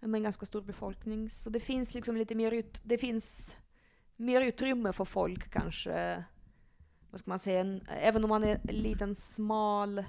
med 0.00 0.18
en 0.18 0.22
ganska 0.22 0.46
stor 0.46 0.60
befolkning. 0.60 1.30
Så 1.30 1.50
det 1.50 1.60
finns 1.60 1.94
liksom 1.94 2.16
lite 2.16 2.34
mer, 2.34 2.52
ut, 2.52 2.80
det 2.82 2.98
finns 2.98 3.56
mer 4.16 4.40
utrymme 4.40 4.92
för 4.92 5.04
folk 5.04 5.50
kanske, 5.50 6.24
vad 7.10 7.20
ska 7.20 7.30
man 7.30 7.38
säga, 7.38 7.60
en, 7.60 7.86
även 7.88 8.24
om 8.24 8.28
man 8.28 8.44
är 8.44 8.60
en 8.68 8.76
liten 8.76 9.14
smal 9.14 10.04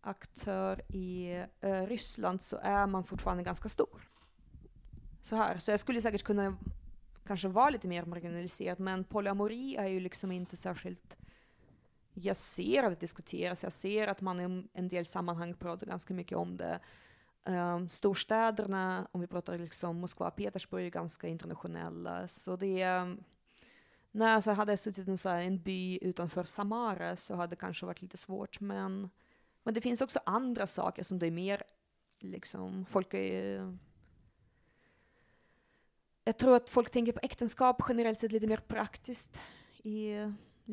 aktör 0.00 0.82
i 0.96 1.42
uh, 1.64 1.86
Ryssland 1.86 2.42
så 2.42 2.58
är 2.62 2.86
man 2.86 3.04
fortfarande 3.04 3.42
ganska 3.42 3.68
stor 3.68 4.08
så 5.28 5.36
här. 5.36 5.58
Så 5.58 5.70
jag 5.70 5.80
skulle 5.80 6.00
säkert 6.00 6.22
kunna 6.22 6.56
kanske 7.26 7.48
vara 7.48 7.70
lite 7.70 7.88
mer 7.88 8.04
marginaliserad, 8.04 8.80
men 8.80 9.04
polyamori 9.04 9.76
är 9.76 9.86
ju 9.86 10.00
liksom 10.00 10.32
inte 10.32 10.56
särskilt... 10.56 11.14
Jag 12.22 12.36
ser 12.36 12.82
att 12.82 12.90
det 12.90 13.00
diskuteras, 13.00 13.62
jag 13.62 13.72
ser 13.72 14.06
att 14.08 14.20
man 14.20 14.40
i 14.40 14.68
en 14.72 14.88
del 14.88 15.06
sammanhang 15.06 15.54
pratar 15.54 15.86
ganska 15.86 16.14
mycket 16.14 16.38
om 16.38 16.56
det. 16.56 16.80
Um, 17.44 17.88
storstäderna, 17.88 19.08
om 19.12 19.20
vi 19.20 19.26
pratar 19.26 19.58
liksom 19.58 20.00
Moskva 20.00 20.28
och 20.28 20.36
Petersburg, 20.36 20.86
är 20.86 20.90
ganska 20.90 21.28
internationella. 21.28 22.28
Så 22.28 22.56
det 22.56 22.82
är... 22.82 23.00
Ehm, 23.00 23.24
när 24.10 24.40
så 24.40 24.50
hade 24.50 24.72
jag 24.72 24.78
suttit 24.78 25.08
i 25.08 25.28
en, 25.28 25.28
en 25.28 25.62
by 25.62 25.98
utanför 26.02 26.44
Samara 26.44 27.16
så 27.16 27.34
hade 27.34 27.50
det 27.50 27.56
kanske 27.56 27.86
varit 27.86 28.02
lite 28.02 28.16
svårt, 28.16 28.60
men, 28.60 29.10
men 29.62 29.74
det 29.74 29.80
finns 29.80 30.00
också 30.00 30.20
andra 30.26 30.66
saker 30.66 31.02
som 31.02 31.18
det 31.18 31.26
är 31.26 31.30
mer 31.30 31.62
liksom, 32.20 32.86
folk 32.86 33.14
är 33.14 33.78
jag 36.24 36.38
tror 36.38 36.56
att 36.56 36.70
folk 36.70 36.90
tänker 36.90 37.12
på 37.12 37.20
äktenskap 37.22 37.82
generellt 37.88 38.18
sett 38.18 38.32
lite 38.32 38.46
mer 38.46 38.56
praktiskt 38.56 39.38
i 39.82 40.14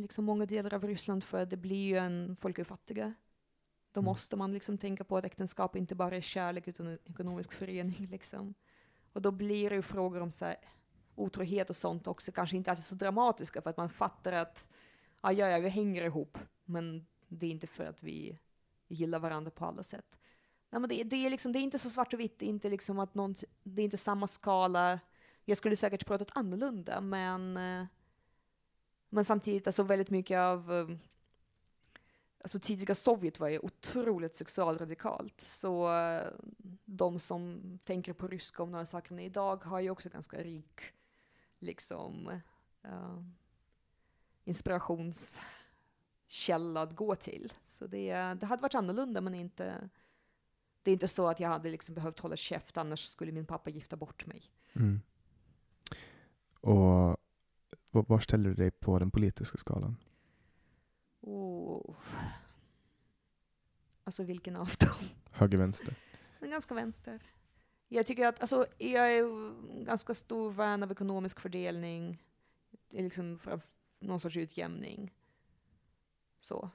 liksom 0.02 0.26
många 0.26 0.46
delar 0.46 0.74
av 0.74 0.84
Ryssland 0.84 1.24
för 1.24 1.46
det 1.46 1.58
blir 1.58 1.86
ju 1.86 1.98
en, 1.98 2.36
folk 2.36 2.60
är 2.60 2.64
fattiga. 2.64 3.14
Då 3.92 4.00
Mm. 4.00 4.06
måste 4.06 4.36
man 4.36 4.54
liksom 4.54 4.78
tänka 4.78 5.04
på 5.04 5.18
att 5.18 5.26
äktenskap 5.26 5.76
inte 5.76 5.96
bara 5.96 6.16
är 6.16 6.22
kärlek 6.22 6.68
utan 6.68 6.88
en 6.88 7.00
ekonomisk 7.06 7.54
förening 7.54 8.08
liksom. 8.12 8.54
Och 9.14 9.22
då 9.22 9.32
blir 9.32 9.70
det 9.70 9.76
ju 9.76 9.82
frågor 9.82 10.22
om 10.22 10.32
så 10.32 10.46
här, 10.46 10.56
otrohet 11.16 11.70
och 11.70 11.76
sånt 11.76 12.08
också, 12.08 12.32
kanske 12.32 12.58
inte 12.58 12.72
alltid 12.72 12.86
så 12.86 12.96
dramatiska 12.96 13.62
för 13.62 13.70
att 13.70 13.78
man 13.78 13.90
fattar 13.90 14.32
att 14.32 14.66
ja, 15.22 15.32
ja, 15.32 15.48
ja, 15.50 15.60
vi 15.60 15.70
hänger 15.70 16.04
ihop, 16.04 16.38
men 16.66 17.06
det 17.28 17.46
är 17.46 17.52
inte 17.52 17.68
för 17.68 17.86
att 17.86 18.04
vi 18.04 18.40
gillar 18.88 19.20
varandra 19.20 19.52
på 19.52 19.66
alla 19.66 19.84
sätt. 19.84 20.18
Nej, 20.70 20.80
men 20.80 20.90
det, 20.90 21.04
det, 21.04 21.26
är 21.26 21.30
liksom, 21.30 21.52
det 21.52 21.60
är 21.60 21.62
inte 21.62 21.80
så 21.80 21.90
svart 21.90 22.14
och 22.14 22.20
vitt, 22.20 22.40
det 22.40 22.46
är 22.46 22.50
inte 22.50 22.70
liksom 22.70 23.00
att 23.00 23.16
någon, 23.16 23.36
det 23.64 23.82
är 23.82 23.84
inte 23.84 23.98
samma 23.98 24.28
skala 24.28 25.00
jag 25.46 25.58
skulle 25.58 25.76
säkert 25.76 26.06
pratat 26.06 26.32
annorlunda, 26.34 27.02
men, 27.02 27.58
eh, 27.58 27.86
men 29.16 29.26
samtidigt, 29.26 29.68
alltså 29.68 29.84
väldigt 29.84 30.10
mycket 30.10 30.38
av 30.38 30.72
ehm, 30.72 31.00
Alltså 32.38 32.60
tidiga 32.60 32.96
Sovjet 32.96 33.40
var 33.40 33.48
ju 33.48 33.60
otroligt 33.60 34.36
sexualradikalt, 34.36 35.42
så 35.42 35.98
eh, 35.98 36.28
de 36.86 37.20
som 37.20 37.62
tänker 37.84 38.14
på 38.14 38.28
ryska 38.28 38.64
om 38.64 38.72
några 38.72 38.86
sakerna 38.86 39.22
idag 39.22 39.64
har 39.64 39.80
ju 39.80 39.90
också 39.90 40.10
ganska 40.10 40.44
rik 40.44 40.82
liksom 41.60 42.42
uh, 42.86 43.24
inspirationskälla 44.44 46.82
att 46.82 46.96
gå 46.96 47.16
till. 47.16 47.54
Så 47.66 47.88
det, 47.88 48.14
det 48.14 48.46
hade 48.46 48.62
varit 48.62 48.76
annorlunda, 48.76 49.22
men 49.22 49.36
inte 49.36 49.90
det 50.84 50.92
är 50.92 50.94
inte 50.94 51.08
så 51.08 51.28
att 51.28 51.40
jag 51.40 51.50
hade 51.50 51.70
liksom 51.70 51.96
behövt 51.96 52.20
hålla 52.20 52.36
käft, 52.36 52.78
annars 52.78 53.06
skulle 53.06 53.32
min 53.32 53.46
pappa 53.46 53.70
gifta 53.70 53.96
bort 53.96 54.26
mig. 54.26 54.44
Mm. 54.74 55.02
Och 56.60 57.18
var, 58.02 58.20
ställer 58.20 58.50
du 58.50 58.56
dig 58.56 58.72
på 58.72 59.00
den 59.00 59.12
politiska 59.12 59.58
skalan? 59.58 59.98
Oh. 61.22 61.96
Alltså 64.04 64.24
vilken 64.24 64.56
av 64.56 64.70
dem? 64.80 65.10
Höger, 65.32 65.58
vänster? 65.58 65.96
Men 66.40 66.50
ganska 66.50 66.74
vänster. 66.74 67.22
Jag 67.88 68.06
tycker 68.06 68.26
att, 68.28 68.42
alltså, 68.42 68.66
jag 68.78 69.14
är 69.14 69.24
ganska 69.86 70.14
stor 70.14 70.52
vän 70.52 70.84
av 70.84 70.92
ekonomisk 70.92 71.40
fördelning, 71.40 72.24
liksom 72.90 73.40
för 73.40 73.60
någon 74.00 74.20
sorts 74.20 74.38
utjämning. 74.38 75.14
Så. 76.40 76.70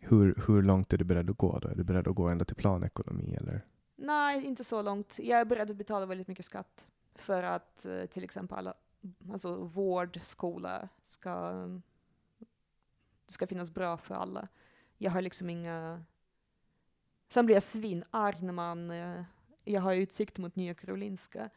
Hur, 0.00 0.42
hur 0.46 0.62
långt 0.62 0.92
är 0.92 0.98
du 0.98 1.04
beredd 1.04 1.30
att 1.30 1.36
gå 1.36 1.58
då? 1.58 1.68
Är 1.68 1.74
du 1.74 1.84
beredd 1.84 2.08
att 2.08 2.14
gå 2.14 2.28
ända 2.28 2.44
till 2.44 2.56
planekonomi 2.56 3.34
eller? 3.34 3.66
Nej, 3.96 4.44
inte 4.44 4.64
så 4.64 4.82
långt. 4.82 5.18
Jag 5.18 5.40
är 5.40 5.44
beredd 5.44 5.70
att 5.70 5.76
betala 5.76 6.06
väldigt 6.06 6.28
mycket 6.28 6.44
skatt 6.44 6.86
för 7.14 7.42
att 7.42 7.86
eh, 7.86 8.04
till 8.06 8.24
exempel 8.24 8.58
alla, 8.58 8.74
alltså 9.32 9.56
vård, 9.56 10.18
skola 10.22 10.88
ska, 11.04 11.66
ska 13.28 13.46
finnas 13.46 13.70
bra 13.70 13.96
för 13.96 14.14
alla. 14.14 14.48
Jag 14.98 15.10
har 15.10 15.20
liksom 15.20 15.50
inga... 15.50 16.04
Sen 17.28 17.46
blir 17.46 17.56
jag 17.56 17.62
svinarg 17.62 18.42
när 18.42 18.52
man, 18.52 18.90
eh, 18.90 19.24
jag 19.64 19.80
har 19.80 19.94
utsikt 19.94 20.38
mot 20.38 20.56
Nya 20.56 20.74
Karolinska 20.74 21.50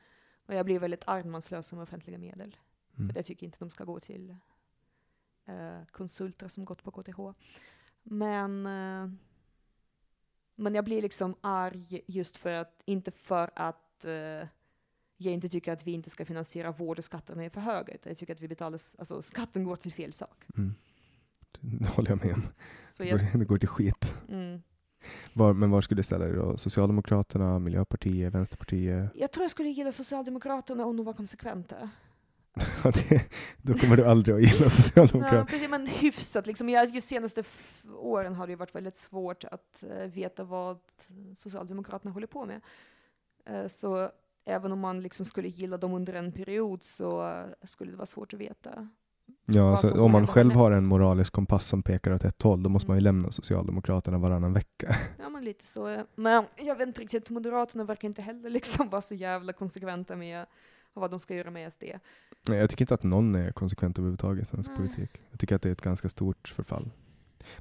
och 0.45 0.53
jag 0.53 0.65
blir 0.65 0.79
väldigt 0.79 1.07
arg 1.07 1.23
när 1.23 1.31
man 1.31 1.41
slösar 1.41 1.77
med 1.77 1.83
offentliga 1.83 2.17
medel. 2.17 2.57
Mm. 2.97 3.09
För 3.09 3.17
jag 3.17 3.25
tycker 3.25 3.45
inte 3.45 3.59
de 3.59 3.69
ska 3.69 3.83
gå 3.83 3.99
till 3.99 4.35
eh, 5.45 5.85
konsulter 5.91 6.47
som 6.47 6.65
gått 6.65 6.83
på 6.83 6.91
KTH. 6.91 7.19
Men, 8.03 8.65
eh, 8.65 9.09
men 10.55 10.75
jag 10.75 10.85
blir 10.85 11.01
liksom 11.01 11.35
arg 11.41 12.01
just 12.07 12.37
för 12.37 12.51
att, 12.51 12.81
inte 12.85 13.11
för 13.11 13.51
att 13.55 14.05
eh, 14.05 14.47
jag 15.25 15.33
inte 15.33 15.49
tycker 15.49 15.71
att 15.73 15.87
vi 15.87 15.91
inte 15.91 16.09
ska 16.09 16.25
finansiera 16.25 16.71
vård 16.71 16.97
och 16.97 17.05
skatterna 17.05 17.43
är 17.43 17.49
för 17.49 17.61
höga, 17.61 17.93
utan 17.93 18.09
jag 18.09 18.17
tycker 18.17 18.33
att 18.33 18.41
vi 18.41 18.47
betalar, 18.47 18.79
alltså 18.97 19.21
skatten 19.21 19.63
går 19.63 19.75
till 19.75 19.93
fel 19.93 20.13
sak. 20.13 20.43
Mm. 20.57 20.75
Det 21.59 21.87
håller 21.87 22.09
jag 22.09 22.25
med 22.25 22.33
om. 22.33 22.43
Så 22.89 23.03
jag, 23.03 23.19
det 23.39 23.45
går 23.45 23.57
till 23.57 23.67
skit. 23.67 24.17
mm, 24.29 24.61
Var, 25.33 25.53
men 25.53 25.71
var 25.71 25.81
skulle 25.81 25.99
du 25.99 26.03
ställa 26.03 26.25
dig 26.25 26.35
då? 26.35 26.57
Socialdemokraterna, 26.57 27.59
Miljöpartiet, 27.59 28.33
Vänsterpartiet? 28.33 29.11
jag 29.15 29.31
tror 29.31 29.43
jag 29.43 29.51
skulle 29.51 29.69
gilla 29.69 29.91
Socialdemokraterna 29.91 30.85
om 30.85 30.97
de 30.97 31.05
var 31.05 31.13
konsekventa. 31.13 31.89
Ja, 32.83 32.91
det, 32.91 33.25
då 33.61 33.73
kommer 33.73 33.97
du 33.97 34.05
aldrig 34.05 34.35
att 34.35 34.41
gilla 34.41 34.53
Ja, 34.65 34.69
Socialdemokraterna. 34.69 35.45
precis, 35.45 35.69
men 35.69 35.87
hyfsat. 35.87 36.47
Liksom, 36.47 36.69
jag, 36.69 36.89
just 36.89 37.09
senaste 37.09 37.43
åren 37.95 38.35
har 38.35 38.47
det 38.47 38.55
varit 38.55 38.75
väldigt 38.75 38.95
svårt 38.95 39.43
att 39.43 39.83
eh, 39.83 40.05
veta 40.05 40.43
vad 40.43 40.79
Socialdemokraterna 41.37 42.11
håller 42.11 42.27
på 42.27 42.45
med. 42.45 42.61
Eh, 43.45 43.67
så 43.67 44.11
även 44.45 44.71
om 44.71 44.79
man 44.79 45.01
liksom 45.01 45.25
skulle 45.25 45.47
gilla 45.47 45.77
dem 45.77 45.93
under 45.93 46.13
en 46.13 46.31
period 46.31 46.83
så 46.83 47.43
skulle 47.63 47.91
det 47.91 47.97
vara 47.97 48.05
svårt 48.05 48.33
att 48.33 48.39
veta. 48.39 48.89
Ja, 49.45 49.71
alltså, 49.71 50.01
om 50.01 50.11
man 50.11 50.27
själv 50.27 50.51
har 50.51 50.71
en 50.71 50.85
moralisk 50.85 51.33
kompass 51.33 51.67
som 51.67 51.83
pekar 51.83 52.11
åt 52.13 52.23
ett 52.23 52.41
håll, 52.41 52.63
då 52.63 52.69
måste 52.69 52.89
man 52.89 52.97
ju 52.97 52.99
Mm. 52.99 53.03
lämna 53.15 53.31
Socialdemokraterna 53.31 54.17
varannan 54.17 54.53
vecka. 54.53 54.95
Ja, 55.19 55.29
men 55.29 55.43
lite 55.45 55.67
så. 55.67 56.03
Men 56.15 56.45
jag 56.57 56.75
vet 56.75 56.87
inte 56.87 57.01
riktigt, 57.01 57.29
Moderaterna 57.29 57.83
verkar 57.83 58.07
inte 58.07 58.21
heller 58.21 58.49
liksom 58.49 58.89
vara 58.89 59.01
så 59.01 59.15
jävla 59.15 59.53
konsekventa 59.53 60.15
med 60.15 60.45
vad 60.93 61.11
de 61.11 61.19
ska 61.19 61.35
göra 61.35 61.51
med 61.51 61.73
SD. 61.73 61.83
Nej, 62.49 62.57
jag 62.59 62.69
tycker 62.69 62.83
inte 62.83 62.93
att 62.93 63.03
någon 63.03 63.35
är 63.35 63.51
konsekvent 63.51 63.97
överhuvudtaget 63.97 64.43
i 64.43 64.45
svensk 64.45 64.75
politik. 64.75 65.09
Jag 65.31 65.39
tycker 65.39 65.55
att 65.55 65.61
det 65.61 65.69
är 65.69 65.73
ett 65.73 65.81
ganska 65.81 66.09
stort 66.09 66.47
förfall. 66.55 66.89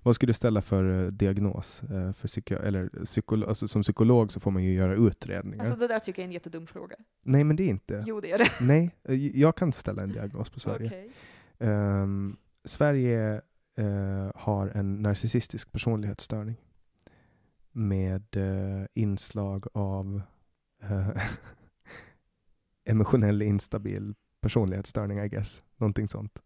Vad 0.03 0.15
skulle 0.15 0.31
du 0.31 0.35
ställa 0.35 0.63
för 0.63 1.05
eh, 1.05 1.07
diagnos? 1.11 1.83
eh, 1.83 2.13
För 2.13 2.29
psyko 2.29 2.55
eller 2.55 3.05
psykolo 3.05 3.47
alltså, 3.47 3.69
som 3.69 3.83
psykolog 3.83 4.33
så 4.33 4.41
får 4.41 4.51
man 4.51 4.63
ju 4.65 4.73
göra 4.75 4.95
utredningar. 4.95 5.65
Alltså 5.65 5.79
det 5.79 5.89
där 5.89 5.99
tycker 5.99 6.23
jag 6.23 6.25
är 6.25 6.29
en 6.29 6.33
jättedum 6.33 6.67
fråga. 6.67 6.97
Nej, 7.23 7.45
men 7.45 7.57
det 7.57 7.63
är 7.63 7.69
inte. 7.69 8.05
Jo, 8.07 8.21
det 8.21 8.33
är 8.33 8.39
det. 8.39 8.51
Nej, 8.61 8.91
eh, 9.05 9.27
jag 9.41 9.57
kan 9.57 9.73
ställa 9.73 10.03
en 10.03 10.13
diagnos 10.13 10.51
på 10.51 10.61
Sverige. 10.61 10.87
Okej. 10.87 11.11
Ehm, 11.59 12.37
Sverige 12.65 13.41
eh, 13.77 14.31
har 14.35 14.69
en 14.69 15.03
narcissistisk 15.03 15.73
personlighetsstörning 15.73 16.57
med 17.73 18.37
eh, 18.37 18.87
inslag 18.95 19.67
av 19.73 20.23
eh, 20.83 21.09
emotionell 22.85 23.43
instabil 23.43 24.15
personlighetsstörning, 24.41 25.19
I 25.19 25.29
guess. 25.29 25.63
Någonting 25.77 26.09
sånt. 26.09 26.43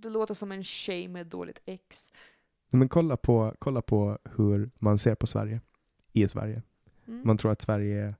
Det 0.00 0.10
låter 0.10 0.34
som 0.34 0.52
en 0.52 0.64
tjej 0.64 1.08
med 1.08 1.26
dåligt 1.26 1.60
ex. 1.64 2.12
Men 2.70 2.88
kolla 2.88 3.16
på, 3.16 3.54
kolla 3.58 3.82
på 3.82 4.18
hur 4.36 4.70
man 4.78 4.98
ser 4.98 5.14
på 5.14 5.26
Sverige 5.26 5.60
i 6.12 6.28
Sverige. 6.28 6.62
Mm. 7.06 7.22
Man 7.26 7.38
tror 7.38 7.52
att 7.52 7.62
Sverige 7.62 8.04
är 8.04 8.14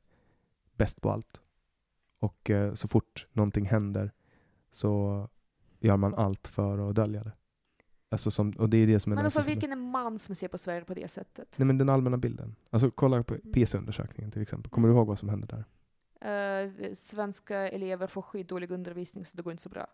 bäst 0.77 1.01
på 1.01 1.11
allt. 1.11 1.40
Och 2.19 2.51
eh, 2.51 2.74
så 2.74 2.89
fort 2.89 3.27
någonting 3.32 3.66
händer 3.66 4.12
så 4.70 5.28
gör 5.81 5.97
man 5.97 6.15
allt 6.15 6.48
för 6.48 6.90
att 6.90 6.94
dölja 6.94 7.24
det. 7.24 7.32
Alltså 8.09 8.31
som, 8.31 8.51
och 8.51 8.70
det 8.70 8.77
är 8.77 8.86
det 8.86 9.01
som 9.01 9.12
är 9.12 9.16
Men 9.16 9.24
alltså 9.24 9.43
vilken 9.43 9.73
är 9.73 9.77
man 9.77 10.19
som 10.19 10.35
ser 10.35 10.48
på 10.48 10.59
Sverige 10.59 10.85
på 10.85 10.94
det 10.94 11.11
sättet? 11.11 11.48
Nej 11.57 11.66
men 11.66 11.78
den 11.78 11.89
allmänna 11.89 12.16
bilden. 12.16 12.57
Alltså 12.70 12.90
kolla 12.90 13.23
på 13.23 13.35
PISA-undersökningen 13.52 14.31
till 14.31 14.43
exempel. 14.43 14.70
Kommer 14.70 14.89
du 14.89 14.94
ihåg 14.94 15.07
vad 15.07 15.19
som 15.19 15.28
hände 15.28 15.47
där? 15.47 15.65
Eh, 16.21 16.93
svenska 16.95 17.69
elever 17.69 18.07
får 18.07 18.23
skitdålig 18.23 18.71
undervisning 18.71 19.25
så 19.25 19.37
det 19.37 19.43
går 19.43 19.51
inte 19.51 19.63
så 19.63 19.69
bra. 19.69 19.87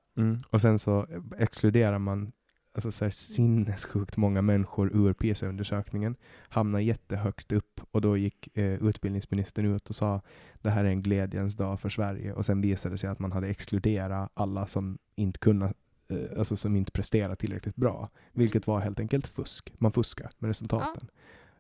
Och 0.51 0.61
sen 0.61 0.79
så 0.79 1.07
exkluderar 1.39 1.99
man 1.99 2.33
alltså 2.77 2.93
så 2.93 3.05
här 3.05 3.11
sinnessjukt 3.11 4.17
många 4.17 4.43
människor 4.43 4.97
ur 4.97 5.13
PISA-undersökningen, 5.13 6.17
hamnar 6.49 6.81
jättehögst 6.81 7.53
upp 7.53 7.81
och 7.91 8.01
då 8.01 8.17
gick 8.17 8.57
eh, 8.57 8.89
utbildningsministern 8.89 9.75
ut 9.75 9.91
och 9.91 9.97
sa 9.97 10.21
det 10.55 10.71
här 10.71 10.85
är 10.85 10.89
en 10.89 11.03
glädjens 11.03 11.57
dag 11.57 11.81
för 11.81 11.89
Sverige 11.89 12.33
och 12.33 12.47
sen 12.47 12.61
visade 12.61 12.95
det 12.95 12.99
sig 12.99 13.11
att 13.11 13.19
man 13.19 13.33
hade 13.33 13.49
exkluderat 13.49 14.31
alla 14.35 14.67
som 14.67 14.99
inte 15.15 15.39
kunde 15.39 15.73
eh, 16.09 16.39
alltså 16.39 16.57
som 16.57 16.77
inte 16.77 16.93
presterar 16.93 17.35
tillräckligt 17.35 17.77
bra, 17.77 18.09
vilket 18.33 18.67
var 18.67 18.81
helt 18.81 19.01
enkelt 19.01 19.27
fusk. 19.27 19.75
Man 19.79 19.93
fuskar 19.93 20.31
med 20.39 20.49
resultaten. 20.49 21.09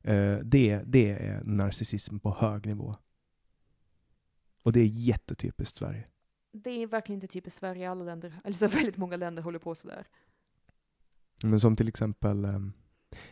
Eh, 0.02 0.38
det, 0.38 0.82
det 0.86 1.10
är 1.10 1.42
narcissism 1.44 2.18
på 2.18 2.36
hög 2.38 2.66
nivå. 2.66 2.96
Och 4.66 4.72
det 4.72 4.80
är 4.80 4.86
jättetypiskt 4.86 5.78
Sverige. 5.78 6.04
Det 6.52 6.70
är 6.70 6.86
verkligen 6.86 7.16
inte 7.16 7.26
typiskt 7.32 7.58
Sverige. 7.60 7.90
Alla 7.90 8.04
länder, 8.04 8.40
eller 8.44 8.56
så 8.56 8.68
väldigt 8.68 8.96
många 8.96 9.16
länder 9.16 9.42
håller 9.42 9.58
på 9.58 9.74
sådär. 9.74 10.06
Men 11.42 11.60
som 11.60 11.76
till 11.76 11.88
exempel, 11.88 12.44
ehm, 12.44 12.72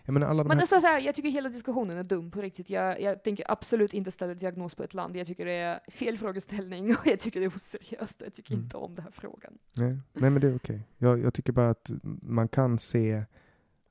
jag 0.02 0.12
menar 0.12 0.26
alla 0.26 0.42
de 0.42 0.48
Men 0.48 0.56
här... 0.56 0.62
alltså, 0.62 0.80
så 0.80 0.86
här, 0.86 1.00
jag 1.00 1.14
tycker 1.14 1.28
hela 1.28 1.48
diskussionen 1.48 1.98
är 1.98 2.04
dum 2.04 2.30
på 2.30 2.42
riktigt. 2.42 2.70
Jag, 2.70 3.00
jag 3.00 3.24
tänker 3.24 3.50
absolut 3.50 3.94
inte 3.94 4.10
ställa 4.10 4.34
diagnos 4.34 4.74
på 4.74 4.82
ett 4.82 4.94
land. 4.94 5.16
Jag 5.16 5.26
tycker 5.26 5.44
det 5.46 5.52
är 5.52 5.80
fel 5.90 6.18
frågeställning 6.18 6.90
och 6.90 7.06
jag 7.06 7.20
tycker 7.20 7.40
det 7.40 7.46
är 7.46 7.56
oseriöst. 7.56 8.20
Jag 8.24 8.34
tycker 8.34 8.52
Mm. 8.54 8.64
inte 8.64 8.76
om 8.76 8.94
den 8.94 9.04
här 9.04 9.10
frågan. 9.10 9.58
Nej, 9.76 9.98
nej 10.12 10.30
men 10.30 10.40
det 10.40 10.48
är 10.48 10.56
okej. 10.56 10.88
Jag, 10.98 11.20
jag 11.20 11.34
tycker 11.34 11.52
bara 11.52 11.70
att 11.70 11.90
man 12.22 12.48
kan 12.48 12.78
se, 12.78 13.24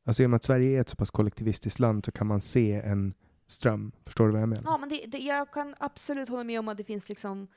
alltså 0.04 0.24
och 0.24 0.30
med 0.30 0.36
att 0.36 0.44
Sverige 0.44 0.78
är 0.78 0.82
ett 0.82 0.90
så 0.90 0.96
pass 0.96 1.12
kollektivistiskt 1.12 1.80
land 1.80 2.06
så 2.06 2.12
kan 2.12 2.28
man 2.28 2.42
se 2.42 2.74
en 2.74 3.14
ström. 3.54 3.92
Förstår 4.06 4.26
du 4.26 4.32
vad 4.32 4.42
jag 4.42 4.50
menar? 4.50 4.64
Ja, 4.66 4.78
men 4.78 4.90
det, 4.90 5.06
det, 5.08 5.18
jag 5.18 5.52
kan 5.52 5.76
absolut 5.78 6.30
hålla 6.30 6.44
med 6.44 6.60
om 6.60 6.68
att 6.68 6.78
det 6.78 6.84
finns 6.84 7.10
liksom 7.10 7.48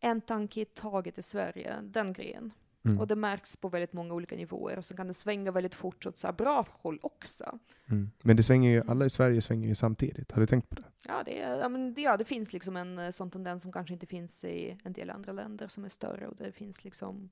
en 0.00 0.20
tanke 0.20 0.60
i 0.60 0.64
taget 0.64 1.18
i 1.18 1.22
Sverige, 1.22 1.76
den 1.82 2.12
grejen. 2.12 2.52
Mm. 2.84 3.00
Och 3.00 3.06
det 3.06 3.16
märks 3.16 3.56
på 3.56 3.68
väldigt 3.68 3.92
många 3.92 4.14
olika 4.14 4.36
nivåer. 4.36 4.78
Och 4.78 4.84
så 4.84 4.96
kan 4.96 5.06
det 5.06 5.14
svänga 5.14 5.50
väldigt 5.50 5.74
fort 5.74 6.06
åt 6.06 6.16
så 6.16 6.32
bra 6.32 6.66
håll 6.70 6.98
också. 7.02 7.58
Mm. 7.90 8.10
Men 8.22 8.36
det 8.36 8.42
svänger 8.42 8.70
ju, 8.70 8.82
alla 8.86 9.04
i 9.04 9.10
Sverige 9.10 9.40
svänger 9.40 9.68
ju 9.68 9.74
samtidigt. 9.74 10.32
Har 10.32 10.40
du 10.40 10.46
tänkt 10.46 10.68
på 10.68 10.74
det? 10.74 10.86
Ja, 11.06 11.22
det, 11.24 11.36
ja, 11.36 11.68
men 11.68 11.94
det, 11.94 12.02
ja, 12.02 12.16
det 12.16 12.24
finns 12.24 12.52
liksom 12.52 12.76
en 12.76 12.98
eh, 12.98 13.10
sån 13.10 13.30
tendens 13.30 13.62
som 13.62 13.72
kanske 13.72 13.94
inte 13.94 14.06
finns 14.06 14.44
i 14.44 14.78
en 14.84 14.92
del 14.92 15.10
andra 15.10 15.32
länder 15.32 15.68
som 15.68 15.84
är 15.84 15.88
större 15.88 16.28
och 16.28 16.36
det 16.36 16.52
finns 16.52 16.84
liksom 16.84 17.30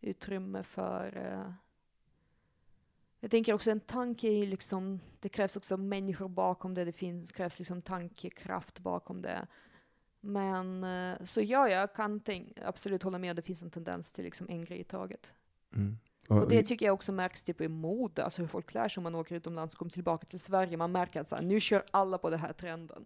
utrymme 0.00 0.62
för 0.62 1.16
eh, 1.16 1.52
jag 3.22 3.30
tänker 3.30 3.54
också 3.54 3.70
en 3.70 3.80
tanke 3.80 4.28
är 4.28 4.46
liksom, 4.46 5.00
det 5.20 5.28
krävs 5.28 5.56
också 5.56 5.76
människor 5.76 6.28
bakom 6.28 6.74
det, 6.74 6.84
det 6.84 6.92
finns, 6.92 7.32
krävs 7.32 7.58
liksom 7.58 7.82
tankekraft 7.82 8.78
bakom 8.78 9.22
det. 9.22 9.46
Men 10.20 10.84
eh, 10.84 11.24
så 11.24 11.40
ja, 11.40 11.68
jag 11.68 11.94
kan 11.94 12.20
tänk, 12.20 12.60
absolut 12.64 13.02
hålla 13.02 13.18
med, 13.18 13.30
att 13.30 13.36
det 13.36 13.42
finns 13.42 13.62
en 13.62 13.70
tendens 13.70 14.12
till 14.12 14.24
liksom 14.24 14.46
en 14.50 14.64
grej 14.64 14.80
i 14.80 14.84
taget. 14.84 15.32
Mm. 15.74 15.98
Och 16.28 16.48
det 16.48 16.62
tycker 16.62 16.86
jag 16.86 16.94
också 16.94 17.12
märks 17.12 17.42
typ 17.42 17.60
i 17.60 17.68
mode, 17.68 18.24
alltså 18.24 18.42
hur 18.42 18.48
folk 18.48 18.66
klär 18.66 18.88
sig 18.88 19.00
om 19.00 19.02
man 19.02 19.14
åker 19.14 19.36
utomlands 19.36 19.74
och 19.74 19.78
kommer 19.78 19.90
tillbaka 19.90 20.26
till 20.26 20.40
Sverige. 20.40 20.76
Man 20.76 20.92
märker 20.92 21.20
att 21.20 21.28
så 21.28 21.36
här, 21.36 21.42
nu 21.42 21.60
kör 21.60 21.84
alla 21.90 22.18
på 22.18 22.30
den 22.30 22.40
här 22.40 22.52
trenden. 22.52 23.04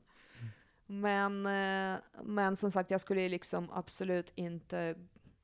Men, 0.87 1.47
eh, 1.47 2.01
men 2.23 2.57
som 2.57 2.71
sagt, 2.71 2.91
jag 2.91 3.01
skulle 3.01 3.29
liksom 3.29 3.71
absolut 3.73 4.33
inte 4.35 4.95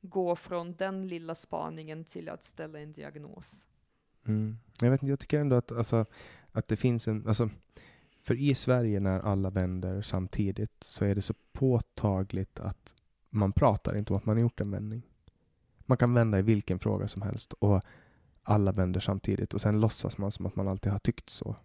gå 0.00 0.36
från 0.36 0.74
den 0.74 1.08
lilla 1.08 1.34
spaningen 1.34 2.04
till 2.04 2.28
att 2.28 2.42
ställa 2.44 2.78
en 2.78 2.92
diagnos. 2.92 3.66
Mm. 4.26 4.58
Jag, 4.80 4.90
vet 4.90 5.02
jag 5.02 5.18
tycker 5.18 5.40
ändå 5.40 5.56
att, 5.56 5.72
alltså, 5.72 6.06
att 6.52 6.68
det 6.68 6.76
finns 6.76 7.08
en... 7.08 7.28
Alltså, 7.28 7.50
för 8.22 8.34
i 8.34 8.54
Sverige 8.54 9.00
när 9.00 9.20
alla 9.20 9.50
vänder 9.50 10.02
samtidigt 10.02 10.84
så 10.84 11.04
är 11.04 11.14
det 11.14 11.22
så 11.22 11.34
påtagligt 11.52 12.60
att 12.60 12.94
man 13.30 13.52
pratar 13.52 13.96
inte 13.96 14.12
om 14.12 14.16
att 14.16 14.26
man 14.26 14.36
har 14.36 14.42
gjort 14.42 14.60
en 14.60 14.70
vändning. 14.70 15.02
Man 15.78 15.98
kan 15.98 16.14
vända 16.14 16.38
i 16.38 16.42
vilken 16.42 16.78
fråga 16.78 17.08
som 17.08 17.22
helst 17.22 17.52
och 17.52 17.82
alla 18.42 18.72
vänder 18.72 19.00
samtidigt 19.00 19.54
och 19.54 19.60
sen 19.60 19.80
låtsas 19.80 20.18
man 20.18 20.32
som 20.32 20.46
att 20.46 20.56
man 20.56 20.68
alltid 20.68 20.92
har 20.92 20.98
tyckt 20.98 21.28
så. 21.28 21.56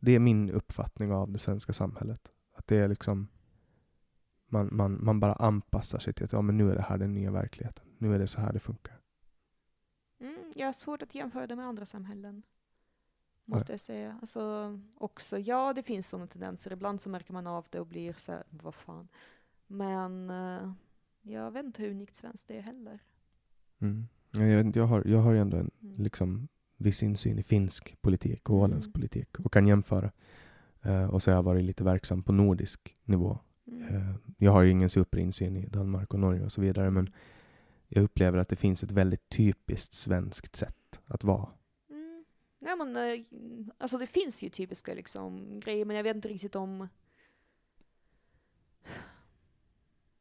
Det 0.00 0.12
är 0.12 0.18
min 0.18 0.50
uppfattning 0.50 1.12
av 1.12 1.30
det 1.30 1.38
svenska 1.38 1.72
samhället. 1.72 2.32
Att 2.54 2.66
det 2.66 2.76
är 2.76 2.88
liksom... 2.88 3.28
Man, 4.50 4.68
man, 4.72 5.04
man 5.04 5.20
bara 5.20 5.32
anpassar 5.32 5.98
sig 5.98 6.12
till 6.12 6.24
att 6.24 6.32
ja, 6.32 6.42
men 6.42 6.56
nu 6.56 6.70
är 6.70 6.74
det 6.74 6.82
här 6.82 6.98
den 6.98 7.12
nya 7.12 7.30
verkligheten. 7.30 7.84
Nu 7.98 8.14
är 8.14 8.18
det 8.18 8.26
så 8.26 8.40
här 8.40 8.52
det 8.52 8.60
funkar. 8.60 8.97
Mm, 10.58 10.62
jag 10.62 10.66
har 10.68 10.72
svårt 10.72 11.02
att 11.02 11.14
jämföra 11.14 11.46
det 11.46 11.56
med 11.56 11.66
andra 11.66 11.86
samhällen. 11.86 12.42
Måste 13.44 13.72
jag 13.72 13.80
säga. 13.80 14.18
Alltså, 14.20 14.78
också, 14.98 15.38
ja, 15.38 15.72
det 15.72 15.82
finns 15.82 16.08
sådana 16.08 16.26
tendenser. 16.26 16.72
Ibland 16.72 17.00
så 17.00 17.08
märker 17.08 17.32
man 17.32 17.46
av 17.46 17.66
det 17.70 17.80
och 17.80 17.86
blir 17.86 18.12
så 18.18 18.32
här, 18.32 18.42
vad 18.50 18.74
fan. 18.74 19.08
Men 19.66 20.30
eh, 20.30 20.72
jag 21.22 21.50
vet 21.50 21.64
inte 21.64 21.82
hur 21.82 21.90
unikt 21.90 22.16
svenskt 22.16 22.48
det 22.48 22.56
är 22.58 22.62
heller. 22.62 22.98
Mm. 23.80 24.06
Jag, 24.30 24.76
jag, 24.76 24.86
har, 24.86 25.02
jag 25.06 25.18
har 25.18 25.34
ändå 25.34 25.56
en 25.56 25.70
Mm. 25.82 26.02
liksom, 26.02 26.48
viss 26.76 27.02
insyn 27.02 27.38
i 27.38 27.42
finsk 27.42 27.96
politik 28.02 28.50
och 28.50 28.56
Mm. 28.56 28.64
åländsk 28.64 28.92
politik 28.92 29.40
och 29.40 29.52
kan 29.52 29.66
jämföra. 29.66 30.10
Eh, 30.82 31.04
och 31.04 31.22
så 31.22 31.30
har 31.30 31.36
jag 31.36 31.42
varit 31.42 31.64
lite 31.64 31.84
verksam 31.84 32.22
på 32.22 32.32
nordisk 32.32 32.96
nivå. 33.04 33.38
Mm. 33.66 33.82
Eh, 33.94 34.14
jag 34.38 34.52
har 34.52 34.62
ju 34.62 34.70
ingen 34.70 34.90
superinsyn 34.90 35.56
i 35.56 35.66
Danmark 35.66 36.14
och 36.14 36.20
Norge 36.20 36.44
och 36.44 36.52
så 36.52 36.60
vidare, 36.60 36.90
men 36.90 37.10
jag 37.88 38.04
upplever 38.04 38.38
att 38.38 38.48
det 38.48 38.56
finns 38.56 38.82
ett 38.82 38.92
väldigt 38.92 39.28
typiskt 39.28 39.92
svenskt 39.92 40.56
sätt 40.56 41.00
att 41.06 41.24
vara. 41.24 41.48
Mm. 41.90 42.24
Nej, 42.58 42.76
men, 42.76 42.96
eh, 42.96 43.24
alltså 43.78 43.98
det 43.98 44.06
finns 44.06 44.42
ju 44.42 44.48
typiska 44.48 44.94
liksom, 44.94 45.60
grejer, 45.60 45.84
men 45.84 45.96
jag 45.96 46.02
vet 46.02 46.16
inte 46.16 46.28
riktigt 46.28 46.56
om... 46.56 46.88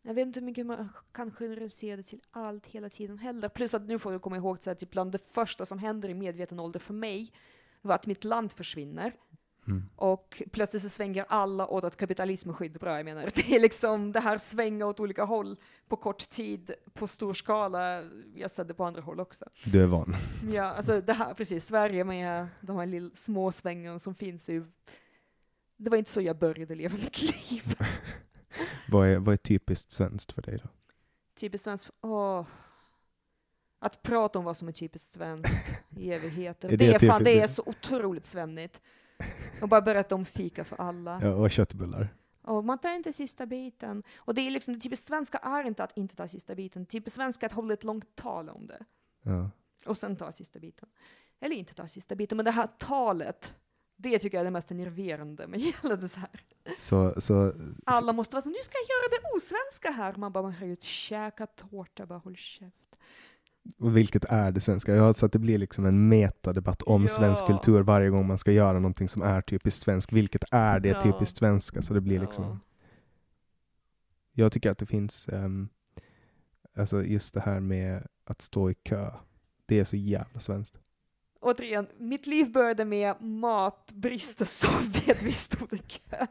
Jag 0.01 0.13
vet 0.13 0.27
inte 0.27 0.39
hur 0.39 0.45
mycket 0.45 0.65
man 0.65 0.89
kan 1.11 1.31
generalisera 1.31 1.97
det 1.97 2.03
till 2.03 2.21
allt 2.31 2.65
hela 2.65 2.89
tiden 2.89 3.17
heller. 3.17 3.49
Plus 3.49 3.73
att 3.73 3.87
nu 3.87 3.99
får 3.99 4.11
vi 4.11 4.19
komma 4.19 4.37
ihåg 4.37 4.57
att 4.69 4.79
typ 4.79 4.91
bland 4.91 5.11
det 5.11 5.19
första 5.31 5.65
som 5.65 5.79
händer 5.79 6.09
i 6.09 6.13
medveten 6.13 6.59
ålder 6.59 6.79
för 6.79 6.93
mig 6.93 7.33
var 7.81 7.95
att 7.95 8.05
mitt 8.05 8.23
land 8.23 8.51
försvinner. 8.51 9.13
Mm. 9.67 9.89
Och 9.95 10.43
plötsligt 10.51 10.83
så 10.83 10.89
svänger 10.89 11.25
alla 11.29 11.67
åt 11.67 11.83
att 11.83 11.97
kapitalism 11.97 12.49
är 12.49 12.53
skitbra. 12.53 12.97
Jag 12.97 13.05
menar, 13.05 13.29
det 13.35 13.55
är 13.55 13.59
liksom 13.59 14.11
det 14.11 14.19
här 14.19 14.37
svänga 14.37 14.85
åt 14.85 14.99
olika 14.99 15.23
håll 15.23 15.57
på 15.87 15.95
kort 15.95 16.29
tid, 16.29 16.71
på 16.93 17.07
stor 17.07 17.33
skala. 17.33 18.03
Jag 18.35 18.51
ser 18.51 18.63
det 18.63 18.73
på 18.73 18.85
andra 18.85 19.01
håll 19.01 19.19
också. 19.19 19.45
Du 19.65 19.81
är 19.83 19.87
van. 19.87 20.15
Ja, 20.51 20.63
alltså 20.63 21.01
det 21.01 21.13
här, 21.13 21.33
precis, 21.33 21.65
Sverige 21.65 22.03
med 22.03 22.47
de 22.61 22.77
här 22.77 22.85
lill, 22.85 23.11
små 23.15 23.51
svängarna 23.51 23.99
som 23.99 24.15
finns 24.15 24.49
ju. 24.49 24.65
Det 25.77 25.89
var 25.89 25.97
inte 25.97 26.11
så 26.11 26.21
jag 26.21 26.37
började 26.37 26.75
leva 26.75 26.97
mitt 26.97 27.21
liv. 27.51 27.75
vad, 28.87 29.07
är, 29.07 29.17
vad 29.17 29.33
är 29.33 29.37
typiskt 29.37 29.91
svenskt 29.91 30.31
för 30.31 30.41
dig 30.41 30.59
då? 30.63 30.69
Typiskt 31.35 31.63
svenskt, 31.63 31.89
åh. 32.01 32.45
Att 33.79 34.01
prata 34.01 34.39
om 34.39 34.45
vad 34.45 34.57
som 34.57 34.67
är 34.67 34.71
typiskt 34.71 35.13
svenskt 35.13 35.59
i 35.97 36.11
evigheter. 36.11 36.67
Är 36.67 36.77
det, 36.77 36.87
det 36.87 36.93
är 36.93 37.07
fan, 37.07 37.23
det 37.23 37.39
är 37.39 37.47
så 37.47 37.63
otroligt 37.65 38.25
svennigt. 38.25 38.81
Och 39.61 39.69
bara 39.69 39.81
berätta 39.81 40.15
om 40.15 40.25
fika 40.25 40.63
för 40.63 40.81
alla. 40.81 41.19
Ja, 41.23 41.33
och 41.33 41.51
köttbullar. 41.51 42.09
Och 42.41 42.65
man 42.65 42.77
tar 42.77 42.95
inte 42.95 43.13
sista 43.13 43.45
biten. 43.45 44.03
Och 44.17 44.33
det 44.33 44.41
är 44.41 44.51
liksom, 44.51 44.73
det 44.73 44.79
typiskt 44.79 45.07
svenska 45.07 45.37
är 45.37 45.63
inte 45.63 45.83
att 45.83 45.97
inte 45.97 46.15
ta 46.15 46.27
sista 46.27 46.55
biten. 46.55 46.85
Typiskt 46.85 47.15
svenska 47.15 47.45
är 47.45 47.49
att 47.49 47.55
hålla 47.55 47.73
ett 47.73 47.83
långt 47.83 48.15
tal 48.15 48.49
om 48.49 48.67
det. 48.67 48.85
Ja. 49.23 49.49
Och 49.85 49.97
sen 49.97 50.15
ta 50.15 50.31
sista 50.31 50.59
biten. 50.59 50.89
Eller 51.39 51.55
inte 51.55 51.73
ta 51.73 51.87
sista 51.87 52.15
biten, 52.15 52.35
men 52.35 52.45
det 52.45 52.51
här 52.51 52.67
talet. 52.77 53.53
Det 53.99 54.19
tycker 54.19 54.37
jag 54.37 54.41
är 54.41 54.45
det 54.45 54.51
mest 54.51 54.71
enerverande 54.71 55.47
med 55.47 55.59
hela 55.59 55.95
det 55.95 56.09
så 56.09 56.19
här. 56.19 56.29
Så, 56.79 57.21
så, 57.21 57.53
Alla 57.85 58.13
måste 58.13 58.35
vara 58.35 58.41
så, 58.41 58.49
nu 58.49 58.59
ska 58.63 58.73
jag 58.77 58.95
göra 58.95 59.09
det 59.09 59.37
osvenska 59.37 59.91
här. 59.91 60.15
Man 60.15 60.31
bara, 60.31 60.43
man 60.43 60.51
hör 60.51 60.67
ut, 60.67 60.83
käka 60.83 61.47
tårta, 61.47 62.05
bara 62.05 62.19
håll 62.19 62.35
käft. 62.35 62.86
Vilket 63.77 64.23
är 64.25 64.51
det 64.51 64.61
svenska? 64.61 64.95
Ja, 64.95 65.13
så 65.13 65.25
att 65.25 65.31
det 65.31 65.39
blir 65.39 65.57
liksom 65.57 65.85
en 65.85 66.09
metadebatt 66.09 66.81
om 66.81 67.01
Ja. 67.01 67.07
svensk 67.07 67.45
kultur 67.45 67.81
varje 67.81 68.09
gång 68.09 68.27
man 68.27 68.37
ska 68.37 68.51
göra 68.51 68.73
någonting 68.73 69.07
som 69.09 69.21
är 69.21 69.41
typiskt 69.41 69.83
svenskt. 69.83 70.11
Vilket 70.11 70.43
är 70.51 70.79
det 70.79 70.89
Ja. 70.89 71.01
typiskt 71.01 71.37
svenska? 71.37 71.81
Så 71.81 71.93
det 71.93 72.01
blir 72.01 72.19
liksom 72.19 72.59
Jag 74.33 74.51
tycker 74.51 74.71
att 74.71 74.77
det 74.77 74.85
finns, 74.85 75.27
ehm, 75.29 75.69
alltså 76.77 77.03
just 77.03 77.33
det 77.33 77.39
här 77.41 77.59
med 77.59 78.07
att 78.25 78.41
stå 78.41 78.69
i 78.69 78.73
kö. 78.73 79.11
Det 79.65 79.79
är 79.79 79.83
så 79.83 79.95
jävla 79.95 80.39
svenskt. 80.39 80.79
Återigen, 81.39 81.87
mitt 81.97 82.27
liv 82.27 82.51
började 82.51 82.85
med 82.85 83.21
matbrist 83.21 84.41
och 84.41 84.47
Sovjet, 84.47 85.23
vi 85.23 85.31
stod 85.31 85.73
i 85.73 85.77
kö. 85.77 86.25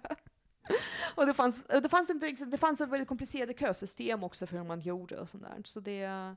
Och 1.14 1.26
det 1.26 1.34
fanns, 1.34 1.64
det 1.82 1.88
fanns 1.88 2.10
inte 2.10 2.30
det 2.46 2.58
fanns 2.58 2.80
ett 2.80 2.88
väldigt 2.88 3.08
komplicerat 3.08 3.58
kösystem 3.60 4.22
också 4.24 4.46
för 4.46 4.56
hur 4.56 4.64
man 4.64 4.80
gjorde 4.80 5.20
och 5.20 5.28
sånt 5.28 5.42
där. 5.42 5.60
Så 5.64 5.80
det, 5.80 6.36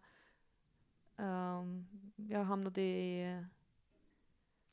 ehm, 1.20 1.86
jag 2.16 2.44
hamnade 2.44 2.82
i 2.82 3.44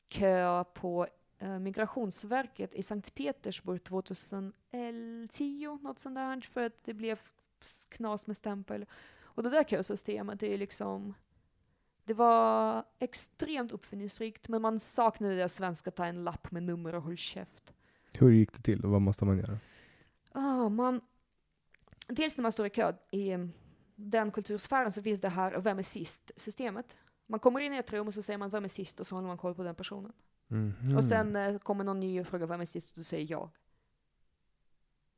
kö 0.07 0.63
på 0.63 1.07
eh, 1.39 1.59
Migrationsverket 1.59 2.73
i 2.73 2.83
Sankt 2.83 3.15
Petersburg 3.15 3.83
2010, 3.83 5.79
något 5.81 5.99
sånt 5.99 6.15
där, 6.15 6.41
för 6.41 6.65
att 6.65 6.83
det 6.83 6.93
blev 6.93 7.19
knas 7.89 8.27
med 8.27 8.37
stämpel. 8.37 8.85
Och 9.21 9.43
det 9.43 9.49
där 9.49 9.63
kösystemet, 9.63 10.39
det 10.39 10.53
är 10.53 10.57
liksom 10.57 11.13
det 12.07 12.13
var 12.13 12.83
extremt 12.99 13.71
uppfinningsrikt, 13.71 14.47
men 14.47 14.61
man 14.61 14.79
saknade 14.79 15.35
det 15.35 15.49
svenska 15.49 15.91
ta 15.91 16.05
en 16.05 16.23
lapp 16.23 16.51
med 16.51 16.63
nummer 16.63 16.95
och 16.95 17.03
håll 17.03 17.17
käft. 17.17 17.73
Hur 18.13 18.31
gick 18.31 18.53
det 18.53 18.61
till 18.61 18.85
och 18.85 18.91
vad 18.91 19.01
måste 19.01 19.25
man 19.25 19.37
göra? 19.37 19.59
Ah, 20.31 20.69
man, 20.69 21.01
dels 22.07 22.37
när 22.37 22.41
man 22.41 22.51
står 22.51 22.65
i 22.65 22.69
kö 22.69 22.93
i 23.11 23.33
um, 23.33 23.53
den 23.99 24.31
kultursfären 24.31 24.91
så 24.91 25.01
finns 25.01 25.21
det 25.21 25.29
här 25.29 25.59
vem 25.59 25.79
är 25.79 25.83
sist-systemet. 25.83 26.95
Man 27.27 27.39
kommer 27.39 27.59
in 27.59 27.73
i 27.73 27.77
ett 27.77 27.93
rum 27.93 28.07
och 28.07 28.13
så 28.13 28.21
säger 28.21 28.37
man 28.37 28.49
vem 28.49 28.63
är 28.63 28.67
sist 28.67 28.99
och 28.99 29.07
så 29.07 29.15
håller 29.15 29.27
man 29.27 29.37
koll 29.37 29.55
på 29.55 29.63
den 29.63 29.75
personen. 29.75 30.13
Mhm. 30.47 30.97
Och 30.97 31.03
sen 31.03 31.35
eh, 31.35 31.57
kommer 31.57 31.83
någon 31.83 31.99
ny 31.99 32.21
och 32.21 32.27
frågar 32.27 32.47
vem 32.47 32.61
är 32.61 32.65
sist 32.65 32.89
och 32.89 32.95
du 32.95 33.03
säger 33.03 33.31
jag. 33.31 33.49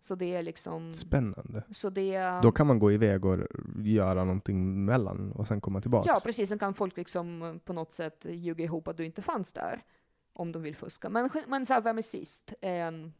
Så 0.01 0.15
det 0.15 0.35
är 0.35 0.43
liksom... 0.43 0.93
Spännande. 0.93 1.63
Så 1.71 1.89
det 1.89 2.15
är... 2.15 2.41
Då 2.41 2.51
kan 2.51 2.67
man 2.67 2.79
gå 2.79 2.91
iväg 2.91 3.25
och 3.25 3.39
göra 3.83 4.23
någonting 4.23 4.85
mellan 4.85 5.31
och 5.31 5.47
sen 5.47 5.61
komma 5.61 5.81
tillbaka. 5.81 6.09
Ja, 6.09 6.21
precis. 6.23 6.49
Sen 6.49 6.59
kan 6.59 6.73
folk 6.73 6.97
liksom 6.97 7.41
eh, 7.41 7.57
på 7.57 7.73
något 7.73 7.91
sätt 7.91 8.25
ljuga 8.29 8.63
ihop 8.63 8.87
att 8.87 8.97
du 8.97 9.05
inte 9.05 9.21
fanns 9.21 9.53
där. 9.53 9.83
Om 10.33 10.51
de 10.51 10.61
vill 10.61 10.75
fuska. 10.75 11.09
Men, 11.09 11.29
men 11.47 11.65
så 11.65 11.73
här, 11.73 11.81
vem 11.81 11.97
är 11.97 12.01
sist? 12.01 12.53
är 12.61 12.87
En 12.87 13.13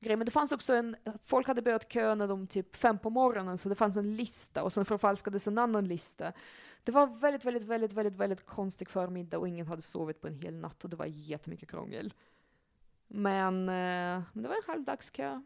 grej. 0.00 0.16
Men 0.16 0.24
det 0.24 0.30
fanns 0.30 0.52
också 0.52 0.74
en, 0.74 0.96
folk 1.24 1.48
hade 1.48 1.62
börjat 1.62 1.92
köa 1.92 2.14
när 2.14 2.28
de 2.28 2.46
typ 2.46 2.76
fem 2.76 2.98
på 2.98 3.10
morgonen, 3.10 3.58
så 3.58 3.68
det 3.68 3.74
fanns 3.74 3.96
en 3.96 4.16
lista 4.16 4.62
och 4.62 4.72
sen 4.72 4.84
förfalskades 4.84 5.48
en 5.48 5.58
annan 5.58 5.88
lista. 5.88 6.32
Det 6.84 6.92
var 6.92 7.06
väldigt, 7.06 7.44
väldigt, 7.44 7.62
väldigt, 7.62 7.92
väldigt, 7.92 8.16
väldigt 8.16 8.46
konstig 8.46 8.88
förmiddag 8.88 9.38
och 9.38 9.48
ingen 9.48 9.66
hade 9.66 9.82
sovit 9.82 10.20
på 10.20 10.26
en 10.26 10.34
hel 10.34 10.54
natt 10.54 10.84
och 10.84 10.90
det 10.90 10.96
var 10.96 11.06
jättemycket 11.06 11.70
krångel. 11.70 12.14
Men, 13.08 13.68
eh, 13.68 14.22
men 14.32 14.42
det 14.42 14.48
var 14.48 14.56
en 14.56 14.62
halvdagskö. 14.66 15.42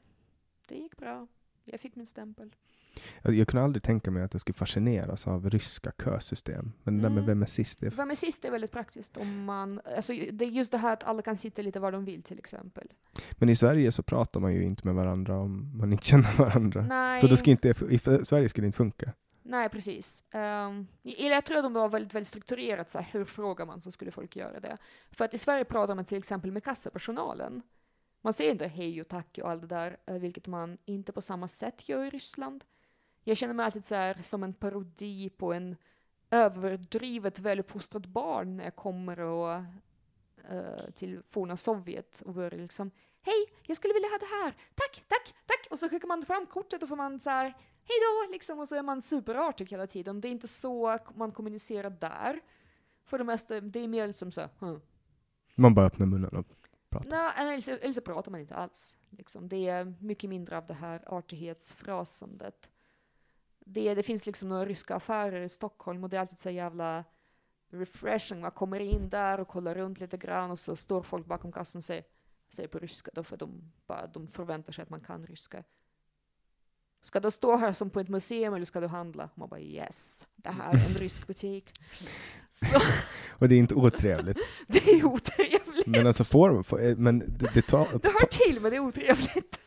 Det 0.69 0.75
gick 0.75 0.97
bra. 0.97 1.27
Jag 1.65 1.81
fick 1.81 1.97
min 1.97 2.07
stämpel. 2.07 2.55
Jag, 3.23 3.49
kunde 3.49 3.65
aldrig 3.65 3.83
tänka 3.83 4.11
mig 4.11 4.23
att 4.23 4.35
jag 4.35 4.41
skulle 4.41 4.55
fascineras 4.55 5.27
av 5.29 5.51
ryska 5.51 5.93
kösystem. 6.05 6.73
Men 6.83 6.97
det 6.97 7.03
där 7.03 7.09
med 7.09 7.19
Mm. 7.19 7.27
vem 7.27 7.43
är 7.43 7.47
sist? 7.47 7.81
Det 7.81 7.87
är 7.87 7.91
Vem 7.91 8.11
är 8.11 8.15
sist 8.15 8.45
är 8.45 8.51
väldigt 8.51 8.71
praktiskt 8.73 9.17
om 9.17 9.45
man, 9.45 9.81
alltså 9.97 10.13
det 10.33 10.45
är 10.45 10.49
just 10.49 10.73
det 10.73 10.79
här 10.79 10.93
att 10.93 11.05
alla 11.05 11.23
kan 11.23 11.37
sitta 11.37 11.63
lite 11.63 11.81
var 11.81 11.93
de 11.93 12.05
vill 12.05 12.23
till 12.23 12.39
exempel. 12.39 12.93
Men 13.33 13.49
i 13.49 13.57
Sverige 13.57 13.93
så 13.93 14.03
pratar 14.03 14.41
man 14.41 14.55
ju 14.55 14.63
inte 14.63 14.87
med 14.89 14.95
varandra 14.95 15.39
om 15.39 15.79
man 15.79 15.93
inte 15.93 16.05
känner 16.05 16.37
varandra. 16.39 16.83
Nej, 16.83 17.21
Så 17.21 17.27
det 17.27 17.37
ska 17.37 17.51
inte, 17.51 17.75
i 17.91 17.99
Sverige 17.99 18.49
skulle 18.49 18.65
det 18.65 18.67
inte 18.67 18.77
funka. 18.77 19.13
nej 19.43 19.69
precis. 19.69 20.23
Um, 20.35 20.87
eller 21.05 21.31
jag 21.35 21.45
tror 21.45 21.57
att 21.59 21.65
de 21.65 21.73
var 21.73 21.89
väldigt, 21.89 22.15
väldigt 22.15 22.29
strukturerat 22.29 22.91
så 22.91 22.99
här, 22.99 23.09
hur 23.13 23.25
frågar 23.25 23.67
man 23.67 23.81
så 23.81 23.91
skulle 23.91 24.11
folk 24.11 24.37
göra 24.37 24.61
det. 24.61 24.79
För 25.11 25.25
att 25.25 25.35
i 25.35 25.39
Sverige 25.39 25.65
pratar 25.65 25.95
man 25.95 26.05
till 26.05 26.19
exempel 26.19 26.53
med 26.53 26.65
kassapersonalen. 26.65 27.63
Man 28.23 28.33
säger 28.33 28.51
inte 28.51 28.67
hej 28.67 29.01
och 29.01 29.09
tack 29.09 29.39
och 29.43 29.51
allt 29.51 29.61
det 29.61 29.67
där, 29.67 29.97
eh, 30.07 30.15
vilket 30.15 30.47
man 30.47 30.79
inte 30.85 31.13
på 31.13 31.21
samma 31.21 31.49
sätt 31.49 31.89
gör 31.89 32.05
i 32.05 32.11
Ryssland. 32.11 32.65
Jag 33.25 33.37
känner 33.37 33.55
mig 33.55 33.67
alltid 33.67 33.85
så 33.85 33.95
här 33.95 34.23
som 34.23 34.43
en 34.43 34.55
parodi 34.55 35.31
på 35.31 35.53
en 35.53 35.77
överdrivet 36.31 37.39
väluppfostrat 37.39 38.07
barn 38.07 38.57
när 38.57 38.65
jag 38.65 38.77
kommer 38.77 39.21
och, 39.21 39.55
eh, 40.51 40.91
till 40.95 41.23
forna 41.31 41.57
Sovjet 41.57 42.23
och 42.27 42.35
börjar 42.35 42.51
liksom 42.51 42.91
Hej, 43.23 43.47
jag 43.63 43.77
skulle 43.77 43.95
vilja 43.95 44.09
ha 44.09 44.19
det 44.19 44.45
här. 44.45 44.57
Tack, 44.75 45.05
tack, 45.09 45.35
tack. 45.47 45.67
Och 45.71 45.79
så 45.79 45.89
skickar 45.89 46.09
man 46.09 46.27
fram 46.27 46.47
kortet 46.47 46.83
och 46.83 46.89
får 46.89 46.97
man 46.97 47.21
så 47.21 47.31
här 47.31 47.55
Hej 47.87 47.97
då, 48.01 48.33
liksom. 48.33 48.59
Och 48.59 48.69
så 48.69 48.77
är 48.77 48.83
man 48.83 49.03
superartig 49.03 49.71
hela 49.71 49.87
tiden. 49.87 50.21
Det 50.21 50.29
är 50.29 50.31
inte 50.31 50.49
så 50.49 50.99
man 51.15 51.33
kommunicerar 51.33 51.91
där. 51.91 52.41
För 53.05 53.19
det 53.19 53.25
mesta, 53.25 53.61
det 53.61 53.81
är 53.81 53.89
mer 53.89 54.07
liksom 54.07 54.33
så 54.33 54.49
hm. 54.59 54.81
Man 55.55 55.75
bara 55.75 55.87
öppnar 55.87 56.07
munnen 56.07 56.37
och 56.37 56.47
pratar. 56.89 57.11
Nej, 57.11 57.33
eller 57.37 57.61
så, 57.61 57.71
eller 57.71 57.93
så 57.93 58.01
pratar 58.01 58.31
man 58.31 58.41
inte 58.41 58.55
alls. 58.55 58.97
Liksom. 59.11 59.49
Det 59.49 59.69
är 59.69 59.95
mycket 60.01 60.31
mindre 60.31 60.59
av 60.59 60.67
det 60.67 60.75
här 60.75 61.03
artighetsfrasandet. 61.07 62.69
Det, 63.65 63.95
det 63.95 64.03
finns 64.03 64.27
liksom 64.27 64.49
några 64.49 64.65
ryska 64.65 64.95
affärer 64.95 65.43
i 65.43 65.49
Stockholm 65.49 66.05
och 66.05 66.11
det 66.11 66.17
är 66.17 66.21
alltid 66.21 66.39
så 66.39 66.51
jävla 66.51 67.05
refreshing. 67.71 68.41
Man 68.41 68.51
kommer 68.51 68.81
in 68.81 69.09
där 69.09 69.41
och 69.41 69.49
kollar 69.49 69.75
runt 69.75 70.01
lite 70.01 70.17
grann 70.17 70.51
och 70.51 70.59
så 70.59 70.77
står 70.77 71.03
folk 71.03 71.27
bakom 71.27 71.53
kassan 71.53 71.79
och 71.79 71.85
säger, 71.85 72.05
säger 72.49 72.69
på 72.69 72.79
ryska 72.79 73.11
då 73.15 73.25
för 73.25 73.37
de, 73.37 73.73
bara, 73.87 74.07
de 74.07 74.29
förväntar 74.29 74.73
sig 74.73 74.83
att 74.83 74.91
man 74.91 75.01
kan 75.01 75.27
ryska. 75.27 75.65
Ska 77.03 77.21
du 77.21 77.31
stå 77.31 77.57
här 77.57 77.73
som 77.73 77.91
på 77.91 78.01
ett 78.01 78.09
museum 78.09 78.55
eller 78.55 78.65
ska 78.65 78.81
du 78.81 78.87
handla? 78.87 79.29
Man 79.35 79.49
bara 79.49 79.61
yes, 79.61 80.27
det 80.37 80.51
här 80.51 80.75
är 80.75 80.87
en 80.87 80.95
rysk 80.95 81.27
butik. 81.27 81.71
Så 82.51 82.67
Och 83.29 83.49
det 83.49 83.55
är 83.55 83.59
inte 83.59 83.75
otrevligt. 83.75 84.39
det 84.67 84.91
är 84.91 85.05
otrevligt. 85.05 85.87
Men 85.87 86.07
alltså 86.07 86.25
får, 86.25 86.63
får 86.63 86.85
eh, 86.85 86.97
men 86.97 87.19
det, 87.19 87.55
det 87.55 87.63
tar... 87.63 87.99
Det 88.03 88.09
hör 88.09 88.27
till 88.27 88.61
men 88.61 88.71
det 88.71 88.77
är 88.77 88.81
otrevligt. 88.81 89.59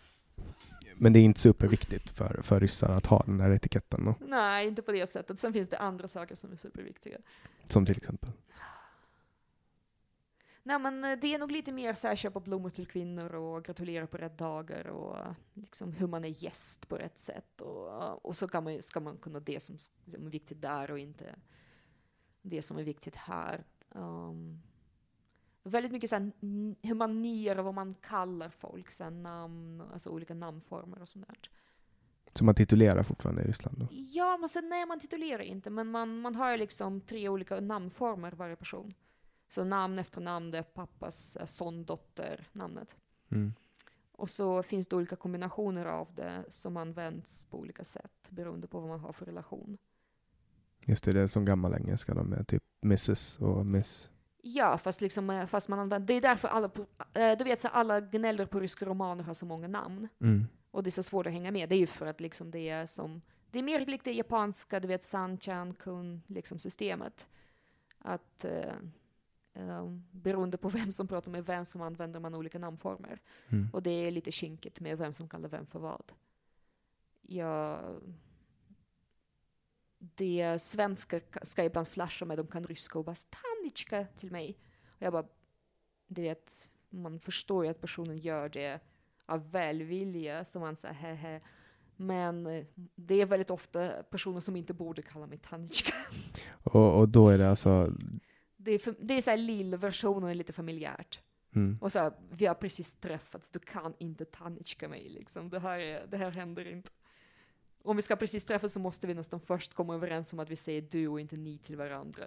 Men 1.00 1.14
det 1.14 1.20
är 1.20 1.24
inte 1.24 1.40
superviktigt 1.40 2.10
för, 2.10 2.42
för 2.44 2.60
ryssar 2.60 2.90
att 2.90 3.06
ha 3.06 3.24
den 3.26 3.40
här 3.40 3.52
etiketten 3.52 4.06
då? 4.06 4.16
Nej, 4.20 4.68
inte 4.68 4.82
på 4.82 4.92
det 4.92 5.10
sättet. 5.10 5.40
Sen 5.40 5.54
finns 5.54 5.70
det 5.70 5.78
andra 5.78 6.08
saker 6.08 6.36
som 6.36 6.52
är 6.52 6.56
superviktiga. 6.56 7.18
Som 7.64 7.86
till 7.86 7.98
exempel? 7.98 8.30
Nej 10.68 10.80
men 10.80 11.04
eh, 11.04 11.20
det 11.20 11.34
är 11.34 11.40
nog 11.40 11.52
lite 11.52 11.72
mer 11.72 11.94
så 11.94 12.08
här 12.08 12.16
köpa 12.16 12.40
blommor 12.40 12.70
till 12.70 12.88
kvinnor 12.88 13.36
och 13.36 13.66
gratulera 13.66 14.08
på 14.08 14.18
rätt 14.18 14.38
dagar 14.38 14.88
och 14.88 15.36
liksom 15.54 15.94
hur 15.94 16.08
man 16.08 16.26
är 16.26 16.44
gäst 16.44 16.88
på 16.88 16.98
rätt 16.98 17.20
sätt 17.20 17.62
och, 17.62 18.26
och 18.26 18.38
så 18.38 18.48
kan 18.48 18.64
man, 18.64 18.82
ska 18.82 19.00
man 19.00 19.18
kunna 19.18 19.40
det 19.40 19.64
som, 19.64 19.78
som 19.78 20.26
är 20.26 20.30
viktigt 20.30 20.62
där 20.62 20.92
och 20.92 21.00
inte 21.00 21.36
det 22.42 22.62
som 22.62 22.78
är 22.78 22.84
viktigt 22.84 23.16
här. 23.16 23.64
Um, 23.90 24.62
väldigt 25.68 25.92
mycket 25.92 26.10
så 26.10 26.32
hur 26.82 26.94
man 26.94 27.22
ner 27.22 27.60
och 27.60 27.66
vad 27.66 27.74
man 27.74 27.96
kallar 28.02 28.50
folk, 28.50 28.92
så 28.92 29.10
namn, 29.10 29.82
alltså 29.94 30.10
olika 30.10 30.34
namnformer 30.34 31.02
och 31.02 31.10
sånt 31.10 31.28
där. 31.28 31.38
Så 32.34 32.46
man 32.46 32.56
titulerar 32.56 33.04
fortfarande 33.04 33.42
i 33.42 33.46
Ryssland 33.46 33.78
då? 33.78 33.88
Ja, 33.92 34.38
men 34.40 34.50
sen, 34.50 34.70
nej 34.70 34.86
man 34.86 35.00
titulerar 35.00 35.42
inte, 35.42 35.70
men 35.70 35.88
man, 35.88 36.22
man 36.22 36.36
har 36.36 36.58
liksom 36.58 37.02
tre 37.02 37.30
olika 37.30 37.60
namnformer 37.60 38.32
varje 38.32 38.56
person. 38.56 38.94
Så 39.50 39.64
namn 39.64 40.00
efter 40.00 40.22
namn, 40.22 40.52
det 40.52 40.58
är 40.58 40.64
pappas 40.64 41.36
eh, 41.36 41.46
son, 41.46 41.86
dotter, 41.86 42.48
namnet. 42.52 42.96
Mm. 43.32 43.54
Och 44.12 44.30
så 44.30 44.64
finns 44.64 44.88
det 44.88 44.96
olika 44.96 45.16
kombinationer 45.16 45.86
av 45.86 46.08
det 46.16 46.44
som 46.50 46.78
används 46.78 47.46
på 47.50 47.60
olika 47.60 47.84
sätt 47.84 48.30
beroende 48.30 48.68
på 48.68 48.80
vad 48.80 48.90
man 48.90 49.00
har 49.00 49.14
för 49.14 49.26
relation. 49.26 49.78
Just 50.86 51.04
det, 51.04 51.12
det 51.12 51.22
är 51.22 51.28
som 51.28 51.46
gammal 51.46 51.74
engelska 51.74 52.14
då 52.14 52.24
med 52.24 52.48
typ 52.48 52.64
Mrs 52.84 53.38
och 53.38 53.66
Miss. 53.66 54.10
Ja, 54.56 54.78
fast, 54.78 55.02
liksom, 55.02 55.30
eh, 55.30 55.46
fast 55.46 55.68
man 55.68 55.80
använder, 55.80 56.08
det 56.08 56.14
är 56.14 56.22
därför 56.22 56.48
alla, 56.48 56.70
eh, 57.14 57.38
du 57.38 57.44
vet 57.44 57.60
så 57.60 57.68
alla 57.68 58.02
gnäller 58.02 58.46
på 58.46 58.60
ryska 58.60 58.86
romaner 58.86 59.24
har 59.24 59.34
så 59.34 59.46
många 59.46 59.68
namn. 59.68 60.08
Mm. 60.22 60.48
Och 60.72 60.84
det 60.84 60.90
är 60.90 60.92
så 60.92 61.04
svårt 61.04 61.26
att 61.28 61.34
hänga 61.34 61.52
med. 61.52 61.70
Det 61.70 61.76
är 61.76 61.80
ju 61.80 61.88
för 61.88 62.06
att 62.06 62.22
liksom 62.22 62.52
det 62.52 62.70
är 62.70 62.86
som, 62.86 63.22
det 63.52 63.60
är 63.60 63.64
mer 63.64 63.86
likt 63.86 64.06
det 64.06 64.14
japanska, 64.14 64.80
du 64.80 64.88
vet 64.88 65.04
sanchan, 65.04 65.74
kun, 65.74 66.22
liksom 66.28 66.60
systemet. 66.60 67.28
Att 68.00 68.46
eh, 68.46 68.74
Um, 69.60 70.04
beroende 70.12 70.58
på 70.58 70.70
vem 70.70 70.92
som 70.92 71.08
pratar 71.08 71.32
med 71.32 71.46
vem 71.46 71.66
som 71.66 71.82
använder 71.82 72.20
man 72.20 72.36
olika 72.36 72.60
namnformer. 72.60 73.22
Mm. 73.50 73.70
Och 73.74 73.84
det 73.84 73.90
är 73.90 74.12
lite 74.12 74.32
kinkigt 74.32 74.80
med 74.80 74.98
vem 74.98 75.14
som 75.14 75.30
kallar 75.30 75.50
vem 75.50 75.66
för 75.66 75.80
vad. 75.80 76.12
Jag, 77.22 77.80
det 79.98 80.60
svenskar 80.62 81.22
ska 81.44 81.64
ibland 81.64 81.88
flasha 81.88 82.26
med, 82.26 82.38
de 82.38 82.48
kan 82.48 82.64
ryska 82.64 83.00
och 83.00 83.06
bara 83.06 83.16
Tanitjka 83.16 84.06
till 84.06 84.32
mig. 84.32 84.58
Och 84.86 85.02
jag 85.02 85.14
bara, 85.14 85.28
du 86.08 86.22
vet, 86.22 86.70
man 86.90 87.20
förstår 87.20 87.66
ju 87.66 87.72
att 87.72 87.82
personen 87.82 88.18
gör 88.18 88.50
det 88.50 88.80
av 89.26 89.52
välvilja, 89.52 90.46
så 90.46 90.60
man 90.60 90.76
säger 90.76 90.94
hehe. 90.94 91.42
Men 91.96 92.48
eh, 92.48 92.66
det 92.96 93.22
är 93.22 93.26
väldigt 93.26 93.50
ofta 93.50 93.90
personer 93.90 94.40
som 94.40 94.56
inte 94.56 94.74
borde 94.74 95.02
kalla 95.02 95.28
mig 95.28 95.38
Tanitjka. 95.38 95.94
Och, 96.64 97.00
och 97.00 97.10
då 97.10 97.30
är 97.30 97.38
det 97.38 97.50
alltså 97.50 97.94
det 98.58 98.72
är, 98.72 98.80
för, 98.80 98.96
det 99.00 99.14
är 99.14 99.22
så 99.22 99.30
här 99.30 99.38
lill-versionen, 99.38 100.38
lite 100.38 100.54
familjärt. 100.54 101.22
Mm. 101.56 101.78
Och 101.82 101.92
så 101.92 102.00
här, 102.00 102.14
vi 102.30 102.46
har 102.46 102.56
precis 102.56 102.96
träffats, 102.96 103.50
du 103.50 103.60
kan 103.60 103.94
inte 104.00 104.26
tanitska 104.26 104.90
mig 104.90 105.10
liksom. 105.10 105.50
Det 105.50 105.60
här, 105.60 105.80
är, 105.80 106.08
det 106.08 106.18
här 106.18 106.32
händer 106.32 106.68
inte. 106.68 106.90
Om 107.88 107.96
vi 107.96 108.02
ska 108.02 108.16
precis 108.16 108.46
träffas 108.46 108.74
så 108.74 108.80
måste 108.80 109.08
vi 109.08 109.14
nästan 109.14 109.40
först 109.40 109.74
komma 109.74 109.96
överens 109.96 110.34
om 110.34 110.40
att 110.40 110.50
vi 110.50 110.56
säger 110.56 110.82
du 110.82 111.08
och 111.08 111.20
inte 111.20 111.38
ni 111.38 111.58
till 111.58 111.76
varandra. 111.76 112.24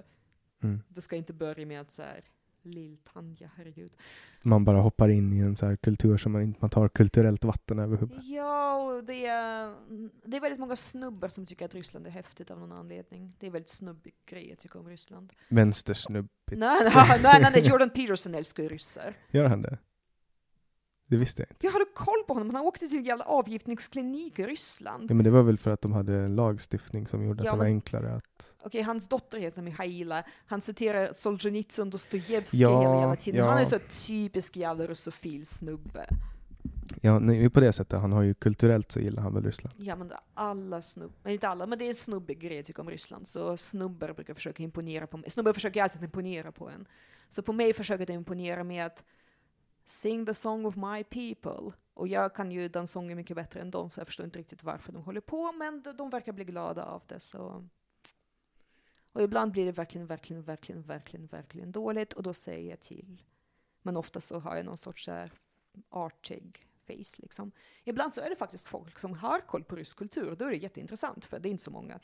Mm. 0.62 0.82
Det 0.88 1.00
ska 1.00 1.16
inte 1.16 1.32
börja 1.32 1.66
med 1.66 1.80
att 1.80 1.92
så 1.92 2.02
här, 2.02 2.24
Lill-Tanja, 2.62 3.50
herregud. 3.56 3.92
Man 4.42 4.64
bara 4.64 4.80
hoppar 4.80 5.08
in 5.08 5.32
i 5.32 5.38
en 5.38 5.56
så 5.56 5.66
här 5.66 5.76
kultur 5.76 6.16
som 6.16 6.32
man 6.32 6.42
inte 6.42 6.58
man 6.60 6.70
tar 6.70 6.88
kulturellt 6.88 7.44
vatten 7.44 7.78
över 7.78 7.96
huvudet. 7.96 8.24
Ja, 8.24 8.76
och 8.76 9.04
det 9.04 9.26
är, 9.26 9.74
det 10.24 10.36
är 10.36 10.40
väldigt 10.40 10.60
många 10.60 10.76
snubbar 10.76 11.28
som 11.28 11.46
tycker 11.46 11.64
att 11.64 11.74
Ryssland 11.74 12.06
är 12.06 12.10
häftigt 12.10 12.50
av 12.50 12.58
någon 12.58 12.72
anledning. 12.72 13.32
Det 13.38 13.46
är 13.46 13.50
väldigt 13.50 13.70
snubbig 13.70 14.14
grej 14.26 14.48
jag 14.48 14.58
tycker 14.58 14.78
om 14.78 14.88
Ryssland. 14.88 15.32
Vänstersnubbigt. 15.48 16.32
Nej, 16.46 16.90
nej, 16.94 17.20
nej, 17.22 17.50
nej, 17.52 17.62
Jordan 17.68 17.90
Peterson 17.90 18.34
älskar 18.34 18.62
ju 18.62 18.68
ryssar. 18.68 19.14
Gör 19.30 19.44
han 19.44 19.62
det? 19.62 19.78
Det 21.10 21.16
visste 21.16 21.42
jag 21.42 21.50
inte. 21.50 21.66
Jag 21.66 21.72
hade 21.72 21.84
koll 21.94 22.24
på 22.26 22.34
honom, 22.34 22.54
han 22.54 22.64
åkte 22.64 22.88
till 22.88 22.98
en 22.98 23.04
jävla 23.04 23.24
avgiftningsklinik 23.24 24.38
i 24.38 24.44
Ryssland. 24.46 25.10
Ja, 25.10 25.14
men 25.14 25.24
det 25.24 25.30
var 25.30 25.42
väl 25.42 25.58
för 25.58 25.70
att 25.70 25.82
de 25.82 25.92
hade 25.92 26.14
en 26.14 26.36
lagstiftning 26.36 27.06
som 27.06 27.24
gjorde 27.24 27.44
Ja, 27.44 27.50
att 27.50 27.54
det 27.54 27.58
var 27.58 27.64
enklare 27.66 28.14
att... 28.14 28.54
Okej, 28.62 28.82
hans 28.82 29.08
dotter 29.08 29.38
heter 29.38 29.62
Mihaila. 29.62 30.24
Han 30.46 30.60
citerar 30.60 31.12
Solzhenitsyn, 31.16 31.90
Dostojevskij 31.90 32.60
Ja, 32.60 32.80
hela 32.82 33.00
jävla 33.00 33.16
tiden. 33.16 33.40
ja. 33.40 33.50
Han 33.50 33.58
är 33.58 33.64
så 33.64 33.78
typisk 34.06 34.56
jävla 34.56 34.86
russofil 34.86 35.46
snubbe. 35.46 36.06
Ja, 37.00 37.18
nej, 37.18 37.50
på 37.50 37.60
det 37.60 37.72
sättet. 37.72 38.00
Han 38.00 38.12
har 38.12 38.22
ju 38.22 38.34
kulturellt 38.34 38.92
så 38.92 39.00
gillar 39.00 39.22
han 39.22 39.34
väl 39.34 39.44
Ryssland. 39.44 39.74
Ja 39.78 39.96
men 39.96 40.12
alla 40.34 40.82
snubbar, 40.82 41.30
inte 41.30 41.48
alla, 41.48 41.66
men 41.66 41.78
det 41.78 41.84
är 41.84 41.88
en 41.88 41.94
snubbig 41.94 42.38
grej 42.38 42.56
jag 42.56 42.66
tycker 42.66 42.82
om 42.82 42.90
Ryssland. 42.90 43.28
Så 43.28 43.56
snubbar 43.56 44.12
brukar 44.12 44.34
försöka 44.34 44.62
imponera 44.62 45.06
på 45.06 45.16
mig. 45.16 45.30
Snubbar 45.30 45.52
försöker 45.52 45.82
alltid 45.82 46.02
imponera 46.02 46.52
på 46.52 46.68
en. 46.68 46.86
Så 47.30 47.42
på 47.42 47.52
mig 47.52 47.72
försöker 47.72 48.06
de 48.06 48.12
imponera 48.12 48.64
med 48.64 48.86
att 48.86 49.04
sing 49.90 50.26
the 50.26 50.34
song 50.34 50.66
of 50.66 50.76
my 50.76 51.04
people. 51.04 51.72
Och 51.94 52.08
jag 52.08 52.34
kan 52.34 52.52
ju 52.52 52.68
den 52.68 52.86
sången 52.86 53.16
mycket 53.16 53.36
bättre 53.36 53.60
än 53.60 53.70
dem, 53.70 53.90
så 53.90 54.00
jag 54.00 54.06
förstår 54.06 54.24
inte 54.24 54.38
riktigt 54.38 54.64
varför 54.64 54.92
de 54.92 55.02
håller 55.02 55.20
på, 55.20 55.52
men 55.52 55.82
de, 55.82 55.96
de 55.96 56.10
verkar 56.10 56.32
bli 56.32 56.44
glada 56.44 56.84
av 56.84 57.02
det. 57.06 57.20
Så. 57.20 57.68
Och 59.12 59.22
ibland 59.22 59.52
blir 59.52 59.66
det 59.66 59.72
verkligen, 59.72 60.06
verkligen, 60.06 60.42
verkligen, 60.42 60.82
verkligen, 60.82 61.26
verkligen 61.26 61.72
dåligt 61.72 62.12
och 62.12 62.22
då 62.22 62.34
säger 62.34 62.70
jag 62.70 62.80
till. 62.80 63.22
Men 63.82 63.96
ofta 63.96 64.20
så 64.20 64.38
har 64.38 64.56
jag 64.56 64.66
någon 64.66 64.78
sorts 64.78 65.04
så 65.04 65.12
här 65.12 65.32
artig 65.88 66.66
face 66.86 67.22
liksom. 67.22 67.52
Ibland 67.84 68.14
så 68.14 68.20
är 68.20 68.30
det 68.30 68.36
faktiskt 68.36 68.68
folk 68.68 68.98
som 68.98 69.12
har 69.14 69.40
koll 69.40 69.64
på 69.64 69.76
rysk 69.76 69.96
kultur, 69.96 70.36
då 70.36 70.44
är 70.44 70.50
det 70.50 70.56
jätteintressant, 70.56 71.24
för 71.24 71.38
det 71.38 71.48
är 71.48 71.50
inte 71.50 71.64
så 71.64 71.70
många. 71.70 72.00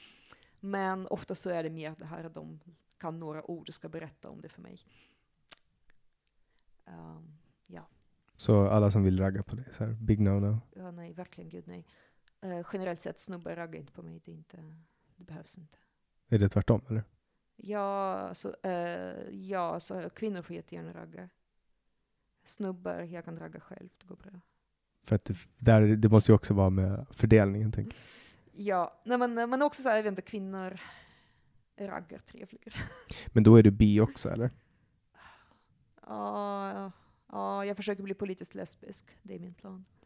Men 0.60 1.06
ofta 1.06 1.34
så 1.34 1.50
är 1.50 1.62
det 1.62 1.70
mer 1.70 1.94
det 1.98 2.06
här 2.06 2.24
att 2.24 2.34
de 2.34 2.60
kan 2.98 3.20
några 3.20 3.50
ord 3.50 3.68
och 3.68 3.74
ska 3.74 3.88
berätta 3.88 4.28
om 4.28 4.40
det 4.40 4.48
för 4.48 4.62
mig. 4.62 4.78
Um. 6.84 7.45
Så 8.36 8.68
alla 8.68 8.90
som 8.90 9.04
vill 9.04 9.20
ragga 9.20 9.42
på 9.42 9.56
dig, 9.56 9.64
så 9.72 9.84
här, 9.84 9.92
big 9.92 10.20
no-no. 10.20 10.58
ja, 10.76 10.90
nej, 10.90 11.12
verkligen 11.12 11.50
gud 11.50 11.64
nej. 11.66 11.86
Eh, 12.40 12.66
generellt 12.72 13.00
sett, 13.00 13.18
snubbar 13.18 13.56
raggar 13.56 13.80
inte 13.80 13.92
på 13.92 14.02
mig, 14.02 14.20
det, 14.24 14.32
inte, 14.32 14.56
det 15.16 15.24
behövs 15.24 15.58
inte. 15.58 15.78
Är 16.28 16.38
det 16.38 16.48
tvärtom 16.48 16.80
eller? 16.88 17.04
Ja, 17.56 18.30
så, 18.34 18.54
eh, 18.62 19.30
ja, 19.30 19.80
så 19.80 20.10
kvinnor 20.10 20.42
får 20.42 20.56
jättegärna 20.56 20.92
ragga. 20.92 21.28
Snubbar, 22.44 23.00
jag 23.00 23.24
kan 23.24 23.38
ragga 23.38 23.60
själv, 23.60 23.88
det 23.98 24.06
går 24.06 24.16
bra. 24.16 24.40
För 25.02 25.16
att 25.16 25.24
det, 25.24 25.36
där, 25.58 25.82
det 25.82 26.08
måste 26.08 26.32
ju 26.32 26.36
också 26.36 26.54
vara 26.54 26.70
med 26.70 27.06
fördelningen, 27.10 27.72
tänker 27.72 27.96
jag. 27.96 28.02
Ja, 28.66 29.00
nej, 29.04 29.18
men, 29.18 29.34
men 29.34 29.62
också 29.62 29.82
så 29.82 29.88
här, 29.88 29.96
jag 29.96 30.02
vet 30.02 30.10
inte, 30.10 30.22
kvinnor 30.22 30.80
raggar 31.78 32.18
trevligare. 32.18 32.80
Men 33.26 33.42
då 33.42 33.56
är 33.56 33.62
du 33.62 33.70
bi 33.70 34.00
också, 34.00 34.30
eller? 34.30 34.50
Ja, 36.06 36.92
ja, 37.36 37.64
jag 37.64 37.76
försöker 37.76 38.02
bli 38.02 38.14
politiskt 38.14 38.54
lesbisk, 38.54 39.18
det 39.22 39.34
är 39.34 39.38
min 39.38 39.54
plan. 39.54 39.84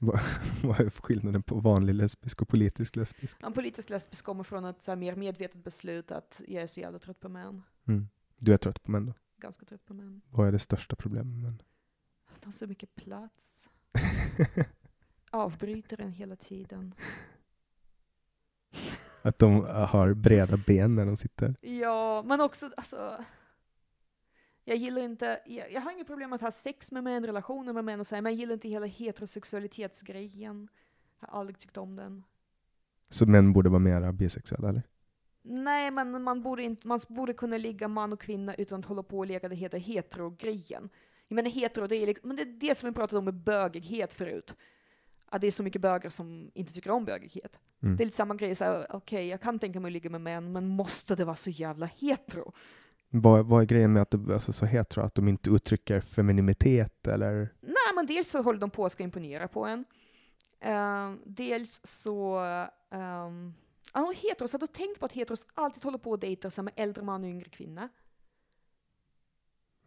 Vad 0.63 0.81
är 0.81 0.91
skillnaden 0.91 1.43
på 1.43 1.61
vanlig 1.61 1.95
lesbisk 1.95 2.43
och 2.43 2.49
politisk 2.49 2.97
lesbisk? 2.97 3.37
En 3.43 3.53
politisk 3.53 3.91
lesbisk 3.91 4.25
kommer 4.25 4.45
från 4.45 4.65
ett 4.65 4.83
så 4.83 4.91
här, 4.91 4.97
mer 4.97 5.15
medvetet 5.15 5.65
beslut 5.65 6.11
att 6.11 6.41
jag 6.49 6.63
är 6.63 6.67
så 6.67 6.81
jävla 6.81 6.99
trött 6.99 7.21
på 7.21 7.29
män. 7.29 7.63
Mm. 7.87 8.09
Du 8.39 8.53
är 8.53 8.57
trött 8.57 8.83
på 8.83 8.91
män 8.91 9.07
då? 9.07 9.15
Ganska 9.37 9.67
trött 9.67 9.85
på 9.85 9.95
män. 9.95 10.21
Vad 10.31 10.49
är 10.49 10.53
det 10.53 10.59
största 10.59 10.97
problemet 10.97 11.27
med 11.27 11.43
män? 11.43 11.63
De 12.41 12.47
har 12.47 12.53
så 12.53 12.67
mycket 12.67 12.95
plats. 12.95 13.69
Avbryter 15.31 15.97
den 15.97 16.13
hela 16.13 16.37
tiden. 16.37 16.95
Att 19.23 19.39
de 19.39 19.65
har 19.65 20.15
breda 20.15 20.57
ben 20.57 20.95
när 20.95 21.07
de 21.07 21.17
sitter? 21.17 21.57
Ja, 21.61 22.23
men 22.23 22.41
också 22.41 22.71
alltså. 22.77 23.25
Jag 24.71 24.79
gillar 24.79 25.03
inte, 25.03 25.41
jag, 25.47 25.73
jag 25.73 25.81
har 25.81 25.93
inget 25.93 26.07
problem 26.07 26.31
med 26.31 26.35
att 26.35 26.43
ha 26.43 26.51
sex 26.51 26.93
med 26.93 27.05
män, 27.05 27.27
relationer 27.27 27.73
med 27.73 27.85
män 27.85 28.01
och 28.01 28.07
så 28.07 28.15
här, 28.15 28.23
men 28.23 28.33
jag 28.33 28.41
gillar 28.41 28.55
inte 28.55 28.69
hela 28.69 28.87
heterosexualitetsgrejen. 28.87 30.69
Jag 31.21 31.29
har 31.29 31.41
aldrig 31.41 31.59
tyckt 31.59 31.77
om 31.77 31.97
den. 31.97 32.25
Så 33.09 33.27
män 33.27 33.53
borde 33.53 33.69
vara 33.69 33.79
mera 33.79 34.13
bisexuella, 34.13 34.69
eller? 34.69 34.83
Nej, 35.43 35.91
men 35.91 36.23
man 36.23 36.43
borde, 36.43 36.63
inte, 36.63 36.87
man 36.87 37.01
borde 37.09 37.33
kunna 37.33 37.57
ligga 37.57 37.89
man 37.89 38.13
och 38.13 38.21
kvinna 38.21 38.55
utan 38.55 38.81
att 38.81 38.87
hålla 38.87 39.03
på 39.03 39.19
och 39.19 39.27
leka 39.27 39.49
det 39.49 39.55
heter 39.55 39.79
hetero-grejen. 39.79 40.89
Jag 41.29 41.35
menar 41.35 41.51
hetero, 41.51 41.87
det 41.87 41.97
är, 41.97 42.07
liksom, 42.07 42.29
men 42.29 42.37
det 42.37 42.43
är 42.43 42.69
det 42.69 42.75
som 42.75 42.89
vi 42.89 42.95
pratade 42.95 43.19
om 43.19 43.25
med 43.25 43.35
bögighet 43.35 44.13
förut. 44.13 44.57
Att 45.27 45.41
det 45.41 45.47
är 45.47 45.51
så 45.51 45.63
mycket 45.63 45.83
bögar 45.83 46.11
som 46.11 46.51
inte 46.55 46.73
tycker 46.73 46.91
om 46.91 47.05
bögighet. 47.05 47.59
Mm. 47.83 47.97
Det 47.97 48.03
är 48.03 48.05
lite 48.05 48.17
samma 48.17 48.35
grej, 48.35 48.55
okej, 48.89 49.29
jag 49.29 49.41
kan 49.41 49.59
tänka 49.59 49.81
mig 49.81 49.89
att 49.89 49.93
ligga 49.93 50.11
med 50.11 50.21
män, 50.21 50.53
men 50.53 50.67
måste 50.67 51.17
det 51.17 51.25
vara 51.25 51.37
så 51.37 51.51
jävla 51.51 51.87
hetero? 51.87 52.53
Vad, 53.13 53.47
vad 53.47 53.63
är 53.63 53.67
grejen 53.67 53.93
med 53.93 54.03
att 54.03 54.11
det 54.11 54.33
alltså, 54.35 54.53
så 54.53 54.67
hetero, 54.67 55.03
att 55.05 55.15
de 55.15 55.29
inte 55.29 55.51
uttrycker 55.51 56.01
femininitet 56.01 57.07
eller? 57.07 57.49
Nej, 57.61 57.95
men 57.95 58.07
dels 58.07 58.29
så 58.31 58.43
håller 58.43 58.61
de 58.61 58.71
på 58.71 58.87
att 58.87 58.93
ska 58.93 59.03
imponera 59.03 59.49
på 59.49 59.65
en. 59.65 59.85
Eh, 60.61 61.13
dels 61.25 61.81
så... 61.85 62.39
Um, 62.91 63.55
ja, 63.95 64.13
heteros, 64.17 64.53
har 64.53 64.59
du 64.59 64.67
tänkt 64.67 65.01
på 65.01 65.07
att 65.07 65.13
heteros 65.13 65.47
alltid 65.55 65.85
håller 65.85 65.99
på 65.99 66.15
att 66.15 66.21
dejta 66.21 66.63
med 66.63 66.73
äldre 66.77 67.03
man 67.03 67.25
och 67.25 67.31
yngre 67.31 67.49
kvinna? 67.49 67.89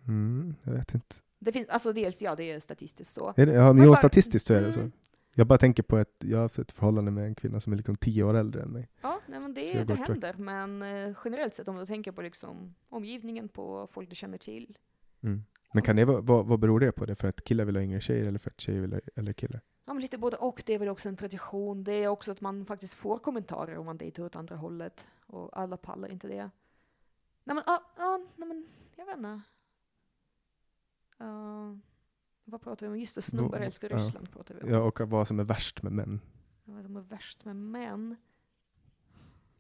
Mm, 0.08 0.56
jag 0.64 0.74
vet 0.74 0.94
inte. 0.94 1.16
Det 1.40 1.52
finns, 1.52 1.70
alltså 1.70 1.94
dels, 1.94 2.22
ja, 2.22 2.36
det 2.36 2.52
är 2.52 2.60
statistiskt 2.60 3.14
så. 3.14 3.34
Är 3.38 3.46
det, 3.46 3.54
ja, 3.54 3.64
men 3.68 3.76
Men 3.76 3.88
bara- 3.88 3.96
statistiskt 3.98 4.48
så 4.48 4.54
är 4.54 4.62
det 4.62 4.74
så. 4.74 4.90
Jag 5.36 5.48
bara 5.48 5.58
tänker 5.58 5.84
på 5.84 5.98
att 5.98 6.16
jag 6.20 6.38
har 6.38 6.42
haft 6.42 6.60
ett 6.60 6.72
förhållande 6.72 7.12
med 7.12 7.26
en 7.26 7.36
kvinna 7.36 7.60
som 7.60 7.74
är 7.74 7.78
liksom 7.78 7.96
tio 7.96 8.24
år 8.24 8.34
äldre 8.34 8.62
än 8.62 8.70
mig. 8.70 8.90
Ja, 9.02 9.20
nej, 9.28 9.40
men 9.40 9.54
det, 9.54 9.84
det 9.84 9.96
händer. 9.96 10.34
Men 10.38 10.82
eh, 10.82 11.18
generellt 11.26 11.54
sett 11.54 11.68
om 11.68 11.76
du 11.76 11.86
tänker 11.86 12.12
på 12.12 12.22
liksom 12.22 12.76
omgivningen, 12.90 13.50
på 13.50 13.88
folk 13.92 14.10
du 14.10 14.16
känner 14.16 14.38
till. 14.38 14.78
Mm. 15.22 15.44
Men 15.74 15.84
kan 15.84 15.96
det 15.96 16.06
vad, 16.06 16.46
vad 16.46 16.60
beror 16.60 16.80
det 16.80 16.92
på? 16.92 17.06
Det 17.06 17.16
för 17.16 17.28
att 17.28 17.44
killar 17.44 17.66
vill 17.66 17.76
ha 17.76 17.84
yngre 17.84 18.02
tjejer 18.02 18.26
eller 18.26 18.40
för 18.40 18.50
att 18.50 18.62
tjejer 18.62 18.82
vill 18.82 18.94
ha 18.94 19.00
äldre 19.16 19.34
killar? 19.34 19.62
Ja, 19.86 19.94
men 19.94 20.02
lite 20.02 20.18
både 20.18 20.38
och. 20.38 20.64
Det 20.66 20.74
är 20.74 20.80
väl 20.80 20.90
också 20.90 21.10
en 21.10 21.18
tradition. 21.18 21.84
Det 21.84 21.94
är 21.94 22.08
också 22.08 22.32
att 22.32 22.42
man 22.42 22.66
faktiskt 22.66 22.94
får 22.94 23.18
kommentarer 23.18 23.78
om 23.78 23.86
man 23.86 23.98
dejtar 23.98 24.24
åt 24.24 24.36
andra 24.36 24.56
hållet. 24.56 25.06
Och 25.26 25.60
alla 25.60 25.78
pallar 25.78 26.10
inte 26.10 26.28
det. 26.28 26.50
Nej 27.44 27.56
men, 27.56 27.64
ja, 27.66 27.84
ja, 27.98 28.28
nej, 28.36 28.48
men 28.48 28.68
jag 28.96 29.06
vet 29.06 29.18
inte. 29.18 29.42
Uh, 31.22 31.78
vad 32.46 32.62
pratar 32.62 32.86
vi 32.86 32.92
om? 32.94 33.00
Just 33.00 33.16
det, 33.16 33.22
snubbar 33.22 33.60
Då- 33.60 33.66
älskar 33.66 33.90
ja. 33.90 33.98
Ryssland 33.98 34.32
pratar 34.32 34.56
vi 34.56 34.62
om. 34.62 34.70
Ja, 34.70 34.80
och 34.80 35.00
vad 35.00 35.28
som 35.28 35.40
är 35.40 35.44
värst 35.44 35.84
med 35.84 35.92
män. 35.92 36.22
Vad 36.66 36.84
som 36.84 36.96
är 36.98 37.02
värst 37.02 37.46
med 37.46 37.56
män. 37.56 38.16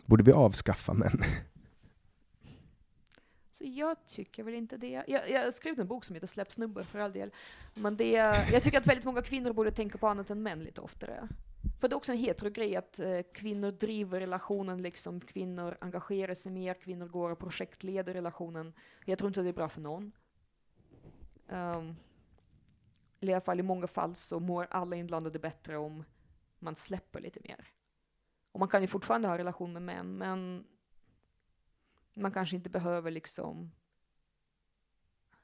Borde 0.05 0.23
vi 0.23 0.31
avskaffa 0.31 0.93
män? 0.93 1.23
Så 3.51 3.63
jag 3.67 4.05
tycker 4.07 4.43
väl 4.43 4.53
inte 4.53 4.77
det. 4.77 5.03
Jag, 5.07 5.29
jag 5.29 5.53
skrivit 5.53 5.79
en 5.79 5.87
bok 5.87 6.05
som 6.05 6.13
heter 6.13 6.27
Släpp 6.27 6.51
snubbar 6.51 6.83
för 6.83 6.99
all 6.99 7.11
del. 7.13 7.31
Men 7.73 7.97
det, 7.97 8.11
jag 8.51 8.63
tycker 8.63 8.77
att 8.77 8.87
väldigt 8.87 9.05
många 9.05 9.21
kvinnor 9.21 9.53
borde 9.53 9.71
tänka 9.71 9.97
på 9.97 10.07
annat 10.07 10.29
än 10.29 10.43
män 10.43 10.63
lite 10.63 10.81
oftare. 10.81 11.27
För 11.79 11.87
det 11.87 11.93
är 11.93 11.97
också 11.97 12.11
en 12.11 12.17
hetero 12.17 12.49
grej 12.49 12.75
att 12.75 12.99
eh, 12.99 13.19
kvinnor 13.33 13.71
driver 13.71 14.19
relationen, 14.19 14.81
liksom 14.81 15.19
kvinnor 15.19 15.77
engagerar 15.81 16.35
sig 16.35 16.51
mer, 16.51 16.73
kvinnor 16.73 17.07
går 17.07 17.29
och 17.29 17.39
projektleder 17.39 18.13
relationen. 18.13 18.73
Jag 19.05 19.17
tror 19.17 19.27
inte 19.27 19.41
det 19.41 19.49
är 19.49 19.53
bra 19.53 19.69
för 19.69 19.81
någon. 19.81 20.11
Um, 21.47 21.95
eller 23.23 23.31
i 23.31 23.35
alla 23.35 23.41
fall 23.41 23.59
i 23.59 23.63
många 23.63 23.87
fall 23.87 24.15
så 24.15 24.39
mår 24.39 24.67
alla 24.71 24.95
inblandade 24.95 25.39
bättre 25.39 25.77
om 25.77 26.03
man 26.59 26.75
släpper 26.75 27.19
lite 27.19 27.39
mer. 27.43 27.67
Och 28.51 28.59
man 28.59 28.69
kan 28.69 28.81
ju 28.81 28.87
fortfarande 28.87 29.27
ha 29.27 29.37
relation 29.37 29.73
med 29.73 29.81
män, 29.81 30.17
men 30.17 30.63
man 32.13 32.31
kanske 32.31 32.55
inte 32.55 32.69
behöver 32.69 33.11
liksom 33.11 33.71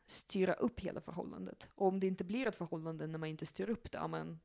styra 0.06 0.54
upp 0.54 0.80
hela 0.80 1.02
förhållandet. 1.02 1.68
Och 1.76 1.88
om 1.88 2.00
det 2.00 2.08
inte 2.08 2.24
blir 2.24 2.48
ett 2.48 2.56
förhållande 2.56 3.08
när 3.08 3.20
man 3.20 3.30
inte 3.30 3.46
styr 3.46 3.70
upp 3.70 3.92
det, 3.92 3.98
ja 3.98 4.08
men 4.08 4.40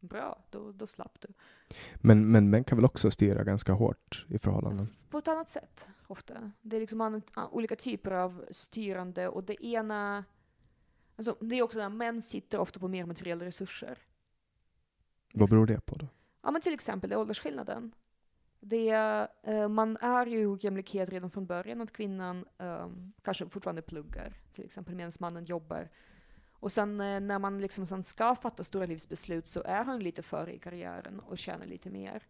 bra, 0.00 0.44
då, 0.50 0.72
då 0.72 0.86
slapp 0.86 1.20
du. 1.20 1.28
Men, 1.94 2.30
men 2.30 2.50
män 2.50 2.64
kan 2.64 2.78
väl 2.78 2.84
också 2.84 3.10
styra 3.10 3.44
ganska 3.44 3.72
hårt 3.72 4.26
i 4.28 4.38
förhållanden? 4.38 4.88
På 5.10 5.18
ett 5.18 5.28
annat 5.28 5.50
sätt, 5.50 5.86
ofta. 6.06 6.52
Det 6.60 6.76
är 6.76 6.80
liksom 6.80 7.22
olika 7.50 7.76
typer 7.76 8.10
av 8.10 8.44
styrande 8.50 9.28
och 9.28 9.44
det 9.44 9.64
ena, 9.66 10.24
alltså 11.18 11.36
det 11.40 11.58
är 11.58 11.62
också 11.62 11.80
att 11.80 11.92
män 11.92 12.22
sitter 12.22 12.58
ofta 12.58 12.80
på 12.80 12.88
mer 12.88 13.06
materiella 13.06 13.44
resurser. 13.44 13.98
Vad 15.32 15.50
beror 15.50 15.66
det 15.66 15.80
på 15.80 15.94
då? 15.94 16.08
Ja 16.42 16.50
men 16.50 16.60
till 16.60 16.74
exempel 16.74 17.14
åldersskillnaden. 17.14 17.94
Det, 18.60 18.88
eh, 19.42 19.68
man 19.68 19.96
är 19.96 20.26
ju 20.26 20.40
i 20.40 20.46
ojämlikhet 20.46 21.08
redan 21.08 21.30
från 21.30 21.46
början, 21.46 21.80
att 21.80 21.92
kvinnan 21.92 22.44
eh, 22.58 22.88
kanske 23.22 23.48
fortfarande 23.48 23.82
pluggar, 23.82 24.32
till 24.52 24.64
exempel, 24.64 24.94
medan 24.94 25.12
mannen 25.20 25.44
jobbar. 25.44 25.88
Och 26.52 26.72
sen 26.72 27.00
eh, 27.00 27.20
när 27.20 27.38
man 27.38 27.60
liksom 27.60 27.86
sen 27.86 28.04
ska 28.04 28.34
fatta 28.34 28.64
stora 28.64 28.86
livsbeslut 28.86 29.46
så 29.46 29.62
är 29.62 29.84
han 29.84 30.00
lite 30.00 30.22
före 30.22 30.54
i 30.54 30.58
karriären 30.58 31.20
och 31.20 31.38
tjänar 31.38 31.66
lite 31.66 31.90
mer. 31.90 32.22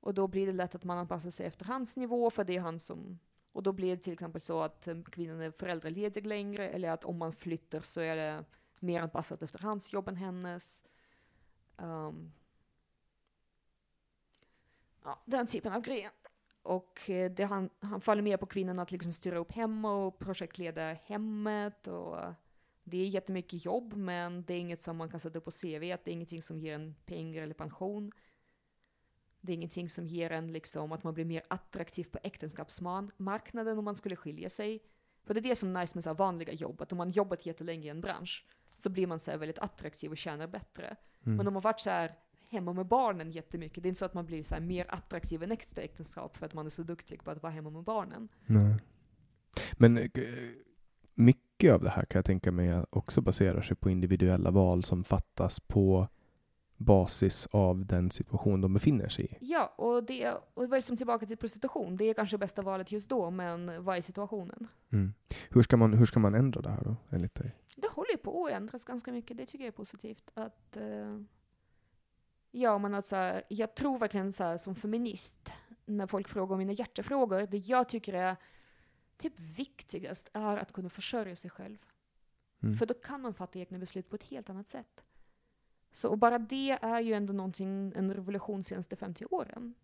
Och 0.00 0.14
då 0.14 0.26
blir 0.26 0.46
det 0.46 0.52
lätt 0.52 0.74
att 0.74 0.84
man 0.84 0.98
anpassar 0.98 1.30
sig 1.30 1.46
efter 1.46 1.64
hans 1.64 1.96
nivå, 1.96 2.30
för 2.30 2.44
det 2.44 2.56
är 2.56 2.60
han 2.60 2.80
som... 2.80 3.18
Och 3.54 3.62
då 3.62 3.72
blir 3.72 3.96
det 3.96 4.02
till 4.02 4.12
exempel 4.12 4.40
så 4.40 4.62
att 4.62 4.88
eh, 4.88 5.02
kvinnan 5.02 5.40
är 5.40 5.50
föräldraledig 5.50 6.26
längre, 6.26 6.68
eller 6.68 6.90
att 6.90 7.04
om 7.04 7.18
man 7.18 7.32
flyttar 7.32 7.80
så 7.80 8.00
är 8.00 8.16
det 8.16 8.44
mer 8.80 9.00
anpassat 9.00 9.42
efter 9.42 9.58
hans 9.58 9.92
jobb 9.92 10.08
än 10.08 10.16
hennes. 10.16 10.82
Um, 11.76 12.32
ja, 15.04 15.22
den 15.24 15.46
typen 15.46 15.72
av 15.72 15.80
grejer. 15.80 16.10
Och 16.62 17.10
eh, 17.10 17.30
det, 17.30 17.44
han, 17.44 17.70
han 17.80 18.00
faller 18.00 18.22
mer 18.22 18.36
på 18.36 18.46
kvinnan 18.46 18.78
att 18.78 18.92
liksom 18.92 19.12
styra 19.12 19.38
upp 19.38 19.52
hemma 19.52 19.92
och 19.92 20.18
projektleda 20.18 20.92
hemmet. 20.92 21.86
Och 21.86 22.22
eh, 22.22 22.32
det 22.84 22.96
är 22.96 23.06
jättemycket 23.06 23.64
jobb, 23.64 23.94
men 23.94 24.44
det 24.44 24.54
är 24.54 24.58
inget 24.58 24.82
som 24.82 24.96
man 24.96 25.08
kan 25.08 25.20
sätta 25.20 25.38
upp 25.38 25.44
på 25.44 25.50
CV. 25.50 25.92
Att 25.92 26.04
det 26.04 26.10
är 26.10 26.12
ingenting 26.12 26.42
som 26.42 26.58
ger 26.58 26.74
en 26.74 26.94
pengar 27.06 27.42
eller 27.42 27.54
pension. 27.54 28.12
Det 29.44 29.52
är 29.52 29.54
ingenting 29.54 29.90
som 29.90 30.06
ger 30.06 30.32
en 30.32 30.52
liksom 30.52 30.92
att 30.92 31.04
man 31.04 31.14
blir 31.14 31.24
mer 31.24 31.42
attraktiv 31.48 32.04
på 32.04 32.18
äktenskapsmarknaden 32.22 33.78
om 33.78 33.84
man 33.84 33.96
skulle 33.96 34.16
skilja 34.16 34.50
sig. 34.50 34.82
För 35.24 35.34
det 35.34 35.40
är 35.40 35.42
det 35.42 35.56
som 35.56 35.76
är 35.76 35.80
nice 35.80 35.96
med 35.96 36.04
så 36.04 36.14
vanliga 36.14 36.52
jobb, 36.52 36.82
att 36.82 36.92
om 36.92 36.98
man 36.98 37.10
jobbat 37.10 37.46
jättelänge 37.46 37.86
i 37.86 37.88
en 37.88 38.00
bransch 38.00 38.44
så 38.68 38.90
blir 38.90 39.06
man 39.06 39.20
så 39.20 39.36
väldigt 39.36 39.58
attraktiv 39.58 40.10
och 40.10 40.16
tjänar 40.16 40.46
bättre. 40.46 40.96
Mm. 41.24 41.36
Men 41.36 41.46
om 41.46 41.52
man 41.52 41.62
varit 41.62 41.80
så 41.80 41.90
här 41.90 42.14
hemma 42.48 42.72
med 42.72 42.86
barnen 42.86 43.30
jättemycket, 43.30 43.82
det 43.82 43.86
är 43.86 43.88
inte 43.88 43.98
så 43.98 44.04
att 44.04 44.14
man 44.14 44.26
blir 44.26 44.44
så 44.44 44.60
mer 44.60 44.86
attraktiv 44.88 45.42
än 45.42 45.52
extra 45.52 45.82
äktenskap 45.82 46.36
för 46.36 46.46
att 46.46 46.54
man 46.54 46.66
är 46.66 46.70
så 46.70 46.82
duktig 46.82 47.24
på 47.24 47.30
att 47.30 47.42
vara 47.42 47.52
hemma 47.52 47.70
med 47.70 47.82
barnen. 47.84 48.28
Nej. 48.46 48.76
Men 49.72 49.98
eh, 49.98 50.10
mycket 51.14 51.72
av 51.74 51.82
det 51.82 51.90
här 51.90 52.04
kan 52.04 52.18
jag 52.18 52.24
tänka 52.24 52.52
mig 52.52 52.84
också 52.90 53.20
baserar 53.20 53.62
sig 53.62 53.76
på 53.76 53.90
individuella 53.90 54.50
val 54.50 54.84
som 54.84 55.04
fattas 55.04 55.60
på 55.60 56.08
basis 56.76 57.46
av 57.50 57.86
den 57.86 58.10
situation 58.10 58.60
de 58.60 58.74
befinner 58.74 59.08
sig 59.08 59.24
i. 59.24 59.36
Ja, 59.40 59.74
och 59.76 60.04
det, 60.04 60.30
och 60.54 60.62
det 60.62 60.68
var 60.68 60.80
som 60.80 60.96
tillbaka 60.96 61.26
till 61.26 61.36
prostitution, 61.36 61.96
det 61.96 62.04
är 62.04 62.14
kanske 62.14 62.38
bästa 62.38 62.62
valet 62.62 62.92
just 62.92 63.08
då, 63.08 63.30
men 63.30 63.84
vad 63.84 63.96
är 63.96 64.00
situationen? 64.00 64.68
Mm. 64.92 65.14
Hur, 65.50 65.62
ska 65.62 65.76
man, 65.76 65.92
hur 65.92 66.06
ska 66.06 66.20
man 66.20 66.34
ändra 66.34 66.60
det 66.60 66.70
här 66.70 66.84
då, 66.84 66.96
enligt 67.10 67.34
dig? 67.34 67.56
Det 67.76 67.88
håller 67.90 68.10
ju 68.10 68.16
på 68.16 68.46
att 68.46 68.52
ändras 68.52 68.84
ganska 68.84 69.12
mycket, 69.12 69.36
det 69.36 69.46
tycker 69.46 69.64
jag 69.64 69.72
är 69.72 69.76
positivt. 69.76 70.30
Att, 70.34 70.76
eh, 70.76 71.20
ja, 72.50 72.78
men 72.78 72.94
att 72.94 73.06
så 73.06 73.16
här, 73.16 73.42
jag 73.48 73.74
tror 73.74 73.98
verkligen 73.98 74.32
så 74.32 74.44
här, 74.44 74.58
som 74.58 74.74
feminist, 74.74 75.52
när 75.86 76.06
folk 76.06 76.28
frågar 76.28 76.52
om 76.52 76.58
mina 76.58 76.72
hjärtefrågor, 76.72 77.46
det 77.50 77.58
jag 77.58 77.88
tycker 77.88 78.12
är 78.12 78.36
typ 79.16 79.40
viktigast 79.40 80.30
är 80.32 80.56
att 80.56 80.72
kunna 80.72 80.90
försörja 80.90 81.36
sig 81.36 81.50
själv. 81.50 81.78
Mm. 82.62 82.76
För 82.76 82.86
då 82.86 82.94
kan 82.94 83.20
man 83.20 83.34
fatta 83.34 83.58
egna 83.58 83.78
beslut 83.78 84.10
på 84.10 84.16
ett 84.16 84.22
helt 84.22 84.50
annat 84.50 84.68
sätt. 84.68 85.03
Så 85.94 86.08
och 86.08 86.18
bara 86.18 86.38
det 86.38 86.70
är 86.70 87.00
ju 87.00 87.12
ändå 87.12 87.32
någonting, 87.32 87.92
en 87.96 88.14
revolution 88.14 88.56
de 88.56 88.62
senaste 88.62 88.96
50 88.96 89.24
åren. 89.30 89.74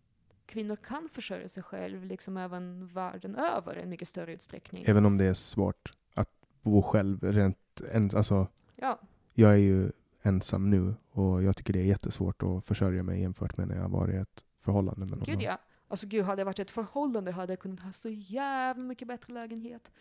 Kvinnor 0.45 0.75
kan 0.75 1.09
försörja 1.09 1.49
sig 1.49 1.63
själv, 1.63 2.05
liksom 2.05 2.37
även 2.37 2.87
världen 2.87 3.35
över, 3.35 3.77
i 3.77 3.81
en 3.81 3.89
mycket 3.89 4.07
större 4.07 4.33
utsträckning. 4.33 4.83
Även 4.87 5.05
om 5.05 5.17
det 5.17 5.25
är 5.25 5.33
svårt 5.33 5.93
att 6.13 6.29
bo 6.61 6.81
själv 6.81 7.23
rent, 7.23 7.81
en, 7.91 8.09
alltså 8.15 8.47
Ja, 8.75 8.99
jag 9.33 9.51
är 9.51 9.57
ju 9.57 9.91
ensam 10.21 10.69
nu 10.69 10.95
och 11.11 11.43
jag 11.43 11.57
tycker 11.57 11.73
det 11.73 11.79
är 11.79 11.83
jättesvårt 11.83 12.43
att 12.43 12.65
försörja 12.65 13.03
mig 13.03 13.21
jämfört 13.21 13.57
med 13.57 13.67
när 13.67 13.75
jag 13.75 13.89
var 13.89 14.11
i 14.11 14.15
ett 14.15 14.45
förhållande 14.59 14.99
med 15.05 15.17
någon. 15.17 15.25
gud 15.25 15.41
ja. 15.41 15.57
Alltså 15.87 16.07
gud, 16.07 16.25
hade 16.25 16.39
jag 16.39 16.45
varit 16.45 16.59
i 16.59 16.61
ett 16.61 16.71
förhållande 16.71 17.31
hade 17.31 17.51
jag 17.53 17.59
kunnat 17.59 17.79
ha 17.79 17.91
så 17.91 18.09
jävla 18.09 18.83
mycket 18.83 19.07
bättre 19.07 19.33
lägenhet. 19.33 19.91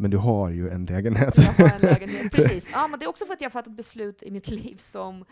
Men 0.00 0.10
du 0.10 0.16
har 0.16 0.50
ju 0.50 0.68
en 0.70 0.84
lägenhet. 0.86 1.34
Jag 1.36 1.52
har 1.68 1.74
en 1.74 1.80
lägenhet, 1.92 2.32
precis. 2.32 2.68
Ja, 2.72 2.88
men 2.88 2.98
det 3.00 3.04
är 3.04 3.08
också 3.08 3.26
för 3.26 3.32
att 3.32 3.40
jag 3.40 3.46
har 3.48 3.50
fattat 3.52 3.76
beslut 3.76 4.22
i 4.22 4.30
mitt 4.30 4.48
liv 4.60 4.76
som... 4.78 5.24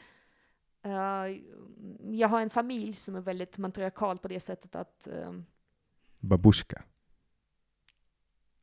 eh, 0.85 1.37
jag 2.11 2.29
har 2.29 2.41
en 2.41 2.51
familj 2.51 2.93
som 2.95 3.17
är 3.17 3.21
väldigt 3.21 3.59
matriarkal 3.59 4.19
på 4.19 4.29
det 4.29 4.41
sättet 4.41 4.75
att... 4.77 5.09
um, 5.27 5.45
Babushka. 6.21 6.83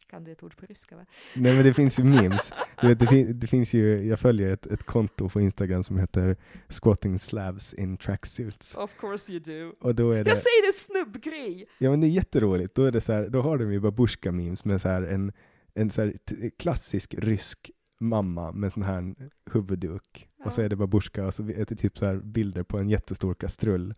kan 0.10 0.23
du 0.23 0.32
ett 0.32 0.44
ord 0.44 0.57
på 0.57 0.65
ryska 0.65 0.95
va? 0.95 1.06
Nej 1.36 1.56
men 1.56 1.64
det 1.65 1.73
finns 1.73 1.99
ju 1.99 2.03
memes. 2.22 2.53
Du 2.82 2.88
vet, 2.88 2.99
det, 2.99 3.07
fin- 3.07 3.40
det 3.40 3.48
finns 3.48 3.73
ju, 3.73 4.06
jag 4.07 4.19
följer 4.19 4.49
ett, 4.49 4.65
ett 4.65 4.84
konto 4.84 5.30
på 5.30 5.41
Instagram 5.41 5.84
som 5.84 5.98
heter 5.98 6.36
Squatting 6.69 7.19
Slabs 7.19 7.73
in 7.73 7.98
Tracksuits. 7.98 8.76
Of 8.76 8.91
course 8.99 9.32
you 9.32 9.40
do. 9.40 9.76
Och 9.80 9.95
då 9.95 10.11
är 10.11 10.23
det, 10.23 10.30
Jag 10.30 10.38
säger 10.38 10.68
det 10.68 10.73
snubbgrej! 10.77 11.65
ja 11.77 11.90
men 11.90 12.02
det 12.02 12.07
är 12.07 12.10
jätteroligt. 12.10 12.76
Då 12.76 12.86
är 12.86 12.91
det 12.91 13.02
så 13.02 13.14
här, 13.14 13.30
då 13.30 13.41
har 13.41 13.57
de 13.57 13.73
ju 13.73 13.80
babushka 13.80 14.32
memes 14.32 14.65
med 14.65 14.82
så 14.82 14.90
här 14.90 15.02
en, 15.02 15.32
en 15.76 15.89
så 15.89 16.11
klassisk 16.60 17.14
rysk 17.18 17.72
mamma 17.99 18.52
med 18.52 18.73
sån 18.73 18.84
här 18.84 19.15
huvudduk. 19.52 20.30
Och 20.45 20.53
så 20.53 20.61
Ja. 20.61 20.65
är 20.65 20.69
det 20.69 20.76
babushka 20.76 21.26
och 21.26 21.34
så 21.34 21.43
är 21.43 21.65
det 21.65 21.76
typ 21.76 21.97
så 21.97 22.06
här 22.06 22.15
bilder 22.15 22.64
på 22.64 22.77
en 22.77 22.89
jättestor 22.89 23.34
kastrull. 23.34 23.93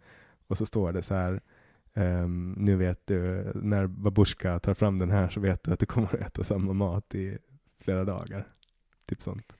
Och 0.48 0.58
så 0.58 0.66
står 0.66 0.92
det 0.92 1.04
så 1.04 1.14
här 1.14 1.42
ehm, 1.94 2.56
nu 2.58 2.76
vet 2.76 3.08
du, 3.08 3.52
när 3.56 3.88
babushka 3.88 4.60
tar 4.60 4.74
fram 4.74 5.00
den 5.00 5.12
här 5.12 5.30
så 5.30 5.40
vet 5.40 5.64
du 5.64 5.72
att 5.74 5.80
du 5.80 5.86
kommer 5.86 6.08
att 6.08 6.22
äta 6.22 6.44
samma 6.44 6.74
mat 6.74 7.16
i 7.16 7.38
flera 7.80 8.04
dagar. 8.06 8.48
Typ 9.06 9.22
sånt. 9.22 9.54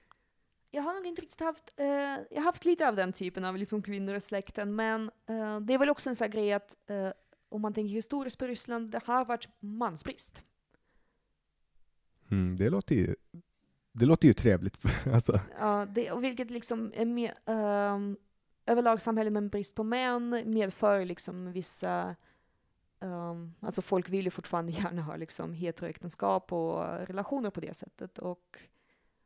Jag 0.70 0.82
har 0.82 0.94
nog 0.94 1.06
inte 1.06 1.22
riktigt 1.22 1.40
haft, 1.40 1.72
eh, 1.76 1.86
jag 1.86 2.36
har 2.36 2.42
haft 2.42 2.64
lite 2.64 2.88
av 2.88 2.96
den 2.96 3.12
typen 3.12 3.44
av 3.44 3.56
liksom 3.56 3.82
kvinnor 3.82 4.14
i 4.14 4.20
släkten, 4.20 4.76
men 4.76 5.10
eh, 5.28 5.60
det 5.60 5.74
är 5.74 5.78
väl 5.78 5.90
också 5.90 6.08
en 6.10 6.16
sån 6.16 6.24
här 6.24 6.32
grej 6.32 6.52
att 6.52 6.90
eh, 6.90 7.10
om 7.48 7.60
man 7.62 7.74
tänker 7.74 7.94
historiskt 7.94 8.38
på 8.38 8.46
Ryssland, 8.46 8.90
det 8.90 9.00
har 9.04 9.24
varit 9.24 9.48
mansbrist. 9.60 10.42
Mm, 12.30 12.56
det 12.56 12.70
låter 12.70 12.94
ju 12.94 13.14
det 13.92 14.06
låter 14.06 14.28
ju 14.28 14.34
trevligt. 14.34 14.78
alltså, 15.12 15.40
Ja, 15.58 15.86
det, 15.90 16.10
och 16.12 16.24
vilket 16.24 16.50
liksom 16.50 16.92
är 16.94 17.04
mer, 17.04 17.34
um, 17.44 18.16
överlag 18.66 19.00
samhälle 19.00 19.30
med 19.30 19.50
brist 19.50 19.74
på 19.74 19.84
män 19.84 20.42
medför 20.46 21.04
liksom 21.04 21.52
vissa, 21.52 22.16
Um, 23.00 23.54
alltså 23.60 23.82
folk 23.82 24.08
vill 24.08 24.24
ju 24.24 24.30
fortfarande 24.30 24.72
gärna 24.82 25.02
ha 25.02 25.16
liksom 25.16 25.54
heteroäktenskap 25.54 26.52
och 26.52 26.84
relationer 26.84 27.50
på 27.50 27.60
det 27.60 27.74
sättet. 27.74 28.18
Och, 28.18 28.58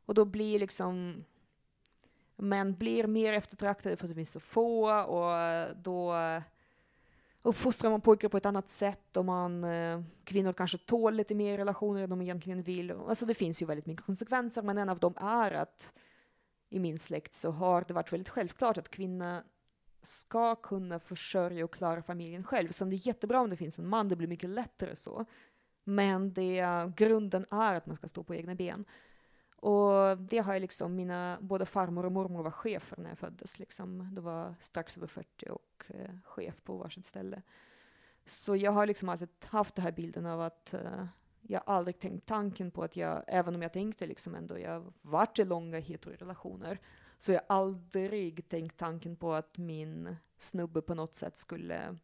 och 0.05 0.13
då 0.13 0.25
blir 0.25 0.59
liksom, 0.59 1.23
män 2.35 2.75
blir 2.77 3.07
mer 3.07 3.33
eftertraktade 3.33 3.95
för 3.95 4.05
att 4.05 4.09
det 4.11 4.15
finns 4.15 4.31
så 4.31 4.39
få 4.39 5.03
och 5.03 5.75
då 5.75 6.13
uppfostrar 7.43 7.89
man 7.91 8.01
pojkar 8.01 8.29
på 8.29 8.37
ett 8.37 8.45
annat 8.45 8.69
sätt 8.69 9.17
och 9.17 9.25
man, 9.25 9.63
eh, 9.63 10.01
kvinnor 10.23 10.53
kanske 10.53 10.77
tål 10.77 11.15
lite 11.15 11.35
mer 11.35 11.57
relationer 11.57 12.03
än 12.03 12.09
de 12.09 12.21
egentligen 12.21 12.63
vill. 12.63 12.91
Alltså 12.91 13.25
det 13.25 13.33
finns 13.33 13.61
ju 13.61 13.65
väldigt 13.65 13.85
mycket 13.85 14.05
konsekvenser, 14.05 14.61
men 14.61 14.77
en 14.77 14.89
av 14.89 14.99
dem 14.99 15.13
är 15.17 15.51
att 15.51 15.93
i 16.69 16.79
min 16.79 16.99
släkt 16.99 17.33
så 17.33 17.51
har 17.51 17.85
det 17.87 17.93
varit 17.93 18.13
väldigt 18.13 18.29
självklart 18.29 18.77
att 18.77 18.89
kvinna 18.89 19.43
ska 20.01 20.55
kunna 20.55 20.99
försörja 20.99 21.65
och 21.65 21.73
klara 21.73 22.01
familjen 22.01 22.43
själv. 22.43 22.71
Sen 22.71 22.89
det 22.89 22.95
är 22.95 23.07
jättebra 23.07 23.41
om 23.41 23.49
det 23.49 23.55
finns 23.55 23.79
en 23.79 23.87
man, 23.87 24.09
det 24.09 24.15
blir 24.15 24.27
mycket 24.27 24.49
lättare 24.49 24.95
så. 24.95 25.25
Men 25.83 26.33
det, 26.33 26.59
eh, 26.59 26.87
grunden 26.87 27.45
är 27.51 27.75
att 27.75 27.85
man 27.85 27.95
ska 27.95 28.07
stå 28.07 28.23
på 28.23 28.35
egna 28.35 28.55
ben. 28.55 28.85
Och 29.63 30.17
det 30.17 30.37
har 30.37 30.53
jag 30.53 30.61
liksom, 30.61 30.95
mina, 30.95 31.37
både 31.41 31.65
farmor 31.65 32.05
och 32.05 32.11
mormor 32.11 32.43
var 32.43 32.51
chefer 32.51 32.97
när 32.97 33.09
jag 33.09 33.17
föddes. 33.17 33.59
Liksom. 33.59 34.15
de 34.15 34.23
var 34.23 34.55
strax 34.59 34.97
över 34.97 35.07
40 35.07 35.49
och 35.49 35.85
eh, 35.87 36.15
chef 36.23 36.63
på 36.63 36.77
varsitt 36.77 37.05
ställe. 37.05 37.41
Så 38.25 38.55
jag 38.55 38.71
har 38.71 38.85
liksom 38.85 39.09
alltid 39.09 39.29
haft 39.45 39.75
den 39.75 39.83
här 39.83 39.91
bilden 39.91 40.25
av 40.25 40.41
att 40.41 40.73
eh, 40.73 41.05
jag 41.41 41.61
aldrig 41.65 41.99
tänkt 41.99 42.25
tanken 42.25 42.71
på 42.71 42.83
att 42.83 42.95
jag, 42.95 43.23
även 43.27 43.55
om 43.55 43.61
jag 43.61 43.73
tänkte 43.73 44.07
liksom 44.07 44.35
ändå, 44.35 44.59
jag 44.59 44.93
varit 45.01 45.39
i 45.39 45.45
långa 45.45 45.79
heterorelationer, 45.79 46.79
så 47.19 47.31
jag 47.31 47.41
aldrig 47.49 48.49
tänkt 48.49 48.77
tanken 48.77 49.15
på 49.15 49.33
att 49.33 49.57
min 49.57 50.15
snubbe 50.37 50.81
på 50.81 50.95
något 50.95 51.15
sätt 51.15 51.37
skulle 51.37 51.97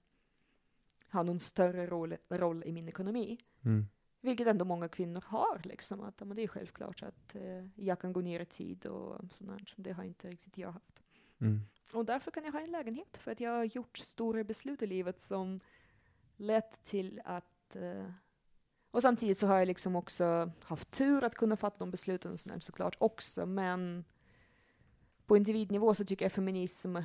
ha 1.11 1.23
någon 1.23 1.39
större 1.39 1.87
roll, 1.87 2.15
roll 2.29 2.63
i 2.63 2.71
min 2.71 2.89
ekonomi. 2.89 3.37
Mm. 3.65 3.87
Vilket 4.21 4.47
ändå 4.47 4.65
många 4.65 4.87
kvinnor 4.87 5.23
har, 5.27 5.61
liksom. 5.63 6.01
Att, 6.01 6.19
men 6.19 6.35
det 6.35 6.43
är 6.43 6.47
självklart 6.47 7.03
att 7.03 7.35
eh, 7.35 7.65
jag 7.75 7.99
kan 7.99 8.13
gå 8.13 8.21
ner 8.21 8.39
i 8.39 8.45
tid 8.45 8.85
och 8.85 9.19
sånt 9.31 9.73
Det 9.75 9.91
har 9.91 10.03
inte 10.03 10.29
riktigt 10.29 10.57
jag 10.57 10.71
haft. 10.71 11.03
Mm. 11.41 11.59
Och 11.93 12.05
därför 12.05 12.31
kan 12.31 12.43
jag 12.43 12.51
ha 12.51 12.61
en 12.61 12.71
lägenhet, 12.71 13.17
för 13.17 13.31
att 13.31 13.39
jag 13.39 13.51
har 13.51 13.63
gjort 13.63 13.97
stora 13.97 14.43
beslut 14.43 14.81
i 14.81 14.87
livet 14.87 15.19
som 15.19 15.59
lett 16.37 16.83
till 16.83 17.21
att 17.25 17.75
eh, 17.75 18.11
och 18.91 19.01
samtidigt 19.01 19.37
så 19.37 19.47
har 19.47 19.57
jag 19.57 19.67
liksom 19.67 19.95
också 19.95 20.51
haft 20.63 20.91
tur 20.91 21.23
att 21.23 21.35
kunna 21.35 21.57
fatta 21.57 21.77
de 21.79 21.91
besluten 21.91 22.37
sånt 22.37 22.63
såklart 22.63 22.95
också, 22.99 23.45
men 23.45 24.05
på 25.25 25.37
individnivå 25.37 25.93
så 25.95 26.05
tycker 26.05 26.25
jag 26.25 26.31
feminism 26.31 26.97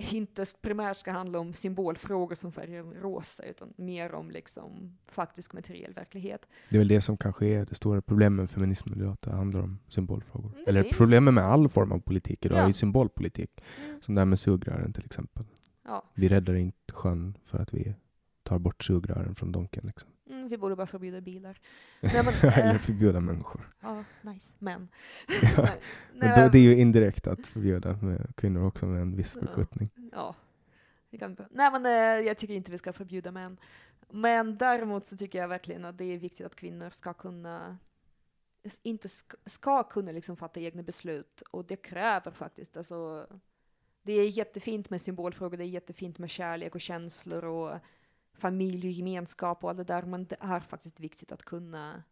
inte 0.00 0.44
primärt 0.62 0.96
ska 0.96 1.10
handla 1.12 1.38
om 1.38 1.54
symbolfrågor 1.54 2.34
som 2.34 2.52
färgen 2.52 2.94
rosa, 2.94 3.42
utan 3.42 3.72
mer 3.76 4.12
om 4.14 4.30
liksom 4.30 4.98
faktisk 5.06 5.52
materiell 5.52 5.92
verklighet. 5.92 6.46
Det 6.70 6.76
är 6.76 6.78
väl 6.78 6.88
det 6.88 7.00
som 7.00 7.16
kanske 7.16 7.46
är 7.46 7.64
det 7.66 7.74
stora 7.74 8.02
problemet 8.02 8.36
med 8.36 8.50
feminismen 8.50 8.98
idag, 9.00 9.12
att 9.12 9.22
det 9.22 9.30
handlar 9.30 9.60
om 9.60 9.78
symbolfrågor. 9.88 10.52
Det 10.56 10.70
Eller 10.70 10.82
finns. 10.82 10.96
problemet 10.96 11.34
med 11.34 11.44
all 11.44 11.68
form 11.68 11.92
av 11.92 11.98
politik 12.00 12.44
idag 12.46 12.58
Ja. 12.58 12.62
är 12.62 12.66
ju 12.66 12.72
symbolpolitik. 12.72 13.64
Mm. 13.86 14.02
Som 14.02 14.14
det 14.14 14.20
här 14.20 14.26
med 14.26 14.40
sugrören 14.40 14.92
till 14.92 15.04
exempel. 15.04 15.44
Ja. 15.84 16.02
Vi 16.14 16.28
räddar 16.28 16.54
inte 16.54 16.92
sjön 16.92 17.36
för 17.44 17.58
att 17.58 17.74
vi 17.74 17.94
tar 18.50 18.58
bort 18.58 18.84
sugrören 18.84 19.34
från 19.34 19.52
Donken. 19.52 19.84
Liksom. 19.86 20.10
Mm, 20.26 20.48
vi 20.48 20.58
borde 20.58 20.76
bara 20.76 20.86
förbjuda 20.86 21.20
bilar. 21.20 21.58
Nej, 22.00 22.24
men, 22.24 22.52
Eller 22.52 22.74
eh, 22.74 22.80
förbjuda 22.80 23.20
människor. 23.20 23.68
ja, 23.80 24.04
nice, 24.20 24.56
men. 24.58 24.88
Ja. 25.56 25.68
Men 26.14 26.40
då, 26.40 26.48
det 26.48 26.58
är 26.58 26.62
ju 26.62 26.76
indirekt 26.76 27.26
att 27.26 27.46
förbjuda 27.46 27.96
med 28.02 28.36
kvinnor 28.36 28.66
också 28.66 28.86
med 28.86 29.02
en 29.02 29.16
viss 29.16 29.32
förskjutning. 29.32 29.88
Ja. 30.12 30.34
Kan, 31.18 31.36
nej 31.50 31.70
men 31.72 31.86
eh, 31.86 32.26
jag 32.26 32.38
tycker 32.38 32.54
inte 32.54 32.70
vi 32.70 32.78
ska 32.78 32.92
förbjuda 32.92 33.30
män. 33.30 33.56
Men 34.10 34.58
däremot 34.58 35.06
så 35.06 35.16
tycker 35.16 35.38
jag 35.38 35.48
verkligen 35.48 35.84
att 35.84 35.98
det 35.98 36.04
är 36.04 36.18
viktigt 36.18 36.46
att 36.46 36.56
kvinnor 36.56 36.90
ska 36.90 37.12
kunna 37.12 37.78
inte 38.82 39.08
ska, 39.08 39.36
ska 39.46 39.82
kunna 39.82 40.12
liksom 40.12 40.36
fatta 40.36 40.60
egna 40.60 40.82
beslut 40.82 41.42
och 41.50 41.64
det 41.64 41.76
kräver 41.76 42.30
faktiskt 42.30 42.76
alltså 42.76 43.26
det 44.02 44.12
är 44.12 44.28
jättefint 44.28 44.90
med 44.90 45.00
symbolfrågor, 45.00 45.56
det 45.56 45.64
är 45.64 45.68
jättefint 45.68 46.18
med 46.18 46.30
kärlek 46.30 46.74
och 46.74 46.80
känslor 46.80 47.44
och 47.44 47.78
familj 48.40 48.86
och 48.86 48.92
gemenskap 48.92 49.64
och 49.64 49.70
allt 49.70 49.78
det 49.78 49.84
där, 49.84 50.02
men 50.02 50.24
det 50.24 50.36
är 50.40 50.60
faktiskt 50.60 51.00
viktigt 51.00 51.32
att 51.32 51.42
kunna 51.42 52.02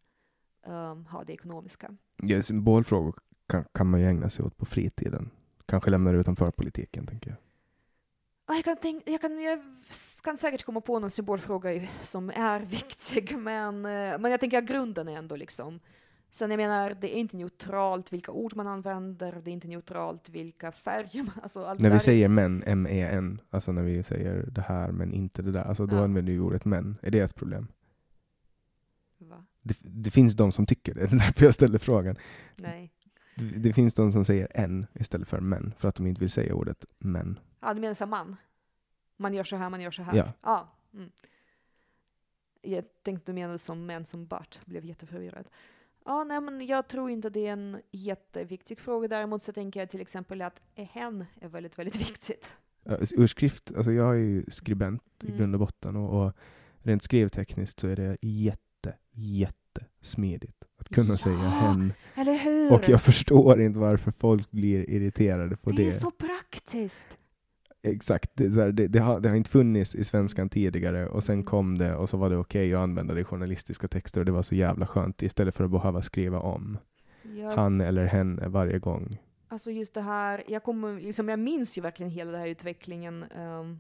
ehm, 0.66 1.06
ha 1.06 1.24
det 1.24 1.32
ekonomiska. 1.32 1.96
Ja, 2.22 2.42
symbolfrågor 2.42 3.14
kan, 3.46 3.64
kan 3.74 3.90
man 3.90 4.00
ju 4.00 4.06
ägna 4.06 4.30
sig 4.30 4.44
åt 4.44 4.56
på 4.56 4.64
fritiden. 4.66 5.30
Kanske 5.66 5.90
lämna 5.90 6.12
det 6.12 6.18
utanför 6.18 6.50
politiken, 6.50 7.06
tänker 7.06 7.30
jag. 7.30 7.38
Ja, 8.46 8.54
Jag 8.54 8.64
kan, 8.64 8.76
tänk, 8.82 9.02
jag, 9.08 9.20
kan, 9.20 9.38
jag 9.42 9.60
kan 10.22 10.38
säkert 10.38 10.64
komma 10.64 10.80
på 10.80 10.98
någon 10.98 11.10
symbolfråga 11.10 11.88
som 12.02 12.30
är 12.30 12.60
viktig, 12.70 13.38
men, 13.38 13.74
eh, 13.86 14.18
men 14.18 14.30
jag 14.30 14.40
tänker 14.40 14.58
att 14.58 14.64
grunden 14.68 15.08
är 15.08 15.18
ändå 15.18 15.36
liksom 15.36 15.80
Sen 16.30 16.50
jag 16.50 16.58
menar, 16.58 16.96
det 17.00 17.16
är 17.16 17.20
inte 17.20 17.36
neutralt 17.36 18.12
vilka 18.12 18.32
ord 18.32 18.56
man 18.56 18.66
använder, 18.66 19.40
det 19.44 19.50
är 19.50 19.52
inte 19.52 19.68
neutralt 19.68 20.28
vilka 20.28 20.72
färger 20.72 21.22
man... 21.22 21.34
Alltså 21.42 21.64
allt 21.64 21.80
När 21.80 21.90
vi 21.90 22.00
säger 22.00 22.28
män, 22.28 22.62
M-E-N, 22.66 23.40
alltså 23.50 23.72
när 23.72 23.82
vi 23.82 24.02
säger 24.02 24.46
det 24.50 24.60
här 24.60 24.92
men 24.92 25.12
inte 25.12 25.42
det 25.42 25.52
där, 25.52 25.64
alltså 25.64 25.86
då 25.86 25.96
Ja. 25.96 26.04
använder 26.04 26.32
vi 26.32 26.38
ordet 26.38 26.64
män. 26.64 26.98
Är 27.02 27.10
det 27.10 27.20
ett 27.20 27.34
problem? 27.34 27.68
Va? 29.18 29.44
Det, 29.62 29.76
det 29.80 30.10
finns 30.10 30.36
de 30.36 30.52
som 30.52 30.66
tycker 30.66 30.94
det, 30.94 31.00
det 31.06 31.16
är 31.16 31.18
därför 31.18 31.44
jag 31.44 31.54
ställer 31.54 31.78
frågan. 31.78 32.16
Nej. 32.56 32.92
Det, 33.34 33.44
det 33.44 33.72
finns 33.72 33.94
de 33.94 34.12
som 34.12 34.24
säger 34.24 34.48
en 34.54 34.86
istället 34.94 35.28
för 35.28 35.40
män, 35.40 35.74
för 35.78 35.88
att 35.88 35.94
de 35.94 36.06
inte 36.06 36.20
vill 36.20 36.30
säga 36.30 36.54
ordet 36.54 36.84
män. 36.98 37.38
Ja, 37.60 37.74
du 37.74 37.80
menar 37.80 37.94
som 37.94 38.10
man? 38.10 38.36
Man 39.16 39.34
gör 39.34 39.44
så 39.44 39.56
här, 39.56 39.70
man 39.70 39.80
gör 39.80 39.90
så 39.90 40.02
här? 40.02 40.16
Ja. 40.16 40.32
ja 40.42 40.68
mm. 40.94 41.10
Jag 42.62 42.84
tänkte 43.02 43.32
du 43.32 43.34
menade 43.34 43.58
som 43.58 43.86
män 43.86 44.04
som 44.06 44.26
Bart, 44.26 44.58
blev 44.64 44.84
jätteförvirrad. 44.84 45.48
Ja, 46.08 46.24
nej, 46.24 46.40
men 46.40 46.66
jag 46.66 46.88
tror 46.88 47.10
inte 47.10 47.30
det 47.30 47.46
är 47.46 47.52
en 47.52 47.80
jätteviktig 47.90 48.78
fråga. 48.80 49.08
Däremot 49.08 49.42
så 49.42 49.52
tänker 49.52 49.80
jag 49.80 49.88
till 49.88 50.00
exempel 50.00 50.42
att 50.42 50.60
hen 50.74 51.24
är 51.40 51.48
väldigt, 51.48 51.78
väldigt 51.78 51.96
viktigt. 51.96 52.48
Ja, 52.84 52.96
Ur 53.16 53.26
skrift, 53.26 53.72
alltså 53.76 53.92
jag 53.92 54.10
är 54.14 54.18
ju 54.20 54.44
skribent 54.48 55.02
i 55.22 55.26
Mm. 55.26 55.38
grund 55.38 55.54
och 55.54 55.58
botten 55.60 55.96
och, 55.96 56.26
och 56.26 56.32
rent 56.82 57.02
skrivtekniskt 57.02 57.80
så 57.80 57.88
är 57.88 57.96
det 57.96 58.16
jätte, 58.20 58.94
jätte 59.12 59.84
smidigt 60.00 60.64
att 60.78 60.88
kunna 60.88 61.10
Ja. 61.12 61.16
säga 61.16 61.36
hen. 61.36 61.92
Eller 62.14 62.34
hur? 62.38 62.72
Och 62.72 62.88
jag 62.88 63.02
förstår 63.02 63.60
inte 63.60 63.78
varför 63.78 64.10
folk 64.10 64.50
blir 64.50 64.90
irriterade 64.90 65.56
på 65.56 65.70
det 65.70 65.76
det. 65.76 65.86
är 65.86 65.90
så 65.90 66.10
praktiskt. 66.10 67.08
Exakt, 67.82 68.30
det, 68.34 68.48
här, 68.54 68.72
det, 68.72 68.88
det, 68.88 68.98
har, 68.98 69.20
det 69.20 69.28
har 69.28 69.36
inte 69.36 69.50
funnits 69.50 69.94
i 69.94 70.04
svenskan 70.04 70.48
tidigare 70.48 71.06
och 71.06 71.24
sen 71.24 71.44
kom 71.44 71.78
det 71.78 71.96
och 71.96 72.10
så 72.10 72.16
var 72.16 72.30
det 72.30 72.36
okej 72.36 72.74
att 72.74 72.80
använda 72.80 73.14
det 73.14 73.20
i 73.20 73.24
journalistiska 73.24 73.88
texter 73.88 74.20
och 74.20 74.24
det 74.26 74.32
var 74.32 74.42
så 74.42 74.54
jävla 74.54 74.86
skönt 74.86 75.22
istället 75.22 75.54
för 75.54 75.64
att 75.64 75.70
behöva 75.70 76.02
skriva 76.02 76.40
om 76.40 76.78
Jag, 77.22 77.50
han 77.50 77.80
eller 77.80 78.04
hen 78.04 78.40
varje 78.46 78.78
gång. 78.78 79.18
Alltså 79.48 79.70
just 79.70 79.94
det 79.94 80.00
här, 80.00 80.44
jag, 80.48 80.62
kommer, 80.62 81.00
liksom, 81.00 81.28
jag 81.28 81.38
minns 81.38 81.78
ju 81.78 81.82
verkligen 81.82 82.10
hela 82.10 82.30
den 82.30 82.40
här 82.40 82.48
utvecklingen. 82.48 83.24
ehm, 83.36 83.78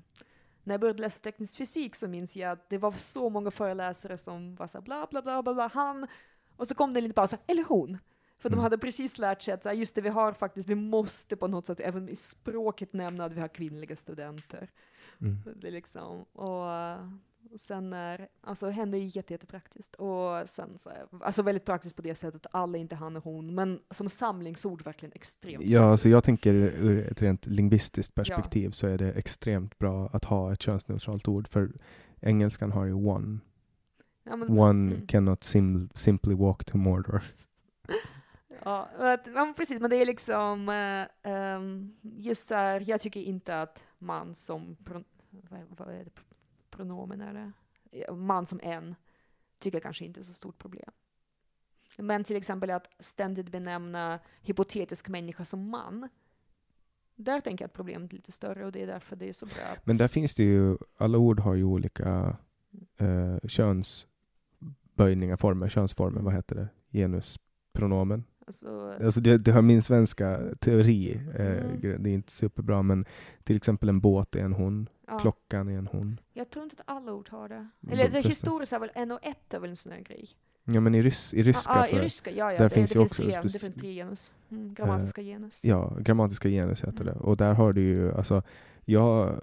när 0.64 0.74
jag 0.74 0.80
började 0.80 1.00
läsa 1.00 1.20
teknisk 1.20 1.56
fysik 1.56 1.94
så 1.94 2.08
minns 2.08 2.36
jag 2.36 2.52
att 2.52 2.70
det 2.70 2.78
var 2.78 2.92
så 2.92 3.30
många 3.30 3.50
föreläsare 3.50 4.18
som 4.18 4.54
var 4.54 4.66
så 4.66 4.78
här, 4.78 4.82
bla 4.82 5.06
bla 5.10 5.22
bla 5.22 5.42
bla 5.42 5.54
bla, 5.54 5.70
han, 5.74 6.06
och 6.56 6.68
så 6.68 6.74
kom 6.74 6.94
det 6.94 7.00
lite 7.00 7.20
här, 7.20 7.38
eller 7.46 7.64
hon. 7.68 7.98
För 8.38 8.48
de 8.48 8.54
Mm. 8.54 8.62
hade 8.62 8.78
precis 8.78 9.18
lärt 9.18 9.42
sig 9.42 9.54
att 9.54 9.62
så 9.62 9.68
här, 9.68 9.76
just 9.76 9.94
det, 9.94 10.00
vi 10.00 10.08
har 10.08 10.32
faktiskt, 10.32 10.68
vi 10.68 10.74
måste 10.74 11.36
på 11.36 11.48
något 11.48 11.66
sätt 11.66 11.80
även 11.80 12.08
i 12.08 12.16
språket 12.16 12.92
nämna 12.92 13.24
att 13.24 13.32
vi 13.32 13.40
har 13.40 13.48
kvinnliga 13.48 13.96
studenter. 13.96 14.70
Mm. 15.20 15.36
Det 15.56 15.70
liksom, 15.70 16.22
och 16.32 16.66
sen 17.60 17.92
är, 17.92 18.28
alltså 18.40 18.66
är 18.66 18.96
ju 18.96 19.10
jätte, 19.12 19.32
jättepraktiskt. 19.34 19.94
Och 19.94 20.48
sen 20.48 20.78
så 20.78 20.90
är, 20.90 21.06
alltså 21.20 21.42
väldigt 21.42 21.64
praktiskt 21.64 21.96
på 21.96 22.02
det 22.02 22.14
sättet, 22.14 22.46
alla 22.50 22.78
inte 22.78 22.94
han 22.94 23.16
och 23.16 23.24
hon, 23.24 23.54
men 23.54 23.80
som 23.90 24.08
samlingsord 24.08 24.84
verkligen 24.84 25.12
extremt 25.14 25.64
Ja, 25.64 25.96
så 25.96 26.08
jag 26.08 26.24
tänker 26.24 26.54
ur 26.54 27.06
ett 27.12 27.22
rent 27.22 27.46
lingvistiskt 27.46 28.14
perspektiv 28.14 28.70
så 28.70 28.86
är 28.86 28.98
det 28.98 29.12
extremt 29.12 29.78
bra 29.78 30.08
att 30.12 30.24
ha 30.24 30.52
ett 30.52 30.62
könsneutralt 30.62 31.28
ord 31.28 31.48
för 31.48 31.72
engelskan 32.20 32.72
har 32.72 32.84
ju 32.84 32.92
one. 32.92 33.38
Ja, 34.24 34.36
men- 34.36 34.58
One 34.58 34.94
mm. 34.94 35.06
cannot 35.06 35.44
sim 35.44 35.88
simply 35.94 36.34
walk 36.34 36.64
to 36.64 36.76
Mordor. 36.76 37.22
Ja, 38.64 38.88
men 39.24 39.54
precis, 39.54 39.80
men 39.80 39.90
det 39.90 39.96
är 39.96 40.06
liksom 40.06 40.68
eh, 40.68 41.32
ehm, 41.32 41.96
just 42.02 42.48
där, 42.48 42.84
jag 42.86 43.00
tycker 43.00 43.20
inte 43.20 43.60
att 43.60 43.82
man 43.98 44.34
som, 44.34 44.76
vad, 45.78 45.88
är 45.88 46.04
det, 46.04 46.10
pronomen 46.70 47.20
eller? 47.20 47.52
Man 48.12 48.46
som 48.46 48.60
en, 48.62 48.94
tycker 49.58 49.80
kanske 49.80 50.04
inte 50.04 50.20
är 50.20 50.24
så 50.24 50.32
stort 50.32 50.58
problem. 50.58 50.90
Men 51.96 52.24
till 52.24 52.36
exempel 52.36 52.70
att 52.70 52.86
ständigt 52.98 53.48
benämna 53.48 54.18
hypotetisk 54.40 55.08
människa 55.08 55.44
som 55.44 55.70
man, 55.70 56.08
där 57.14 57.40
tänker 57.40 57.62
jag 57.62 57.68
att 57.68 57.74
problemet 57.74 58.12
är 58.12 58.16
lite 58.16 58.32
större 58.32 58.66
och 58.66 58.72
det 58.72 58.82
är 58.82 58.86
därför 58.86 59.16
det 59.16 59.28
är 59.28 59.32
så 59.32 59.46
bra 59.46 59.64
att, 59.72 59.86
Men 59.86 59.96
där 59.96 60.08
finns 60.08 60.34
det 60.34 60.42
ju, 60.42 60.76
alla 60.96 61.18
ord 61.18 61.40
har 61.40 61.54
ju 61.54 61.64
olika 61.64 62.36
eh, 62.96 63.38
könsböjningar, 63.48 65.36
former, 65.36 65.68
könsformer, 65.68 66.20
vad 66.20 66.34
heter 66.34 66.56
det? 66.56 66.68
Genuspronomen 66.90 68.24
alltså, 68.48 69.04
Alltså 69.04 69.20
det, 69.20 69.38
det 69.38 69.52
har 69.52 69.62
min 69.62 69.82
svenska 69.82 70.40
teori, 70.60 71.20
eh, 71.34 71.46
Mm. 71.46 71.80
det 72.02 72.10
är 72.10 72.14
inte 72.14 72.32
superbra, 72.32 72.82
men 72.82 73.04
till 73.44 73.56
exempel 73.56 73.88
en 73.88 74.00
båt 74.00 74.36
är 74.36 74.44
en 74.44 74.52
hon, 74.52 74.88
ja, 75.06 75.18
klockan 75.18 75.68
är 75.68 75.78
en 75.78 75.86
hon. 75.86 76.20
jag 76.32 76.50
tror 76.50 76.62
inte 76.64 76.76
att 76.78 76.96
alla 76.96 77.12
ord 77.12 77.28
har 77.28 77.48
det. 77.48 77.68
Eller 77.86 77.96
de 77.96 78.02
det 78.04 78.10
flesta. 78.10 78.28
historiskt 78.28 78.72
är 78.72 78.78
väl 78.78 78.90
en 78.94 79.12
och 79.12 79.18
ett 79.22 79.54
är 79.54 79.58
väl 79.58 79.70
en 79.70 79.76
sån 79.76 79.92
här 79.92 80.00
grej. 80.00 80.28
Ja 80.64 80.80
men 80.80 80.94
i, 80.94 81.02
rys, 81.02 81.34
i 81.34 81.42
ryska 81.42 81.72
ah, 81.72 81.80
ah, 81.80 81.84
så, 81.84 81.96
i 81.96 81.98
ryska, 82.00 82.30
ja, 82.30 82.52
ja. 82.52 82.58
där 82.58 82.64
det, 82.68 82.74
finns 82.74 82.90
det 82.90 82.98
ju 82.98 83.02
också 83.04 83.22
tre, 83.22 83.32
det 83.32 83.40
finns 83.40 83.74
tre 83.74 83.94
genus. 83.94 84.32
Mm, 84.50 84.74
grammatiska 84.74 85.22
genus. 85.22 85.64
ja, 85.64 85.96
grammatiska 86.00 86.48
genus 86.48 86.84
heter 86.84 87.04
det. 87.04 87.10
Mm. 87.12 87.22
Och 87.24 87.36
där 87.36 87.54
har 87.54 87.72
du 87.72 87.80
ju, 87.80 88.12
alltså, 88.14 88.42
jag 88.84 89.40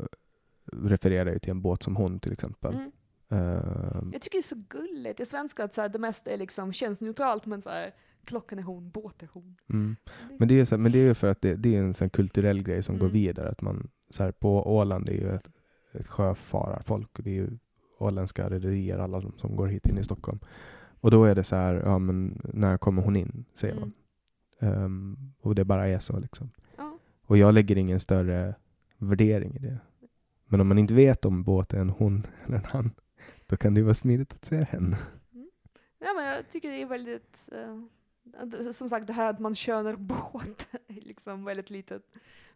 refererar 0.71 1.33
ju 1.33 1.39
till 1.39 1.51
en 1.51 1.61
båt 1.61 1.83
som 1.83 1.95
hon 1.95 2.19
till 2.19 2.31
exempel. 2.31 2.73
Mm. 2.73 2.91
Ehm, 3.29 4.09
Jag 4.13 4.21
tycker 4.21 4.37
det 4.37 4.39
är 4.39 4.41
så 4.41 4.63
gulligt 4.69 5.19
i 5.19 5.25
svenska 5.25 5.63
att 5.63 5.73
så 5.73 5.81
här, 5.81 5.89
det 5.89 5.99
mesta 5.99 6.31
är 6.31 6.37
liksom 6.37 6.73
könsneutralt 6.73 7.45
men 7.45 7.61
så 7.61 7.69
här, 7.69 7.93
klockan 8.25 8.59
är 8.59 8.63
hon, 8.63 8.89
båt 8.89 9.23
är 9.23 9.29
hon. 9.33 9.55
mm. 9.69 9.95
Men 10.39 10.47
det 10.47 10.59
är, 10.59 10.65
så, 10.65 10.77
men 10.77 10.91
det 10.91 10.99
är 10.99 11.03
ju 11.07 11.13
för 11.13 11.27
att 11.27 11.41
det, 11.41 11.55
det 11.55 11.75
är 11.75 11.79
en 11.79 11.93
sån 11.93 12.09
kulturell 12.09 12.63
grej 12.63 12.83
som 12.83 12.95
går 12.97 13.05
Mm. 13.05 13.13
vidare. 13.13 13.49
Att 13.49 13.61
man, 13.61 13.87
så 14.09 14.23
här, 14.23 14.31
på 14.31 14.75
Åland 14.75 15.09
är 15.09 15.13
ju 15.13 15.35
ett, 15.35 15.49
ett 15.93 16.07
sjöfararfolk. 16.07 17.17
Och 17.17 17.23
det 17.23 17.29
är 17.29 17.33
ju 17.33 17.49
åländska 17.99 18.49
rederier, 18.49 18.97
alla 18.97 19.19
de 19.19 19.33
som 19.37 19.55
går 19.55 19.67
hit 19.67 19.87
in 19.87 19.97
i 19.97 20.03
Stockholm. 20.03 20.39
Och 21.01 21.11
då 21.11 21.23
är 21.25 21.35
det 21.35 21.43
så 21.43 21.55
här, 21.55 21.73
ja 21.85 21.99
men 21.99 22.41
när 22.53 22.77
kommer 22.77 23.01
hon 23.01 23.15
in? 23.15 23.45
Säger 23.53 23.73
Mm. 23.77 23.91
man. 24.59 24.73
Ehm, 24.73 25.17
och 25.41 25.55
det 25.55 25.65
bara 25.65 25.87
är 25.87 25.99
så 25.99 26.19
liksom. 26.19 26.49
Ja. 26.77 26.97
Och 27.25 27.37
jag 27.37 27.53
lägger 27.53 27.77
ingen 27.77 27.99
större 27.99 28.55
värdering 28.97 29.55
i 29.55 29.59
det. 29.59 29.77
Men 30.47 30.61
om 30.61 30.67
man 30.67 30.77
inte 30.77 30.93
vet 30.93 31.25
om 31.25 31.43
båten 31.43 31.77
är 31.79 31.81
en 31.81 31.89
hon 31.89 32.23
eller 32.45 32.57
en 32.57 32.65
han, 32.65 32.91
då 33.47 33.57
kan 33.57 33.73
det 33.73 33.79
ju 33.79 33.83
vara 33.83 33.93
smidigt 33.93 34.33
att 34.33 34.45
säga 34.45 34.63
hen. 34.63 34.95
Ja, 35.99 36.13
men 36.15 36.25
jag 36.25 36.49
tycker 36.49 36.71
det 36.71 36.81
är 36.81 36.85
väldigt, 36.85 37.49
eh, 37.51 37.81
som 38.71 38.89
sagt 38.89 39.07
det 39.07 39.13
här 39.13 39.29
att 39.29 39.39
man 39.39 39.55
könar 39.55 39.95
båt 39.99 40.67
är 40.87 41.01
liksom 41.01 41.45
väldigt 41.45 41.69
litet 41.69 42.03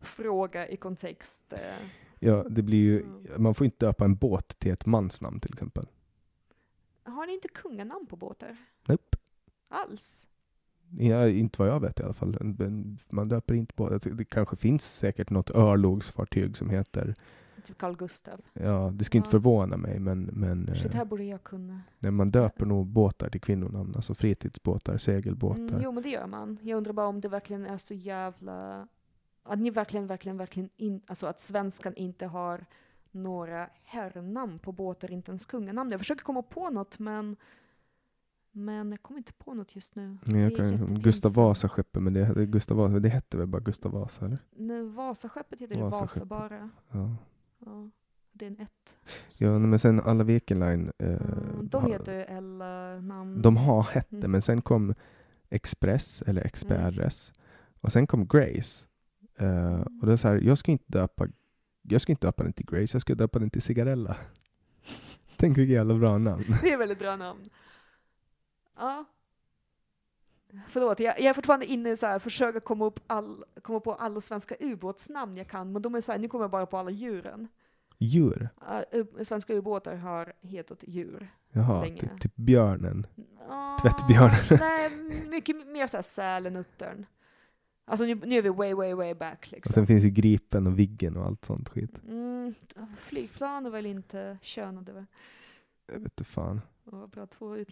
fråga 0.01 0.67
i 0.67 0.77
kontext. 0.77 1.53
eh. 1.53 1.87
Ja, 2.19 2.45
det 2.49 2.61
blir 2.61 2.79
ju, 2.79 3.05
man 3.37 3.55
får 3.55 3.65
inte 3.65 3.85
döpa 3.85 4.05
en 4.05 4.15
båt 4.15 4.59
till 4.59 4.71
ett 4.71 4.85
mansnamn 4.85 5.39
till 5.39 5.53
exempel. 5.53 5.87
Har 7.03 7.27
ni 7.27 7.33
inte 7.33 7.47
kunganamn 7.47 8.05
på 8.07 8.15
båtar? 8.15 8.57
Nope. 8.87 9.17
Alls? 9.67 10.27
Ja, 10.97 11.27
inte 11.27 11.61
vad 11.61 11.69
jag 11.69 11.79
vet 11.79 11.99
i 11.99 12.03
alla 12.03 12.13
fall. 12.13 12.37
Man 13.09 13.29
döper 13.29 13.53
inte 13.53 13.73
båt. 13.77 14.17
Det 14.17 14.25
kanske 14.25 14.55
finns 14.55 14.95
säkert 14.97 15.29
något 15.29 15.49
örlogsfartyg 15.51 16.57
som 16.57 16.69
heter, 16.69 17.15
Typ 17.65 17.77
Carl 17.77 17.95
Gustav. 17.95 18.41
ja 18.53 18.91
det 18.93 19.03
skulle 19.03 19.17
inte 19.19 19.27
Ja. 19.27 19.31
förvåna 19.31 19.77
mig, 19.77 19.99
men, 19.99 20.23
men 20.23 20.75
Shit, 20.75 20.85
eh, 20.85 20.91
här 20.91 21.05
borde 21.05 21.23
jag 21.23 21.43
kunna. 21.43 21.81
nej, 21.99 22.11
man 22.11 22.31
döper 22.31 22.65
nog 22.65 22.87
båtar 22.87 23.29
till 23.29 23.41
kvinnonamn, 23.41 23.95
alltså 23.95 24.13
fritidsbåtar, 24.15 24.97
segelbåtar. 24.97 25.63
Mm, 25.63 25.81
jo, 25.83 25.91
men 25.91 26.03
det 26.03 26.09
gör 26.09 26.27
man. 26.27 26.57
Jag 26.61 26.77
undrar 26.77 26.93
bara 26.93 27.07
om 27.07 27.21
det 27.21 27.27
verkligen 27.27 27.65
är 27.65 27.77
så 27.77 27.93
jävla... 27.93 28.87
Att 29.43 29.59
ni 29.59 29.69
verkligen, 29.69 30.07
verkligen, 30.07 30.37
verkligen 30.37 30.69
in, 30.77 31.01
alltså 31.07 31.27
att 31.27 31.39
svenskan 31.39 31.93
inte 31.95 32.25
har 32.25 32.65
några 33.11 33.69
herrnamn 33.83 34.59
på 34.59 34.71
båtar, 34.71 35.11
inte 35.11 35.31
ens 35.31 35.45
kunganamn. 35.45 35.91
Jag 35.91 35.99
försöker 35.99 36.23
komma 36.23 36.41
på 36.41 36.69
något, 36.69 36.99
men 36.99 37.35
men 38.51 38.91
jag 38.91 39.01
kommer 39.01 39.17
inte 39.17 39.33
på 39.33 39.53
något 39.53 39.75
just 39.75 39.95
nu. 39.95 40.17
Är 40.25 40.55
kan. 40.55 40.99
Gustav 40.99 41.33
Vasa-skeppet, 41.33 42.01
men 42.01 42.13
det, 42.13 42.45
Gustav 42.45 42.77
Vasa, 42.77 42.99
det 42.99 43.09
hette 43.09 43.37
väl 43.37 43.47
bara 43.47 43.61
Gustav 43.61 43.91
Vasa? 43.91 44.25
Eller? 44.25 44.37
Nej, 44.55 44.83
Vasaskeppet 44.83 45.61
heter 45.61 45.75
det 45.75 45.81
Vasa 45.81 45.97
Vasaskeppet. 46.01 46.29
bara. 46.29 46.69
Ja. 46.91 47.15
Ja, 47.69 47.89
det 48.31 48.45
är 48.45 48.49
en 48.49 48.59
ett. 48.59 48.93
ja, 49.37 49.59
men 49.59 49.79
sen 49.79 49.99
alla 49.99 50.23
Viking 50.23 50.59
Line, 50.59 50.91
eh, 50.97 51.07
Mm, 51.07 51.67
de 51.69 51.85
heter 51.91 52.13
ju 52.13 52.21
eller 52.23 53.01
namn. 53.01 53.41
de 53.41 53.57
har 53.57 53.83
hette, 53.83 54.15
Mm. 54.15 54.31
men 54.31 54.41
sen 54.41 54.61
kom 54.61 54.93
Express, 55.49 56.21
eller 56.21 56.41
Express, 56.45 57.31
och 57.81 57.91
sen 57.91 58.07
kom 58.07 58.27
Grace. 58.27 58.85
Eh, 59.35 59.81
och 60.01 60.05
det 60.07 60.11
är 60.11 60.15
så 60.15 60.27
här, 60.27 60.35
jag 60.43 60.57
ska 60.57 60.71
inte 60.71 60.85
döpa 60.87 61.27
jag 61.81 62.01
ska 62.01 62.11
inte 62.11 62.27
döpa 62.27 62.43
den 62.43 62.53
till 62.53 62.65
Grace, 62.65 62.95
jag 62.95 63.01
ska 63.01 63.15
döpa 63.15 63.39
den 63.39 63.49
till 63.49 63.61
Cigarella. 63.61 64.15
Tänk 65.37 65.57
vilket 65.57 65.73
jävla 65.75 65.93
bra 65.95 66.17
namn. 66.17 66.43
Det 66.61 66.71
är 66.73 66.77
väldigt 66.77 66.99
bra 66.99 67.15
namn. 67.15 67.49
Ja. 68.75 69.05
Förlåt, 70.69 70.99
jag, 70.99 71.19
jag 71.19 71.25
är 71.25 71.33
fortfarande 71.33 71.65
inne 71.65 71.89
i 71.91 71.97
så 71.97 72.05
här, 72.07 72.19
försöka 72.19 72.59
komma, 72.59 72.85
upp 72.85 72.99
all, 73.07 73.43
komma 73.61 73.79
på 73.79 73.93
alla 73.93 74.21
svenska 74.21 74.55
ubåtsnamn 74.59 75.37
jag 75.37 75.47
kan, 75.47 75.71
men 75.71 75.81
de 75.81 75.95
är 75.95 76.01
så 76.01 76.11
här, 76.11 76.19
nu 76.19 76.27
kommer 76.27 76.43
jag 76.43 76.51
bara 76.51 76.65
på 76.65 76.77
alla 76.77 76.91
djuren. 76.91 77.47
Djur? 77.99 78.49
Uh, 78.93 79.23
svenska 79.23 79.53
ubåtar 79.53 79.95
har 79.95 80.33
hetat 80.41 80.83
djur. 80.87 81.29
Jaha, 81.51 81.81
Länge. 81.81 81.99
typ, 81.99 82.19
typ 82.21 82.35
björnen. 82.35 83.07
Ah, 83.49 83.77
Tvättbjörnen. 83.79 84.39
Nej, 84.59 84.89
mycket 85.29 85.67
mer 85.67 85.87
såhär 85.87 86.01
sälenuttern. 86.01 87.05
Alltså 87.85 88.05
nu, 88.05 88.15
nu 88.15 88.37
är 88.37 88.41
vi 88.41 88.49
way, 88.49 88.73
way, 88.73 88.93
way 88.93 89.13
back 89.13 89.45
Och 89.45 89.51
liksom. 89.51 89.73
sen 89.73 89.87
finns 89.87 90.03
ju 90.03 90.09
Gripen 90.09 90.67
och 90.67 90.79
Viggen 90.79 91.17
och 91.17 91.25
allt 91.25 91.45
sånt 91.45 91.69
skit. 91.69 92.01
Mm, 92.07 92.53
flygplan 92.97 93.65
är 93.65 93.69
väl 93.69 93.85
inte 93.85 94.37
könade 94.41 94.91
va? 94.93 95.05
Jag 95.87 95.93
vet 95.99 96.03
inte 96.03 96.23
fan. 96.23 96.61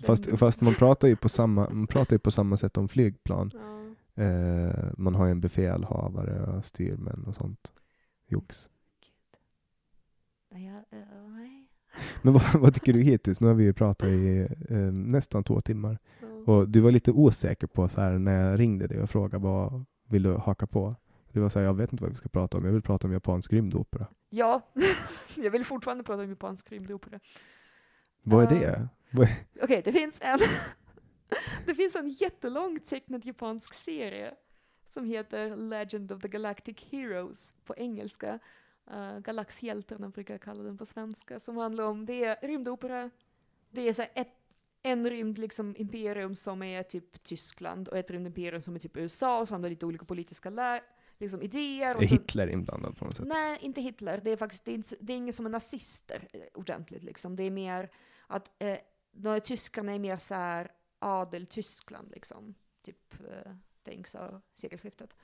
Fast, 0.05 0.39
fast 0.39 0.61
man 0.61 0.73
pratar 0.73 1.07
ju 1.07 1.15
på 1.15 1.29
samma, 1.29 1.69
man 1.69 1.87
pratar 1.87 2.15
ju 2.15 2.19
på 2.19 2.31
samma 2.31 2.57
sätt 2.57 2.77
om 2.77 2.87
flygplan. 2.87 3.51
Ja. 3.53 4.23
Eh, 4.23 4.89
man 4.97 5.15
har 5.15 5.25
ju 5.25 5.31
en 5.31 5.41
befälhavare 5.41 6.57
och 6.57 6.65
styrmän 6.65 7.23
och 7.27 7.35
sånt. 7.35 7.71
Jox. 8.27 8.69
Jag, 10.65 10.84
nej. 11.29 11.67
Men 12.21 12.34
vad, 12.34 12.43
vad 12.53 12.73
tycker 12.73 12.93
du 12.93 13.01
hittills? 13.01 13.41
Nu 13.41 13.47
har 13.47 13.53
vi 13.53 13.63
ju 13.63 13.73
pratat 13.73 14.07
i 14.07 14.47
eh, 14.69 14.77
nästan 14.91 15.43
två 15.43 15.61
timmar. 15.61 15.97
Ja. 16.21 16.53
Och 16.53 16.69
du 16.69 16.79
var 16.79 16.91
lite 16.91 17.11
osäker 17.11 17.67
på 17.67 17.89
så 17.89 18.01
här, 18.01 18.17
när 18.17 18.49
jag 18.49 18.59
ringde 18.59 18.88
dig 18.88 19.01
och 19.01 19.09
frågade 19.09 19.43
vad 19.43 19.85
vill 20.07 20.23
du 20.23 20.34
haka 20.34 20.67
på? 20.67 20.95
Du 21.31 21.39
var 21.39 21.49
så 21.49 21.59
här, 21.59 21.65
jag 21.65 21.73
vet 21.73 21.91
inte 21.91 22.03
vad 22.03 22.11
vi 22.11 22.17
ska 22.17 22.29
prata 22.29 22.57
om. 22.57 22.65
Jag 22.65 22.71
vill 22.71 22.81
prata 22.81 23.07
om 23.07 23.13
japansk 23.13 23.53
rymdopera. 23.53 24.07
Ja, 24.29 24.61
jag 25.35 25.51
vill 25.51 25.65
fortfarande 25.65 26.03
prata 26.03 26.23
om 26.23 26.29
japansk 26.29 26.71
rymdopera. 26.71 27.19
Vad 28.23 28.43
är 28.43 28.59
det? 28.59 28.65
Är, 28.65 28.88
Okej, 29.61 29.81
det 29.85 29.91
finns 29.91 30.17
en 30.21 30.39
Det 31.65 31.75
finns 31.75 31.95
en 31.95 32.09
jättelång 32.09 32.79
tecknad 32.79 33.25
japansk 33.25 33.73
serie 33.73 34.34
som 34.85 35.05
heter 35.05 35.55
Legend 35.55 36.11
of 36.11 36.21
the 36.21 36.27
Galactic 36.27 36.77
Heroes 36.91 37.53
på 37.65 37.75
engelska. 37.77 38.39
Uh, 38.91 39.19
Galaxhjältarna 39.19 40.09
brukar 40.09 40.34
jag 40.34 40.41
kalla 40.41 40.64
den 40.64 40.77
på 40.77 40.85
svenska, 40.85 41.39
som 41.39 41.57
handlar 41.57 41.84
om, 41.84 42.05
det 42.05 42.23
är 42.23 42.47
rymdopera, 42.47 43.09
det 43.69 43.81
är 43.81 43.93
så 43.93 44.03
ett, 44.14 44.34
en 44.81 45.09
rymd 45.09 45.38
liksom 45.38 45.76
imperium 45.77 46.35
som 46.35 46.64
är 46.64 46.84
typ 46.84 47.23
Tyskland 47.23 47.88
och 47.88 47.97
ett 47.97 48.11
rymdimperium 48.11 48.61
som 48.61 48.76
är 48.76 48.80
typ 48.80 48.97
USA 48.97 49.39
och 49.39 49.47
så 49.47 49.53
har 49.53 49.59
de 49.59 49.69
lite 49.69 49.85
olika 49.85 50.05
politiska 50.05 50.49
lä- 50.49 50.84
liksom 51.18 51.41
idéer. 51.41 51.89
Är 51.89 51.93
så, 51.93 52.14
Hitler 52.15 52.47
inblandad 52.47 52.97
på 52.97 53.05
något 53.05 53.15
sätt? 53.15 53.27
Nej, 53.27 53.59
inte 53.61 53.81
Hitler. 53.81 54.22
Det 54.23 54.31
är 54.31 54.38
faktiskt 54.38 54.65
det 54.65 54.72
är, 54.72 54.76
inte, 54.76 54.95
det 54.99 55.14
är 55.14 55.18
ingen 55.18 55.34
som 55.34 55.45
är 55.45 55.49
nazister 55.49 56.27
eh, 56.34 56.41
ordentligt. 56.53 57.03
Liksom. 57.03 57.35
Det 57.35 57.43
är 57.43 57.51
mer 57.51 57.89
att 58.27 58.51
eh, 58.59 58.77
de 59.11 59.39
tyskarna 59.39 59.91
är 59.91 59.99
mer 59.99 60.18
så 60.18 60.34
här 60.34 60.72
adel 60.99 61.45
Tyskland, 61.45 62.11
liksom. 62.11 62.55
Typ, 62.81 63.14
eh, 63.30 63.51
tänk 63.84 64.07
så 64.07 64.41
sekelskiftet, 64.55 65.15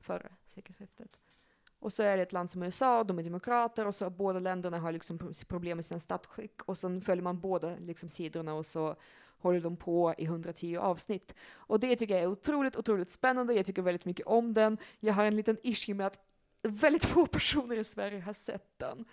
förra 0.00 0.30
sekelskiftet. 0.46 1.18
Och 1.80 1.92
så 1.92 2.02
är 2.02 2.16
det 2.16 2.22
ett 2.22 2.32
land 2.32 2.50
som 2.50 2.62
USA, 2.62 3.04
de 3.04 3.18
är 3.18 3.22
demokrater 3.22 3.86
och 3.86 3.94
så 3.94 4.10
båda 4.10 4.38
länderna 4.40 4.78
har 4.78 4.92
liksom 4.92 5.32
problem 5.48 5.78
med 5.78 5.84
sina 5.84 6.00
statsskick 6.00 6.62
och 6.62 6.78
så 6.78 7.00
följer 7.00 7.22
man 7.22 7.40
båda 7.40 7.76
liksom 7.76 8.08
sidorna 8.08 8.54
och 8.54 8.66
så 8.66 8.96
håller 9.38 9.60
de 9.60 9.76
på 9.76 10.14
i 10.18 10.24
110 10.24 10.76
avsnitt. 10.76 11.34
Och 11.54 11.80
det 11.80 11.96
tycker 11.96 12.14
jag 12.14 12.22
är 12.22 12.28
otroligt, 12.28 12.76
otroligt 12.76 13.10
spännande. 13.10 13.54
Jag 13.54 13.66
tycker 13.66 13.82
väldigt 13.82 14.04
mycket 14.04 14.26
om 14.26 14.54
den. 14.54 14.78
Jag 15.00 15.14
har 15.14 15.24
en 15.24 15.36
liten 15.36 15.56
issue 15.62 15.94
med 15.94 16.06
att 16.06 16.18
väldigt 16.62 17.04
få 17.04 17.26
personer 17.32 17.76
i 17.76 17.84
Sverige 17.84 18.20
har 18.20 18.32
sett 18.32 18.78
den. 18.78 19.04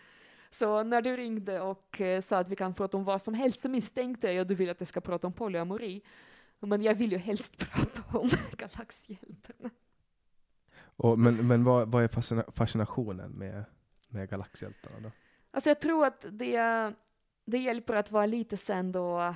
Så 0.52 0.84
när 0.84 1.02
du 1.02 1.18
ringde 1.18 1.62
och 1.62 2.02
eh, 2.02 2.22
sa 2.22 2.38
att 2.38 2.50
vi 2.50 2.56
kan 2.56 2.74
prata 2.74 2.98
om 2.98 3.04
vad 3.04 3.22
som 3.22 3.34
helst 3.34 3.62
så 3.62 3.70
misstänkte 3.70 4.28
jag 4.32 4.42
att 4.42 4.48
du 4.48 4.56
vill 4.56 4.70
att 4.70 4.82
jag 4.82 4.88
ska 4.88 5.02
prata 5.02 5.28
om 5.28 5.34
polyamori. 5.34 6.02
Men 6.60 6.84
jag 6.84 6.96
vill 6.96 7.12
ju 7.12 7.18
helst 7.18 7.58
prata 7.58 8.18
om 8.18 8.30
galaxhjältarna. 8.58 9.70
Och, 10.98 11.20
men 11.20 11.48
men 11.48 11.64
vad, 11.64 11.92
vad 11.92 12.04
är 12.04 12.52
fascinationen 12.52 13.32
med, 13.32 13.66
med 14.08 14.30
Galaxhjältarna 14.30 15.00
då? 15.00 15.12
Alltså 15.52 15.70
jag 15.70 15.80
tror 15.80 16.06
att 16.06 16.26
det, 16.32 16.94
det 17.46 17.58
hjälper 17.58 17.96
att 17.96 18.12
vara 18.12 18.26
lite 18.26 18.58
sen 18.58 18.92
då 18.92 19.36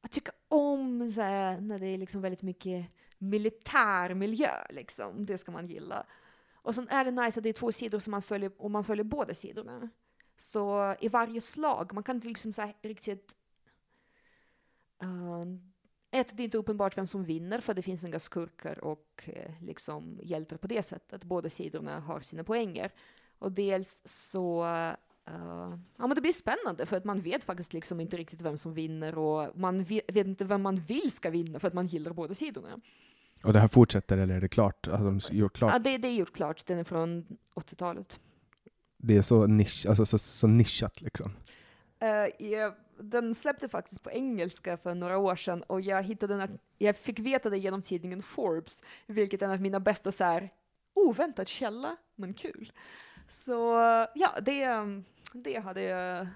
att 0.00 0.12
tycka 0.12 0.32
om 0.48 1.12
så 1.12 1.20
här, 1.20 1.60
när 1.60 1.78
det 1.78 1.86
är 1.86 1.98
liksom 1.98 2.20
väldigt 2.20 2.42
mycket 2.42 2.86
militär 3.18 4.14
miljö 4.14 4.50
liksom. 4.70 5.26
Det 5.26 5.38
ska 5.38 5.52
man 5.52 5.66
gilla. 5.66 6.06
Och 6.54 6.74
sen 6.74 6.88
är 6.88 7.04
det 7.04 7.10
nice 7.10 7.40
att 7.40 7.42
det 7.42 7.48
är 7.48 7.52
två 7.52 7.72
sidor 7.72 7.98
som 7.98 8.10
man 8.10 8.22
följer 8.22 8.52
och 8.58 8.70
man 8.70 8.84
följer 8.84 9.04
båda 9.04 9.34
sidorna. 9.34 9.90
Så 10.38 10.94
i 11.00 11.08
varje 11.08 11.40
slag, 11.40 11.94
man 11.94 12.02
kan 12.02 12.16
inte 12.16 12.28
liksom 12.28 12.52
så 12.52 12.62
här 12.62 12.74
riktigt 12.82 13.34
uh, 15.04 15.44
ett, 16.10 16.36
det 16.36 16.42
är 16.42 16.44
inte 16.44 16.58
uppenbart 16.58 16.98
vem 16.98 17.06
som 17.06 17.24
vinner 17.24 17.60
för 17.60 17.74
det 17.74 17.82
finns 17.82 18.04
inga 18.04 18.18
skurkar 18.18 18.84
och 18.84 19.24
eh, 19.24 19.50
liksom 19.60 20.20
hjältar 20.22 20.56
på 20.56 20.66
det 20.66 20.82
sättet. 20.82 21.24
Båda 21.24 21.48
sidorna 21.48 22.00
har 22.00 22.20
sina 22.20 22.44
poänger. 22.44 22.90
Och 23.38 23.52
dels 23.52 24.02
så, 24.04 24.64
uh, 24.64 24.94
ja 25.96 26.06
men 26.06 26.14
det 26.14 26.20
blir 26.20 26.32
spännande 26.32 26.86
för 26.86 26.96
att 26.96 27.04
man 27.04 27.20
vet 27.20 27.44
faktiskt 27.44 27.72
liksom 27.72 28.00
inte 28.00 28.16
riktigt 28.16 28.42
vem 28.42 28.58
som 28.58 28.74
vinner 28.74 29.18
och 29.18 29.58
man 29.58 29.84
vet, 29.84 30.16
inte 30.16 30.44
vem 30.44 30.62
man 30.62 30.80
vill 30.80 31.12
ska 31.12 31.30
vinna 31.30 31.58
för 31.58 31.68
att 31.68 31.74
man 31.74 31.86
gillar 31.86 32.12
båda 32.12 32.34
sidorna. 32.34 32.80
Och 33.42 33.52
det 33.52 33.60
här 33.60 33.68
fortsätter 33.68 34.18
eller 34.18 34.34
är 34.34 34.40
det 34.40 34.48
klart? 34.48 34.86
Har 34.86 35.04
de 35.04 35.20
gjort 35.30 35.56
klart? 35.56 35.72
Ja, 35.72 35.78
det, 35.78 35.98
det 35.98 36.08
är 36.08 36.12
gjort 36.12 36.34
klart, 36.34 36.66
den 36.66 36.78
är 36.78 36.84
från 36.84 37.26
80-talet. 37.54 38.18
Det 38.98 39.16
är 39.16 39.22
så, 39.22 39.46
nisch, 39.46 39.86
alltså, 39.88 40.06
så, 40.06 40.18
så 40.18 40.46
nischat 40.46 41.00
liksom. 41.00 41.32
Uh, 42.02 42.46
jag, 42.46 42.74
den 42.98 43.34
släppte 43.34 43.68
faktiskt 43.68 44.02
på 44.02 44.10
engelska 44.10 44.76
för 44.76 44.94
några 44.94 45.18
år 45.18 45.36
sedan 45.36 45.62
och 45.62 45.80
jag 45.80 46.02
hittade 46.02 46.36
den, 46.36 46.58
jag 46.78 46.96
fick 46.96 47.18
veta 47.18 47.50
det 47.50 47.58
genom 47.58 47.82
tidningen 47.82 48.22
Forbes, 48.22 48.82
vilket 49.06 49.42
är 49.42 49.46
en 49.46 49.52
av 49.52 49.60
mina 49.60 49.80
bästa 49.80 50.12
så 50.12 50.24
här, 50.24 50.50
oväntad 50.94 51.48
källa, 51.48 51.96
men 52.14 52.34
kul. 52.34 52.72
Så 53.28 53.52
ja, 54.14 54.30
det, 54.42 54.68
det 55.32 55.58
hade 55.58 55.82
jag 55.82 56.26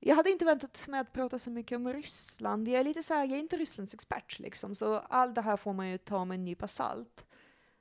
jag 0.00 0.16
hade 0.16 0.30
inte 0.30 0.44
väntat 0.44 0.88
mig 0.88 1.00
att 1.00 1.12
prata 1.12 1.38
så 1.38 1.50
mycket 1.50 1.76
om 1.76 1.92
Ryssland. 1.92 2.68
Jag 2.68 2.80
är 2.80 2.84
lite 2.84 3.02
så 3.02 3.14
här, 3.14 3.24
jag 3.24 3.32
är 3.32 3.38
inte 3.38 3.56
Rysslands 3.56 3.94
expert 3.94 4.38
liksom, 4.38 4.74
så 4.74 4.98
allt 4.98 5.34
det 5.34 5.40
här 5.40 5.56
får 5.56 5.72
man 5.72 5.88
ju 5.88 5.98
ta 5.98 6.24
med 6.24 6.34
en 6.34 6.44
nypa 6.44 6.68
salt. 6.68 7.26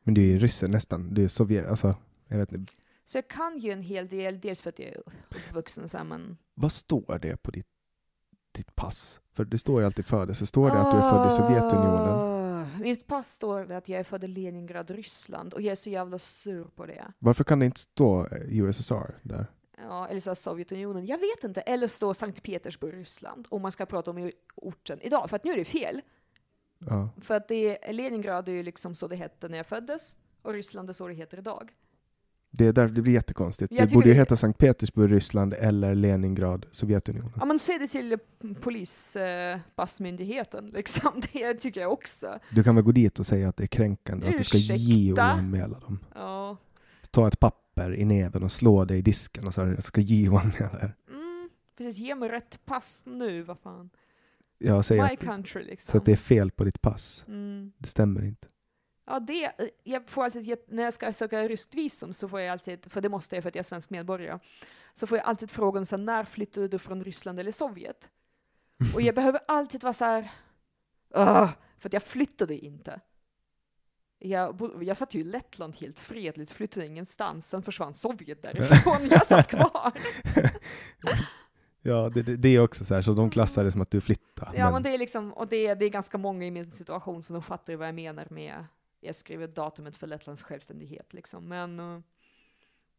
Men 0.04 0.14
du 0.14 0.22
är 0.22 0.26
ju 0.26 0.40
rysse 0.40 0.68
nästan, 0.68 1.14
du 1.14 1.24
är 1.24 1.28
Sovjet, 1.28 1.68
alltså, 1.68 1.96
jag 2.28 2.38
vet 2.38 2.52
inte. 2.52 2.74
Så 3.06 3.18
jag 3.18 3.27
kan 3.27 3.57
ju 3.57 3.72
en 3.72 3.82
hel 3.82 4.07
del, 4.07 4.40
dels 4.40 4.61
för 4.61 4.69
att 4.69 4.80
jag 4.80 4.88
är 4.88 5.03
uppvuxen 5.30 5.90
så 5.90 5.98
här, 5.98 6.06
men... 6.06 6.38
Vad 6.53 6.72
står 6.72 7.19
det 7.22 7.38
på 7.38 7.52
ditt, 7.52 7.68
ditt 8.52 8.76
pass? 8.76 9.22
För 9.34 9.45
det 9.45 9.57
står 9.57 9.80
ju 9.82 9.86
alltid 9.86 10.06
födelse, 10.06 10.45
står 10.45 10.69
det 10.69 10.80
att 10.80 10.91
du 10.91 10.98
är 10.98 11.11
född 11.11 11.27
i 11.27 11.32
Sovjetunionen? 11.32 12.10
Ah, 12.10 12.80
mitt 12.80 13.07
pass 13.07 13.32
står 13.32 13.65
det 13.65 13.77
att 13.77 13.90
jag 13.90 13.99
är 13.99 14.03
född 14.03 14.23
i 14.23 14.27
Leningrad, 14.27 14.90
Ryssland, 14.90 15.53
och 15.53 15.61
jag 15.61 15.72
är 15.72 15.76
så 15.76 15.90
jävla 15.90 16.19
sur 16.19 16.64
på 16.64 16.86
det. 16.86 17.14
Varför 17.19 17.44
kan 17.44 17.60
det 17.60 17.65
inte 17.65 17.80
stå 17.80 18.27
USSR 18.32 19.19
där? 19.22 19.45
Ja, 19.77 20.07
eller 20.07 20.22
så 20.22 20.36
Sovjetunionen, 20.36 21.06
jag 21.06 21.18
vet 21.18 21.44
inte. 21.44 21.61
Eller 21.61 21.88
stå 21.88 22.14
Sankt 22.14 22.44
Petersburg, 22.44 22.98
Ryssland, 22.98 23.48
om 23.49 23.61
man 23.61 23.72
ska 23.72 23.86
prata 23.86 24.11
om 24.11 24.32
orten 24.56 24.99
idag, 25.02 25.30
för 25.30 25.36
att 25.36 25.44
nu 25.44 25.52
är 25.52 25.57
det 25.57 25.65
fel. 25.65 26.02
Ja. 26.80 27.10
För 27.22 27.36
att 27.36 27.48
det, 27.48 27.91
Leningrad 27.91 28.49
är 28.49 28.53
ju 28.53 28.64
liksom 28.64 28.95
så 28.95 29.07
det 29.07 29.15
hette 29.15 29.48
när 29.48 29.57
jag 29.57 29.68
föddes, 29.68 30.18
och 30.41 30.53
Ryssland 30.53 30.90
är 30.90 30.94
så 30.94 31.07
det 31.07 31.14
heter 31.14 31.38
idag. 31.38 31.73
Det, 32.57 32.65
är 32.65 32.73
där, 32.73 32.88
det 32.88 33.02
blir 33.02 33.14
jättekonstigt. 33.14 33.72
Jag 33.72 33.88
det 33.88 33.94
borde 33.94 34.07
ju 34.07 34.14
det- 34.14 34.19
heta 34.19 34.36
Sankt 34.36 34.60
Petersburg, 34.60 35.11
Ryssland 35.11 35.53
eller 35.53 35.95
Leningrad, 35.95 36.65
Sovjetunionen. 36.72 37.32
Ja, 37.40 37.45
men 37.45 37.60
säg 37.60 37.80
det 37.80 37.88
till 37.88 38.18
polispassmyndigheten, 38.61 40.69
liksom. 40.69 41.22
Det 41.34 41.53
tycker 41.53 41.82
jag 41.82 41.94
också. 41.94 42.40
Du 42.52 42.64
kan 42.64 42.76
väl 42.76 42.84
gå 42.84 42.91
dit 42.91 43.19
och 43.19 43.26
säga 43.26 43.49
att 43.49 43.57
det 43.57 43.64
är 43.64 43.68
kränkande, 43.68 44.27
att 44.27 44.38
du 44.38 44.44
ska 44.44 44.57
Ursäkta? 44.57 44.76
JO-anmäla 44.84 45.80
dem. 45.80 45.99
Ja. 46.15 46.57
Ta 47.11 47.27
ett 47.27 47.40
papper 47.40 47.95
i 47.95 48.06
näven 48.06 48.44
och 48.44 48.52
slå 48.52 48.86
dig 48.86 48.98
i 48.98 49.02
disken 49.02 49.48
och 49.48 49.53
så 49.53 49.64
här, 49.64 49.73
jag 49.73 49.84
ska 49.84 50.02
JO-anmäla 50.02 50.80
er. 50.82 50.95
Mm, 51.11 51.49
precis, 51.77 51.98
ge 51.98 52.15
mig 52.15 52.30
rätt 52.30 52.60
pass 52.65 53.03
nu, 53.06 53.41
vad 53.44 53.60
fan. 53.60 53.90
Jag 54.57 54.86
säger 54.86 55.03
My 55.07 55.14
att, 55.14 55.19
country, 55.19 55.64
liksom. 55.64 55.91
så 55.91 55.98
att 55.98 56.06
det 56.06 56.11
är 56.11 56.15
fel 56.15 56.52
på 56.52 56.64
ditt 56.64 56.82
pass. 56.82 57.26
Mm. 57.27 57.72
Det 57.77 57.88
stämmer 57.88 58.26
inte. 58.26 58.48
Ja, 59.07 59.19
det, 59.19 59.52
jag 59.84 60.10
får 60.10 60.23
alltid, 60.23 60.57
när 60.68 60.84
jag 60.84 60.94
ska 60.94 61.14
söka 61.14 61.48
ryskt 61.48 61.73
visum 61.73 62.14
så 62.14 62.27
får 62.30 62.40
jag 62.41 62.52
alltid, 62.52 62.91
för 62.91 63.02
det 63.02 63.10
måste 63.10 63.36
jag 63.36 63.44
för 63.44 63.48
att 63.49 63.56
jag 63.56 63.60
är 63.64 63.68
svensk 63.68 63.90
medborgare, 63.90 64.40
så 64.95 65.07
får 65.07 65.18
jag 65.18 65.27
alltid 65.27 65.52
frågan 65.52 65.86
så 65.86 65.98
här, 65.98 66.03
när 66.03 66.23
flyttade 66.23 66.68
du 66.68 66.80
från 66.80 67.03
Ryssland 67.03 67.40
eller 67.40 67.52
Sovjet? 67.52 68.10
Och 68.95 69.02
jag 69.02 69.15
behöver 69.15 69.40
alltid 69.48 69.84
vara 69.84 69.94
så 69.94 70.06
här, 70.06 70.32
för 71.80 71.90
att 71.90 71.94
jag 71.94 72.03
flyttade 72.03 72.57
inte. 72.57 72.99
Jag, 74.19 74.56
bo- 74.56 74.82
jag 74.82 74.98
satt 74.98 75.14
ju 75.14 75.19
i 75.19 75.23
Lettland 75.23 75.76
helt 75.76 75.99
fredligt, 75.99 76.52
flyttade 76.52 76.86
ingenstans, 76.86 77.49
sen 77.49 77.64
försvann 77.64 77.94
Sovjet 77.94 78.41
därifrån, 78.44 79.07
jag 79.11 79.26
satt 79.26 79.48
kvar. 79.48 79.91
Ja, 81.88 82.10
det, 82.14 82.22
det, 82.23 82.36
det 82.38 82.49
är 82.49 82.60
också 82.60 82.86
så 82.86 82.95
här, 82.95 83.02
så 83.02 83.14
de 83.14 83.30
klassar 83.30 83.64
det 83.64 83.72
som 83.72 83.82
att 83.82 83.91
du 83.91 84.02
flyttar. 84.02 84.53
Ja, 84.57 84.72
men 84.72 84.84
det 84.84 84.94
är 84.94 84.98
liksom, 84.98 85.34
och 85.34 85.48
det, 85.48 85.73
det 85.76 85.86
är 85.86 85.90
ganska 85.90 86.18
många 86.18 86.45
i 86.45 86.52
min 86.52 86.72
situation 86.72 87.23
som 87.23 87.34
de 87.34 87.44
fattar 87.44 87.73
ju 87.73 87.77
vad 87.77 87.88
jag 87.88 87.95
menar 87.95 88.27
med, 88.30 88.65
jag 89.06 89.15
skriver 89.15 89.48
datumet 89.48 89.98
för 89.98 90.07
Lettlands 90.07 90.44
självständighet 90.44 91.14
liksom, 91.14 91.48
men 91.48 91.80
eh, 91.80 91.99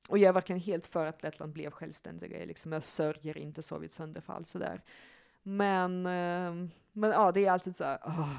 och 0.09 0.19
jag 0.19 0.29
är 0.29 0.33
verkligen 0.33 0.61
helt 0.61 0.87
för 0.87 1.07
att 1.07 1.23
Lettland 1.23 1.53
blev 1.53 1.71
självständiga, 1.71 2.45
liksom, 2.45 2.73
jag 2.73 2.85
sörjer 2.85 3.39
inte 3.39 3.63
Sovjets 3.63 3.97
sönderfall 3.97 4.45
sådär. 4.45 4.83
Men, 5.43 6.07
eh, 6.07 6.69
men 6.93 7.11
ja, 7.11 7.33
det 7.33 7.47
är 7.47 7.51
alltid 7.51 7.77
så 7.77 7.85
här, 7.85 7.99
åh. 8.05 8.37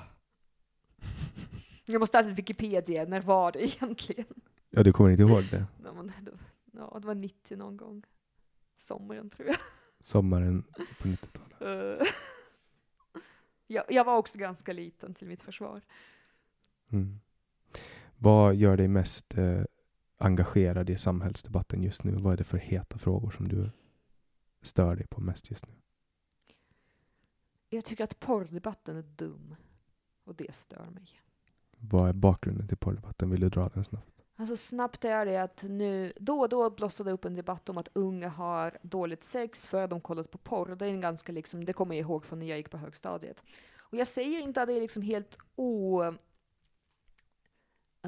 Jag 1.86 2.00
måste 2.00 2.18
alltid 2.18 2.36
Wikipedia, 2.36 3.06
när 3.06 3.22
var 3.22 3.52
det 3.52 3.64
egentligen? 3.64 4.26
ja, 4.70 4.84
du 4.84 4.94
kommer 4.94 5.10
inte 5.10 5.24
ihåg 5.24 5.44
det? 5.52 5.66
Ja, 5.84 5.94
men 5.94 6.08
det, 6.08 6.32
ja, 6.72 6.98
det 7.02 7.08
var 7.08 7.16
90 7.16 7.58
någon 7.58 7.78
gång. 7.78 8.04
Sommaren 8.80 9.30
tror 9.30 9.48
jag. 9.48 9.58
Sommaren 10.00 10.64
på 11.02 11.08
90-talet. 11.08 11.62
Eh, 12.02 12.08
jag, 13.68 13.84
jag 13.90 14.04
var 14.04 14.18
också 14.18 14.38
ganska 14.38 14.74
liten 14.74 15.14
till 15.14 15.28
mitt 15.28 15.44
försvar. 15.44 15.82
Mm. 16.90 17.20
Vad 18.18 18.56
gör 18.56 18.78
dig 18.78 18.88
mest 18.88 19.38
eh, 19.38 19.62
engagerad 20.18 20.90
i 20.90 20.98
samhällsdebatten 20.98 21.84
just 21.84 22.04
nu? 22.04 22.12
Vad 22.12 22.34
är 22.34 22.38
det 22.38 22.44
för 22.44 22.58
heta 22.58 22.98
frågor 22.98 23.32
som 23.32 23.48
du 23.48 23.70
stör 24.62 24.96
dig 24.96 25.08
på 25.08 25.22
mest 25.22 25.50
just 25.50 25.68
nu? 25.68 25.74
Jag 27.70 27.86
tycker 27.86 28.04
att 28.04 28.20
porrdebatten 28.20 28.98
är 28.98 29.02
dum. 29.02 29.56
Och 30.24 30.36
det 30.36 30.56
stör 30.56 30.90
mig. 30.90 31.08
Vad 31.72 32.10
är 32.10 32.14
bakgrunden 32.14 32.68
till 32.68 32.78
porrdebatten? 32.78 33.30
Vill 33.30 33.40
du 33.40 33.50
dra 33.50 33.70
den 33.70 33.84
snabbt? 33.84 34.18
Alltså 34.36 34.56
snabbt 34.56 35.06
är 35.06 35.26
det 35.26 35.44
att 35.44 35.64
nu, 35.64 36.14
då 36.20 36.40
och 36.40 36.50
då 36.50 36.70
blossade 36.70 37.12
upp 37.12 37.26
en 37.26 37.36
debatt 37.36 37.70
om 37.70 37.78
att 37.78 37.90
unga 37.94 38.30
har 38.30 38.78
dåligt 38.82 39.24
sex 39.24 39.66
för 39.68 39.84
att 39.84 39.90
de 39.90 40.02
kollat 40.02 40.32
på 40.32 40.38
porr. 40.38 40.76
Det 40.76 40.86
är 40.86 40.90
en 40.90 41.02
ganska 41.02 41.32
liksom, 41.32 41.66
det 41.66 41.74
kommer 41.74 41.96
jag 41.96 42.02
ihåg 42.02 42.26
från 42.26 42.40
när 42.40 42.46
jag 42.46 42.58
gick 42.58 42.70
på 42.70 42.78
högstadiet. 42.78 43.44
Och 43.78 43.98
jag 43.98 44.08
säger 44.08 44.40
inte 44.40 44.62
att 44.62 44.68
det 44.68 44.74
är 44.74 44.82
liksom 44.82 45.02
helt 45.02 45.38
o... 45.56 46.04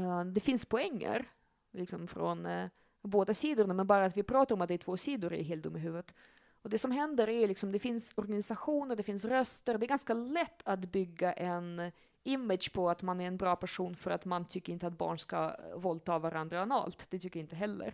Eh, 0.03 0.25
det 0.25 0.39
finns 0.39 0.65
poänger 0.65 1.25
liksom 1.71 2.07
från 2.07 2.45
uh, 2.45 2.67
båda 3.01 3.33
sidorna, 3.33 3.73
men 3.73 3.87
bara 3.87 4.05
att 4.05 4.17
vi 4.17 4.23
pratar 4.23 4.55
om 4.55 4.61
att 4.61 4.67
det 4.67 4.73
är 4.73 4.77
två 4.77 4.97
sidor 4.97 5.33
är 5.33 5.43
helt 5.43 5.63
dum 5.63 5.75
i 5.75 5.79
huvudet. 5.79 6.13
Och 6.61 6.69
det 6.69 6.77
som 6.77 6.91
händer 6.91 7.29
är 7.29 7.47
liksom, 7.47 7.71
det 7.71 7.79
finns 7.79 8.13
organisationer, 8.15 8.95
det 8.95 9.03
finns 9.03 9.25
röster, 9.25 9.77
det 9.77 9.85
är 9.85 9.87
ganska 9.87 10.13
lätt 10.13 10.61
att 10.63 10.79
bygga 10.79 11.33
en 11.33 11.91
image 12.23 12.73
på 12.73 12.89
att 12.89 13.01
man 13.01 13.21
är 13.21 13.27
en 13.27 13.37
bra 13.37 13.55
person 13.55 13.95
för 13.95 14.11
att 14.11 14.25
man 14.25 14.45
tycker 14.45 14.73
inte 14.73 14.87
att 14.87 14.97
barn 14.97 15.19
ska 15.19 15.43
eh, 15.45 15.77
våldta 15.77 16.19
varandra 16.19 16.61
analt. 16.61 17.05
Det 17.09 17.19
tycker 17.19 17.39
jag 17.39 17.43
inte 17.43 17.55
heller. 17.55 17.93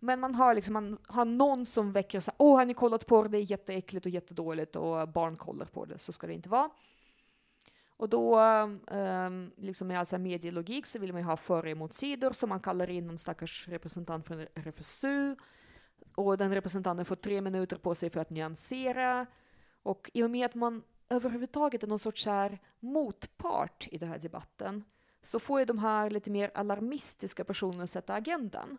Men 0.00 0.20
man 0.20 0.34
har 0.34 0.54
liksom, 0.54 0.72
man 0.72 0.98
har 1.06 1.24
någon 1.24 1.66
som 1.66 1.92
väcker 1.92 2.20
så 2.20 2.30
här, 2.30 2.36
åh 2.38 2.56
har 2.56 2.64
ni 2.64 2.74
kollat 2.74 3.06
på 3.06 3.22
det, 3.22 3.28
det 3.28 3.38
är 3.38 3.50
jätteäckligt 3.50 4.06
och 4.06 4.12
jättedåligt 4.12 4.76
och 4.76 5.08
barn 5.08 5.36
kollar 5.36 5.66
på 5.66 5.84
det, 5.84 5.98
så 5.98 6.12
ska 6.12 6.26
det 6.26 6.34
inte 6.34 6.48
vara. 6.48 6.70
Och 7.96 8.08
då, 8.08 8.40
um, 8.40 9.52
liksom 9.56 9.88
med 9.88 9.98
all 9.98 10.06
så 10.06 10.18
medielogik 10.18 10.86
så 10.86 10.98
vill 10.98 11.12
man 11.12 11.22
ju 11.22 11.26
ha 11.26 11.36
för 11.36 11.62
och 11.62 11.68
emotsidor, 11.68 12.32
så 12.32 12.46
man 12.46 12.60
kallar 12.60 12.90
in 12.90 13.06
någon 13.06 13.18
stackars 13.18 13.68
representant 13.68 14.26
från 14.26 14.46
RFSU, 14.54 15.36
och 16.14 16.38
den 16.38 16.54
representanten 16.54 17.04
får 17.04 17.16
tre 17.16 17.40
minuter 17.40 17.76
på 17.76 17.94
sig 17.94 18.10
för 18.10 18.20
att 18.20 18.30
nyansera. 18.30 19.26
Och 19.82 20.10
i 20.14 20.22
och 20.22 20.30
med 20.30 20.46
att 20.46 20.54
man 20.54 20.82
överhuvudtaget 21.08 21.82
är 21.82 21.86
någon 21.86 21.98
sorts 21.98 22.26
här 22.26 22.58
motpart 22.80 23.88
i 23.90 23.98
den 23.98 24.08
här 24.08 24.18
debatten, 24.18 24.84
så 25.22 25.38
får 25.38 25.60
ju 25.60 25.64
de 25.64 25.78
här 25.78 26.10
lite 26.10 26.30
mer 26.30 26.50
alarmistiska 26.54 27.44
personerna 27.44 27.86
sätta 27.86 28.14
agendan. 28.14 28.78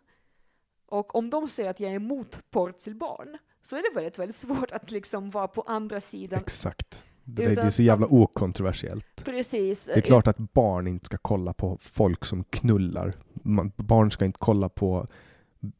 Och 0.86 1.14
om 1.14 1.30
de 1.30 1.48
säger 1.48 1.70
att 1.70 1.80
jag 1.80 1.90
är 1.90 1.96
emot 1.96 2.50
porr 2.50 2.72
till 2.72 2.94
barn, 2.94 3.38
så 3.62 3.76
är 3.76 3.82
det 3.82 3.94
väldigt, 3.94 4.18
väldigt 4.18 4.36
svårt 4.36 4.72
att 4.72 4.90
liksom 4.90 5.30
vara 5.30 5.48
på 5.48 5.62
andra 5.62 6.00
sidan. 6.00 6.40
Exakt. 6.40 7.06
Det, 7.28 7.42
det 7.42 7.48
är 7.48 7.52
Utan 7.52 7.72
så 7.72 7.82
jävla 7.82 8.06
okontroversiellt. 8.06 9.24
Precis. 9.24 9.84
Det 9.84 9.96
är 9.96 10.00
klart 10.00 10.26
att 10.26 10.38
barn 10.38 10.86
inte 10.86 11.06
ska 11.06 11.18
kolla 11.18 11.52
på 11.52 11.78
folk 11.80 12.24
som 12.24 12.44
knullar. 12.44 13.12
Man, 13.32 13.72
barn 13.76 14.10
ska 14.10 14.24
inte 14.24 14.38
kolla 14.38 14.68
på 14.68 15.06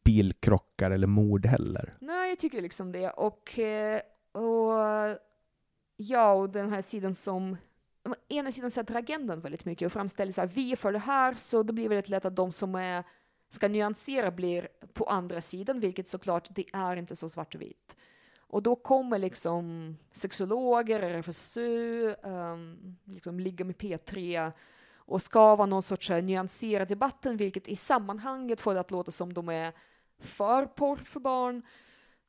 bilkrockar 0.03 0.91
eller 0.91 1.07
mord 1.07 1.45
heller. 1.45 1.93
Nej, 1.99 2.29
jag 2.29 2.39
tycker 2.39 2.61
liksom 2.61 2.91
det. 2.91 3.09
Och, 3.09 3.59
eh, 3.59 4.01
och 4.31 5.17
ja, 5.97 6.33
och 6.33 6.49
den 6.49 6.69
här 6.69 6.81
sidan 6.81 7.15
som 7.15 7.57
ena 8.29 8.51
sidan 8.51 8.71
sätter 8.71 8.95
agendan 8.95 9.41
väldigt 9.41 9.65
mycket 9.65 9.85
och 9.85 9.91
framställer 9.91 10.31
så 10.31 10.41
här, 10.41 10.47
vi 10.53 10.71
är 10.71 10.75
för 10.75 10.91
det 10.91 10.99
här, 10.99 11.33
så 11.33 11.63
det 11.63 11.73
blir 11.73 11.89
väldigt 11.89 12.09
lätt 12.09 12.25
att 12.25 12.35
de 12.35 12.51
som 12.51 12.75
är, 12.75 13.03
ska 13.49 13.67
nyansera 13.67 14.31
blir 14.31 14.67
på 14.93 15.05
andra 15.05 15.41
sidan, 15.41 15.79
vilket 15.79 16.07
såklart, 16.07 16.47
det 16.51 16.65
är 16.73 16.95
inte 16.95 17.15
så 17.15 17.29
svart 17.29 17.55
och 17.55 17.61
vitt. 17.61 17.95
Och 18.47 18.63
då 18.63 18.75
kommer 18.75 19.19
liksom 19.19 19.97
sexologer, 20.11 20.99
RFSU, 20.99 22.07
um, 22.07 22.15
ehm, 22.23 22.95
liksom 23.05 23.39
ligga 23.39 23.65
med 23.65 23.75
P3 23.75 24.51
och 24.95 25.21
ska 25.21 25.55
vara 25.55 25.65
någon 25.65 25.83
sorts 25.83 26.09
eh, 26.09 26.17
uh, 26.17 26.23
nyansera 26.23 26.85
debatten, 26.85 27.37
vilket 27.37 27.67
i 27.67 27.75
sammanhanget 27.75 28.61
får 28.61 28.73
det 28.73 28.79
att 28.79 28.91
låta 28.91 29.11
som 29.11 29.33
de 29.33 29.49
är 29.49 29.73
för 30.19 30.65
porr 30.65 30.97
för 30.97 31.19
barn. 31.19 31.61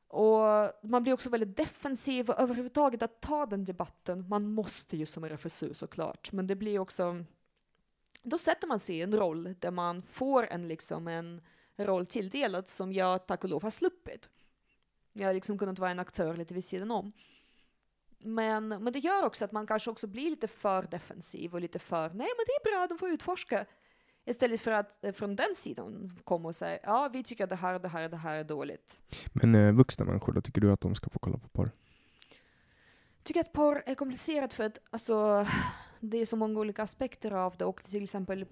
Och 0.07 0.43
man 0.83 1.03
blir 1.03 1.13
också 1.13 1.29
väldigt 1.29 1.57
defensiv 1.57 2.29
och 2.29 2.39
överhuvudtaget 2.39 3.01
att 3.01 3.21
ta 3.21 3.45
den 3.45 3.65
debatten, 3.65 4.29
man 4.29 4.47
måste 4.47 4.97
ju 4.97 5.05
som 5.05 5.23
RFSU 5.23 5.73
såklart, 5.73 6.31
men 6.31 6.47
det 6.47 6.55
blir 6.55 6.79
också, 6.79 7.25
då 8.23 8.37
sätter 8.37 8.67
man 8.67 8.79
sig 8.79 8.97
i 8.97 9.01
en 9.01 9.15
roll 9.15 9.55
där 9.59 9.71
man 9.71 10.01
får 10.01 10.47
en 10.47 10.67
liksom 10.67 11.07
en 11.07 11.41
roll 11.77 12.05
tilldelad 12.05 12.69
som 12.69 12.93
jag 12.93 13.27
tack 13.27 13.43
och 13.43 13.49
lov 13.49 13.63
har 13.63 13.69
sluppit. 13.69 14.29
Jag 15.13 15.27
har 15.27 15.33
liksom 15.33 15.57
kunnat 15.57 15.79
vara 15.79 15.91
en 15.91 15.99
aktör 15.99 16.37
lite 16.37 16.53
vid 16.53 16.65
sidan 16.65 16.91
om. 16.91 17.11
Men, 18.23 18.67
men 18.67 18.93
det 18.93 18.99
gör 18.99 19.25
också 19.25 19.45
att 19.45 19.51
man 19.51 19.67
kanske 19.67 19.89
också 19.89 20.07
blir 20.07 20.29
lite 20.29 20.47
för 20.47 20.83
defensiv 20.83 21.53
och 21.53 21.61
lite 21.61 21.79
för, 21.79 22.09
nej 22.09 22.09
men 22.37 22.45
det 22.47 22.69
är 22.69 22.71
bra, 22.71 22.87
de 22.87 22.97
får 22.97 23.09
utforska. 23.09 23.65
Istället 24.25 24.61
för 24.61 24.71
att 24.71 25.03
eh, 25.03 25.13
från 25.13 25.35
den 25.35 25.55
sidan 25.55 26.19
komma 26.23 26.47
och 26.47 26.55
säga 26.55 26.79
ja, 26.83 27.09
vi 27.13 27.23
tycker 27.23 27.43
att 27.43 27.49
det 27.49 27.55
här, 27.55 27.79
det 27.79 27.87
här, 27.87 28.09
det 28.09 28.17
här 28.17 28.35
är 28.35 28.43
dåligt. 28.43 28.99
Men 29.33 29.55
eh, 29.55 29.73
vuxna 29.73 30.05
människor, 30.05 30.33
då 30.33 30.41
tycker 30.41 30.61
du 30.61 30.71
att 30.71 30.81
de 30.81 30.95
ska 30.95 31.09
få 31.09 31.19
kolla 31.19 31.37
på 31.37 31.47
porr? 31.47 31.71
Jag 33.17 33.23
tycker 33.23 33.41
att 33.41 33.53
porr 33.53 33.83
är 33.85 33.95
komplicerat 33.95 34.53
för 34.53 34.63
att 34.63 34.77
alltså, 34.89 35.47
det 35.99 36.17
är 36.17 36.25
så 36.25 36.35
många 36.35 36.59
olika 36.59 36.83
aspekter 36.83 37.31
av 37.31 37.57
det 37.57 37.65
och 37.65 37.83
till 37.83 38.03
exempel, 38.03 38.45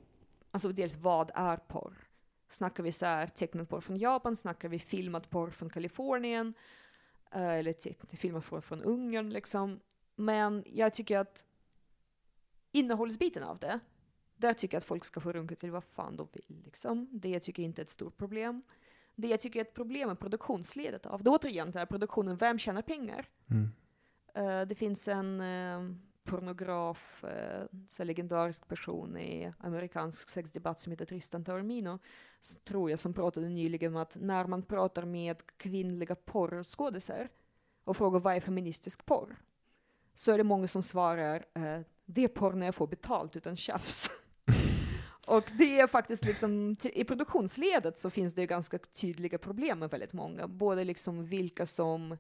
alltså 0.52 0.70
dels 0.70 0.96
vad 0.96 1.32
är 1.36 1.58
porr? 1.58 2.07
Snackar 2.49 2.84
vi 2.84 2.91
så 2.91 3.06
här 3.06 3.28
tecknad 3.28 3.69
porr 3.69 3.82
från 3.82 3.98
Japan? 3.98 4.36
Snackar 4.36 4.69
vi 4.69 4.80
filmad 4.80 5.30
porr 5.30 5.49
från 5.49 5.69
Kalifornien? 5.69 6.53
Eh, 7.32 7.49
eller 7.49 8.15
filmad 8.15 8.45
porr 8.45 8.61
från 8.61 8.84
Ungern 8.84 9.30
liksom? 9.30 9.80
Men 10.15 10.64
jag 10.65 10.94
tycker 10.94 11.18
att 11.18 11.45
innehållsbiten 12.72 13.44
av 13.44 13.60
det, 13.60 13.80
där 14.36 14.53
tycker 14.53 14.76
jag 14.76 14.80
att 14.80 14.86
folk 14.86 15.06
ska 15.06 15.19
få 15.19 15.32
runka 15.32 15.56
till 15.56 15.72
vad 15.72 15.84
fan 15.84 16.15
de 16.15 16.28
vill. 16.34 16.61
Liksom. 16.65 17.10
Det 17.11 17.30
jag 17.30 17.41
tycker 17.41 17.64
inte 17.64 17.82
är 17.82 17.84
ett 17.84 17.90
stort 17.90 18.18
problem. 18.18 18.61
Det 19.15 19.28
jag 19.28 19.40
tycker 19.40 19.60
är 19.60 19.64
ett 19.64 19.74
problem 19.74 20.10
är 20.10 20.15
produktionsledet 20.15 21.06
av 21.06 21.24
det. 21.24 21.30
Återigen, 21.30 21.72
det 21.72 21.80
här 21.80 21.86
produktionen, 21.86 22.38
vem 22.38 22.60
tjänar 22.60 22.82
pengar? 22.82 23.30
Mm. 23.49 23.69
Eh, 24.34 24.68
det 24.68 24.76
finns 24.76 25.07
en 25.07 25.41
eh, 25.41 25.82
pornograf, 26.28 27.24
eh, 27.24 27.66
så 27.90 28.04
legendarisk 28.04 28.68
person 28.68 29.18
i 29.18 29.54
amerikansk 29.60 30.30
sexdebatt 30.30 30.80
som 30.80 30.91
heter 30.91 31.06
Tristan 31.06 31.44
Taormino, 31.44 31.99
tror 32.64 32.90
jag, 32.90 32.99
som 32.99 33.14
pratade 33.14 33.49
nyligen 33.49 33.95
om 33.95 34.02
att 34.02 34.16
när 34.16 34.45
man 34.45 34.64
pratar 34.64 35.06
med 35.06 35.58
kvinnliga 35.58 36.16
porrskådisar 36.16 37.30
och 37.84 37.98
frågar 37.98 38.20
vad 38.20 38.36
är 38.36 38.40
feministisk 38.40 39.06
porr? 39.06 39.36
Så 40.16 40.32
är 40.32 40.38
det 40.38 40.44
många 40.44 40.68
som 40.68 40.84
svarar 40.84 41.45
uh, 41.58 41.82
det 42.06 42.24
är 42.24 42.28
porr 42.28 42.54
när 42.54 42.66
jag 42.66 42.76
får 42.76 42.88
betalt 42.88 43.36
utan 43.36 43.56
tjafs. 43.56 44.10
och 45.28 45.44
det 45.58 45.80
är 45.80 45.88
faktiskt 45.88 46.26
liksom, 46.26 46.78
i 46.84 47.04
produktionsledet 47.04 47.98
så 47.98 48.10
finns 48.10 48.34
det 48.34 48.41
ju 48.41 48.48
ganska 48.48 48.78
tydliga 48.78 49.38
problem 49.38 49.80
med 49.80 49.90
väldigt 49.90 50.14
många, 50.14 50.48
både 50.48 50.84
liksom 50.84 51.24
vilka 51.24 51.66
som 51.66 52.18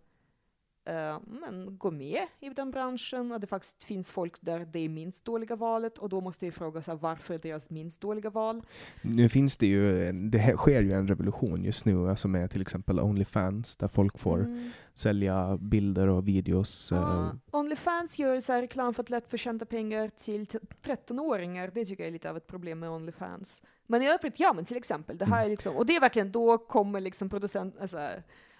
eh, 0.87 1.19
men 1.41 1.77
går 1.77 1.91
med 1.91 2.21
i 2.39 2.49
den 2.49 2.71
branschen, 2.71 3.31
och 3.31 3.39
det 3.39 3.47
faktiskt 3.47 3.83
finns 3.83 4.11
folk 4.11 4.35
där 4.41 4.59
det 4.65 4.79
är 4.79 4.89
minst 4.89 5.25
dåliga 5.25 5.55
valet, 5.55 5.97
och 5.97 6.09
då 6.09 6.21
måste 6.21 6.45
vi 6.45 6.51
fråga 6.51 6.79
oss 6.79 6.87
varför 7.01 7.33
är 7.33 7.39
deras 7.39 7.69
minst 7.69 8.01
dåliga 8.01 8.29
val? 8.29 8.61
Nu 9.01 9.29
finns 9.29 9.57
det 9.57 9.67
ju, 9.67 10.11
det 10.11 10.57
sker 10.57 10.81
ju 10.81 10.91
en 10.93 11.07
revolution 11.07 11.63
just 11.63 11.85
nu, 11.85 12.09
alltså 12.09 12.27
med 12.27 12.51
till 12.51 12.61
exempel 12.61 12.99
Onlyfans, 12.99 13.77
där 13.77 13.87
folk 13.87 14.17
får 14.19 14.37
Mm. 14.39 14.69
sälja 14.93 15.57
bilder 15.61 16.07
och 16.07 16.27
videos. 16.27 16.91
eh, 16.91 16.97
Ja, 16.97 17.35
Onlyfans 17.51 18.19
gör 18.19 18.39
så 18.41 18.53
reklam 18.53 18.93
för 18.93 19.03
att 19.03 19.09
lätt 19.09 19.29
förtjänta 19.29 19.65
pengar 19.65 20.09
till 20.17 20.47
t- 20.47 20.59
13-åringar. 20.83 21.71
Det 21.73 21.85
tycker 21.85 22.03
jag 22.03 22.07
är 22.07 22.11
lite 22.13 22.29
av 22.29 22.37
ett 22.37 22.47
problem 22.47 22.79
med 22.79 22.89
Onlyfans. 22.89 23.61
Men 23.87 24.01
i 24.01 24.07
övrigt, 24.09 24.39
ja 24.39 24.53
men 24.53 24.65
till 24.65 24.77
exempel, 24.77 25.17
det 25.17 25.25
här 25.25 25.45
är 25.45 25.49
liksom, 25.49 25.75
och 25.75 25.85
det 25.85 25.95
är 25.95 25.99
verkligen, 26.01 26.31
då 26.31 26.57
kommer 26.57 27.01
liksom 27.01 27.29
producent, 27.29 27.75
alltså 27.81 28.09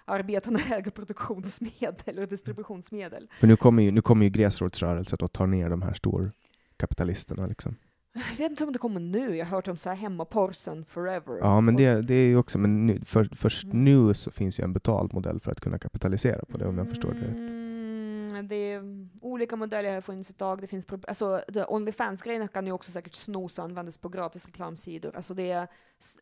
arbetarna 0.08 0.60
äger 0.70 0.90
produktionsmedel 0.90 2.18
och 2.18 2.28
distributionsmedel. 2.28 3.28
För 3.40 3.46
nu 3.46 3.56
kommer 3.56 3.82
ju, 3.82 3.90
nu 3.90 4.00
kommer 4.02 4.24
ju 4.24 4.30
gräsrotsrörelsen 4.30 5.18
att 5.22 5.32
ta 5.32 5.46
ner 5.46 5.70
de 5.70 5.82
här 5.82 5.92
storkapitalisterna. 5.92 7.46
Liksom. 7.46 7.76
Jag 8.12 8.36
vet 8.38 8.50
inte 8.50 8.64
om 8.64 8.72
det 8.72 8.78
kommer 8.78 9.00
nu, 9.00 9.36
jag 9.36 9.46
har 9.46 9.50
hört 9.56 9.68
om 9.68 9.76
så 9.76 9.88
här 9.88 9.96
hemmaporr 9.96 10.52
sen 10.52 10.84
forever. 10.84 11.38
Ja, 11.40 11.60
men 11.60 11.76
det, 11.76 12.02
det 12.02 12.14
är 12.14 12.26
ju 12.26 12.36
också, 12.36 12.58
men 12.58 12.86
nu, 12.86 13.00
för, 13.04 13.28
först 13.32 13.64
Mm. 13.64 13.84
nu 13.84 14.14
så 14.14 14.30
finns 14.30 14.60
ju 14.60 14.64
en 14.64 14.72
betald 14.72 15.14
modell 15.14 15.40
för 15.40 15.50
att 15.50 15.60
kunna 15.60 15.78
kapitalisera 15.78 16.44
på 16.48 16.58
det, 16.58 16.66
om 16.66 16.78
jag 16.78 16.88
förstår 16.88 17.12
det 17.12 17.20
rätt. 17.20 17.36
Mm, 17.36 18.48
det 18.48 18.54
är 18.54 18.82
olika 19.22 19.56
modeller 19.56 19.94
har 19.94 20.00
funnits 20.00 20.30
ett 20.30 20.38
tag. 20.38 20.60
Det 20.60 20.66
finns 20.66 20.86
alltså, 21.08 21.42
Onlyfans-grejerna 21.68 22.48
kan 22.48 22.66
ju 22.66 22.72
också 22.72 22.90
säkert 22.90 23.14
snos 23.14 23.58
och 23.58 23.64
användas 23.64 23.98
på 23.98 24.08
gratis 24.08 24.46
reklamsidor. 24.46 25.16
Alltså 25.16 25.34
det, 25.34 25.50
är, 25.50 25.62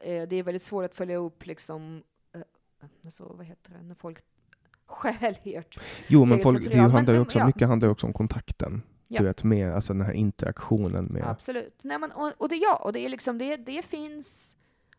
eh, 0.00 0.28
det 0.28 0.36
är 0.36 0.42
väldigt 0.42 0.62
svårt 0.62 0.84
att 0.84 0.94
följa 0.94 1.16
upp 1.16 1.46
liksom, 1.46 2.02
alltså, 3.04 3.32
vad 3.36 3.46
heter 3.46 3.70
det, 3.70 3.82
när 3.82 3.94
folk 3.94 4.18
stjäl 4.86 5.38
ert. 5.44 5.78
Jo, 6.08 6.24
men 6.24 6.38
folk, 6.38 6.58
det 6.58 6.64
material. 6.64 6.90
handlar 6.90 7.14
ju 7.14 7.18
Men- 7.18 7.26
också, 7.26 7.38
ja. 7.38 7.46
mycket 7.46 7.68
handlar 7.68 7.88
ju 7.88 7.92
också 7.92 8.06
om 8.06 8.12
kontakten. 8.12 8.82
Ja. 9.08 9.20
Du 9.20 9.26
vet, 9.26 9.44
med 9.44 9.74
alltså 9.74 9.92
den 9.92 10.02
här 10.02 10.12
interaktionen 10.12 11.04
med... 11.04 11.28
Absolut. 11.28 11.78
Nej, 11.82 11.98
men, 11.98 12.12
och, 12.12 12.32
och 12.38 12.48
det 12.48 12.56
ja, 12.56 12.76
och 12.76 12.92
det 12.92 13.00
är 13.00 13.08
liksom, 13.08 13.38
det, 13.38 13.56
det 13.56 13.82
finns, 13.82 14.56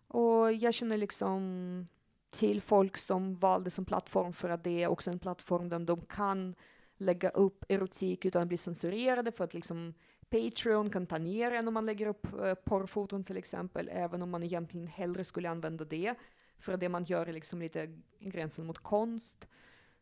och 0.08 0.54
jag 0.54 0.74
känner 0.74 0.98
liksom 0.98 1.88
till 2.30 2.62
folk 2.62 2.98
som 2.98 3.36
valde 3.36 3.70
som 3.70 3.86
plattform 3.86 4.34
för 4.34 4.50
att 4.50 4.64
det 4.64 4.84
är 4.84 4.88
också 4.88 5.12
en 5.12 5.20
plattform 5.20 5.70
där 5.70 5.80
de 5.80 6.02
kan 6.02 6.56
lägga 6.98 7.30
upp 7.30 7.66
erotik 7.70 8.26
utan 8.26 8.42
att 8.42 8.48
bli 8.48 8.58
censurerade 8.58 9.32
för 9.32 9.44
att 9.44 9.54
liksom 9.54 9.94
Patreon 10.30 10.90
kan 10.90 11.06
ta 11.06 11.18
ner 11.18 11.52
en 11.52 11.68
om 11.68 11.74
man 11.74 11.86
lägger 11.86 12.08
upp 12.08 12.28
eh, 12.44 12.54
porrfoton 12.54 13.24
till 13.24 13.38
exempel, 13.38 13.90
även 13.94 14.22
om 14.22 14.30
man 14.30 14.44
egentligen 14.44 14.88
hellre 14.88 15.24
skulle 15.24 15.50
använda 15.50 15.86
det. 15.86 16.16
För 16.60 16.78
det 16.78 16.90
man 16.90 17.04
gör 17.04 17.26
är 17.26 17.34
liksom 17.34 17.60
lite 17.60 18.00
gränsen 18.20 18.66
mot 18.66 18.78
konst. 18.78 19.48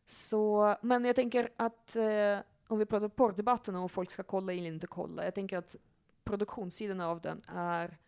Så, 0.06 0.76
men 0.82 1.04
jag 1.04 1.16
tänker 1.16 1.48
att 1.56 1.96
eh, 1.96 2.38
om 2.66 2.78
vi 2.78 2.86
pratar 2.86 3.08
porrdebatten 3.08 3.76
och 3.76 3.90
folk 3.90 4.10
ska 4.10 4.22
kolla 4.22 4.52
eller 4.52 4.66
inte 4.66 4.86
kolla, 4.86 5.24
jag 5.24 5.34
tänker 5.34 5.58
att 5.58 5.76
produktionssidan 6.24 7.00
av 7.00 7.20
den 7.20 7.42
är 7.48 7.98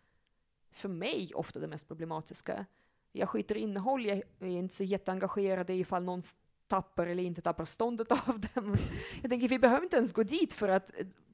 för 0.71 0.89
mig 0.89 1.31
ofta 1.35 1.59
det 1.59 1.67
mest 1.67 1.87
problematiska. 1.87 2.65
Jag 3.11 3.29
skiter 3.29 3.57
i 3.57 3.59
innehåll, 3.59 4.05
jag 4.05 4.21
är 4.39 4.45
inte 4.47 4.75
så 4.75 4.83
jätteengagerad 4.83 5.69
i 5.69 5.73
ifall 5.73 6.03
någon 6.03 6.23
tappar 6.67 7.07
eller 7.07 7.23
inte 7.23 7.41
tappar 7.41 7.65
ståndet 7.65 8.11
av 8.11 8.39
dem. 8.39 8.75
Jag 9.21 9.29
tänker 9.29 9.49
vi 9.49 9.59
behöver 9.59 9.83
inte 9.83 9.95
ens 9.95 10.11
gå 10.13 10.23
dit 10.23 10.53
för 10.53 10.69
att 10.69 10.91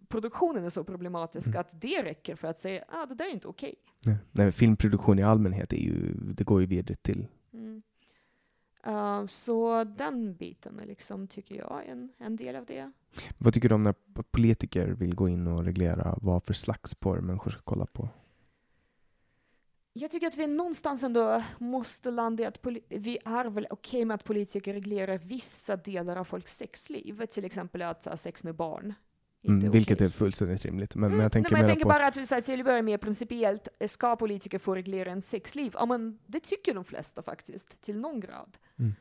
produktionen 0.09 0.65
är 0.65 0.69
så 0.69 0.83
problematisk 0.83 1.47
Mm. 1.47 1.59
att 1.59 1.81
det 1.81 2.03
räcker 2.03 2.35
för 2.35 2.47
att 2.47 2.59
säga 2.59 2.81
att 2.81 2.95
ah, 2.95 3.05
det 3.05 3.15
där 3.15 3.25
är 3.25 3.33
inte 3.33 3.47
okej. 3.47 3.75
Nej, 4.05 4.17
nej, 4.31 4.51
filmproduktion 4.51 5.19
i 5.19 5.23
allmänhet 5.23 5.73
är 5.73 5.77
ju, 5.77 6.13
det 6.13 6.43
går 6.43 6.61
ju 6.61 6.67
vidare 6.67 6.95
till. 6.95 7.27
Mm. 7.53 7.81
Uh, 8.87 9.27
så 9.27 9.83
den 9.83 10.35
biten 10.35 10.79
är 10.79 10.85
liksom, 10.85 11.27
tycker 11.27 11.55
jag, 11.55 11.81
en, 11.87 12.13
en 12.17 12.35
del 12.35 12.55
av 12.55 12.65
det. 12.65 12.91
Vad 13.37 13.53
tycker 13.53 13.69
du 13.69 13.75
om 13.75 13.83
när 13.83 13.95
politiker 14.31 14.87
vill 14.87 15.15
gå 15.15 15.29
in 15.29 15.47
och 15.47 15.65
reglera 15.65 16.17
vad 16.21 16.43
för 16.43 16.53
slags 16.53 16.95
porr 16.95 17.19
människor 17.19 17.51
ska 17.51 17.61
kolla 17.61 17.85
på? 17.85 18.09
Jag 19.93 20.11
tycker 20.11 20.27
att 20.27 20.37
vi 20.37 20.47
någonstans 20.47 21.03
ändå 21.03 21.43
måste 21.59 22.11
landa 22.11 22.43
i 22.43 22.45
att 22.45 22.59
vi 22.89 23.17
är 23.25 23.45
väl 23.49 23.67
okej 23.69 24.05
med 24.05 24.15
att 24.15 24.23
politiker 24.23 24.73
reglerar 24.73 25.17
vissa 25.17 25.75
delar 25.75 26.15
av 26.15 26.23
folks 26.23 26.57
sexliv, 26.57 27.25
till 27.25 27.45
exempel 27.45 27.81
att 27.81 28.05
ha 28.05 28.17
sex 28.17 28.43
med 28.43 28.55
barn. 28.55 28.93
Mm, 29.47 29.71
vilket 29.71 29.97
okej. 29.97 30.07
är 30.07 30.11
fullständigt 30.11 30.65
rimligt. 30.65 30.95
Men, 30.95 31.01
men 31.01 31.11
Mm, 31.11 31.23
jag 31.23 31.31
tänker 31.31 31.51
nej, 31.51 31.61
men 31.61 31.69
jag 31.69 31.75
tänker 31.75 31.83
på... 31.83 31.89
bara 31.89 32.07
att 32.07 32.17
vi 32.17 32.25
säger 32.25 32.41
till 32.41 32.59
att 32.59 32.65
börja 32.65 32.81
med 32.81 33.01
principiellt, 33.01 33.67
ska 33.87 34.15
politiker 34.15 34.59
få 34.59 34.75
reglera 34.75 35.11
en 35.11 35.21
sexliv? 35.21 35.71
Ja, 35.73 35.85
men 35.85 36.19
det 36.25 36.39
tycker 36.39 36.73
de 36.73 36.83
flesta 36.83 37.21
faktiskt, 37.21 37.81
till 37.81 37.97
någon 37.97 38.19
grad. 38.19 38.57
Mm. 38.79 38.93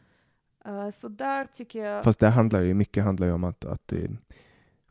Eh, 0.65 0.91
så 0.91 1.09
där 1.09 1.45
tycker 1.45 1.85
jag... 1.85 2.05
Fast 2.05 2.21
det 2.21 2.29
handlar 2.29 2.61
ju 2.61 2.75
mycket 2.75 3.05
handlar 3.05 3.27
ju 3.27 3.33
om 3.33 3.45
att, 3.45 3.65
att 3.65 3.93
eh, 3.93 4.11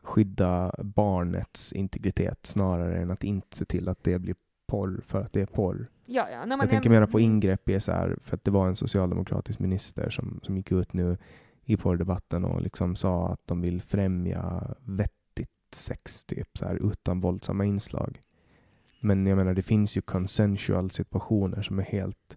skydda 0.02 0.74
barnets 0.78 1.72
integritet 1.72 2.46
snarare 2.46 2.98
än 3.02 3.10
att 3.10 3.24
inte 3.24 3.56
se 3.56 3.64
till 3.64 3.88
att 3.88 4.04
det 4.04 4.18
blir 4.18 4.36
porr 4.66 5.00
för 5.06 5.20
att 5.20 5.32
det 5.32 5.40
är 5.40 5.46
porr. 5.46 5.86
ja, 6.06 6.28
ja, 6.30 6.38
nej, 6.38 6.46
men 6.46 6.58
jag 6.58 6.70
tänker 6.70 6.90
mera 6.90 7.06
på 7.06 7.20
ingrepp 7.20 7.68
i 7.68 7.80
så 7.80 7.92
här, 7.92 8.18
för 8.22 8.36
att 8.36 8.44
det 8.44 8.50
var 8.50 8.68
en 8.68 8.76
socialdemokratisk 8.76 9.58
minister 9.58 10.10
som, 10.10 10.40
som 10.42 10.56
gick 10.56 10.72
ut 10.72 10.92
nu 10.92 11.16
i 11.64 11.76
porrdebatten 11.76 12.44
och 12.44 12.62
liksom 12.62 12.96
sa 12.96 13.28
att 13.28 13.40
de 13.46 13.60
vill 13.60 13.82
främja 13.82 14.74
vettigt 14.84 15.23
sex 15.74 16.24
typ 16.24 16.58
så 16.58 16.64
här, 16.66 16.90
utan 16.90 17.20
våldsamma 17.20 17.64
inslag. 17.64 18.20
Men 19.00 19.26
jag 19.26 19.36
menar, 19.36 19.54
det 19.54 19.62
finns 19.62 19.96
ju 19.96 20.00
consensual 20.00 20.90
situationer 20.90 21.62
som 21.62 21.78
är 21.78 21.82
helt 21.82 22.36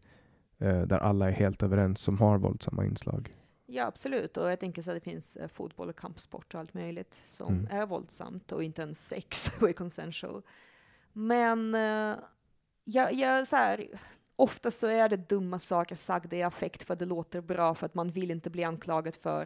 eh, 0.57 0.81
där 0.81 0.97
alla 0.97 1.27
är 1.27 1.31
helt 1.31 1.63
överens 1.63 2.01
som 2.01 2.17
har 2.17 2.37
våldsamma 2.37 2.85
inslag. 2.85 3.33
Ja, 3.65 3.85
absolut. 3.85 4.37
Och 4.37 4.51
jag 4.51 4.59
tänker 4.59 4.81
så 4.81 4.91
att 4.91 4.95
det 4.97 5.11
finns 5.11 5.35
eh, 5.35 5.47
fotboll 5.47 5.89
och 5.89 5.99
kampsport 5.99 6.53
och 6.53 6.59
allt 6.59 6.73
möjligt 6.73 7.21
som 7.27 7.53
Mm. 7.53 7.67
är 7.71 7.85
våldsamt 7.85 8.51
och 8.51 8.63
inte 8.63 8.81
ens 8.81 9.07
sex 9.07 9.51
och 9.61 9.69
är 9.69 9.73
consensual. 9.73 10.41
Men 11.13 11.75
eh, 11.75 12.15
jag, 12.83 13.13
jag, 13.13 13.47
så 13.47 13.55
här, 13.55 13.87
ofta 14.35 14.71
så 14.71 14.87
är 14.87 15.09
det 15.09 15.29
dumma 15.29 15.59
saker 15.59 15.95
sagda 15.95 16.37
i 16.37 16.43
affekt 16.43 16.83
för 16.83 16.93
att 16.93 16.99
det 16.99 17.05
låter 17.05 17.41
bra 17.41 17.75
för 17.75 17.85
att 17.85 17.95
man 17.95 18.09
vill 18.09 18.31
inte 18.31 18.49
bli 18.49 18.63
anklagad 18.63 19.15
för 19.15 19.45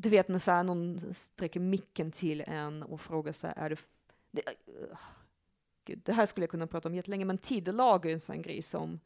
du 0.00 0.08
vet 0.08 0.28
när 0.28 0.38
så 0.38 0.50
här, 0.50 0.62
någon 0.64 1.00
sträcker 1.14 1.60
micken 1.60 2.10
till 2.10 2.44
en 2.46 2.82
och 2.82 3.00
frågar 3.00 3.32
så 3.32 3.46
här, 3.46 3.54
är 3.58 3.70
du... 3.70 3.76
Det, 4.30 4.42
uh, 4.68 4.96
gud, 5.84 6.00
det 6.04 6.12
här 6.12 6.26
skulle 6.26 6.42
jag 6.44 6.50
kunna 6.50 6.66
prata 6.66 6.88
om 6.88 6.94
jättelänge, 6.94 7.24
men 7.24 7.38
tidelag 7.38 8.06
är 8.06 8.12
en 8.12 8.20
sån 8.20 8.42
grej 8.42 8.62
som, 8.62 9.00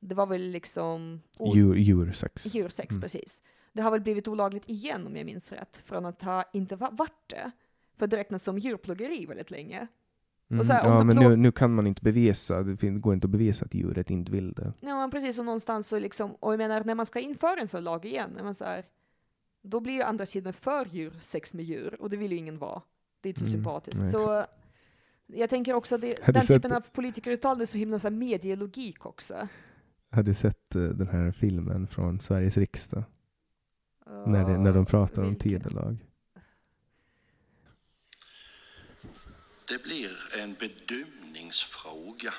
det 0.00 0.14
var 0.14 0.26
väl 0.26 0.42
liksom... 0.42 1.20
o- 1.38 1.52
Djur, 1.54 1.74
djursex. 1.74 2.54
Djursex, 2.54 2.90
Mm. 2.90 3.02
precis. 3.02 3.42
Det 3.72 3.82
har 3.82 3.90
väl 3.90 4.00
blivit 4.00 4.28
olagligt 4.28 4.68
igen 4.68 5.06
om 5.06 5.16
jag 5.16 5.26
minns 5.26 5.52
rätt, 5.52 5.76
från 5.84 6.06
att 6.06 6.22
ha 6.22 6.44
inte 6.52 6.76
va- 6.76 6.90
varit 6.92 7.28
det. 7.30 7.50
För 7.96 8.06
det 8.06 8.16
räknas 8.16 8.42
som 8.42 8.58
djurplågeri 8.58 9.26
väldigt 9.26 9.50
länge. 9.50 9.86
Mm. 10.50 10.66
här, 10.68 10.84
ja, 10.84 11.04
men 11.04 11.16
nu, 11.16 11.36
nu 11.36 11.52
kan 11.52 11.74
man 11.74 11.86
inte 11.86 12.02
bevisa, 12.02 12.62
det 12.62 12.90
går 12.90 13.14
inte 13.14 13.26
att 13.26 13.30
bevisa 13.30 13.64
att 13.64 13.74
djuret 13.74 14.10
inte 14.10 14.32
vill 14.32 14.52
det. 14.52 14.72
Ja, 14.80 14.96
men 14.98 15.10
precis, 15.10 15.38
och 15.38 15.44
någonstans 15.44 15.88
så 15.88 15.98
liksom, 15.98 16.34
och 16.34 16.52
jag 16.52 16.58
menar 16.58 16.84
när 16.84 16.94
man 16.94 17.06
ska 17.06 17.20
införa 17.20 17.60
en 17.60 17.68
sån 17.68 17.84
lag 17.84 18.04
igen, 18.04 18.30
när 18.36 18.42
man 18.44 18.54
så 18.54 18.64
här, 18.64 18.84
då 19.66 19.80
blir 19.80 19.94
ju 19.94 20.02
andra 20.02 20.26
sidan 20.26 20.52
för 20.52 20.86
djursex 20.92 21.54
med 21.54 21.64
djur, 21.64 21.96
och 22.00 22.10
det 22.10 22.16
vill 22.16 22.32
ju 22.32 22.38
ingen 22.38 22.58
vara. 22.58 22.82
Det 23.20 23.28
är 23.28 23.30
inte 23.30 23.40
så 23.40 23.46
Mm, 23.46 23.52
sympatiskt. 23.64 24.00
nej, 24.00 24.12
så 24.12 24.46
Jag 25.26 25.50
tänker 25.50 25.72
också 25.74 25.94
att 25.94 26.00
det, 26.00 26.26
den 26.26 26.46
typen 26.46 26.72
av 26.72 26.80
politikeruttal 26.80 27.60
är 27.60 27.66
så 27.66 27.78
himla 27.78 27.98
så 27.98 28.08
här 28.08 28.14
medielogik 28.16 29.06
också. 29.06 29.48
Har 30.10 30.22
du 30.22 30.34
sett 30.34 30.74
eh, 30.74 30.82
den 30.82 31.08
här 31.08 31.30
filmen 31.32 31.86
från 31.86 32.20
Sveriges 32.20 32.56
riksdag? 32.56 33.04
När, 34.26 34.44
det, 34.48 34.58
när 34.58 34.72
de 34.72 34.86
pratar 34.86 35.22
om 35.22 35.28
vilken? 35.28 35.50
tidelag. 35.50 35.96
Det 39.68 39.82
blir 39.82 40.10
en 40.42 40.54
bedömningsfråga 40.54 42.34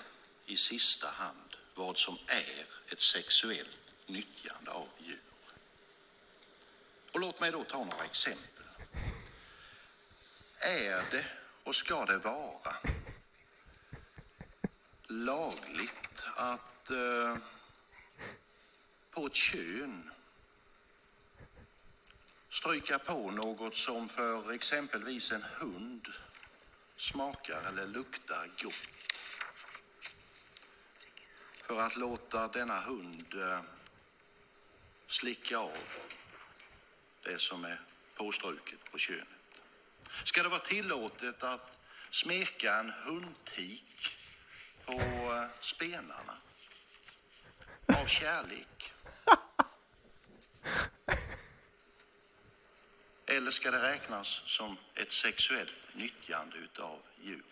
i 0.46 0.56
sista 0.56 1.08
hand 1.08 1.50
vad 1.76 1.98
som 1.98 2.14
är 2.14 2.92
ett 2.94 3.00
sexuellt 3.02 3.80
nyttjande 4.08 4.72
av 4.72 4.88
djur. 5.00 5.25
Och 7.16 7.22
låt 7.22 7.40
mig 7.40 7.52
då 7.52 7.64
ta 7.64 7.84
några 7.84 8.04
exempel. 8.04 8.64
Är 10.60 11.12
det 11.12 11.26
och 11.64 11.76
ska 11.76 12.06
det 12.06 12.18
vara 12.18 12.76
lagligt 15.08 16.26
att 16.36 16.92
eh, 16.92 17.38
på 19.12 19.26
ett 19.26 19.36
kön 19.36 20.12
stryka 22.50 23.00
på 23.00 23.32
något 23.32 23.76
som 23.76 24.10
för 24.10 24.52
exempelvis 24.52 25.32
en 25.32 25.44
hund 25.44 26.08
smakar 26.96 27.62
eller 27.68 27.88
luktar 27.88 28.50
gott. 28.64 28.90
För 31.68 31.82
att 31.82 31.96
låta 31.96 32.48
denna 32.48 32.80
hund 32.80 33.34
eh, 33.34 33.62
slicka 35.08 35.58
av 35.58 35.78
det 37.26 37.40
som 37.40 37.66
är 37.66 37.82
påstruket 38.18 38.92
på 38.92 38.98
könet. 38.98 39.28
Ska 40.24 40.44
det 40.44 40.50
vara 40.50 40.60
tillåtet 40.60 41.44
att 41.44 41.78
smeka 42.10 42.80
en 42.80 42.92
hundtik 43.06 44.18
på 44.86 44.94
eh, 44.94 45.44
spenarna 45.62 46.38
av 47.88 48.06
kärlek? 48.06 48.94
Eller 53.28 53.52
ska 53.52 53.72
det 53.72 53.92
räknas 53.92 54.42
som 54.46 54.78
ett 54.96 55.12
sexuellt 55.12 55.78
nyttjande 55.96 56.58
utav 56.58 57.00
djur? 57.22 57.44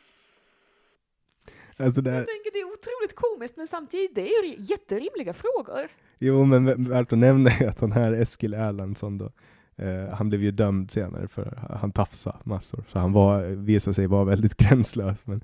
Alltså 1.77 2.01
det 2.01 2.11
Jag 2.11 2.27
tänker 2.27 2.51
det 2.51 2.59
är 2.59 2.65
otroligt 2.65 3.15
komiskt, 3.15 3.57
men 3.57 3.67
samtidigt 3.67 4.15
det 4.15 4.21
är 4.21 4.43
ju 4.43 4.55
jätterimliga 4.57 5.33
frågor. 5.33 5.89
jo, 6.19 6.45
men 6.45 6.89
värt 6.89 7.11
att 7.11 7.17
nämna 7.17 7.51
är 7.51 7.67
att 7.67 7.79
den 7.79 7.91
här 7.91 8.13
Eskil 8.13 8.53
Erlandsson 8.53 9.17
då, 9.17 9.31
eh, 9.75 10.09
han 10.09 10.29
blev 10.29 10.41
ju 10.43 10.51
dömd 10.51 10.91
senare 10.91 11.27
för 11.27 11.77
han 11.81 11.91
tafsade 11.91 12.37
massor, 12.43 12.83
så 12.87 12.99
han 12.99 13.13
var, 13.13 13.41
visade 13.43 13.93
sig 13.93 14.07
vara 14.07 14.23
väldigt 14.23 14.57
gränslös. 14.57 15.25
Men, 15.25 15.41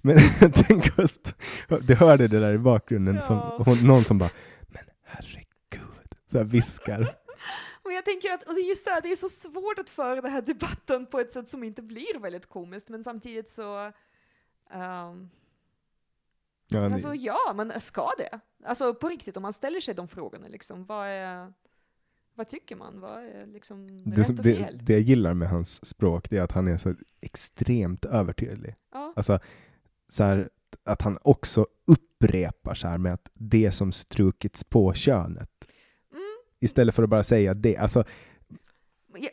men 0.00 0.18
tänk 0.54 0.98
just, 0.98 1.34
du 1.82 1.94
hörde 1.94 2.28
det 2.28 2.40
där 2.40 2.52
i 2.52 2.58
bakgrunden, 2.58 3.22
som, 3.22 3.36
Ja. 3.36 3.62
hon, 3.66 3.78
någon 3.86 4.04
som 4.04 4.18
bara, 4.18 4.30
men 4.68 4.82
herregud, 5.04 6.14
så 6.30 6.38
här 6.38 6.44
viskar. 6.44 7.14
Men 7.84 7.94
jag 7.94 8.04
tänker 8.04 8.32
att, 8.32 8.42
och 8.42 8.60
just 8.60 8.84
det, 8.84 8.90
här, 8.90 9.00
det 9.00 9.12
är 9.12 9.16
så 9.16 9.28
svårt 9.28 9.78
att 9.78 9.90
föra 9.90 10.20
den 10.20 10.32
här 10.32 10.42
debatten 10.42 11.06
på 11.06 11.20
ett 11.20 11.32
sätt 11.32 11.48
som 11.48 11.64
inte 11.64 11.82
blir 11.82 12.18
väldigt 12.20 12.46
komiskt, 12.46 12.88
men 12.88 13.04
samtidigt 13.04 13.48
så... 13.50 13.92
ehm, 14.70 15.30
Ja, 16.68 16.92
alltså 16.92 17.14
ja, 17.14 17.52
men 17.54 17.80
ska 17.80 18.10
det? 18.18 18.40
Alltså 18.64 18.94
på 18.94 19.08
riktigt, 19.08 19.36
om 19.36 19.42
man 19.42 19.52
ställer 19.52 19.80
sig 19.80 19.94
de 19.94 20.08
frågorna 20.08 20.48
liksom, 20.48 20.84
vad 20.86 21.06
är... 21.06 21.52
Vad 22.36 22.48
tycker 22.48 22.76
man? 22.76 23.00
Vad 23.00 23.24
är 23.24 23.46
liksom 23.46 24.04
det, 24.04 24.20
rätt 24.20 24.26
som, 24.26 24.36
och 24.36 24.42
det, 24.42 24.56
fel? 24.56 24.80
det 24.82 24.92
jag 24.92 25.02
gillar 25.02 25.34
med 25.34 25.48
hans 25.48 25.86
språk, 25.86 26.30
det 26.30 26.38
är 26.38 26.42
att 26.42 26.52
han 26.52 26.68
är 26.68 26.76
så 26.76 26.94
extremt 27.20 28.04
övertydlig. 28.04 28.74
Ja. 28.92 29.12
Alltså, 29.16 29.38
så 30.08 30.24
här, 30.24 30.50
att 30.84 31.02
han 31.02 31.18
också 31.22 31.66
upprepar 31.86 32.74
så 32.74 32.88
här 32.88 32.98
med 32.98 33.14
att 33.14 33.30
det 33.34 33.72
som 33.72 33.92
strukits 33.92 34.64
på 34.64 34.94
könet. 34.94 35.50
Mm. 36.12 36.22
Istället 36.60 36.94
för 36.94 37.02
att 37.02 37.08
bara 37.08 37.24
säga 37.24 37.54
det. 37.54 37.76
Alltså, 37.76 38.04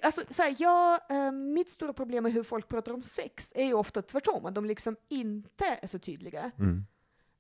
Alltså, 0.02 0.22
så 0.30 0.44
här, 0.44 0.56
jag, 0.60 1.00
eh, 1.10 1.32
mitt 1.32 1.70
stora 1.70 1.94
problem 1.94 2.24
med 2.24 2.34
hur 2.34 2.44
folk 2.44 2.68
pratar 2.68 2.94
om 2.94 3.04
sex 3.04 3.52
är 3.56 3.64
ju 3.66 3.74
ofta 3.74 4.02
tvärtom, 4.02 4.46
att 4.46 4.56
de 4.56 4.66
liksom 4.66 4.96
inte 5.10 5.80
är 5.82 5.88
så 5.88 6.00
tydliga. 6.00 6.52
mm, 6.60 6.86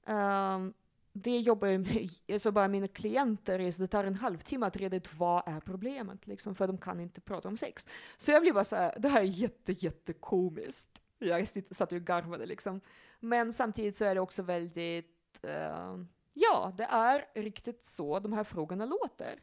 Ehm, 0.07 0.73
det 1.13 1.37
jobbar 1.39 1.67
ju 1.67 1.77
med, 1.77 2.09
alltså 2.31 2.51
bara 2.51 2.67
mina 2.67 2.87
klienter, 2.87 3.59
är 3.59 3.71
så 3.71 3.81
det 3.81 3.87
tar 3.87 4.03
en 4.03 4.15
halvtimme 4.15 4.65
att 4.65 4.75
reda 4.75 4.97
ut 4.97 5.13
vad 5.13 5.43
är 5.45 5.59
problemet, 5.59 6.27
liksom, 6.27 6.55
för 6.55 6.67
de 6.67 6.77
kan 6.77 6.99
inte 6.99 7.21
prata 7.21 7.47
om 7.47 7.57
sex. 7.57 7.87
Så 8.17 8.31
jag 8.31 8.41
blir 8.41 8.53
bara 8.53 8.63
så 8.63 8.75
här, 8.75 8.95
det 8.99 9.09
här 9.09 9.21
är 9.21 9.25
jätte, 9.25 9.71
jättekomiskt. 9.71 11.01
Jag 11.19 11.47
satt 11.47 11.91
och 11.91 12.01
garvade 12.01 12.45
liksom. 12.45 12.81
Men 13.19 13.53
samtidigt 13.53 13.97
så 13.97 14.05
är 14.05 14.15
det 14.15 14.21
också 14.21 14.41
väldigt, 14.41 15.39
uh, 15.45 16.03
ja, 16.33 16.73
det 16.77 16.83
är 16.83 17.25
riktigt 17.35 17.83
så 17.83 18.19
de 18.19 18.33
här 18.33 18.43
frågorna 18.43 18.85
låter. 18.85 19.39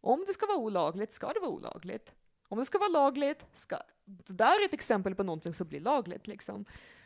Om 0.00 0.24
det 0.26 0.32
ska 0.32 0.46
vara 0.46 0.58
olagligt, 0.58 1.12
ska 1.12 1.32
det 1.32 1.40
vara 1.40 1.50
olagligt. 1.50 2.12
Om 2.48 2.58
det 2.58 2.64
ska 2.64 2.78
vara 2.78 2.88
lagligt, 2.88 3.46
ska... 3.52 3.78
Det 4.04 4.32
där 4.32 4.60
är 4.60 4.64
ett 4.64 4.74
exempel 4.74 5.14
på 5.14 5.22
någonting 5.22 5.54
som 5.54 5.68
blir 5.68 5.80
lagligt 5.80 6.26
liksom. 6.26 6.64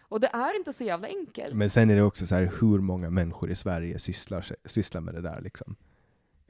Och 0.09 0.21
det 0.21 0.31
är 0.33 0.57
inte 0.57 0.73
så 0.73 0.85
jävla 0.85 1.09
enkelt. 1.09 1.55
men 1.55 1.71
sen 1.71 1.91
är 1.91 1.97
det 1.97 2.03
också 2.03 2.27
så 2.27 2.35
här 2.35 2.53
hur 2.61 2.79
många 2.79 3.11
människor 3.11 3.51
i 3.51 3.55
Sverige 3.55 3.99
sysslar, 3.99 4.47
sysslar 4.65 5.01
med 5.01 5.15
det 5.15 5.21
där. 5.21 5.41
Liksom. 5.41 5.77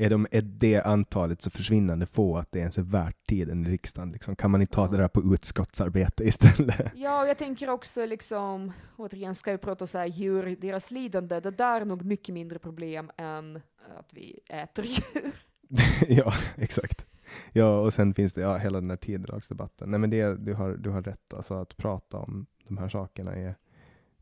Är, 0.00 0.10
de, 0.10 0.26
är 0.30 0.42
det 0.42 0.80
antalet 0.80 1.42
så 1.42 1.50
försvinnande 1.50 2.06
få 2.06 2.36
att 2.36 2.52
det 2.52 2.58
ens 2.58 2.78
är 2.78 2.82
värt 2.82 3.26
tiden 3.26 3.66
i 3.66 3.70
riksdagen? 3.70 4.12
Liksom? 4.12 4.36
Kan 4.36 4.50
man 4.50 4.60
inte 4.60 4.74
ta 4.74 4.88
det 4.88 4.96
där 4.96 5.08
på 5.08 5.34
utskottsarbete 5.34 6.24
istället? 6.28 6.92
Ja, 6.94 7.26
jag 7.26 7.38
tänker 7.38 7.70
också 7.70 8.06
liksom, 8.06 8.72
återigen 8.96 9.34
ska 9.34 9.52
vi 9.52 9.58
prata 9.58 9.86
så 9.86 9.98
här 9.98 10.06
djur, 10.06 10.56
deras 10.60 10.90
lidande, 10.90 11.40
det 11.40 11.50
där 11.50 11.80
är 11.80 11.84
nog 11.84 12.04
mycket 12.04 12.34
mindre 12.34 12.58
problem 12.58 13.10
än 13.16 13.56
att 13.98 14.10
vi 14.12 14.40
äter 14.46 14.84
djur. 14.84 15.32
ja, 16.08 16.34
exakt. 16.56 17.06
Ja, 17.52 17.78
och 17.78 17.94
sen 17.94 18.14
finns 18.14 18.32
det 18.32 18.40
ja, 18.40 18.56
hela 18.56 18.80
den 18.80 18.90
här 18.90 18.96
tidelagsdebatten. 18.96 19.90
Nej, 19.90 20.00
men 20.00 20.10
det, 20.10 20.36
du, 20.36 20.54
har, 20.54 20.70
du 20.70 20.90
har 20.90 21.02
rätt, 21.02 21.34
alltså 21.34 21.54
att 21.54 21.76
prata 21.76 22.18
om 22.18 22.46
de 22.68 22.78
här 22.78 22.88
sakerna 22.88 23.34
är 23.34 23.54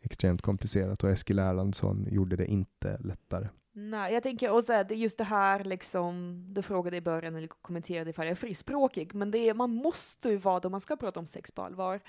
extremt 0.01 0.43
komplicerat 0.43 1.05
och 1.05 1.11
Eskil 1.11 1.39
Erlandsson 1.39 2.07
gjorde 2.11 2.37
det 2.37 2.47
inte 2.47 2.99
lättare. 2.99 3.49
Nej, 3.73 4.15
jag 4.15 4.23
tänker, 4.23 4.53
och 4.53 4.65
så 4.65 4.73
här, 4.73 4.85
det 4.85 4.95
är 4.95 4.97
just 4.97 5.19
det 5.19 5.25
här 5.25 5.65
liksom, 5.65 6.45
du 6.49 6.63
frågade 6.63 6.97
i 6.97 7.01
början 7.01 7.37
eller 7.37 7.49
kommenterade 7.49 8.11
ifall 8.11 8.27
jag 8.27 8.31
är 8.33 8.37
frispråkig, 8.37 9.15
men 9.15 9.31
det 9.31 9.39
är, 9.39 9.55
man 9.55 9.71
måste 9.71 10.29
ju 10.29 10.37
vara 10.37 10.61
det 10.61 10.69
om 10.69 10.73
man 10.73 10.81
ska 10.81 10.97
prata 10.97 11.21
om 11.21 11.27
sex 11.27 11.51
på 11.53 11.63
allvar. 11.63 12.01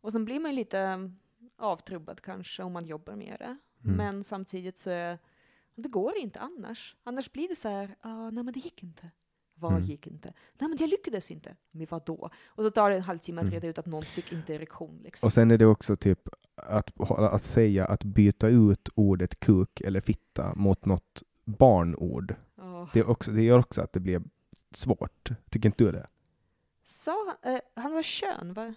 Och 0.00 0.12
sen 0.12 0.24
blir 0.24 0.40
man 0.40 0.50
ju 0.50 0.56
lite 0.56 1.10
avtrubbad 1.56 2.20
kanske 2.20 2.62
om 2.62 2.72
man 2.72 2.86
jobbar 2.86 3.14
med 3.14 3.36
det. 3.38 3.56
Mm. 3.84 3.96
Men 3.96 4.24
samtidigt 4.24 4.78
så 4.78 4.90
är 4.90 5.18
det 5.74 5.88
går 5.88 6.16
inte 6.16 6.38
annars. 6.38 6.96
Annars 7.04 7.32
blir 7.32 7.48
det 7.48 7.56
så 7.56 7.68
här, 7.68 7.96
ah, 8.00 8.30
nej 8.30 8.44
men 8.44 8.52
det 8.52 8.60
gick 8.60 8.82
inte. 8.82 9.10
Vad 9.60 9.72
Mm. 9.72 9.82
gick 9.84 10.06
inte? 10.06 10.32
Nej 10.58 10.68
men 10.68 10.78
jag 10.80 10.88
lyckades 10.90 11.30
inte. 11.30 11.56
Men 11.70 11.86
vad 11.90 12.04
då? 12.04 12.30
Och 12.46 12.64
så 12.64 12.70
tar 12.70 12.90
det 12.90 12.96
en 12.96 13.02
halvtimme 13.02 13.40
att 13.40 13.42
Mm. 13.42 13.54
reda 13.54 13.68
ut 13.68 13.78
att 13.78 13.86
någon 13.86 14.02
fick 14.02 14.32
inte 14.32 14.54
erektion 14.54 15.00
liksom. 15.04 15.26
Och 15.26 15.32
sen 15.32 15.50
är 15.50 15.58
det 15.58 15.66
också 15.66 15.96
typ 15.96 16.28
att, 16.56 17.00
att 17.10 17.44
säga 17.44 17.84
att 17.86 18.04
byta 18.04 18.48
ut 18.48 18.88
ordet 18.94 19.40
kuk 19.40 19.80
eller 19.80 20.00
fitta 20.00 20.54
mot 20.54 20.84
något 20.84 21.22
barnord. 21.44 22.34
Åh. 22.56 22.88
Det, 22.92 22.98
är 23.00 23.10
också, 23.10 23.30
det 23.30 23.42
gör 23.42 23.58
också 23.58 23.82
att 23.82 23.92
det 23.92 24.00
blir 24.00 24.22
svårt. 24.74 25.30
Tycker 25.50 25.68
inte 25.68 25.84
du 25.84 25.92
det? 25.92 26.06
Sa, 26.84 27.36
eh, 27.42 27.60
han 27.74 27.92
var 27.92 28.02
kön 28.02 28.52
va? 28.54 28.74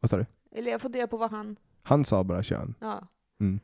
Vad 0.00 0.10
sa 0.10 0.16
du? 0.16 0.26
Eller 0.52 0.70
jag 0.70 0.80
funderar 0.82 1.06
på 1.06 1.16
vad 1.16 1.30
han, 1.30 1.56
Han 1.82 2.04
sa 2.04 2.24
bara 2.24 2.42
kön. 2.42 2.74
ja. 2.80 3.08
Mm. 3.40 3.60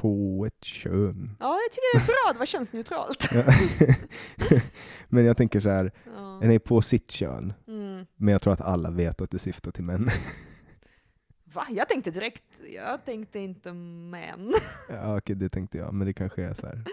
På 0.00 0.44
ett 0.46 0.64
kön. 0.64 1.36
Ja, 1.40 1.58
jag 1.60 1.72
tycker 1.72 1.98
det 1.98 2.02
är 2.02 2.06
bra, 2.06 2.32
det 2.32 2.38
var 2.38 2.46
könsneutralt. 2.46 3.28
Men 5.08 5.24
jag 5.24 5.36
tänker 5.36 5.60
så 5.60 5.68
här, 5.70 5.92
Ja. 6.16 6.38
den 6.42 6.50
är 6.50 6.58
på 6.58 6.82
sitt 6.82 7.10
kön. 7.10 7.52
Mm. 7.66 8.06
Men 8.16 8.32
jag 8.32 8.42
tror 8.42 8.52
att 8.52 8.60
alla 8.60 8.90
vet 8.90 9.20
att 9.20 9.30
det 9.30 9.38
syftar 9.38 9.70
till 9.70 9.84
män. 9.84 10.10
Va? 11.54 11.66
Jag 11.70 11.88
tänkte 11.88 12.10
direkt, 12.10 12.60
jag 12.74 13.04
tänkte 13.04 13.38
inte 13.38 13.72
män. 13.72 14.52
ja, 14.88 15.16
okej, 15.18 15.36
det 15.36 15.48
tänkte 15.48 15.78
jag. 15.78 15.94
Men 15.94 16.06
det 16.06 16.12
kanske 16.12 16.44
är 16.44 16.54
så 16.54 16.66
här. 16.66 16.84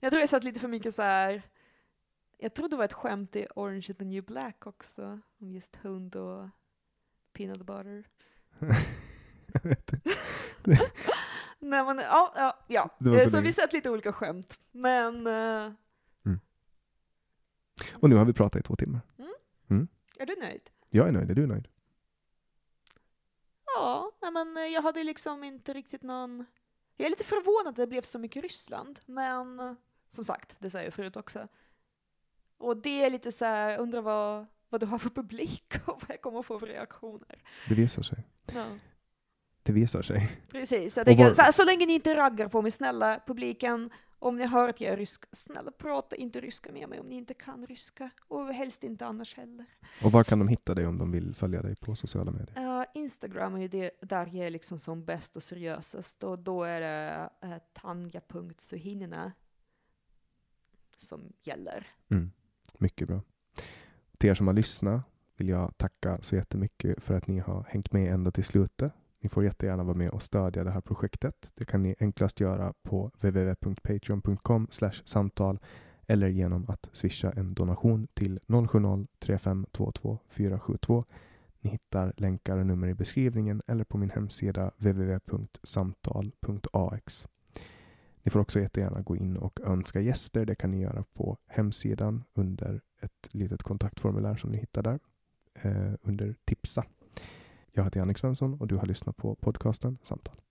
Jag 0.00 0.10
tror 0.12 0.20
jag 0.20 0.28
satt 0.28 0.44
lite 0.44 0.60
för 0.60 0.68
mycket 0.68 0.94
så 0.94 1.02
här. 1.02 1.42
Jag 2.38 2.54
tror 2.54 2.68
det 2.68 2.76
var 2.76 2.84
ett 2.84 2.92
skämt 2.92 3.36
i 3.36 3.46
Orange 3.56 3.86
is 3.90 3.96
the 3.98 4.04
new 4.04 4.24
black 4.24 4.66
också, 4.66 5.20
om 5.40 5.50
just 5.52 5.76
hund 5.76 6.16
och 6.16 6.48
peanut 7.32 7.58
butter. 7.66 8.04
Nej 11.58 11.84
men 11.84 11.98
ja, 11.98 12.32
ja, 12.36 12.64
ja. 12.66 12.90
Eh, 13.12 13.24
så 13.24 13.30
så 13.30 13.40
vi 13.40 13.52
sett 13.52 13.72
lite 13.72 13.90
olika 13.90 14.12
skämt. 14.12 14.58
Men 14.72 15.26
eh, 15.26 15.72
Och 17.92 18.10
nu 18.10 18.16
har 18.16 18.24
vi 18.24 18.32
pratat 18.32 18.60
i 18.60 18.62
två 18.62 18.76
timmar. 18.76 19.00
är 20.18 20.26
du 20.26 20.36
nöjd? 20.40 20.70
Jag 20.90 21.08
är 21.08 21.12
nöjd, 21.12 21.30
är 21.30 21.34
du 21.34 21.46
nöjd? 21.46 21.68
Ja, 23.76 24.12
nej 24.22 24.30
men 24.30 24.56
eh, 24.56 24.62
jag 24.62 24.82
hade 24.82 25.04
liksom 25.04 25.44
inte 25.44 25.72
riktigt 25.72 26.02
någon... 26.02 26.44
Jag 26.96 27.06
är 27.06 27.10
lite 27.10 27.24
förvånad 27.24 27.70
att 27.70 27.76
det 27.76 27.86
blev 27.86 28.02
så 28.02 28.18
mycket 28.18 28.42
Ryssland, 28.42 29.00
men 29.06 29.76
som 30.10 30.24
sagt, 30.24 30.56
det 30.58 30.70
sa 30.70 30.82
jag 30.82 30.94
förut 30.94 31.16
också. 31.16 31.48
Och 32.58 32.76
det 32.76 33.04
är 33.04 33.10
lite 33.10 33.32
så 33.32 33.44
här, 33.44 33.78
undrar 33.78 34.00
vad, 34.02 34.46
vad 34.68 34.80
du 34.80 34.86
har 34.86 34.98
för 34.98 35.10
publik 35.10 35.74
och 35.86 36.00
vad 36.02 36.10
jag 36.10 36.20
kommer 36.20 36.38
att 36.40 36.46
få 36.46 36.58
för 36.58 36.66
reaktioner. 36.66 37.42
Det 37.68 37.74
visar 37.74 38.02
sig. 38.02 38.24
Ja. 38.54 38.66
Det 39.64 39.72
visar 39.72 40.02
sig. 40.02 40.28
Precis, 40.48 40.96
jag 40.96 41.06
tänker, 41.06 41.24
var- 41.24 41.30
så, 41.30 41.52
så 41.52 41.64
länge 41.64 41.86
ni 41.86 41.92
inte 41.92 42.14
raggar 42.14 42.48
på 42.48 42.62
mig, 42.62 42.70
snälla 42.70 43.20
publiken, 43.26 43.90
om 44.18 44.36
ni 44.36 44.46
hör 44.46 44.68
att 44.68 44.80
jag 44.80 44.92
är 44.92 44.96
rysk, 44.96 45.24
snälla 45.32 45.70
prata 45.70 46.16
inte 46.16 46.40
ryska 46.40 46.72
med 46.72 46.88
mig 46.88 47.00
om 47.00 47.06
ni 47.06 47.14
inte 47.14 47.34
kan 47.34 47.66
ryska. 47.66 48.10
Och 48.28 48.46
helst 48.54 48.84
inte 48.84 49.06
annars 49.06 49.34
heller. 49.34 49.66
Och 50.04 50.12
var 50.12 50.24
kan 50.24 50.38
de 50.38 50.48
hitta 50.48 50.74
dig 50.74 50.86
om 50.86 50.98
de 50.98 51.10
vill 51.10 51.34
följa 51.34 51.62
dig 51.62 51.76
på 51.76 51.94
sociala 51.94 52.30
medier? 52.30 52.78
Uh, 52.80 52.84
Instagram 52.94 53.54
är 53.54 53.60
ju 53.60 53.68
det 53.68 53.90
där 54.00 54.26
jag 54.26 54.46
är 54.46 54.50
liksom 54.50 54.78
som 54.78 55.04
bäst 55.04 55.36
och 55.36 55.42
seriösast 55.42 56.24
och 56.24 56.38
då 56.38 56.62
är 56.62 56.80
det 56.80 57.30
uh, 57.44 57.56
tanja.suhinina 57.72 59.32
som 60.98 61.32
gäller. 61.42 61.86
Mm. 62.10 62.30
Mycket 62.78 63.08
bra. 63.08 63.20
Till 64.18 64.30
er 64.30 64.34
som 64.34 64.46
har 64.46 64.54
lyssnat 64.54 65.02
vill 65.36 65.48
jag 65.48 65.76
tacka 65.76 66.18
så 66.22 66.36
jättemycket 66.36 67.02
för 67.02 67.14
att 67.14 67.26
ni 67.26 67.38
har 67.38 67.66
hängt 67.68 67.92
med 67.92 68.12
ända 68.12 68.30
till 68.30 68.44
slutet. 68.44 68.92
Ni 69.24 69.30
får 69.30 69.44
jättegärna 69.44 69.84
vara 69.84 69.96
med 69.96 70.10
och 70.10 70.22
stödja 70.22 70.64
det 70.64 70.70
här 70.70 70.80
projektet. 70.80 71.52
Det 71.54 71.64
kan 71.64 71.82
ni 71.82 71.94
enklast 71.98 72.40
göra 72.40 72.74
på 72.82 73.10
www.patreon.com 73.20 74.68
samtal 75.04 75.58
eller 76.06 76.28
genom 76.28 76.64
att 76.68 76.88
swisha 76.92 77.32
en 77.32 77.54
donation 77.54 78.08
till 78.14 78.40
070-3522 78.46 80.18
472. 80.28 81.04
Ni 81.60 81.70
hittar 81.70 82.12
länkar 82.16 82.58
och 82.58 82.66
nummer 82.66 82.88
i 82.88 82.94
beskrivningen 82.94 83.62
eller 83.66 83.84
på 83.84 83.98
min 83.98 84.10
hemsida 84.10 84.70
www.samtal.ax. 84.76 87.26
Ni 88.22 88.30
får 88.30 88.40
också 88.40 88.60
jättegärna 88.60 89.00
gå 89.00 89.16
in 89.16 89.36
och 89.36 89.60
önska 89.60 90.00
gäster. 90.00 90.46
Det 90.46 90.54
kan 90.54 90.70
ni 90.70 90.80
göra 90.80 91.04
på 91.14 91.38
hemsidan 91.46 92.24
under 92.34 92.80
ett 93.00 93.28
litet 93.30 93.62
kontaktformulär 93.62 94.36
som 94.36 94.50
ni 94.50 94.58
hittar 94.58 94.82
där 94.82 94.98
eh, 95.54 95.92
under 96.02 96.34
tipsa. 96.44 96.84
Jag 97.76 97.84
heter 97.84 98.00
Jannik 98.00 98.18
Svensson 98.18 98.54
och 98.54 98.66
du 98.66 98.76
har 98.76 98.86
lyssnat 98.86 99.16
på 99.16 99.34
podcasten 99.34 99.98
Samtal. 100.02 100.43